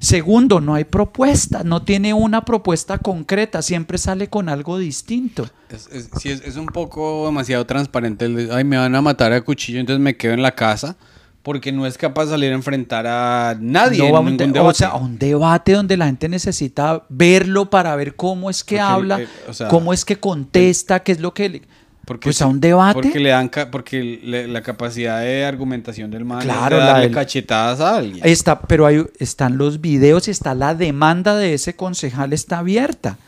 Segundo, 0.03 0.61
no 0.61 0.75
hay 0.75 0.83
propuesta, 0.83 1.63
no 1.63 1.83
tiene 1.83 2.13
una 2.13 2.45
propuesta 2.45 2.99
concreta, 2.99 3.63
siempre 3.63 3.99
sale 3.99 4.29
con 4.29 4.49
algo 4.49 4.77
distinto. 4.77 5.49
Es, 5.71 5.89
es- 5.93 6.11
sí, 6.21 6.29
es, 6.31 6.41
es 6.43 6.57
un 6.57 6.67
poco 6.67 7.27
demasiado 7.27 7.65
transparente. 7.67 8.25
el 8.25 8.35
de, 8.35 8.53
Ay, 8.53 8.65
me 8.65 8.77
van 8.77 8.93
a 8.97 9.01
matar 9.01 9.33
a 9.33 9.41
cuchillo, 9.43 9.79
entonces 9.79 10.01
me 10.03 10.17
quedo 10.17 10.33
en 10.35 10.43
la 10.43 10.57
casa. 10.57 10.97
Porque 11.45 11.71
no 11.73 11.87
es 11.87 11.99
capaz 11.99 12.27
de 12.27 12.31
salir 12.33 12.51
a 12.53 12.55
enfrentar 12.55 13.05
a 13.07 13.57
nadie 13.61 13.99
No 14.11 14.29
en 14.29 14.37
debate. 14.37 14.61
o 14.61 14.75
sea, 14.75 14.95
un 14.95 15.19
debate 15.19 15.73
donde 15.73 15.97
la 15.97 16.07
gente 16.07 16.29
necesita 16.29 17.05
verlo 17.09 17.69
para 17.71 17.95
ver 17.97 18.15
cómo 18.17 18.49
es 18.51 18.63
que 18.63 18.77
Porque, 18.77 18.81
habla, 18.93 19.21
eh, 19.23 19.29
o 19.49 19.53
sea, 19.53 19.67
cómo 19.69 19.93
es 19.93 20.05
que 20.05 20.19
contesta, 20.21 21.01
qué 21.01 21.13
es 21.13 21.21
lo 21.21 21.33
que... 21.35 21.63
Porque 22.05 22.25
pues 22.27 22.43
a 22.43 22.47
un 22.47 22.61
debate. 22.61 22.95
Porque 22.95 23.21
le 23.21 23.29
dan 23.31 23.49
porque 23.71 24.21
le- 24.25 24.49
la 24.49 24.61
capacidad 24.63 25.21
de 25.21 25.45
argumentación 25.45 26.11
del 26.11 26.25
man 26.25 26.41
Claro, 26.41 26.77
es 26.77 26.83
de 26.83 26.87
la 26.87 26.93
darle 26.93 27.07
del- 27.07 27.15
cachetadas 27.15 27.81
a 27.81 27.97
alguien. 27.99 28.21
Está, 28.27 28.61
pero 28.61 28.87
hay, 28.87 29.05
están 29.19 29.57
los 29.57 29.81
videos, 29.81 30.27
está 30.27 30.55
la 30.55 30.75
demanda 30.75 31.37
de 31.37 31.55
ese 31.55 31.77
concejal, 31.77 32.33
está 32.33 32.59
abierta. 32.59 33.19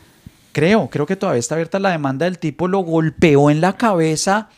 Creo, 0.51 0.89
creo 0.89 1.05
que 1.05 1.15
todavía 1.15 1.39
está 1.39 1.55
abierta 1.55 1.79
la 1.79 1.91
demanda 1.91 2.25
del 2.25 2.37
tipo, 2.37 2.67
lo 2.67 2.79
golpeó 2.79 3.49
en 3.49 3.61
la 3.61 3.73
cabeza 3.77 4.49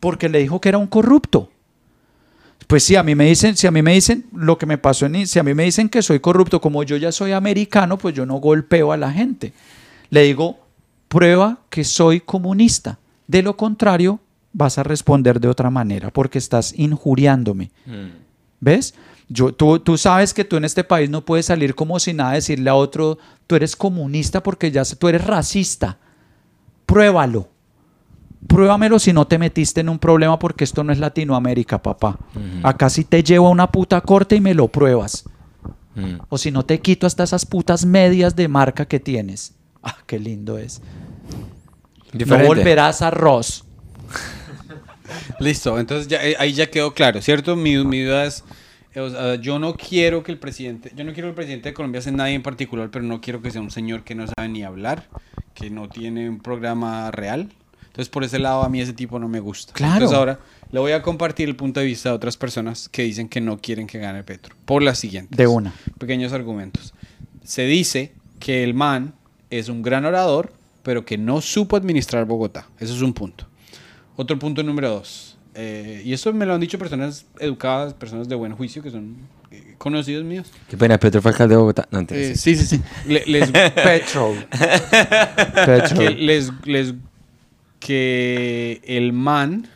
porque 0.00 0.28
le 0.28 0.38
dijo 0.40 0.60
que 0.60 0.68
era 0.68 0.78
un 0.78 0.86
corrupto. 0.86 1.50
Pues 2.66 2.82
sí, 2.84 2.96
a 2.96 3.02
mí 3.02 3.14
me 3.14 3.26
dicen, 3.26 3.56
si 3.56 3.66
a 3.66 3.70
mí 3.70 3.82
me 3.82 3.92
dicen 3.92 4.24
lo 4.34 4.56
que 4.56 4.66
me 4.66 4.78
pasó 4.78 5.06
en, 5.06 5.26
si 5.26 5.38
a 5.38 5.42
mí 5.42 5.52
me 5.52 5.64
dicen 5.64 5.88
que 5.88 6.00
soy 6.00 6.20
corrupto, 6.20 6.60
como 6.60 6.82
yo 6.82 6.96
ya 6.96 7.12
soy 7.12 7.32
americano, 7.32 7.98
pues 7.98 8.14
yo 8.14 8.24
no 8.24 8.36
golpeo 8.36 8.92
a 8.92 8.96
la 8.96 9.12
gente. 9.12 9.52
Le 10.10 10.22
digo, 10.22 10.58
prueba 11.08 11.58
que 11.70 11.84
soy 11.84 12.20
comunista. 12.20 12.98
De 13.26 13.42
lo 13.42 13.56
contrario, 13.56 14.20
vas 14.52 14.78
a 14.78 14.82
responder 14.82 15.40
de 15.40 15.48
otra 15.48 15.70
manera, 15.70 16.10
porque 16.10 16.38
estás 16.38 16.72
injuriándome. 16.78 17.70
¿Ves? 18.60 18.94
Yo, 19.28 19.52
tú, 19.52 19.78
tú 19.78 19.96
sabes 19.98 20.34
que 20.34 20.44
tú 20.44 20.56
en 20.56 20.64
este 20.64 20.84
país 20.84 21.10
no 21.10 21.24
puedes 21.24 21.46
salir 21.46 21.74
como 21.74 21.98
si 21.98 22.12
nada 22.12 22.32
decirle 22.32 22.70
a 22.70 22.74
otro, 22.74 23.18
tú 23.46 23.56
eres 23.56 23.74
comunista 23.74 24.42
porque 24.42 24.70
ya 24.70 24.84
sé, 24.84 24.96
tú 24.96 25.08
eres 25.08 25.26
racista. 25.26 25.98
Pruébalo. 26.86 27.48
Pruébamelo 28.46 28.98
si 28.98 29.12
no 29.12 29.26
te 29.26 29.38
metiste 29.38 29.80
en 29.80 29.88
un 29.88 29.98
problema 29.98 30.38
porque 30.38 30.64
esto 30.64 30.84
no 30.84 30.92
es 30.92 30.98
Latinoamérica, 30.98 31.82
papá. 31.82 32.18
Acá 32.62 32.90
sí 32.90 33.04
te 33.04 33.22
llevo 33.22 33.48
a 33.48 33.50
una 33.50 33.72
puta 33.72 34.00
corte 34.02 34.36
y 34.36 34.40
me 34.40 34.54
lo 34.54 34.68
pruebas. 34.68 35.24
Mm. 35.94 36.16
O 36.28 36.36
si 36.36 36.50
no 36.50 36.64
te 36.64 36.80
quito 36.80 37.06
hasta 37.06 37.24
esas 37.24 37.46
putas 37.46 37.86
medias 37.86 38.36
de 38.36 38.48
marca 38.48 38.86
que 38.86 39.00
tienes. 39.00 39.54
Ah, 39.82 39.96
qué 40.06 40.18
lindo 40.18 40.58
es. 40.58 40.82
No 42.14 42.18
Diferente. 42.18 42.46
volverás 42.46 43.02
a 43.02 43.10
Ross. 43.10 43.64
Listo, 45.40 45.78
entonces 45.78 46.08
ya, 46.08 46.24
eh, 46.24 46.36
ahí 46.38 46.52
ya 46.52 46.70
quedó 46.70 46.94
claro, 46.94 47.20
¿cierto? 47.20 47.56
Mi, 47.56 47.76
mi 47.84 48.02
duda 48.02 48.24
es, 48.24 48.44
eh, 48.94 49.00
o 49.00 49.10
sea, 49.10 49.34
yo 49.34 49.58
no 49.58 49.74
quiero 49.74 50.22
que 50.22 50.32
el 50.32 50.38
presidente, 50.38 50.92
yo 50.94 51.04
no 51.04 51.12
quiero 51.12 51.26
que 51.26 51.30
el 51.30 51.34
presidente 51.34 51.70
de 51.70 51.74
Colombia 51.74 52.00
sea 52.00 52.12
nadie 52.12 52.34
en 52.34 52.42
particular, 52.42 52.90
pero 52.90 53.04
no 53.04 53.20
quiero 53.20 53.42
que 53.42 53.50
sea 53.50 53.60
un 53.60 53.70
señor 53.70 54.04
que 54.04 54.14
no 54.14 54.26
sabe 54.26 54.48
ni 54.48 54.62
hablar, 54.62 55.08
que 55.54 55.70
no 55.70 55.88
tiene 55.88 56.28
un 56.28 56.40
programa 56.40 57.10
real. 57.10 57.50
Entonces, 57.86 58.08
por 58.08 58.24
ese 58.24 58.40
lado, 58.40 58.62
a 58.62 58.68
mí 58.68 58.80
ese 58.80 58.92
tipo 58.92 59.20
no 59.20 59.28
me 59.28 59.38
gusta. 59.38 59.72
Claro. 59.72 59.94
Entonces, 59.94 60.16
ahora 60.18 60.40
le 60.72 60.80
voy 60.80 60.92
a 60.92 61.02
compartir 61.02 61.48
el 61.48 61.54
punto 61.54 61.78
de 61.78 61.86
vista 61.86 62.08
de 62.08 62.16
otras 62.16 62.36
personas 62.36 62.88
que 62.88 63.02
dicen 63.02 63.28
que 63.28 63.40
no 63.40 63.58
quieren 63.58 63.86
que 63.86 63.98
gane 63.98 64.24
Petro. 64.24 64.56
Por 64.64 64.82
las 64.82 64.98
siguientes. 64.98 65.36
De 65.36 65.46
una. 65.46 65.72
Pequeños 65.98 66.32
argumentos. 66.32 66.92
Se 67.44 67.66
dice 67.66 68.12
que 68.40 68.64
el 68.64 68.74
man 68.74 69.14
es 69.50 69.68
un 69.68 69.82
gran 69.82 70.04
orador, 70.04 70.52
pero 70.84 71.04
que 71.04 71.18
no 71.18 71.40
supo 71.40 71.76
administrar 71.76 72.24
Bogotá. 72.26 72.68
Eso 72.78 72.94
es 72.94 73.02
un 73.02 73.12
punto. 73.12 73.48
Otro 74.14 74.38
punto 74.38 74.62
número 74.62 74.90
dos. 74.90 75.36
eh, 75.56 76.02
y 76.04 76.12
esto 76.12 76.32
me 76.32 76.46
lo 76.46 76.54
han 76.54 76.60
dicho 76.60 76.78
personas 76.78 77.26
educadas, 77.40 77.94
personas 77.94 78.28
de 78.28 78.34
buen 78.36 78.52
juicio, 78.54 78.82
que 78.82 78.90
son 78.90 79.16
eh, 79.50 79.74
conocidos 79.78 80.24
míos. 80.24 80.52
Qué 80.68 80.76
pena, 80.76 80.98
Petro 80.98 81.20
fue 81.22 81.30
alcalde 81.32 81.54
de 81.54 81.58
Bogotá. 81.60 81.88
No, 81.90 82.00
Eh, 82.10 82.34
sí, 82.36 82.54
sí, 82.56 82.64
sí. 82.66 82.80
Le- 83.06 83.24
les, 83.26 83.50
Petrol. 83.74 84.36
que 84.50 85.64
Petrol. 85.66 86.26
les, 86.26 86.52
les- 86.64 86.94
que 87.80 88.80
el 88.84 89.12
man 89.12 89.68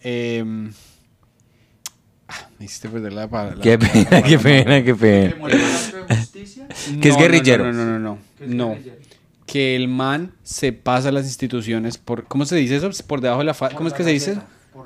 em, 0.00 0.72
ah, 2.28 2.48
me 2.58 2.64
hiciste 2.66 2.88
perder 2.88 3.12
la 3.12 3.28
palabra. 3.28 3.60
Qué 3.62 3.78
pena, 3.78 4.22
qué 4.22 4.38
pena, 4.38 4.82
qué 4.84 4.94
pena. 4.94 5.34
que 7.02 7.08
es 7.08 7.16
guerrillero. 7.16 7.72
No, 7.72 7.84
no, 7.84 7.98
no, 7.98 7.98
no. 7.98 8.18
No. 8.46 8.76
Que 9.46 9.76
el 9.76 9.88
man 9.88 10.32
se 10.42 10.72
pasa 10.72 11.12
las 11.12 11.24
instituciones 11.26 11.98
por 11.98 12.24
¿cómo 12.26 12.44
se 12.46 12.56
dice 12.56 12.76
eso? 12.76 12.90
Por 13.06 13.20
debajo 13.20 13.40
de 13.40 13.44
la 13.46 13.54
fa 13.54 13.70
¿Cómo 13.70 13.88
es 13.88 13.94
que 13.94 14.02
se 14.04 14.10
dice? 14.10 14.38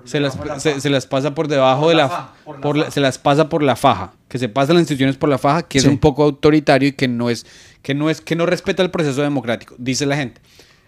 Se 0.04 0.20
las, 0.20 0.38
se, 0.58 0.80
se 0.80 0.88
las 0.88 1.06
pasa 1.06 1.34
por 1.34 1.48
debajo 1.48 1.88
de 1.88 1.96
la, 1.96 2.32
por 2.62 2.76
la- 2.76 2.90
se 2.92 3.00
las 3.00 3.18
pasa 3.18 3.48
por 3.48 3.62
la 3.64 3.74
faja, 3.74 4.12
que 4.28 4.38
se 4.38 4.48
pasa 4.48 4.72
las 4.72 4.82
instituciones 4.82 5.16
por 5.16 5.28
la 5.28 5.36
faja, 5.38 5.62
que 5.62 5.80
Sí. 5.80 5.86
es 5.86 5.90
un 5.92 5.98
poco 5.98 6.22
autoritario 6.22 6.90
y 6.90 6.92
que 6.92 7.08
no 7.08 7.28
es 7.28 7.44
que 7.82 7.92
no 7.94 8.08
es 8.08 8.20
que 8.20 8.36
no 8.36 8.46
respeta 8.46 8.84
el 8.84 8.90
proceso 8.92 9.20
democrático, 9.22 9.74
dice 9.78 10.06
la 10.06 10.14
gente. 10.16 10.40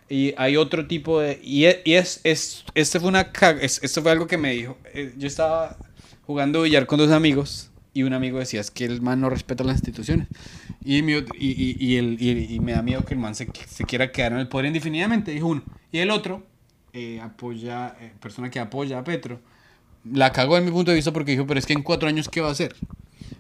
Y 0.08 0.34
hay 0.36 0.56
otro 0.56 0.86
tipo 0.86 1.18
de 1.20 1.40
y 1.42 1.64
es, 1.64 1.78
y 1.84 1.94
es, 1.94 2.20
es- 2.22 2.64
este 2.76 3.00
fue 3.00 3.08
una 3.08 3.32
es- 3.60 3.82
esto 3.82 4.02
fue 4.02 4.12
algo 4.12 4.28
que 4.28 4.38
me 4.38 4.52
dijo. 4.52 4.78
Eh, 4.94 5.12
Yo 5.16 5.26
estaba 5.26 5.78
jugando 6.24 6.62
billar 6.62 6.86
con 6.86 6.98
dos 6.98 7.10
amigos 7.10 7.71
y 7.94 8.02
un 8.04 8.12
amigo 8.14 8.38
decía 8.38 8.60
es 8.60 8.70
que 8.70 8.84
el 8.84 9.02
man 9.02 9.20
no 9.20 9.28
respeta 9.30 9.64
las 9.64 9.76
instituciones. 9.76 10.28
Y, 10.84 11.02
mi 11.02 11.12
y, 11.12 11.24
y, 11.38 11.76
y 11.78 11.96
el, 11.96 12.16
y, 12.20 12.54
y 12.54 12.60
me 12.60 12.72
da 12.72 12.82
miedo 12.82 13.04
que 13.04 13.14
el 13.14 13.20
man 13.20 13.34
se, 13.34 13.48
se 13.68 13.84
quiera 13.84 14.10
quedar 14.12 14.32
en 14.32 14.38
el 14.38 14.48
poder 14.48 14.66
indefinidamente, 14.66 15.30
dijo 15.32 15.46
uno. 15.48 15.62
Y 15.92 15.98
el 15.98 16.10
otro, 16.10 16.42
eh, 16.92 17.20
apoya, 17.22 17.94
eh, 18.00 18.12
persona 18.20 18.50
que 18.50 18.58
apoya 18.60 18.98
a 18.98 19.04
Petro, 19.04 19.40
la 20.10 20.32
cagó 20.32 20.56
en 20.58 20.64
mi 20.64 20.70
punto 20.70 20.90
de 20.90 20.96
vista 20.96 21.12
porque 21.12 21.32
dijo, 21.32 21.46
pero 21.46 21.58
es 21.60 21.66
que 21.66 21.74
en 21.74 21.82
cuatro 21.82 22.08
años, 22.08 22.28
¿qué 22.28 22.40
va 22.40 22.48
a 22.48 22.52
hacer? 22.52 22.74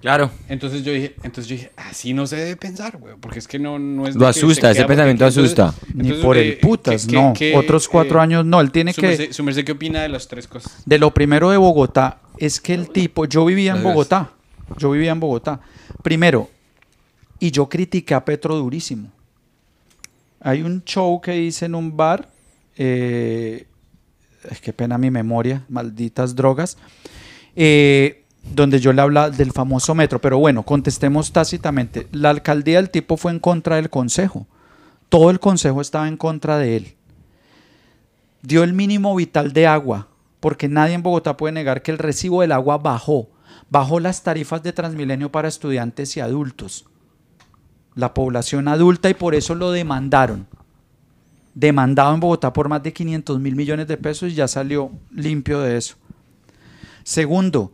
Claro. 0.00 0.30
Entonces 0.48 0.82
yo 0.84 0.92
dije, 0.92 1.14
entonces 1.22 1.46
yo 1.48 1.56
dije, 1.56 1.70
así 1.76 2.12
no 2.12 2.26
se 2.26 2.36
debe 2.36 2.56
pensar, 2.56 2.96
güey, 2.98 3.14
porque 3.20 3.38
es 3.38 3.46
que 3.46 3.58
no, 3.58 3.78
no 3.78 4.06
es... 4.08 4.16
Lo 4.16 4.26
asusta, 4.26 4.70
ese 4.70 4.84
pensamiento 4.84 5.24
entonces- 5.26 5.44
asusta. 5.58 5.74
Ni 5.94 6.00
entonces, 6.08 6.24
por 6.24 6.36
eh, 6.36 6.48
el 6.54 6.58
putas, 6.58 7.06
que- 7.06 7.12
no. 7.14 7.32
que- 7.36 7.56
Otros 7.56 7.88
cuatro 7.88 8.18
eh, 8.18 8.22
años 8.22 8.44
no. 8.44 8.60
Él 8.60 8.70
tiene 8.72 8.92
su 8.92 9.00
que. 9.00 9.16
merced- 9.16 9.32
su 9.32 9.42
merced, 9.44 9.64
¿qué 9.64 9.72
opina 9.72 10.02
de 10.02 10.08
las 10.08 10.26
tres 10.28 10.46
cosas? 10.48 10.72
De 10.86 10.98
lo 10.98 11.12
primero 11.14 11.50
de 11.50 11.56
Bogotá 11.56 12.20
es 12.38 12.60
que 12.60 12.74
el 12.74 12.88
tipo, 12.90 13.26
yo 13.26 13.44
vivía 13.44 13.72
en 13.72 13.76
Gracias. 13.76 13.94
Bogotá, 13.94 14.32
yo 14.78 14.90
vivía 14.90 15.12
en 15.12 15.20
Bogotá. 15.20 15.60
Primero, 16.02 16.50
y 17.38 17.50
yo 17.50 17.68
critiqué 17.68 18.14
a 18.14 18.24
Petro 18.24 18.56
durísimo. 18.56 19.10
Hay 20.40 20.62
un 20.62 20.82
show 20.84 21.20
que 21.20 21.40
hice 21.40 21.66
en 21.66 21.74
un 21.74 21.96
bar, 21.96 22.28
eh, 22.76 23.66
es 24.50 24.60
que 24.60 24.72
pena 24.72 24.98
mi 24.98 25.10
memoria, 25.10 25.64
malditas 25.68 26.34
drogas, 26.34 26.76
eh, 27.54 28.24
donde 28.42 28.80
yo 28.80 28.92
le 28.92 29.02
hablaba 29.02 29.30
del 29.30 29.52
famoso 29.52 29.94
metro, 29.94 30.20
pero 30.20 30.38
bueno, 30.38 30.64
contestemos 30.64 31.32
tácitamente. 31.32 32.08
La 32.10 32.30
alcaldía 32.30 32.78
del 32.78 32.90
tipo 32.90 33.16
fue 33.16 33.30
en 33.30 33.38
contra 33.38 33.76
del 33.76 33.88
consejo. 33.88 34.46
Todo 35.08 35.30
el 35.30 35.38
consejo 35.38 35.80
estaba 35.80 36.08
en 36.08 36.16
contra 36.16 36.58
de 36.58 36.76
él 36.76 36.96
dio 38.42 38.64
el 38.64 38.72
mínimo 38.72 39.14
vital 39.14 39.52
de 39.52 39.66
agua, 39.66 40.08
porque 40.40 40.68
nadie 40.68 40.94
en 40.94 41.02
Bogotá 41.02 41.36
puede 41.36 41.52
negar 41.52 41.82
que 41.82 41.92
el 41.92 41.98
recibo 41.98 42.42
del 42.42 42.52
agua 42.52 42.78
bajó. 42.78 43.28
Bajó 43.72 44.00
las 44.00 44.22
tarifas 44.22 44.62
de 44.62 44.74
Transmilenio 44.74 45.32
para 45.32 45.48
estudiantes 45.48 46.14
y 46.18 46.20
adultos. 46.20 46.84
La 47.94 48.12
población 48.12 48.68
adulta 48.68 49.08
y 49.08 49.14
por 49.14 49.34
eso 49.34 49.54
lo 49.54 49.70
demandaron. 49.70 50.46
Demandado 51.54 52.12
en 52.12 52.20
Bogotá 52.20 52.52
por 52.52 52.68
más 52.68 52.82
de 52.82 52.92
500 52.92 53.40
mil 53.40 53.56
millones 53.56 53.88
de 53.88 53.96
pesos 53.96 54.30
y 54.30 54.34
ya 54.34 54.46
salió 54.46 54.90
limpio 55.10 55.62
de 55.62 55.78
eso. 55.78 55.94
Segundo, 57.02 57.72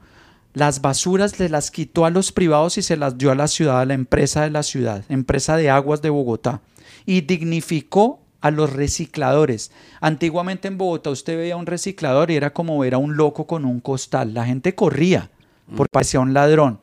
las 0.55 0.83
basuras 0.83 1.41
le 1.41 1.49
las 1.49 1.73
quitó 1.73 2.05
a 2.05 2.11
los 2.11 2.31
privados 2.31 2.79
y 2.79 2.83
se 2.83 2.97
las 2.97 3.19
dio 3.19 3.33
a 3.33 3.35
la 3.35 3.49
ciudad, 3.49 3.81
a 3.81 3.85
la 3.85 3.95
empresa 3.95 4.43
de 4.43 4.51
la 4.51 4.63
ciudad, 4.63 5.05
empresa 5.09 5.57
de 5.57 5.69
aguas 5.69 6.01
de 6.01 6.11
Bogotá. 6.11 6.61
Y 7.07 7.23
dignificó 7.23 8.21
a 8.41 8.53
los 8.53 8.73
recicladores. 8.73 9.73
Antiguamente 10.01 10.69
en 10.69 10.79
Bogotá 10.79 11.11
usted 11.11 11.37
veía 11.37 11.57
un 11.57 11.67
reciclador 11.67 12.31
y 12.31 12.37
era 12.37 12.53
como 12.53 12.79
ver 12.79 12.95
a 12.95 12.99
un 12.99 13.17
loco 13.17 13.49
con 13.49 13.65
un 13.65 13.81
costal. 13.81 14.33
La 14.33 14.47
gente 14.47 14.77
corría 14.77 15.33
porque 15.77 15.91
parecía 15.91 16.21
un 16.21 16.35
ladrón. 16.35 16.81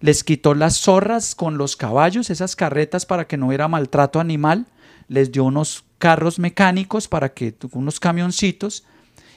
Les 0.00 0.24
quitó 0.24 0.54
las 0.54 0.78
zorras 0.78 1.34
con 1.34 1.58
los 1.58 1.76
caballos, 1.76 2.30
esas 2.30 2.56
carretas 2.56 3.06
para 3.06 3.26
que 3.26 3.36
no 3.36 3.48
hubiera 3.48 3.68
maltrato 3.68 4.20
animal. 4.20 4.66
Les 5.08 5.32
dio 5.32 5.44
unos 5.44 5.84
carros 5.98 6.38
mecánicos 6.38 7.08
para 7.08 7.32
que, 7.32 7.54
unos 7.72 8.00
camioncitos, 8.00 8.84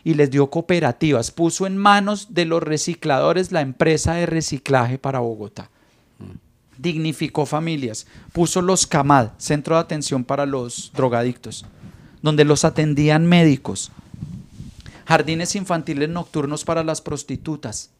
y 0.03 0.13
les 0.13 0.31
dio 0.31 0.49
cooperativas. 0.49 1.31
Puso 1.31 1.65
en 1.67 1.77
manos 1.77 2.33
de 2.33 2.45
los 2.45 2.63
recicladores 2.63 3.51
la 3.51 3.61
empresa 3.61 4.13
de 4.13 4.25
reciclaje 4.25 4.97
para 4.97 5.19
Bogotá. 5.19 5.69
Dignificó 6.77 7.45
familias. 7.45 8.07
Puso 8.31 8.61
los 8.61 8.87
CAMAD, 8.87 9.29
Centro 9.37 9.75
de 9.75 9.81
Atención 9.81 10.23
para 10.23 10.45
los 10.45 10.91
Drogadictos, 10.93 11.65
donde 12.21 12.45
los 12.45 12.65
atendían 12.65 13.25
médicos. 13.25 13.91
Jardines 15.05 15.55
infantiles 15.55 16.09
nocturnos 16.09 16.63
para 16.63 16.83
las 16.83 17.01
prostitutas. 17.01 17.91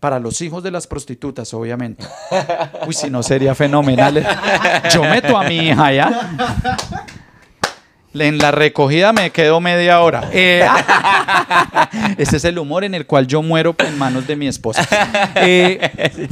Para 0.00 0.20
los 0.20 0.40
hijos 0.42 0.62
de 0.62 0.70
las 0.70 0.86
prostitutas, 0.86 1.52
obviamente. 1.54 2.04
Uy, 2.86 2.94
si 2.94 3.10
no 3.10 3.22
sería 3.22 3.54
fenomenal. 3.54 4.24
Yo 4.92 5.02
meto 5.02 5.36
a 5.36 5.44
mi 5.44 5.56
hija 5.56 5.92
ya. 5.92 6.76
En 8.14 8.38
la 8.38 8.50
recogida 8.50 9.12
me 9.12 9.30
quedo 9.30 9.60
media 9.60 10.00
hora. 10.00 10.28
Eh, 10.32 10.66
ese 12.18 12.36
es 12.36 12.44
el 12.44 12.58
humor 12.58 12.84
en 12.84 12.94
el 12.94 13.06
cual 13.06 13.26
yo 13.26 13.42
muero 13.42 13.74
en 13.78 13.98
manos 13.98 14.26
de 14.26 14.36
mi 14.36 14.46
esposa. 14.46 14.86
Eh, 15.36 16.28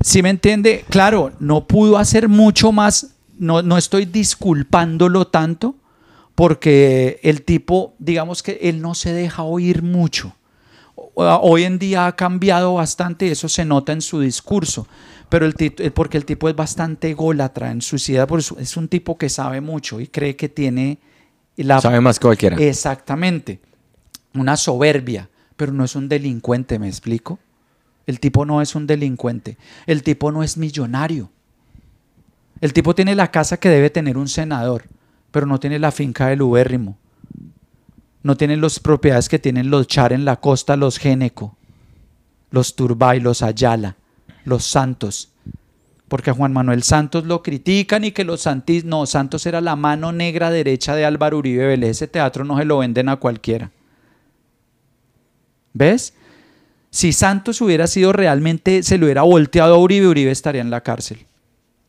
si 0.00 0.22
me 0.22 0.30
entiende, 0.30 0.84
claro, 0.88 1.32
no 1.40 1.66
pudo 1.66 1.98
hacer 1.98 2.28
mucho 2.28 2.72
más. 2.72 3.14
No, 3.38 3.62
no 3.62 3.78
estoy 3.78 4.06
disculpándolo 4.06 5.26
tanto 5.26 5.76
porque 6.34 7.20
el 7.22 7.42
tipo, 7.42 7.94
digamos 7.98 8.42
que 8.42 8.58
él 8.62 8.80
no 8.80 8.94
se 8.94 9.12
deja 9.12 9.42
oír 9.42 9.82
mucho. 9.82 10.34
O- 11.14 11.24
Hoy 11.24 11.64
en 11.64 11.78
día 11.78 12.06
ha 12.06 12.16
cambiado 12.16 12.74
bastante 12.74 13.26
y 13.26 13.30
eso 13.30 13.48
se 13.48 13.64
nota 13.64 13.92
en 13.92 14.00
su 14.00 14.20
discurso. 14.20 14.86
Pero 15.28 15.46
el 15.46 15.54
eh, 15.58 15.90
porque 15.90 16.16
el 16.16 16.24
tipo 16.24 16.48
es 16.48 16.56
bastante 16.56 17.10
ególatra 17.10 17.70
en 17.70 17.82
su 17.82 17.98
ciudad, 17.98 18.28
es 18.58 18.76
un 18.76 18.88
tipo 18.88 19.16
que 19.16 19.28
sabe 19.28 19.60
mucho 19.60 20.00
y 20.00 20.08
cree 20.08 20.34
que 20.36 20.48
tiene 20.48 20.98
la 21.56 21.80
Sabe 21.80 22.00
más 22.00 22.18
que 22.18 22.26
cualquiera. 22.26 22.56
Exactamente. 22.56 23.60
Una 24.34 24.56
soberbia, 24.56 25.28
pero 25.56 25.72
no 25.72 25.84
es 25.84 25.94
un 25.94 26.08
delincuente, 26.08 26.78
¿me 26.78 26.88
explico? 26.88 27.38
El 28.06 28.18
tipo 28.18 28.44
no 28.44 28.60
es 28.62 28.74
un 28.74 28.86
delincuente. 28.86 29.56
El 29.86 30.02
tipo 30.02 30.32
no 30.32 30.42
es 30.42 30.56
millonario. 30.56 31.30
El 32.60 32.72
tipo 32.72 32.94
tiene 32.94 33.14
la 33.14 33.30
casa 33.30 33.56
que 33.58 33.68
debe 33.68 33.90
tener 33.90 34.18
un 34.18 34.28
senador, 34.28 34.84
pero 35.30 35.46
no 35.46 35.60
tiene 35.60 35.78
la 35.78 35.92
finca 35.92 36.26
del 36.28 36.42
ubérrimo. 36.42 36.98
No 38.22 38.36
tiene 38.36 38.56
las 38.56 38.78
propiedades 38.78 39.28
que 39.28 39.38
tienen 39.38 39.70
los 39.70 39.86
Char 39.86 40.12
en 40.12 40.24
la 40.24 40.36
costa, 40.36 40.76
los 40.76 40.98
Géneco, 40.98 41.56
los 42.50 42.76
Turbay, 42.76 43.20
los 43.20 43.42
Ayala, 43.42 43.96
los 44.44 44.64
Santos. 44.64 45.32
Porque 46.08 46.30
a 46.30 46.34
Juan 46.34 46.52
Manuel 46.52 46.82
Santos 46.82 47.24
lo 47.24 47.42
critican 47.42 48.04
y 48.04 48.10
que 48.10 48.24
los 48.24 48.42
Santis, 48.42 48.84
no, 48.84 49.06
Santos 49.06 49.46
era 49.46 49.60
la 49.60 49.76
mano 49.76 50.12
negra 50.12 50.50
derecha 50.50 50.94
de 50.94 51.04
Álvaro 51.04 51.38
Uribe 51.38 51.66
Vélez. 51.66 51.90
Ese 51.90 52.08
teatro 52.08 52.44
no 52.44 52.58
se 52.58 52.64
lo 52.64 52.78
venden 52.78 53.08
a 53.08 53.16
cualquiera. 53.16 53.70
¿Ves? 55.72 56.14
Si 56.90 57.12
Santos 57.12 57.60
hubiera 57.60 57.86
sido 57.86 58.12
realmente, 58.12 58.82
se 58.82 58.98
lo 58.98 59.06
hubiera 59.06 59.22
volteado 59.22 59.76
a 59.76 59.78
Uribe, 59.78 60.08
Uribe 60.08 60.32
estaría 60.32 60.60
en 60.60 60.70
la 60.70 60.82
cárcel. 60.82 61.26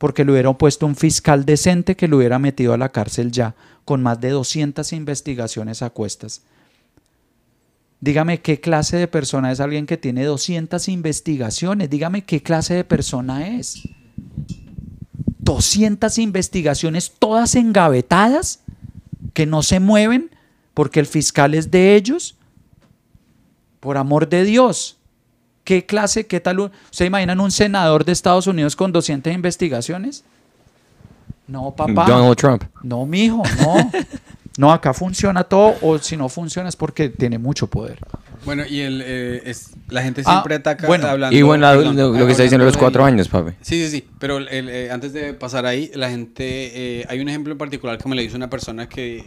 Porque 0.01 0.25
le 0.25 0.31
hubieran 0.31 0.57
puesto 0.57 0.87
un 0.87 0.95
fiscal 0.95 1.45
decente 1.45 1.95
que 1.95 2.07
lo 2.07 2.17
hubiera 2.17 2.39
metido 2.39 2.73
a 2.73 2.77
la 2.79 2.89
cárcel 2.89 3.31
ya, 3.31 3.53
con 3.85 4.01
más 4.01 4.19
de 4.19 4.31
200 4.31 4.93
investigaciones 4.93 5.83
a 5.83 5.91
cuestas. 5.91 6.41
Dígame 7.99 8.41
qué 8.41 8.59
clase 8.59 8.97
de 8.97 9.07
persona 9.07 9.51
es 9.51 9.59
alguien 9.59 9.85
que 9.85 9.97
tiene 9.97 10.25
200 10.25 10.87
investigaciones. 10.87 11.87
Dígame 11.87 12.23
qué 12.23 12.41
clase 12.41 12.73
de 12.73 12.83
persona 12.83 13.59
es. 13.59 13.87
200 15.37 16.17
investigaciones, 16.17 17.13
todas 17.19 17.53
engavetadas, 17.53 18.61
que 19.35 19.45
no 19.45 19.61
se 19.61 19.79
mueven 19.79 20.31
porque 20.73 20.99
el 20.99 21.05
fiscal 21.05 21.53
es 21.53 21.69
de 21.69 21.93
ellos. 21.95 22.37
Por 23.79 23.97
amor 23.97 24.27
de 24.27 24.45
Dios. 24.45 24.97
¿Qué 25.71 25.85
clase, 25.85 26.27
qué 26.27 26.41
tal? 26.41 26.59
un- 26.59 26.71
¿Se 26.89 27.05
imaginan 27.05 27.39
un 27.39 27.49
senador 27.49 28.03
de 28.03 28.11
Estados 28.11 28.45
Unidos 28.45 28.75
con 28.75 28.91
200 28.91 29.31
investigaciones? 29.33 30.25
No, 31.47 31.73
papá. 31.73 32.03
Donald 32.07 32.35
Trump. 32.35 32.63
No, 32.83 33.05
mijo, 33.05 33.41
no. 33.61 33.89
No, 34.57 34.73
acá 34.73 34.93
funciona 34.93 35.45
todo 35.45 35.75
o 35.81 35.97
si 35.97 36.17
no 36.17 36.27
funciona 36.27 36.67
es 36.67 36.75
porque 36.75 37.07
tiene 37.07 37.37
mucho 37.37 37.67
poder. 37.67 37.99
Bueno, 38.43 38.63
y 38.69 38.81
el, 38.81 39.01
eh, 39.01 39.43
es, 39.45 39.71
la 39.87 40.03
gente 40.03 40.23
Ah, 40.25 40.31
siempre 40.33 40.55
ataca 40.55 40.87
bueno. 40.87 41.07
hablando... 41.07 41.37
Y 41.37 41.41
bueno, 41.41 41.65
perdón, 41.71 41.95
lo, 41.95 42.11
lo 42.19 42.25
que 42.25 42.31
está 42.33 42.43
diciendo 42.43 42.65
los 42.65 42.75
cuatro 42.75 43.05
años, 43.05 43.29
papi. 43.29 43.51
Sí, 43.61 43.81
sí, 43.85 43.89
sí, 43.89 44.07
pero 44.19 44.39
el- 44.39 44.67
eh, 44.67 44.91
antes 44.91 45.13
de 45.13 45.33
pasar 45.33 45.65
ahí, 45.65 45.89
la 45.95 46.09
gente, 46.09 46.99
eh, 46.99 47.05
hay 47.07 47.21
un 47.21 47.29
ejemplo 47.29 47.53
en 47.53 47.57
particular 47.57 47.97
que 47.97 48.09
me 48.09 48.15
lo 48.17 48.21
hizo 48.21 48.35
una 48.35 48.49
persona 48.49 48.89
que 48.89 49.23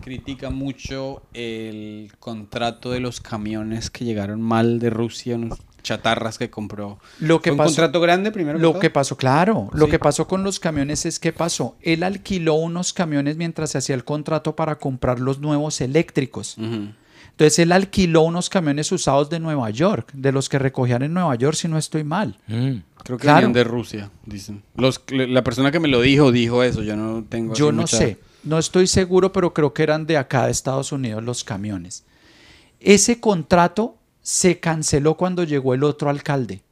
critica 0.00 0.50
mucho 0.50 1.22
el 1.32 2.10
contrato 2.18 2.90
de 2.90 2.98
los 3.00 3.20
camiones 3.20 3.88
que 3.90 4.04
llegaron 4.04 4.40
mal 4.42 4.80
de 4.80 4.90
Rusia, 4.90 5.36
unos 5.36 5.60
chatarras 5.86 6.36
que 6.36 6.50
compró. 6.50 6.98
Lo 7.20 7.40
que 7.40 7.50
¿Fue 7.50 7.52
un 7.52 7.58
pasó- 7.58 7.68
contrato 7.68 8.00
grande 8.00 8.32
primero? 8.32 8.58
Lo 8.58 8.72
todo? 8.72 8.80
que 8.80 8.90
pasó, 8.90 9.16
claro, 9.16 9.70
lo 9.72 9.84
Sí. 9.86 9.92
que 9.92 9.98
pasó 9.98 10.26
con 10.26 10.42
los 10.42 10.58
camiones 10.58 11.06
es 11.06 11.18
que 11.20 11.32
pasó. 11.32 11.76
Él 11.80 12.02
alquiló 12.02 12.54
unos 12.54 12.92
camiones 12.92 13.36
mientras 13.36 13.70
se 13.70 13.78
hacía 13.78 13.94
el 13.94 14.04
contrato 14.04 14.56
para 14.56 14.78
comprar 14.78 15.20
los 15.20 15.38
nuevos 15.38 15.80
eléctricos. 15.80 16.56
Entonces 16.58 17.58
él 17.58 17.70
alquiló 17.72 18.22
unos 18.22 18.48
camiones 18.50 18.90
usados 18.92 19.28
de 19.30 19.38
Nueva 19.40 19.68
York, 19.70 20.10
de 20.14 20.32
los 20.32 20.48
que 20.48 20.58
recogían 20.58 21.02
en 21.02 21.12
Nueva 21.14 21.34
York, 21.36 21.54
si 21.56 21.68
no 21.68 21.76
estoy 21.78 22.02
mal. 22.02 22.38
Mm. 22.48 22.76
Creo 23.04 23.18
que 23.18 23.22
Claro. 23.22 23.36
venían 23.36 23.52
de 23.52 23.64
Rusia, 23.64 24.10
dicen. 24.24 24.62
Los, 24.74 25.02
la 25.10 25.44
persona 25.44 25.70
que 25.70 25.78
me 25.78 25.86
lo 25.88 26.00
dijo, 26.00 26.32
dijo 26.32 26.62
eso, 26.62 26.82
yo 26.82 26.96
no 26.96 27.24
tengo... 27.28 27.52
así 27.52 27.60
Yo 27.60 27.70
no 27.72 27.82
mucha- 27.82 27.98
sé, 27.98 28.18
no 28.42 28.58
estoy 28.58 28.86
seguro, 28.88 29.32
pero 29.32 29.52
creo 29.54 29.72
que 29.74 29.82
eran 29.84 30.06
de 30.06 30.16
acá 30.16 30.46
de 30.46 30.50
Estados 30.52 30.90
Unidos 30.92 31.22
los 31.22 31.44
camiones. 31.44 32.04
Ese 32.80 33.20
contrato 33.20 33.96
se 34.26 34.58
canceló 34.58 35.16
cuando 35.16 35.44
llegó 35.44 35.72
el 35.72 35.84
otro 35.84 36.10
alcalde. 36.10 36.64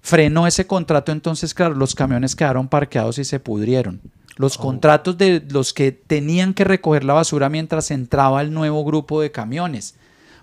Frenó 0.00 0.48
ese 0.48 0.66
contrato, 0.66 1.12
entonces, 1.12 1.54
claro, 1.54 1.76
los 1.76 1.94
camiones 1.94 2.34
quedaron 2.34 2.66
parqueados 2.66 3.18
y 3.18 3.24
se 3.24 3.38
pudrieron. 3.38 4.00
Los 4.34 4.58
contratos 4.58 5.16
de 5.16 5.46
los 5.48 5.72
que 5.72 5.92
tenían 5.92 6.54
que 6.54 6.64
recoger 6.64 7.04
la 7.04 7.14
basura 7.14 7.48
mientras 7.48 7.92
entraba 7.92 8.42
el 8.42 8.52
nuevo 8.52 8.84
grupo 8.84 9.20
de 9.20 9.30
camiones, 9.30 9.94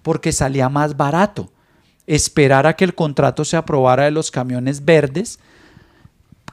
porque 0.01 0.31
salía 0.31 0.69
más 0.69 0.95
barato 0.95 1.51
esperar 2.07 2.67
a 2.67 2.77
que 2.77 2.85
el 2.85 2.95
contrato 2.95 3.43
se 3.43 3.57
aprobara 3.57 4.05
de 4.05 4.11
los 4.11 4.31
camiones 4.31 4.85
verdes 4.85 5.39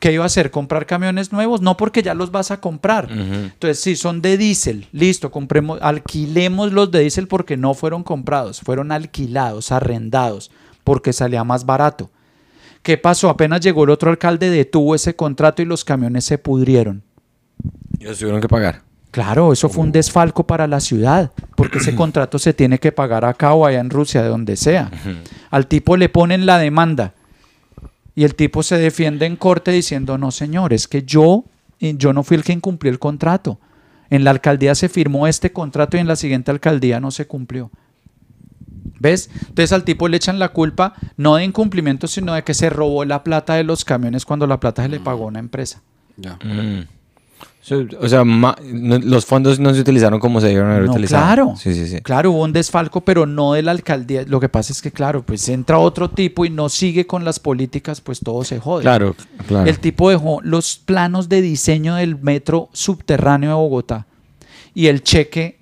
¿qué 0.02 0.12
iba 0.12 0.24
a 0.24 0.26
hacer? 0.26 0.50
¿Comprar 0.50 0.84
camiones 0.84 1.30
nuevos? 1.30 1.60
No 1.60 1.76
porque 1.76 2.02
ya 2.02 2.12
los 2.14 2.32
vas 2.32 2.50
a 2.50 2.60
comprar. 2.60 3.08
Entonces, 3.08 3.78
si 3.78 3.94
son 3.94 4.20
de 4.20 4.36
diésel, 4.36 4.88
listo, 4.90 5.30
compremos, 5.30 5.78
alquilemos 5.80 6.72
los 6.72 6.90
de 6.90 6.98
diésel 7.02 7.28
porque 7.28 7.56
no 7.56 7.72
fueron 7.72 8.02
comprados, 8.02 8.62
fueron 8.62 8.90
alquilados, 8.90 9.70
arrendados, 9.70 10.50
porque 10.82 11.12
salía 11.12 11.44
más 11.44 11.66
barato. 11.66 12.10
¿Qué 12.82 12.98
pasó? 12.98 13.30
Apenas 13.30 13.60
llegó 13.60 13.84
el 13.84 13.90
otro 13.90 14.10
alcalde, 14.10 14.50
detuvo 14.50 14.96
ese 14.96 15.14
contrato 15.14 15.62
y 15.62 15.66
los 15.66 15.84
camiones 15.84 16.24
se 16.24 16.36
pudrieron. 16.36 17.04
Y 18.00 18.04
los 18.04 18.18
tuvieron 18.18 18.40
que 18.40 18.48
pagar. 18.48 18.82
Claro, 19.12 19.52
eso 19.52 19.68
fue 19.68 19.84
un 19.84 19.92
desfalco 19.92 20.44
para 20.48 20.66
la 20.66 20.80
ciudad, 20.80 21.30
porque 21.54 21.78
ese 21.78 21.94
contrato 21.94 22.40
se 22.40 22.52
tiene 22.52 22.80
que 22.80 22.90
pagar 22.90 23.24
acá 23.24 23.54
o 23.54 23.64
allá 23.64 23.78
en 23.78 23.90
Rusia, 23.90 24.20
de 24.20 24.30
donde 24.30 24.56
sea. 24.56 24.90
Al 25.50 25.68
tipo 25.68 25.96
le 25.96 26.08
ponen 26.08 26.44
la 26.44 26.58
demanda 26.58 27.14
y 28.14 28.24
el 28.24 28.34
tipo 28.34 28.62
se 28.62 28.78
defiende 28.78 29.26
en 29.26 29.36
corte 29.36 29.70
diciendo, 29.70 30.18
no 30.18 30.30
señor, 30.30 30.72
es 30.72 30.88
que 30.88 31.02
yo, 31.02 31.44
yo 31.80 32.12
no 32.12 32.22
fui 32.22 32.36
el 32.36 32.44
que 32.44 32.52
incumplió 32.52 32.92
el 32.92 32.98
contrato. 32.98 33.58
En 34.10 34.24
la 34.24 34.30
alcaldía 34.30 34.74
se 34.74 34.88
firmó 34.88 35.26
este 35.26 35.52
contrato 35.52 35.96
y 35.96 36.00
en 36.00 36.06
la 36.06 36.16
siguiente 36.16 36.50
alcaldía 36.50 37.00
no 37.00 37.10
se 37.10 37.26
cumplió. 37.26 37.70
¿Ves? 38.98 39.30
Entonces 39.34 39.72
al 39.72 39.84
tipo 39.84 40.06
le 40.06 40.18
echan 40.18 40.38
la 40.38 40.50
culpa 40.50 40.94
no 41.16 41.36
de 41.36 41.44
incumplimiento, 41.44 42.06
sino 42.06 42.34
de 42.34 42.44
que 42.44 42.54
se 42.54 42.70
robó 42.70 43.04
la 43.04 43.24
plata 43.24 43.54
de 43.54 43.64
los 43.64 43.84
camiones 43.84 44.24
cuando 44.24 44.46
la 44.46 44.60
plata 44.60 44.82
se 44.82 44.88
le 44.88 45.00
pagó 45.00 45.24
a 45.24 45.28
una 45.28 45.38
empresa. 45.38 45.82
Ya. 46.16 46.38
Mm. 46.44 46.86
O 48.00 48.08
sea, 48.08 48.24
ma- 48.24 48.56
no- 48.64 48.98
los 48.98 49.24
fondos 49.24 49.60
no 49.60 49.72
se 49.72 49.80
utilizaron 49.80 50.18
como 50.18 50.40
se 50.40 50.48
debieron 50.48 50.72
haber 50.72 50.84
No, 50.86 50.92
utilizado. 50.92 51.22
claro. 51.24 51.54
Sí, 51.56 51.72
sí, 51.74 51.86
sí. 51.86 52.00
Claro, 52.00 52.32
hubo 52.32 52.42
un 52.42 52.52
desfalco, 52.52 53.02
pero 53.02 53.24
no 53.24 53.52
de 53.52 53.62
la 53.62 53.70
alcaldía. 53.70 54.24
Lo 54.26 54.40
que 54.40 54.48
pasa 54.48 54.72
es 54.72 54.82
que, 54.82 54.90
claro, 54.90 55.22
pues 55.22 55.48
entra 55.48 55.78
otro 55.78 56.10
tipo 56.10 56.44
y 56.44 56.50
no 56.50 56.68
sigue 56.68 57.06
con 57.06 57.24
las 57.24 57.38
políticas, 57.38 58.00
pues 58.00 58.18
todo 58.18 58.42
se 58.42 58.58
jode. 58.58 58.82
Claro, 58.82 59.14
claro. 59.46 59.70
El 59.70 59.78
tipo 59.78 60.10
dejó 60.10 60.40
los 60.42 60.76
planos 60.76 61.28
de 61.28 61.40
diseño 61.40 61.94
del 61.94 62.18
metro 62.20 62.68
subterráneo 62.72 63.50
de 63.50 63.54
Bogotá 63.54 64.06
y 64.74 64.88
el 64.88 65.04
cheque 65.04 65.60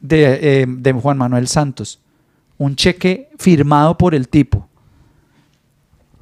de, 0.00 0.62
eh, 0.62 0.66
de 0.66 0.92
Juan 0.92 1.18
Manuel 1.18 1.48
Santos. 1.48 2.00
Un 2.56 2.76
cheque 2.76 3.28
firmado 3.38 3.98
por 3.98 4.14
el 4.14 4.28
tipo. 4.28 4.68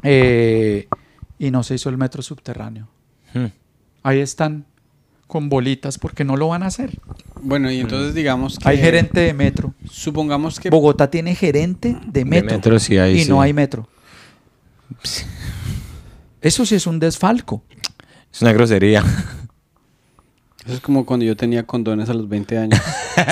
Eh, 0.03 0.89
y 1.39 1.51
no 1.53 1.63
se 1.63 1.75
hizo 1.77 1.89
el 1.89 1.97
metro 1.99 2.21
subterráneo. 2.23 2.89
Hmm. 3.35 3.47
Ahí 4.03 4.21
están 4.21 4.65
con 5.29 5.49
bolitas 5.49 5.99
porque 5.99 6.25
no 6.25 6.37
lo 6.37 6.49
van 6.49 6.65
a 6.65 6.67
hacer. 6.67 6.99
Bueno, 7.41 7.71
y 7.71 7.79
entonces 7.79 8.15
digamos 8.15 8.59
que... 8.59 8.69
Hay 8.69 8.79
gerente 8.79 9.21
de 9.21 9.33
metro. 9.35 9.75
Supongamos 9.89 10.59
que... 10.59 10.71
Bogotá 10.71 11.09
tiene 11.11 11.37
gerente 11.37 11.97
de 12.07 12.25
metro, 12.25 12.57
metro 12.57 12.79
sí 12.81 12.99
hay, 12.99 13.19
y 13.19 13.25
sí. 13.25 13.31
no 13.31 13.41
hay 13.41 13.53
metro. 13.53 13.87
Eso 16.41 16.65
sí 16.67 16.75
es 16.75 16.87
un 16.87 16.99
desfalco. 16.99 17.63
Es 18.33 18.43
una 18.43 18.53
grosería. 18.53 19.05
Eso 20.65 20.75
es 20.75 20.81
como 20.81 21.05
cuando 21.07 21.25
yo 21.25 21.37
tenía 21.37 21.65
condones 21.65 22.09
a 22.09 22.15
los 22.15 22.29
20 22.29 22.59
años. 22.59 22.81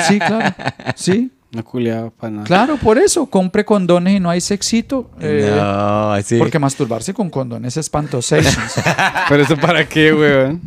Sí, 0.09 0.19
claro. 0.19 0.53
Sí, 0.97 1.31
No 1.53 1.65
culiaba 1.65 2.11
para 2.11 2.31
nada. 2.33 2.45
claro, 2.45 2.77
por 2.77 2.99
eso. 2.99 3.27
Compre 3.27 3.65
condones 3.65 4.17
y 4.17 4.21
no 4.21 4.29
hay 4.29 4.41
sexito. 4.41 5.13
eh, 5.21 5.55
no, 5.57 6.21
sí. 6.23 6.39
Porque 6.39 6.59
masturbarse 6.59 7.15
con 7.15 7.31
condones 7.31 7.75
es 7.77 7.83
espantosations. 7.83 8.75
Pero 9.29 9.43
eso 9.45 9.57
para 9.57 9.89
qué, 9.89 10.13
weón. 10.13 10.61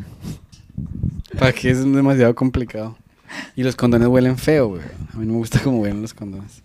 ¿Para 1.39 1.53
qué? 1.53 1.71
Es 1.71 1.79
demasiado 1.83 2.35
complicado. 2.35 2.97
Y 3.55 3.63
los 3.63 3.75
condones 3.75 4.07
huelen 4.07 4.37
feo, 4.37 4.67
weón. 4.67 4.83
A 5.13 5.17
mí 5.17 5.25
no 5.25 5.33
me 5.33 5.39
gusta 5.39 5.59
cómo 5.59 5.79
huelen 5.79 6.01
los 6.01 6.13
condones. 6.13 6.61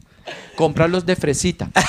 Cómpralos 0.57 1.05
de 1.07 1.17
fresita. 1.17 1.71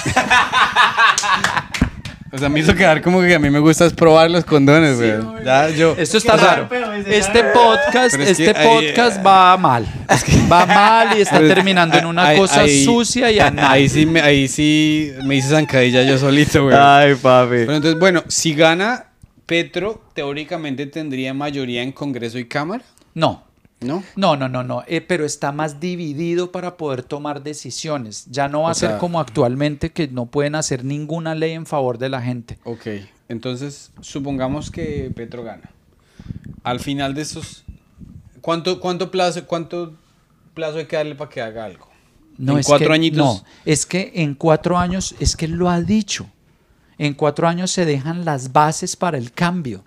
O 2.31 2.37
sea, 2.37 2.49
me 2.49 2.59
hizo 2.59 2.75
quedar 2.75 3.01
como 3.01 3.21
que 3.21 3.33
a 3.33 3.39
mí 3.39 3.49
me 3.49 3.59
gusta 3.59 3.85
es 3.85 3.93
probar 3.93 4.29
los 4.29 4.43
condones, 4.43 4.99
weón. 4.99 5.41
Ya, 5.45 5.69
yo... 5.69 5.95
Esto 5.97 6.17
está 6.17 6.35
raro. 6.35 6.67
Este 7.07 7.45
podcast, 7.45 8.15
es 8.15 8.35
que 8.35 8.49
este 8.49 8.59
ahí- 8.59 8.67
podcast 8.91 9.25
va 9.25 9.55
mal. 9.55 9.85
Va 10.51 10.65
mal 10.65 11.17
y 11.17 11.21
está 11.21 11.39
terminando 11.39 11.97
en 11.97 12.05
una 12.05 12.27
ahí- 12.27 12.37
cosa 12.37 12.61
ahí- 12.61 12.83
sucia 12.83 13.31
y 13.31 13.39
anal. 13.39 13.71
Ahí 13.71 13.87
sí, 13.87 14.05
me, 14.05 14.19
ahí 14.19 14.49
sí 14.49 15.13
me 15.23 15.35
hice 15.37 15.47
zancadilla 15.49 16.03
yo 16.03 16.17
solito, 16.17 16.65
weón. 16.65 16.77
Ay, 16.77 17.15
papi. 17.15 17.49
Pero 17.51 17.75
entonces, 17.75 17.99
bueno, 18.01 18.21
si 18.27 18.53
gana 18.53 19.05
Petro, 19.45 20.01
teóricamente 20.13 20.87
tendría 20.87 21.33
mayoría 21.33 21.83
en 21.83 21.91
Congreso 21.91 22.39
y 22.39 22.45
Cámara, 22.45 22.83
No, 23.13 23.43
¿no? 23.81 24.03
No, 24.15 24.35
no, 24.35 24.49
no, 24.49 24.63
no, 24.63 24.83
eh, 24.87 25.01
pero 25.01 25.25
está 25.25 25.51
más 25.51 25.79
dividido 25.79 26.51
para 26.51 26.77
poder 26.77 27.03
tomar 27.03 27.43
decisiones. 27.43 28.25
Ya 28.29 28.47
no 28.47 28.61
va 28.61 28.69
O 28.69 28.71
a 28.71 28.73
ser 28.75 28.97
como 28.97 29.19
actualmente 29.19 29.91
que 29.91 30.07
no 30.07 30.25
pueden 30.25 30.55
hacer 30.55 30.83
ninguna 30.83 31.35
ley 31.35 31.51
en 31.51 31.65
favor 31.65 31.97
de 31.97 32.09
la 32.09 32.21
gente. 32.21 32.57
Ok, 32.63 32.87
entonces 33.29 33.91
supongamos 34.01 34.71
que 34.71 35.11
Petro 35.15 35.43
gana. 35.43 35.69
Al 36.63 36.79
final 36.79 37.13
de 37.13 37.21
esos, 37.21 37.63
¿cuánto, 38.41 38.79
cuánto 38.79 39.11
plazo, 39.11 39.45
cuánto 39.45 39.93
plazo 40.55 40.79
hay 40.79 40.85
que 40.85 40.95
darle 40.95 41.13
para 41.13 41.29
que 41.29 41.41
haga 41.41 41.65
algo? 41.65 41.87
No, 42.37 42.53
¿En 42.53 42.59
es 42.59 42.65
cuatro 42.65 42.87
que, 42.87 42.93
añitos? 42.93 43.17
No, 43.19 43.43
es 43.63 43.85
que 43.85 44.11
en 44.15 44.33
cuatro 44.33 44.77
años, 44.77 45.15
es 45.19 45.35
que 45.35 45.47
lo 45.47 45.69
ha 45.69 45.79
dicho. 45.81 46.27
En 46.97 47.13
cuatro 47.13 47.47
años 47.47 47.71
se 47.71 47.85
dejan 47.85 48.25
las 48.25 48.51
bases 48.53 48.95
para 48.95 49.17
el 49.17 49.31
cambio. 49.31 49.83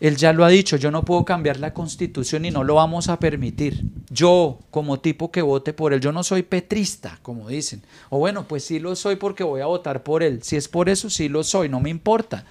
Él 0.00 0.16
ya 0.16 0.32
lo 0.32 0.44
ha 0.44 0.48
dicho, 0.48 0.76
yo 0.76 0.90
no 0.90 1.04
puedo 1.04 1.24
cambiar 1.24 1.58
la 1.58 1.72
constitución 1.72 2.44
y 2.44 2.50
no 2.50 2.64
lo 2.64 2.74
vamos 2.74 3.08
a 3.08 3.18
permitir. 3.18 3.84
Yo, 4.10 4.58
como 4.70 5.00
tipo 5.00 5.30
que 5.30 5.40
vote 5.40 5.72
por 5.72 5.94
él, 5.94 6.00
yo 6.00 6.12
no 6.12 6.22
soy 6.22 6.42
petrista, 6.42 7.18
como 7.22 7.48
dicen. 7.48 7.82
O 8.10 8.18
bueno, 8.18 8.46
pues 8.46 8.64
sí 8.64 8.80
lo 8.80 8.96
soy 8.96 9.16
porque 9.16 9.44
voy 9.44 9.62
a 9.62 9.66
votar 9.66 10.02
por 10.02 10.22
él. 10.22 10.42
Si 10.42 10.56
es 10.56 10.68
por 10.68 10.88
eso, 10.88 11.08
sí 11.08 11.28
lo 11.28 11.42
soy, 11.42 11.68
no 11.68 11.80
me 11.80 11.90
importa. 11.90 12.44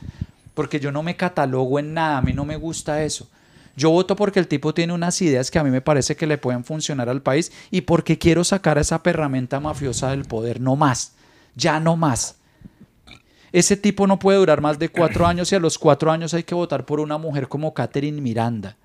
Porque 0.56 0.80
yo 0.80 0.92
no 0.92 1.04
me 1.04 1.16
catalogo 1.16 1.78
en 1.78 1.94
nada, 1.94 2.18
a 2.18 2.22
mí 2.22 2.34
no 2.34 2.46
me 2.46 2.56
gusta 2.56 3.04
eso. 3.04 3.28
Yo 3.76 3.90
voto 3.90 4.16
porque 4.16 4.40
el 4.40 4.48
tipo 4.48 4.74
tiene 4.74 4.94
unas 4.94 5.22
ideas 5.22 5.52
que 5.52 5.60
a 5.60 5.64
mí 5.64 5.70
me 5.70 5.82
parece 5.82 6.16
que 6.16 6.28
le 6.28 6.38
pueden 6.38 6.64
funcionar 6.64 7.10
al 7.10 7.22
país 7.22 7.52
y 7.72 7.82
porque 7.82 8.20
quiero 8.20 8.44
sacar 8.44 8.78
a 8.78 8.82
esa 8.82 9.04
perramenta 9.04 9.60
mafiosa 9.60 10.12
del 10.12 10.26
poder, 10.26 10.62
no 10.62 10.76
más, 10.76 11.14
ya 11.56 11.80
no 11.80 11.98
más. 11.98 12.38
Ese 13.54 13.78
tipo 13.78 14.08
no 14.08 14.18
puede 14.20 14.40
durar 14.40 14.62
más 14.62 14.80
de 14.80 14.90
cuatro 14.90 15.28
años 15.28 15.52
y 15.52 15.56
a 15.56 15.60
los 15.60 15.78
cuatro 15.78 16.12
años 16.12 16.34
hay 16.34 16.44
que 16.44 16.56
votar 16.56 16.86
por 16.86 17.00
una 17.00 17.20
mujer 17.20 17.48
como 17.48 17.74
Catherine 17.74 18.20
Miranda 18.20 18.76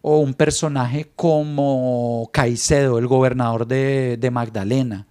o 0.00 0.18
un 0.18 0.32
personaje 0.32 1.10
como 1.16 2.30
Caicedo, 2.32 2.98
el 2.98 3.08
gobernador 3.08 3.66
de, 3.66 4.16
de 4.16 4.30
Magdalena, 4.30 5.06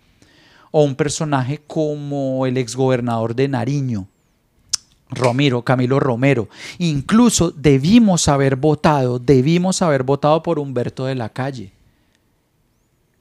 o 0.71 0.83
un 0.83 0.95
personaje 0.95 1.61
como 1.67 2.45
el 2.45 2.57
exgobernador 2.57 3.35
de 3.35 3.49
Nariño. 3.49 4.07
Romero, 5.11 5.63
Camilo 5.63 5.99
Romero. 5.99 6.49
Incluso 6.77 7.51
debimos 7.51 8.27
haber 8.27 8.55
votado, 8.55 9.17
debimos 9.17 9.81
haber 9.81 10.03
votado 10.03 10.43
por 10.43 10.59
Humberto 10.59 11.05
de 11.05 11.15
la 11.15 11.29
Calle, 11.29 11.73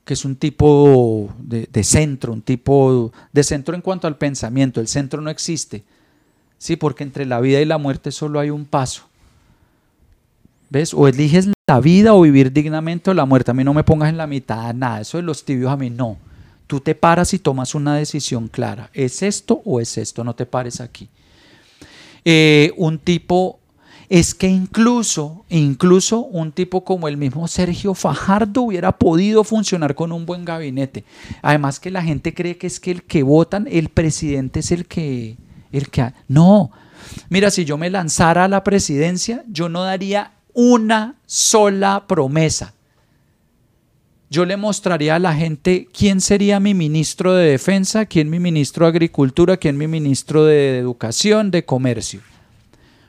que 0.09 0.15
es 0.15 0.25
un 0.25 0.37
tipo 0.37 1.29
de, 1.39 1.85
centro, 1.85 2.33
un 2.33 2.41
tipo 2.41 3.13
de 3.31 3.45
centro 3.45 3.75
en 3.75 3.83
cuanto 3.83 4.07
al 4.07 4.17
pensamiento. 4.17 4.81
El 4.81 4.89
centro 4.89 5.21
no 5.21 5.29
existe. 5.29 5.85
Sí, 6.57 6.77
porque 6.77 7.05
entre 7.05 7.27
la 7.27 7.43
vida 7.43 7.61
y 7.61 7.67
la 7.67 7.77
muerte 7.77 8.11
solo 8.11 8.41
hay 8.41 8.49
un 8.49 8.65
paso. 8.65 9.03
¿Ves? 10.71 10.95
O 10.95 11.09
eliges 11.09 11.51
la 11.67 11.81
vida 11.81 12.15
o 12.15 12.23
vivir 12.23 12.55
dignamente 12.55 13.11
o 13.11 13.15
la 13.15 13.27
muerte. 13.27 13.51
A 13.51 13.55
mí 13.55 13.65
no 13.65 13.75
me 13.75 13.85
pongas 13.85 14.09
en 14.09 14.17
la 14.17 14.27
mitad 14.27 14.73
nada. 14.73 15.03
Eso 15.03 15.19
de 15.19 15.25
los 15.25 15.45
tibios 15.45 15.71
a 15.71 15.77
mí 15.77 15.91
no. 15.91 16.17
Tú 16.67 16.81
te 16.81 16.95
paras 16.95 17.35
y 17.35 17.39
tomas 17.39 17.75
una 17.75 17.95
decisión 17.95 18.49
clara. 18.49 18.89
¿Es 18.95 19.23
esto 19.23 19.61
o 19.63 19.79
es 19.79 19.99
esto? 19.99 20.25
No 20.25 20.35
te 20.35 20.47
pares 20.47 20.81
aquí. 20.81 21.11
Eh, 22.25 22.73
un 22.79 22.99
tipo, 22.99 23.61
es 24.09 24.35
que 24.35 24.49
incluso, 24.49 25.45
incluso 25.51 26.21
un 26.21 26.53
tipo 26.53 26.85
como 26.85 27.09
el 27.09 27.17
mismo 27.17 27.47
Sergio 27.47 27.95
Fajardo 27.95 28.63
hubiera 28.63 28.93
podido 28.93 29.45
funcionar 29.45 29.95
con 29.95 30.13
un 30.13 30.25
buen 30.25 30.45
gabinete. 30.45 31.05
Además 31.43 31.79
que 31.79 31.91
la 31.91 32.03
gente 32.03 32.33
cree 32.33 32.57
que 32.57 32.67
es 32.67 32.81
que 32.81 32.91
el 32.91 33.03
que 33.03 33.23
votan, 33.23 33.69
el 33.71 33.91
presidente 33.91 34.61
es 34.61 34.73
el 34.73 34.87
que, 34.87 35.37
el 35.73 35.91
que, 35.91 36.13
no. 36.27 36.71
Mira, 37.29 37.51
si 37.51 37.65
yo 37.65 37.77
me 37.77 37.91
lanzara 37.91 38.45
a 38.45 38.49
la 38.49 38.65
presidencia, 38.65 39.45
yo 39.49 39.69
no 39.69 39.83
daría 39.83 40.33
una 40.55 41.17
sola 41.27 42.05
promesa. 42.07 42.75
Yo 44.31 44.45
le 44.45 44.57
mostraría 44.57 45.17
a 45.17 45.19
la 45.19 45.35
gente 45.35 45.89
quién 45.97 46.21
sería 46.21 46.61
mi 46.61 46.75
ministro 46.75 47.35
de 47.35 47.51
defensa, 47.51 48.07
quién 48.07 48.29
mi 48.29 48.39
ministro 48.39 48.87
de 48.87 48.91
agricultura, 48.91 49.57
quién 49.57 49.77
mi 49.77 49.87
ministro 49.87 50.45
de 50.45 50.79
educación, 50.79 51.51
de 51.51 51.65
comercio. 51.65 52.21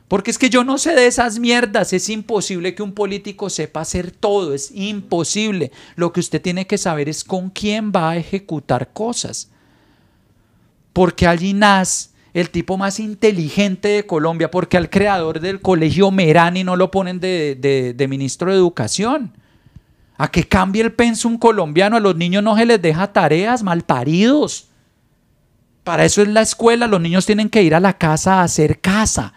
Porque 0.10 0.32
es 0.32 0.40
que 0.40 0.50
yo 0.50 0.64
no 0.64 0.78
sé 0.80 0.96
de 0.96 1.08
esas 1.08 1.40
mierdas. 1.40 1.94
Es 1.94 2.10
imposible 2.10 2.76
que 2.76 2.84
un 2.84 2.94
político 2.94 3.50
sepa 3.50 3.82
hacer 3.82 4.12
todo. 4.12 4.54
Es 4.54 4.72
imposible. 4.74 5.72
Lo 5.96 6.12
que 6.12 6.20
usted 6.20 6.42
tiene 6.42 6.68
que 6.68 6.78
saber 6.78 7.08
es 7.08 7.24
con 7.24 7.52
quién 7.52 7.94
va 7.96 8.10
a 8.10 8.18
ejecutar 8.18 8.92
cosas. 8.92 9.52
Porque 10.94 11.28
allí 11.28 11.54
nace 11.54 12.10
el 12.34 12.50
tipo 12.50 12.76
más 12.76 13.00
inteligente 13.00 13.88
de 13.88 14.06
Colombia. 14.08 14.50
Porque 14.50 14.78
al 14.78 14.90
creador 14.90 15.40
del 15.40 15.62
colegio 15.62 16.10
Merani 16.10 16.64
no 16.64 16.76
lo 16.76 16.90
ponen 16.90 17.20
de, 17.20 17.94
de 17.96 18.08
ministro 18.08 18.52
de 18.52 18.58
educación 18.58 19.32
a 20.18 20.30
que 20.30 20.48
cambie 20.48 20.82
el 20.82 20.92
pensum 20.92 21.38
colombiano. 21.38 21.98
A 21.98 22.00
los 22.00 22.16
niños 22.16 22.44
no 22.44 22.58
se 22.58 22.66
les 22.66 22.82
deja 22.82 23.14
tareas, 23.14 23.62
malparidos. 23.62 24.70
Para 25.84 26.04
eso 26.04 26.24
es 26.24 26.28
la 26.28 26.42
escuela. 26.42 26.88
Los 26.88 27.00
niños 27.00 27.28
tienen 27.28 27.48
que 27.48 27.62
ir 27.62 27.76
a 27.76 27.80
la 27.80 27.98
casa 27.98 28.42
a 28.42 28.44
hacer 28.44 28.82
casa, 28.82 29.34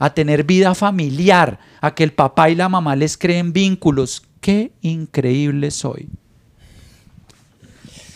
a 0.00 0.14
tener 0.14 0.44
vida 0.44 0.74
familiar, 0.74 1.60
a 1.80 1.94
que 1.94 2.02
el 2.02 2.12
papá 2.12 2.48
y 2.48 2.54
la 2.54 2.70
mamá 2.70 2.96
les 2.96 3.18
creen 3.18 3.52
vínculos. 3.52 4.22
Qué 4.40 4.72
increíble 4.80 5.70
soy. 5.70 6.08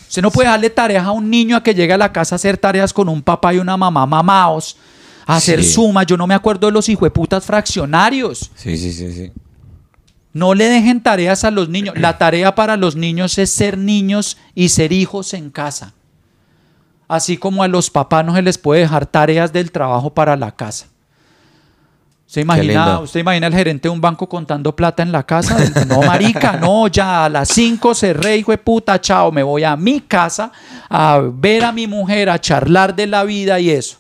Usted 0.09 0.23
no 0.23 0.31
puede 0.31 0.49
darle 0.49 0.71
tareas 0.71 1.05
a 1.05 1.11
un 1.11 1.29
niño 1.29 1.57
a 1.57 1.63
que 1.63 1.75
llegue 1.75 1.93
a 1.93 1.99
la 1.99 2.11
casa 2.11 2.35
a 2.35 2.37
hacer 2.37 2.57
tareas 2.57 2.93
con 2.93 3.11
un 3.11 3.23
papá 3.23 3.53
y 3.53 3.59
una 3.59 3.77
mamá 3.77 4.07
mamaos, 4.07 4.79
a 5.27 5.37
hacer 5.37 5.63
suma. 5.63 6.05
Yo 6.05 6.17
no 6.17 6.27
me 6.27 6.35
acuerdo 6.35 6.69
de 6.69 6.73
los 6.73 6.89
hijueputas 6.89 7.45
fraccionarios. 7.45 8.51
Sí, 8.55 8.79
sí, 8.79 8.91
sí, 8.91 9.13
sí. 9.13 9.33
No 10.33 10.55
le 10.55 10.65
dejen 10.69 11.03
tareas 11.03 11.45
a 11.45 11.51
los 11.51 11.69
niños. 11.69 11.99
La 11.99 12.17
tarea 12.17 12.55
para 12.55 12.79
los 12.79 12.97
niños 12.97 13.37
es 13.37 13.51
ser 13.51 13.77
niños 13.77 14.39
y 14.55 14.71
ser 14.71 14.93
hijos 14.93 15.35
en 15.35 15.51
casa. 15.51 15.93
Así 17.09 17.37
como 17.37 17.63
a 17.63 17.69
los 17.69 17.91
papás 17.91 18.25
no 18.25 18.35
se 18.35 18.41
les 18.41 18.57
puede 18.57 18.81
dejar 18.81 19.05
tareas 19.05 19.53
del 19.53 19.71
trabajo 19.71 20.15
para 20.15 20.37
la 20.37 20.53
casa. 20.53 20.87
¿Usted 22.35 22.43
imagina, 22.43 22.99
¿Usted 22.99 23.21
imagina 23.21 23.47
el 23.47 23.55
gerente 23.55 23.87
de 23.87 23.93
un 23.93 24.01
banco 24.01 24.29
contando 24.29 24.75
plata 24.75 25.05
en 25.05 25.13
la 25.13 25.23
casa? 25.23 25.57
No, 25.87 26.03
marica, 26.03 26.57
no, 26.57 26.89
ya 26.89 27.27
a 27.27 27.29
las 27.29 27.49
5 27.51 27.95
cerré, 27.95 28.39
hijo 28.39 28.51
de 28.51 28.59
puta, 28.59 29.01
chao, 29.01 29.31
me 29.31 29.45
voy 29.45 29.63
a 29.63 29.77
mi 29.77 30.01
casa 30.01 30.51
a 30.89 31.21
ver 31.23 31.63
a 31.63 31.71
mi 31.71 31.87
mujer, 31.87 32.29
a 32.29 32.41
charlar 32.41 32.97
de 32.97 33.07
la 33.07 33.23
vida 33.23 33.61
y 33.61 33.71
eso. 33.71 33.99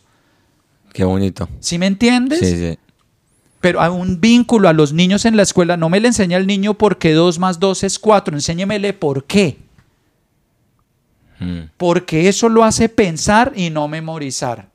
Qué 0.93 1.05
bonito. 1.05 1.49
¿Sí 1.61 1.79
me 1.79 1.87
entiendes? 1.87 2.41
Sí, 2.41 2.57
sí 2.57 2.79
pero 3.61 3.81
hay 3.81 3.89
un 3.89 4.21
vínculo 4.21 4.69
a 4.69 4.75
los 4.75 4.93
niños 4.93 5.25
en 5.25 5.39
la 5.39 5.43
escuela. 5.43 5.79
No 5.79 5.89
me 5.89 5.99
le 5.99 6.09
enseña 6.09 6.37
al 6.37 6.47
niño 6.47 6.75
por 6.75 6.99
qué 6.99 7.13
2 7.13 7.39
más 7.39 7.61
2 7.61 7.85
es 7.85 7.99
4, 7.99 8.35
enséñemele 8.35 8.93
por 8.93 9.25
qué. 9.25 9.57
Hmm. 11.39 11.71
Porque 11.79 12.29
eso 12.29 12.51
lo 12.51 12.63
hace 12.63 12.91
pensar 12.91 13.53
y 13.57 13.71
no 13.71 13.89
memorizar. 13.89 14.74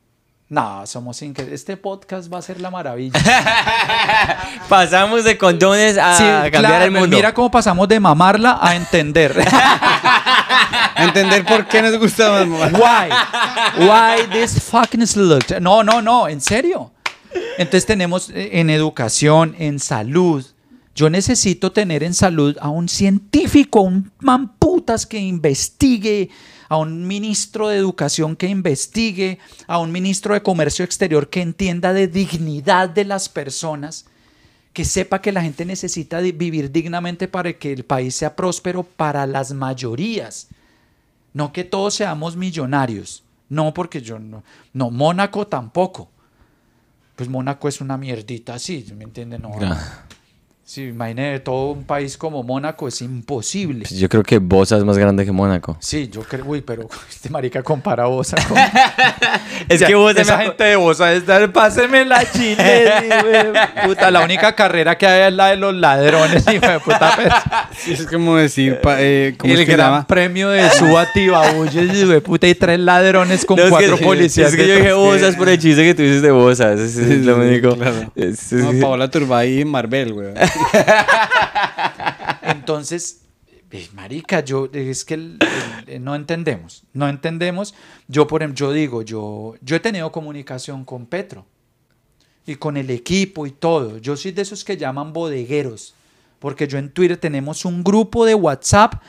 No, 0.49 0.87
somos 0.87 1.21
increíbles. 1.21 1.61
Este 1.61 1.77
podcast 1.77 2.33
va 2.33 2.39
a 2.39 2.41
ser 2.41 2.59
la 2.59 2.71
maravilla. 2.71 3.19
pasamos 4.67 5.23
de 5.23 5.37
condones 5.37 5.95
a 5.95 6.49
cambiar 6.51 6.81
el 6.81 6.91
mundo. 6.91 7.15
Mira 7.15 7.35
cómo 7.35 7.51
pasamos 7.51 7.87
de 7.87 7.99
mamarla 7.99 8.57
a 8.59 8.75
entender. 8.75 9.39
a 9.47 10.93
entender 11.03 11.45
por 11.45 11.67
qué 11.67 11.83
nos 11.83 11.95
gusta 11.99 12.45
más 12.45 12.73
Why? 12.73 13.85
Why 13.85 14.27
this 14.31 14.59
fucking 14.59 15.05
look? 15.17 15.61
No, 15.61 15.83
no, 15.83 16.01
no, 16.01 16.27
en 16.27 16.41
serio. 16.41 16.93
Entonces 17.59 17.85
tenemos 17.85 18.31
eh, 18.31 18.49
en 18.53 18.71
educación, 18.71 19.55
en 19.59 19.77
salud. 19.77 20.43
Yo 20.95 21.11
necesito 21.11 21.71
tener 21.71 22.01
en 22.01 22.15
salud 22.15 22.57
a 22.59 22.69
un 22.69 22.89
científico, 22.89 23.81
un 23.81 24.11
mamputas 24.19 25.05
que 25.05 25.19
investigue, 25.19 26.31
a 26.69 26.77
un 26.77 27.05
ministro 27.05 27.67
de 27.67 27.77
educación 27.77 28.35
que 28.35 28.47
investigue, 28.47 29.39
a 29.67 29.79
un 29.79 29.91
ministro 29.91 30.33
de 30.33 30.41
comercio 30.41 30.85
exterior 30.85 31.29
que 31.29 31.41
entienda 31.41 31.91
de 31.91 32.07
dignidad 32.07 32.89
de 32.89 33.03
las 33.03 33.27
personas, 33.27 34.05
que 34.71 34.85
sepa 34.85 35.21
que 35.21 35.33
la 35.33 35.41
gente 35.41 35.65
necesita 35.65 36.19
vivir 36.21 36.71
dignamente 36.71 37.27
para 37.27 37.51
que 37.51 37.73
el 37.73 37.83
país 37.83 38.15
sea 38.15 38.35
próspero 38.35 38.83
para 38.83 39.25
las 39.25 39.51
mayorías. 39.51 40.47
No 41.33 41.51
que 41.51 41.65
todos 41.65 41.95
seamos 41.95 42.37
millonarios. 42.37 43.23
No, 43.49 43.73
porque 43.73 44.01
yo 44.01 44.19
no. 44.19 44.43
No, 44.73 44.91
Mónaco 44.91 45.47
tampoco 45.47 46.09
pues 47.19 47.27
Mónaco 47.27 47.67
es 47.67 47.81
una 47.81 47.97
mierdita 47.97 48.53
así, 48.53 48.93
¿me 48.95 49.03
entiendes? 49.03 49.41
No, 49.41 49.51
Sí, 50.69 50.83
imagínate, 50.83 51.39
todo 51.39 51.71
un 51.71 51.83
país 51.83 52.15
como 52.15 52.43
Mónaco 52.43 52.87
es 52.87 53.01
imposible. 53.01 53.85
Pues 53.89 53.99
yo 53.99 54.07
creo 54.07 54.21
que 54.21 54.37
Bosa 54.37 54.77
es 54.77 54.83
más 54.83 54.99
grande 54.99 55.25
que 55.25 55.31
Mónaco. 55.31 55.75
Sí, 55.79 56.07
yo 56.13 56.21
creo, 56.21 56.45
uy, 56.45 56.61
pero 56.61 56.87
este 57.09 57.31
marica 57.31 57.63
compara 57.63 58.05
Bosa 58.05 58.37
con... 58.47 58.55
es 59.67 59.81
que 59.81 59.95
Bosa... 59.95 60.21
Esa 60.21 60.37
gente 60.37 60.63
de 60.63 60.75
Bosa 60.75 61.11
es 61.11 61.25
dar, 61.25 61.51
páseme 61.51 62.05
la 62.05 62.23
chile, 62.31 62.85
puta, 63.83 64.11
la 64.11 64.21
única 64.21 64.53
carrera 64.53 64.95
que 64.95 65.07
hay 65.07 65.29
es 65.29 65.33
la 65.33 65.47
de 65.47 65.55
los 65.55 65.73
ladrones, 65.73 66.45
hijo 66.53 66.67
de 66.67 66.79
puta. 66.81 67.13
Pues. 67.15 67.33
Sí, 67.75 67.93
es 67.93 68.05
como 68.05 68.35
decir, 68.35 68.79
eh, 68.99 69.33
¿cómo 69.39 69.51
el 69.51 69.65
gran 69.65 70.05
premio 70.05 70.49
de 70.49 70.69
su 70.69 70.85
Tibabuyes, 71.15 71.97
hijo 71.97 72.09
de 72.09 72.21
puta, 72.21 72.47
y 72.47 72.53
tres 72.53 72.79
ladrones 72.79 73.43
con 73.43 73.57
cuatro 73.71 73.97
policías. 73.97 74.51
Es 74.51 74.55
que 74.55 74.67
yo 74.67 74.75
dije 74.75 74.93
Bosa 74.93 75.29
es 75.29 75.35
por 75.35 75.49
el 75.49 75.57
chiste 75.57 75.83
que 75.83 75.95
tú 75.95 76.03
dices 76.03 76.21
de 76.21 76.29
Bosa, 76.29 76.73
es, 76.73 76.95
es 76.95 77.25
lo 77.25 77.37
único. 77.37 77.75
Claro. 77.75 78.11
no, 78.51 78.79
Paola 78.79 79.09
Turbay 79.09 79.61
y 79.61 79.65
Marvel, 79.65 80.13
güey. 80.13 80.27
Entonces, 82.41 83.21
eh, 83.71 83.87
marica, 83.93 84.39
yo 84.43 84.69
es 84.73 85.05
que 85.05 85.37
no 85.99 86.15
entendemos, 86.15 86.83
no 86.93 87.07
entendemos. 87.07 87.75
Yo 88.07 88.27
por 88.27 88.41
ejemplo, 88.41 88.67
yo 88.67 88.71
digo, 88.73 89.01
yo 89.01 89.55
yo 89.61 89.75
he 89.75 89.79
tenido 89.79 90.11
comunicación 90.11 90.85
con 90.85 91.05
Petro 91.05 91.45
y 92.45 92.55
con 92.55 92.77
el 92.77 92.89
equipo 92.89 93.45
y 93.45 93.51
todo. 93.51 93.97
Yo 93.99 94.17
soy 94.17 94.31
de 94.31 94.41
esos 94.41 94.63
que 94.63 94.77
llaman 94.77 95.13
bodegueros, 95.13 95.93
porque 96.39 96.67
yo 96.67 96.77
en 96.77 96.89
Twitter 96.89 97.17
tenemos 97.17 97.65
un 97.65 97.83
grupo 97.83 98.25
de 98.25 98.35
WhatsApp 98.35 99.01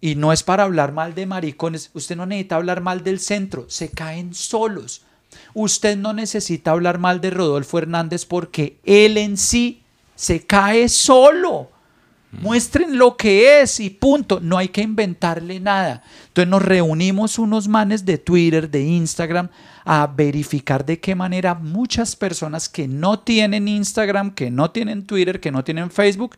y 0.00 0.14
no 0.14 0.32
es 0.32 0.42
para 0.42 0.64
hablar 0.64 0.92
mal 0.92 1.14
de 1.14 1.26
maricones. 1.26 1.90
Usted 1.94 2.16
no 2.16 2.26
necesita 2.26 2.56
hablar 2.56 2.80
mal 2.80 3.04
del 3.04 3.20
centro, 3.20 3.66
se 3.68 3.90
caen 3.90 4.34
solos. 4.34 5.02
Usted 5.54 5.96
no 5.96 6.12
necesita 6.12 6.72
hablar 6.72 6.98
mal 6.98 7.20
de 7.20 7.30
Rodolfo 7.30 7.78
Hernández 7.78 8.26
porque 8.26 8.78
él 8.84 9.18
en 9.18 9.36
sí 9.36 9.82
se 10.20 10.44
cae 10.44 10.90
solo. 10.90 11.70
Muestren 12.30 12.98
lo 12.98 13.16
que 13.16 13.62
es 13.62 13.80
y 13.80 13.88
punto. 13.88 14.38
No 14.38 14.58
hay 14.58 14.68
que 14.68 14.82
inventarle 14.82 15.60
nada. 15.60 16.02
Entonces 16.28 16.50
nos 16.50 16.60
reunimos 16.60 17.38
unos 17.38 17.68
manes 17.68 18.04
de 18.04 18.18
Twitter, 18.18 18.70
de 18.70 18.82
Instagram, 18.82 19.48
a 19.86 20.06
verificar 20.06 20.84
de 20.84 21.00
qué 21.00 21.14
manera 21.14 21.54
muchas 21.54 22.16
personas 22.16 22.68
que 22.68 22.86
no 22.86 23.20
tienen 23.20 23.66
Instagram, 23.66 24.32
que 24.32 24.50
no 24.50 24.70
tienen 24.70 25.06
Twitter, 25.06 25.40
que 25.40 25.50
no 25.50 25.64
tienen 25.64 25.90
Facebook, 25.90 26.36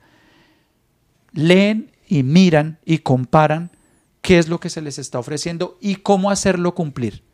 leen 1.32 1.90
y 2.06 2.22
miran 2.22 2.78
y 2.84 2.98
comparan 2.98 3.72
qué 4.20 4.38
es 4.38 4.48
lo 4.48 4.60
que 4.60 4.70
se 4.70 4.80
les 4.80 5.00
está 5.00 5.18
ofreciendo 5.18 5.76
y 5.80 5.96
cómo 5.96 6.30
hacerlo 6.30 6.76
cumplir. 6.76 7.24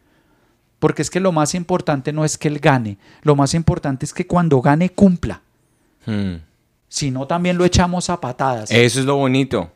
Porque 0.78 1.02
es 1.02 1.10
que 1.10 1.20
lo 1.20 1.30
más 1.30 1.54
importante 1.54 2.14
no 2.14 2.24
es 2.24 2.38
que 2.38 2.48
él 2.48 2.58
gane, 2.58 2.96
lo 3.20 3.36
más 3.36 3.52
importante 3.52 4.06
es 4.06 4.14
que 4.14 4.26
cuando 4.26 4.62
gane 4.62 4.88
cumpla. 4.88 5.42
Hmm. 6.06 6.36
Si 6.88 7.10
no, 7.10 7.26
también 7.26 7.58
lo 7.58 7.64
echamos 7.64 8.08
a 8.10 8.20
patadas. 8.20 8.70
Eso 8.70 9.00
es 9.00 9.06
lo 9.06 9.16
bonito. 9.16 9.70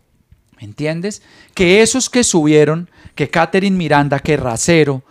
¿Me 0.58 0.64
entiendes? 0.64 1.22
Que 1.54 1.82
esos 1.82 2.08
que 2.08 2.24
subieron, 2.24 2.88
que 3.14 3.28
Catherine 3.28 3.76
Miranda, 3.76 4.18
que 4.18 4.36
Racero, 4.36 5.02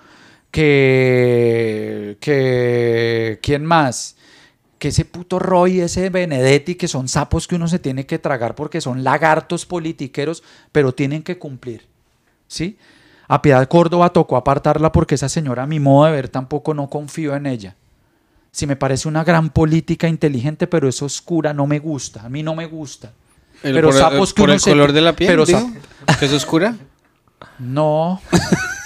que, 0.49 2.17
que. 2.19 3.39
¿Quién 3.41 3.65
más? 3.65 4.15
Que 4.79 4.87
ese 4.87 5.05
puto 5.05 5.37
Roy, 5.37 5.81
ese 5.81 6.09
Benedetti, 6.09 6.75
que 6.75 6.87
son 6.87 7.07
sapos 7.07 7.47
que 7.47 7.55
uno 7.55 7.67
se 7.67 7.79
tiene 7.79 8.05
que 8.07 8.17
tragar 8.17 8.55
porque 8.55 8.81
son 8.81 9.03
lagartos 9.03 9.65
politiqueros, 9.67 10.41
pero 10.71 10.93
tienen 10.93 11.21
que 11.21 11.37
cumplir. 11.37 11.85
¿Sí? 12.47 12.77
A 13.27 13.41
Piedad 13.41 13.67
Córdoba 13.67 14.11
tocó 14.11 14.37
apartarla 14.37 14.91
porque 14.91 15.15
esa 15.15 15.29
señora, 15.29 15.63
a 15.63 15.67
mi 15.67 15.79
modo 15.79 16.07
de 16.07 16.13
ver, 16.13 16.29
tampoco 16.29 16.73
no 16.73 16.89
confío 16.89 17.35
en 17.35 17.45
ella 17.45 17.75
si 18.51 18.67
me 18.67 18.75
parece 18.75 19.07
una 19.07 19.23
gran 19.23 19.49
política 19.49 20.07
inteligente, 20.07 20.67
pero 20.67 20.87
es 20.89 21.01
oscura, 21.01 21.53
no 21.53 21.67
me 21.67 21.79
gusta, 21.79 22.23
a 22.23 22.29
mí 22.29 22.43
no 22.43 22.53
me 22.55 22.65
gusta. 22.67 23.13
El- 23.63 23.73
pero 23.75 23.89
por, 23.89 23.97
sapos 23.97 24.33
que 24.33 24.41
por 24.41 24.49
uno 24.49 24.53
el 24.55 24.59
se- 24.59 24.71
color 24.71 24.91
de 24.91 25.01
la 25.01 25.15
piel, 25.15 25.29
Pero 25.29 25.45
sap- 25.45 25.69
que 26.19 26.25
es 26.25 26.33
oscura. 26.33 26.75
no. 27.59 28.21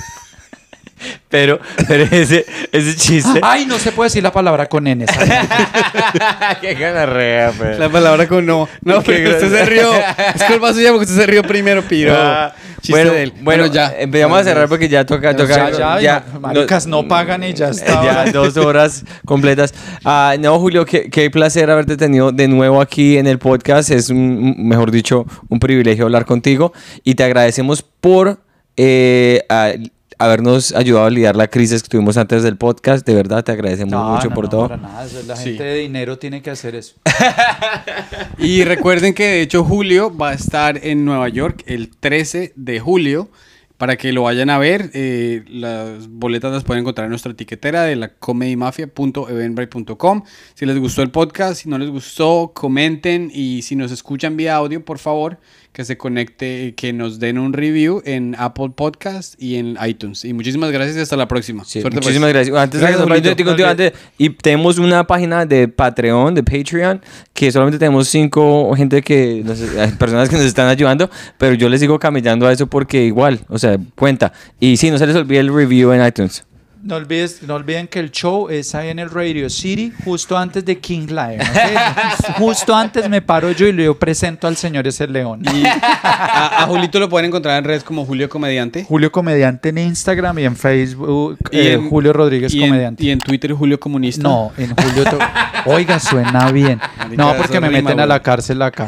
Pero, 1.30 1.60
pero 1.88 2.04
ese, 2.12 2.46
ese 2.72 2.96
chiste. 2.96 3.40
Ay, 3.42 3.66
no 3.66 3.78
se 3.78 3.92
puede 3.92 4.08
decir 4.08 4.24
la 4.24 4.32
palabra 4.32 4.68
con 4.68 4.88
N. 4.88 5.06
¿sabes? 5.06 5.30
Qué 6.62 6.74
ganarrea, 6.76 7.52
pues. 7.58 7.78
La 7.80 7.90
palabra 7.90 8.28
con 8.28 8.46
no. 8.46 8.68
No, 8.82 9.02
pero 9.02 9.32
usted 9.32 9.50
se 9.50 9.66
rió. 9.66 9.92
Es 9.94 10.44
culpa 10.44 10.74
suya 10.74 10.90
porque 10.92 11.06
usted 11.06 11.16
se 11.22 11.26
rió 11.28 11.44
primero, 11.44 11.82
piro. 11.84 12.14
Ah, 12.16 12.54
Chiste 12.82 12.92
bueno, 12.92 13.12
de 13.14 13.24
él. 13.24 13.34
bueno, 13.42 13.66
ya. 13.66 13.94
empezamos 13.98 14.40
a 14.40 14.44
cerrar 14.44 14.70
porque 14.70 14.88
ya 14.88 15.06
toca, 15.06 15.36
toca 15.36 15.72
ya, 15.72 16.00
ya, 16.00 16.24
no, 16.34 16.40
maricas, 16.40 16.86
no 16.86 17.08
pagan 17.08 17.44
y 17.44 17.54
ya 17.54 17.70
está. 17.70 18.04
ya 18.26 18.32
dos 18.32 18.56
horas 18.58 19.04
completas. 19.26 19.74
Ah, 20.04 20.36
no, 20.40 20.60
Julio, 20.60 20.86
qué, 20.86 21.10
qué 21.10 21.32
placer 21.32 21.70
haberte 21.72 21.98
tenido 21.98 22.32
de 22.32 22.48
nuevo 22.48 22.80
aquí 22.82 23.18
en 23.18 23.28
el 23.28 23.40
podcast. 23.40 23.90
Es, 23.90 24.10
un, 24.10 24.56
mejor 24.68 24.92
dicho, 24.92 25.26
un 25.50 25.60
privilegio 25.60 26.06
hablar 26.06 26.26
contigo 26.26 26.74
y 27.04 27.16
te 27.16 27.24
agradecemos 27.24 27.82
por 27.82 28.40
eh, 28.78 29.42
a- 29.50 29.72
habernos 30.18 30.74
ayudado 30.76 31.06
a 31.06 31.10
lidiar 31.10 31.36
la 31.36 31.48
crisis 31.48 31.84
que 31.84 31.90
tuvimos 31.90 32.18
antes 32.18 32.44
del 32.44 32.58
podcast. 32.58 33.06
De 33.06 33.14
verdad, 33.16 33.44
te 33.44 33.52
agradecemos 33.52 33.92
No, 33.92 34.14
mucho 34.16 34.30
no, 34.30 34.36
por 34.36 34.46
no, 34.46 34.50
todo. 34.50 34.70
para 34.70 34.82
nada, 34.82 35.06
eso 35.06 35.22
la 35.28 35.36
Sí. 35.36 35.50
gente 35.50 35.64
de 35.64 35.76
dinero 35.80 36.18
tiene 36.18 36.42
que 36.42 36.50
hacer 36.52 36.76
eso. 36.76 36.96
Y 38.38 38.64
recuerden 38.64 39.14
que 39.14 39.24
de 39.26 39.42
hecho 39.42 39.64
Julio 39.64 40.16
va 40.16 40.30
a 40.30 40.34
estar 40.34 40.80
en 40.86 41.06
Nueva 41.06 41.30
York 41.30 41.64
el 41.68 41.90
13 41.96 42.54
de 42.56 42.80
julio. 42.80 43.30
Para 43.78 43.98
que 43.98 44.14
lo 44.14 44.24
vayan 44.24 44.50
a 44.50 44.58
ver, 44.58 44.90
eh, 44.94 45.44
las 45.50 46.08
boletas 46.08 46.54
las 46.54 46.64
pueden 46.64 46.84
encontrar 46.84 47.08
en 47.08 47.10
nuestra 47.10 47.34
etiquetera 47.34 47.84
de 47.84 47.98
la 47.98 48.08
comedymafia.eventbrite.com. 48.08 50.24
Si 50.54 50.66
les 50.66 50.80
gustó 50.80 51.02
el 51.02 51.12
podcast, 51.12 51.62
si 51.62 51.68
no 51.70 51.78
les 51.78 51.90
gustó, 51.90 52.54
comenten 52.56 53.30
y 53.34 53.64
si 53.64 53.76
nos 53.76 53.92
escuchan 53.92 54.38
vía 54.38 54.56
audio, 54.56 54.86
por 54.86 54.98
favor, 54.98 55.40
que 55.76 55.84
se 55.84 55.98
conecte, 55.98 56.74
que 56.76 56.94
nos 56.94 57.20
den 57.20 57.38
un 57.38 57.52
review 57.52 58.02
en 58.06 58.34
Apple 58.40 58.70
Podcast 58.74 59.36
y 59.38 59.58
en 59.58 59.78
iTunes. 59.86 60.24
Y 60.24 60.32
muchísimas 60.32 60.72
gracias 60.72 60.96
y 60.96 61.02
hasta 61.02 61.18
la 61.18 61.28
próxima. 61.28 61.66
Sí, 61.66 61.82
Suerte, 61.82 61.98
pues. 61.98 62.06
muchísimas 62.06 62.30
gracias. 62.30 62.56
Antes 62.56 62.80
Gracias, 62.80 63.02
contigo, 63.02 63.92
y 64.18 64.30
tenemos 64.30 64.78
una 64.78 65.06
página 65.06 65.46
de 65.46 65.68
Patreon, 65.68 66.34
de 66.34 66.44
Patreon, 66.44 67.02
que 67.34 67.52
solamente 67.52 67.78
tenemos 67.78 68.08
cinco 68.08 68.74
gente 68.78 69.02
que 69.02 69.40
eh, 69.40 69.92
personas 70.00 70.30
que 70.30 70.38
nos 70.38 70.46
están 70.46 70.70
ayudando, 70.70 71.10
pero 71.38 71.56
yo 71.56 71.68
les 71.68 71.82
sigo 71.82 72.00
camellando 72.00 72.48
a 72.48 72.54
eso 72.54 72.68
porque 72.68 73.04
igual, 73.04 73.42
o 73.50 73.60
sea, 73.60 73.78
cuenta. 73.96 74.32
Y 74.62 74.78
sí, 74.78 74.90
no 74.90 74.98
se 74.98 75.06
les 75.06 75.16
olvide 75.18 75.40
el 75.40 75.54
review 75.54 75.92
en 75.92 76.08
iTunes. 76.08 76.46
No, 76.86 76.98
olvides, 76.98 77.42
no 77.42 77.56
olviden 77.56 77.88
que 77.88 77.98
el 78.00 78.12
show 78.12 78.48
es 78.48 78.76
ahí 78.76 78.90
en 78.90 79.00
el 79.00 79.10
Radio 79.10 79.50
City, 79.50 79.92
justo 80.04 80.38
antes 80.38 80.64
de 80.66 80.78
King 80.78 81.08
Lion. 81.08 81.40
justo 82.38 82.76
antes 82.76 83.10
me 83.10 83.24
paro 83.24 83.52
yo 83.54 83.66
y 83.66 83.72
le 83.74 83.92
presento 83.96 84.48
al 84.48 84.56
señor 84.56 84.86
ese 84.88 85.08
león. 85.08 85.42
Y 85.52 85.66
a, 85.66 86.62
a 86.62 86.68
Julito 86.68 87.00
lo 87.00 87.10
pueden 87.10 87.26
encontrar 87.30 87.58
en 87.58 87.64
redes 87.64 87.84
como 87.84 88.06
Julio 88.06 88.30
Comediante. 88.30 88.84
Julio 88.84 89.12
Comediante 89.12 89.70
en 89.70 89.80
Instagram 89.80 90.38
y 90.38 90.44
en 90.46 90.56
Facebook 90.56 91.40
Y 91.50 91.58
eh, 91.58 91.74
en- 91.74 91.90
Julio 91.90 92.14
Rodríguez 92.14 92.54
y 92.54 92.62
en- 92.62 92.70
Comediante. 92.70 93.04
y 93.04 93.10
en 93.10 93.18
Twitter 93.18 93.52
Julio 93.54 93.80
Comunista. 93.80 94.22
No, 94.22 94.52
en 94.56 94.76
Julio. 94.76 95.06
Oiga, 95.66 96.00
suena 96.00 96.52
bien. 96.52 96.80
No, 97.18 97.34
porque 97.36 97.60
me 97.60 97.70
meten 97.72 98.00
a 98.00 98.06
la 98.06 98.20
cárcel 98.22 98.62
acá. 98.62 98.88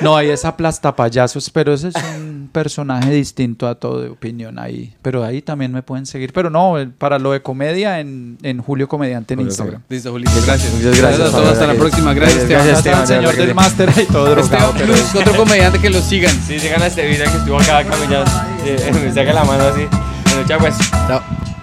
No, 0.00 0.16
ahí 0.16 0.30
es 0.30 0.44
aplastapayasos, 0.44 1.50
pero 1.50 1.72
ese 1.72 1.88
es 1.88 1.94
un 2.16 2.50
personaje 2.52 3.10
distinto 3.10 3.68
a 3.68 3.76
todo 3.76 4.00
de 4.00 4.08
opinión 4.08 4.58
ahí. 4.58 4.94
Pero 5.02 5.24
ahí 5.24 5.42
también 5.42 5.72
me 5.72 5.82
pueden 5.82 6.06
seguir. 6.06 6.32
Pero 6.32 6.50
no, 6.50 6.74
para 6.98 7.18
lo 7.18 7.32
de 7.32 7.42
comedia 7.42 8.00
en, 8.00 8.38
en 8.42 8.60
Julio 8.60 8.88
Comediante 8.88 9.34
en 9.34 9.38
Julio 9.40 9.50
Instagram. 9.50 9.82
Listo, 9.88 10.10
Julito. 10.10 10.32
Gracias. 10.44 10.72
Muchas 10.74 10.98
gracias, 10.98 11.28
a 11.28 11.30
todos. 11.30 11.48
Hasta 11.48 11.66
la 11.66 11.74
próxima. 11.74 12.14
Gracias. 12.14 12.48
Gracias, 12.48 13.08
señor 13.08 13.36
del 13.36 13.48
sí. 13.48 13.54
máster 13.54 13.88
ahí 13.90 14.06
todo 14.06 14.30
drogado. 14.30 14.72
Esteban 14.72 14.86
Plus, 14.86 15.14
otro 15.14 15.36
comediante 15.36 15.78
que 15.78 15.90
lo 15.90 16.00
sigan. 16.00 16.34
Sí, 16.46 16.58
sigan 16.58 16.82
a 16.82 16.86
este 16.86 17.06
video 17.06 17.30
que 17.30 17.38
estuvo 17.38 17.58
acá 17.58 17.84
camellando. 17.84 18.30
me 19.04 19.12
saca 19.12 19.32
la 19.32 19.44
mano 19.44 19.64
así. 19.64 19.86
Bueno, 20.24 20.48
chao 20.48 20.58
pues. 20.58 20.76
Chao. 21.08 21.53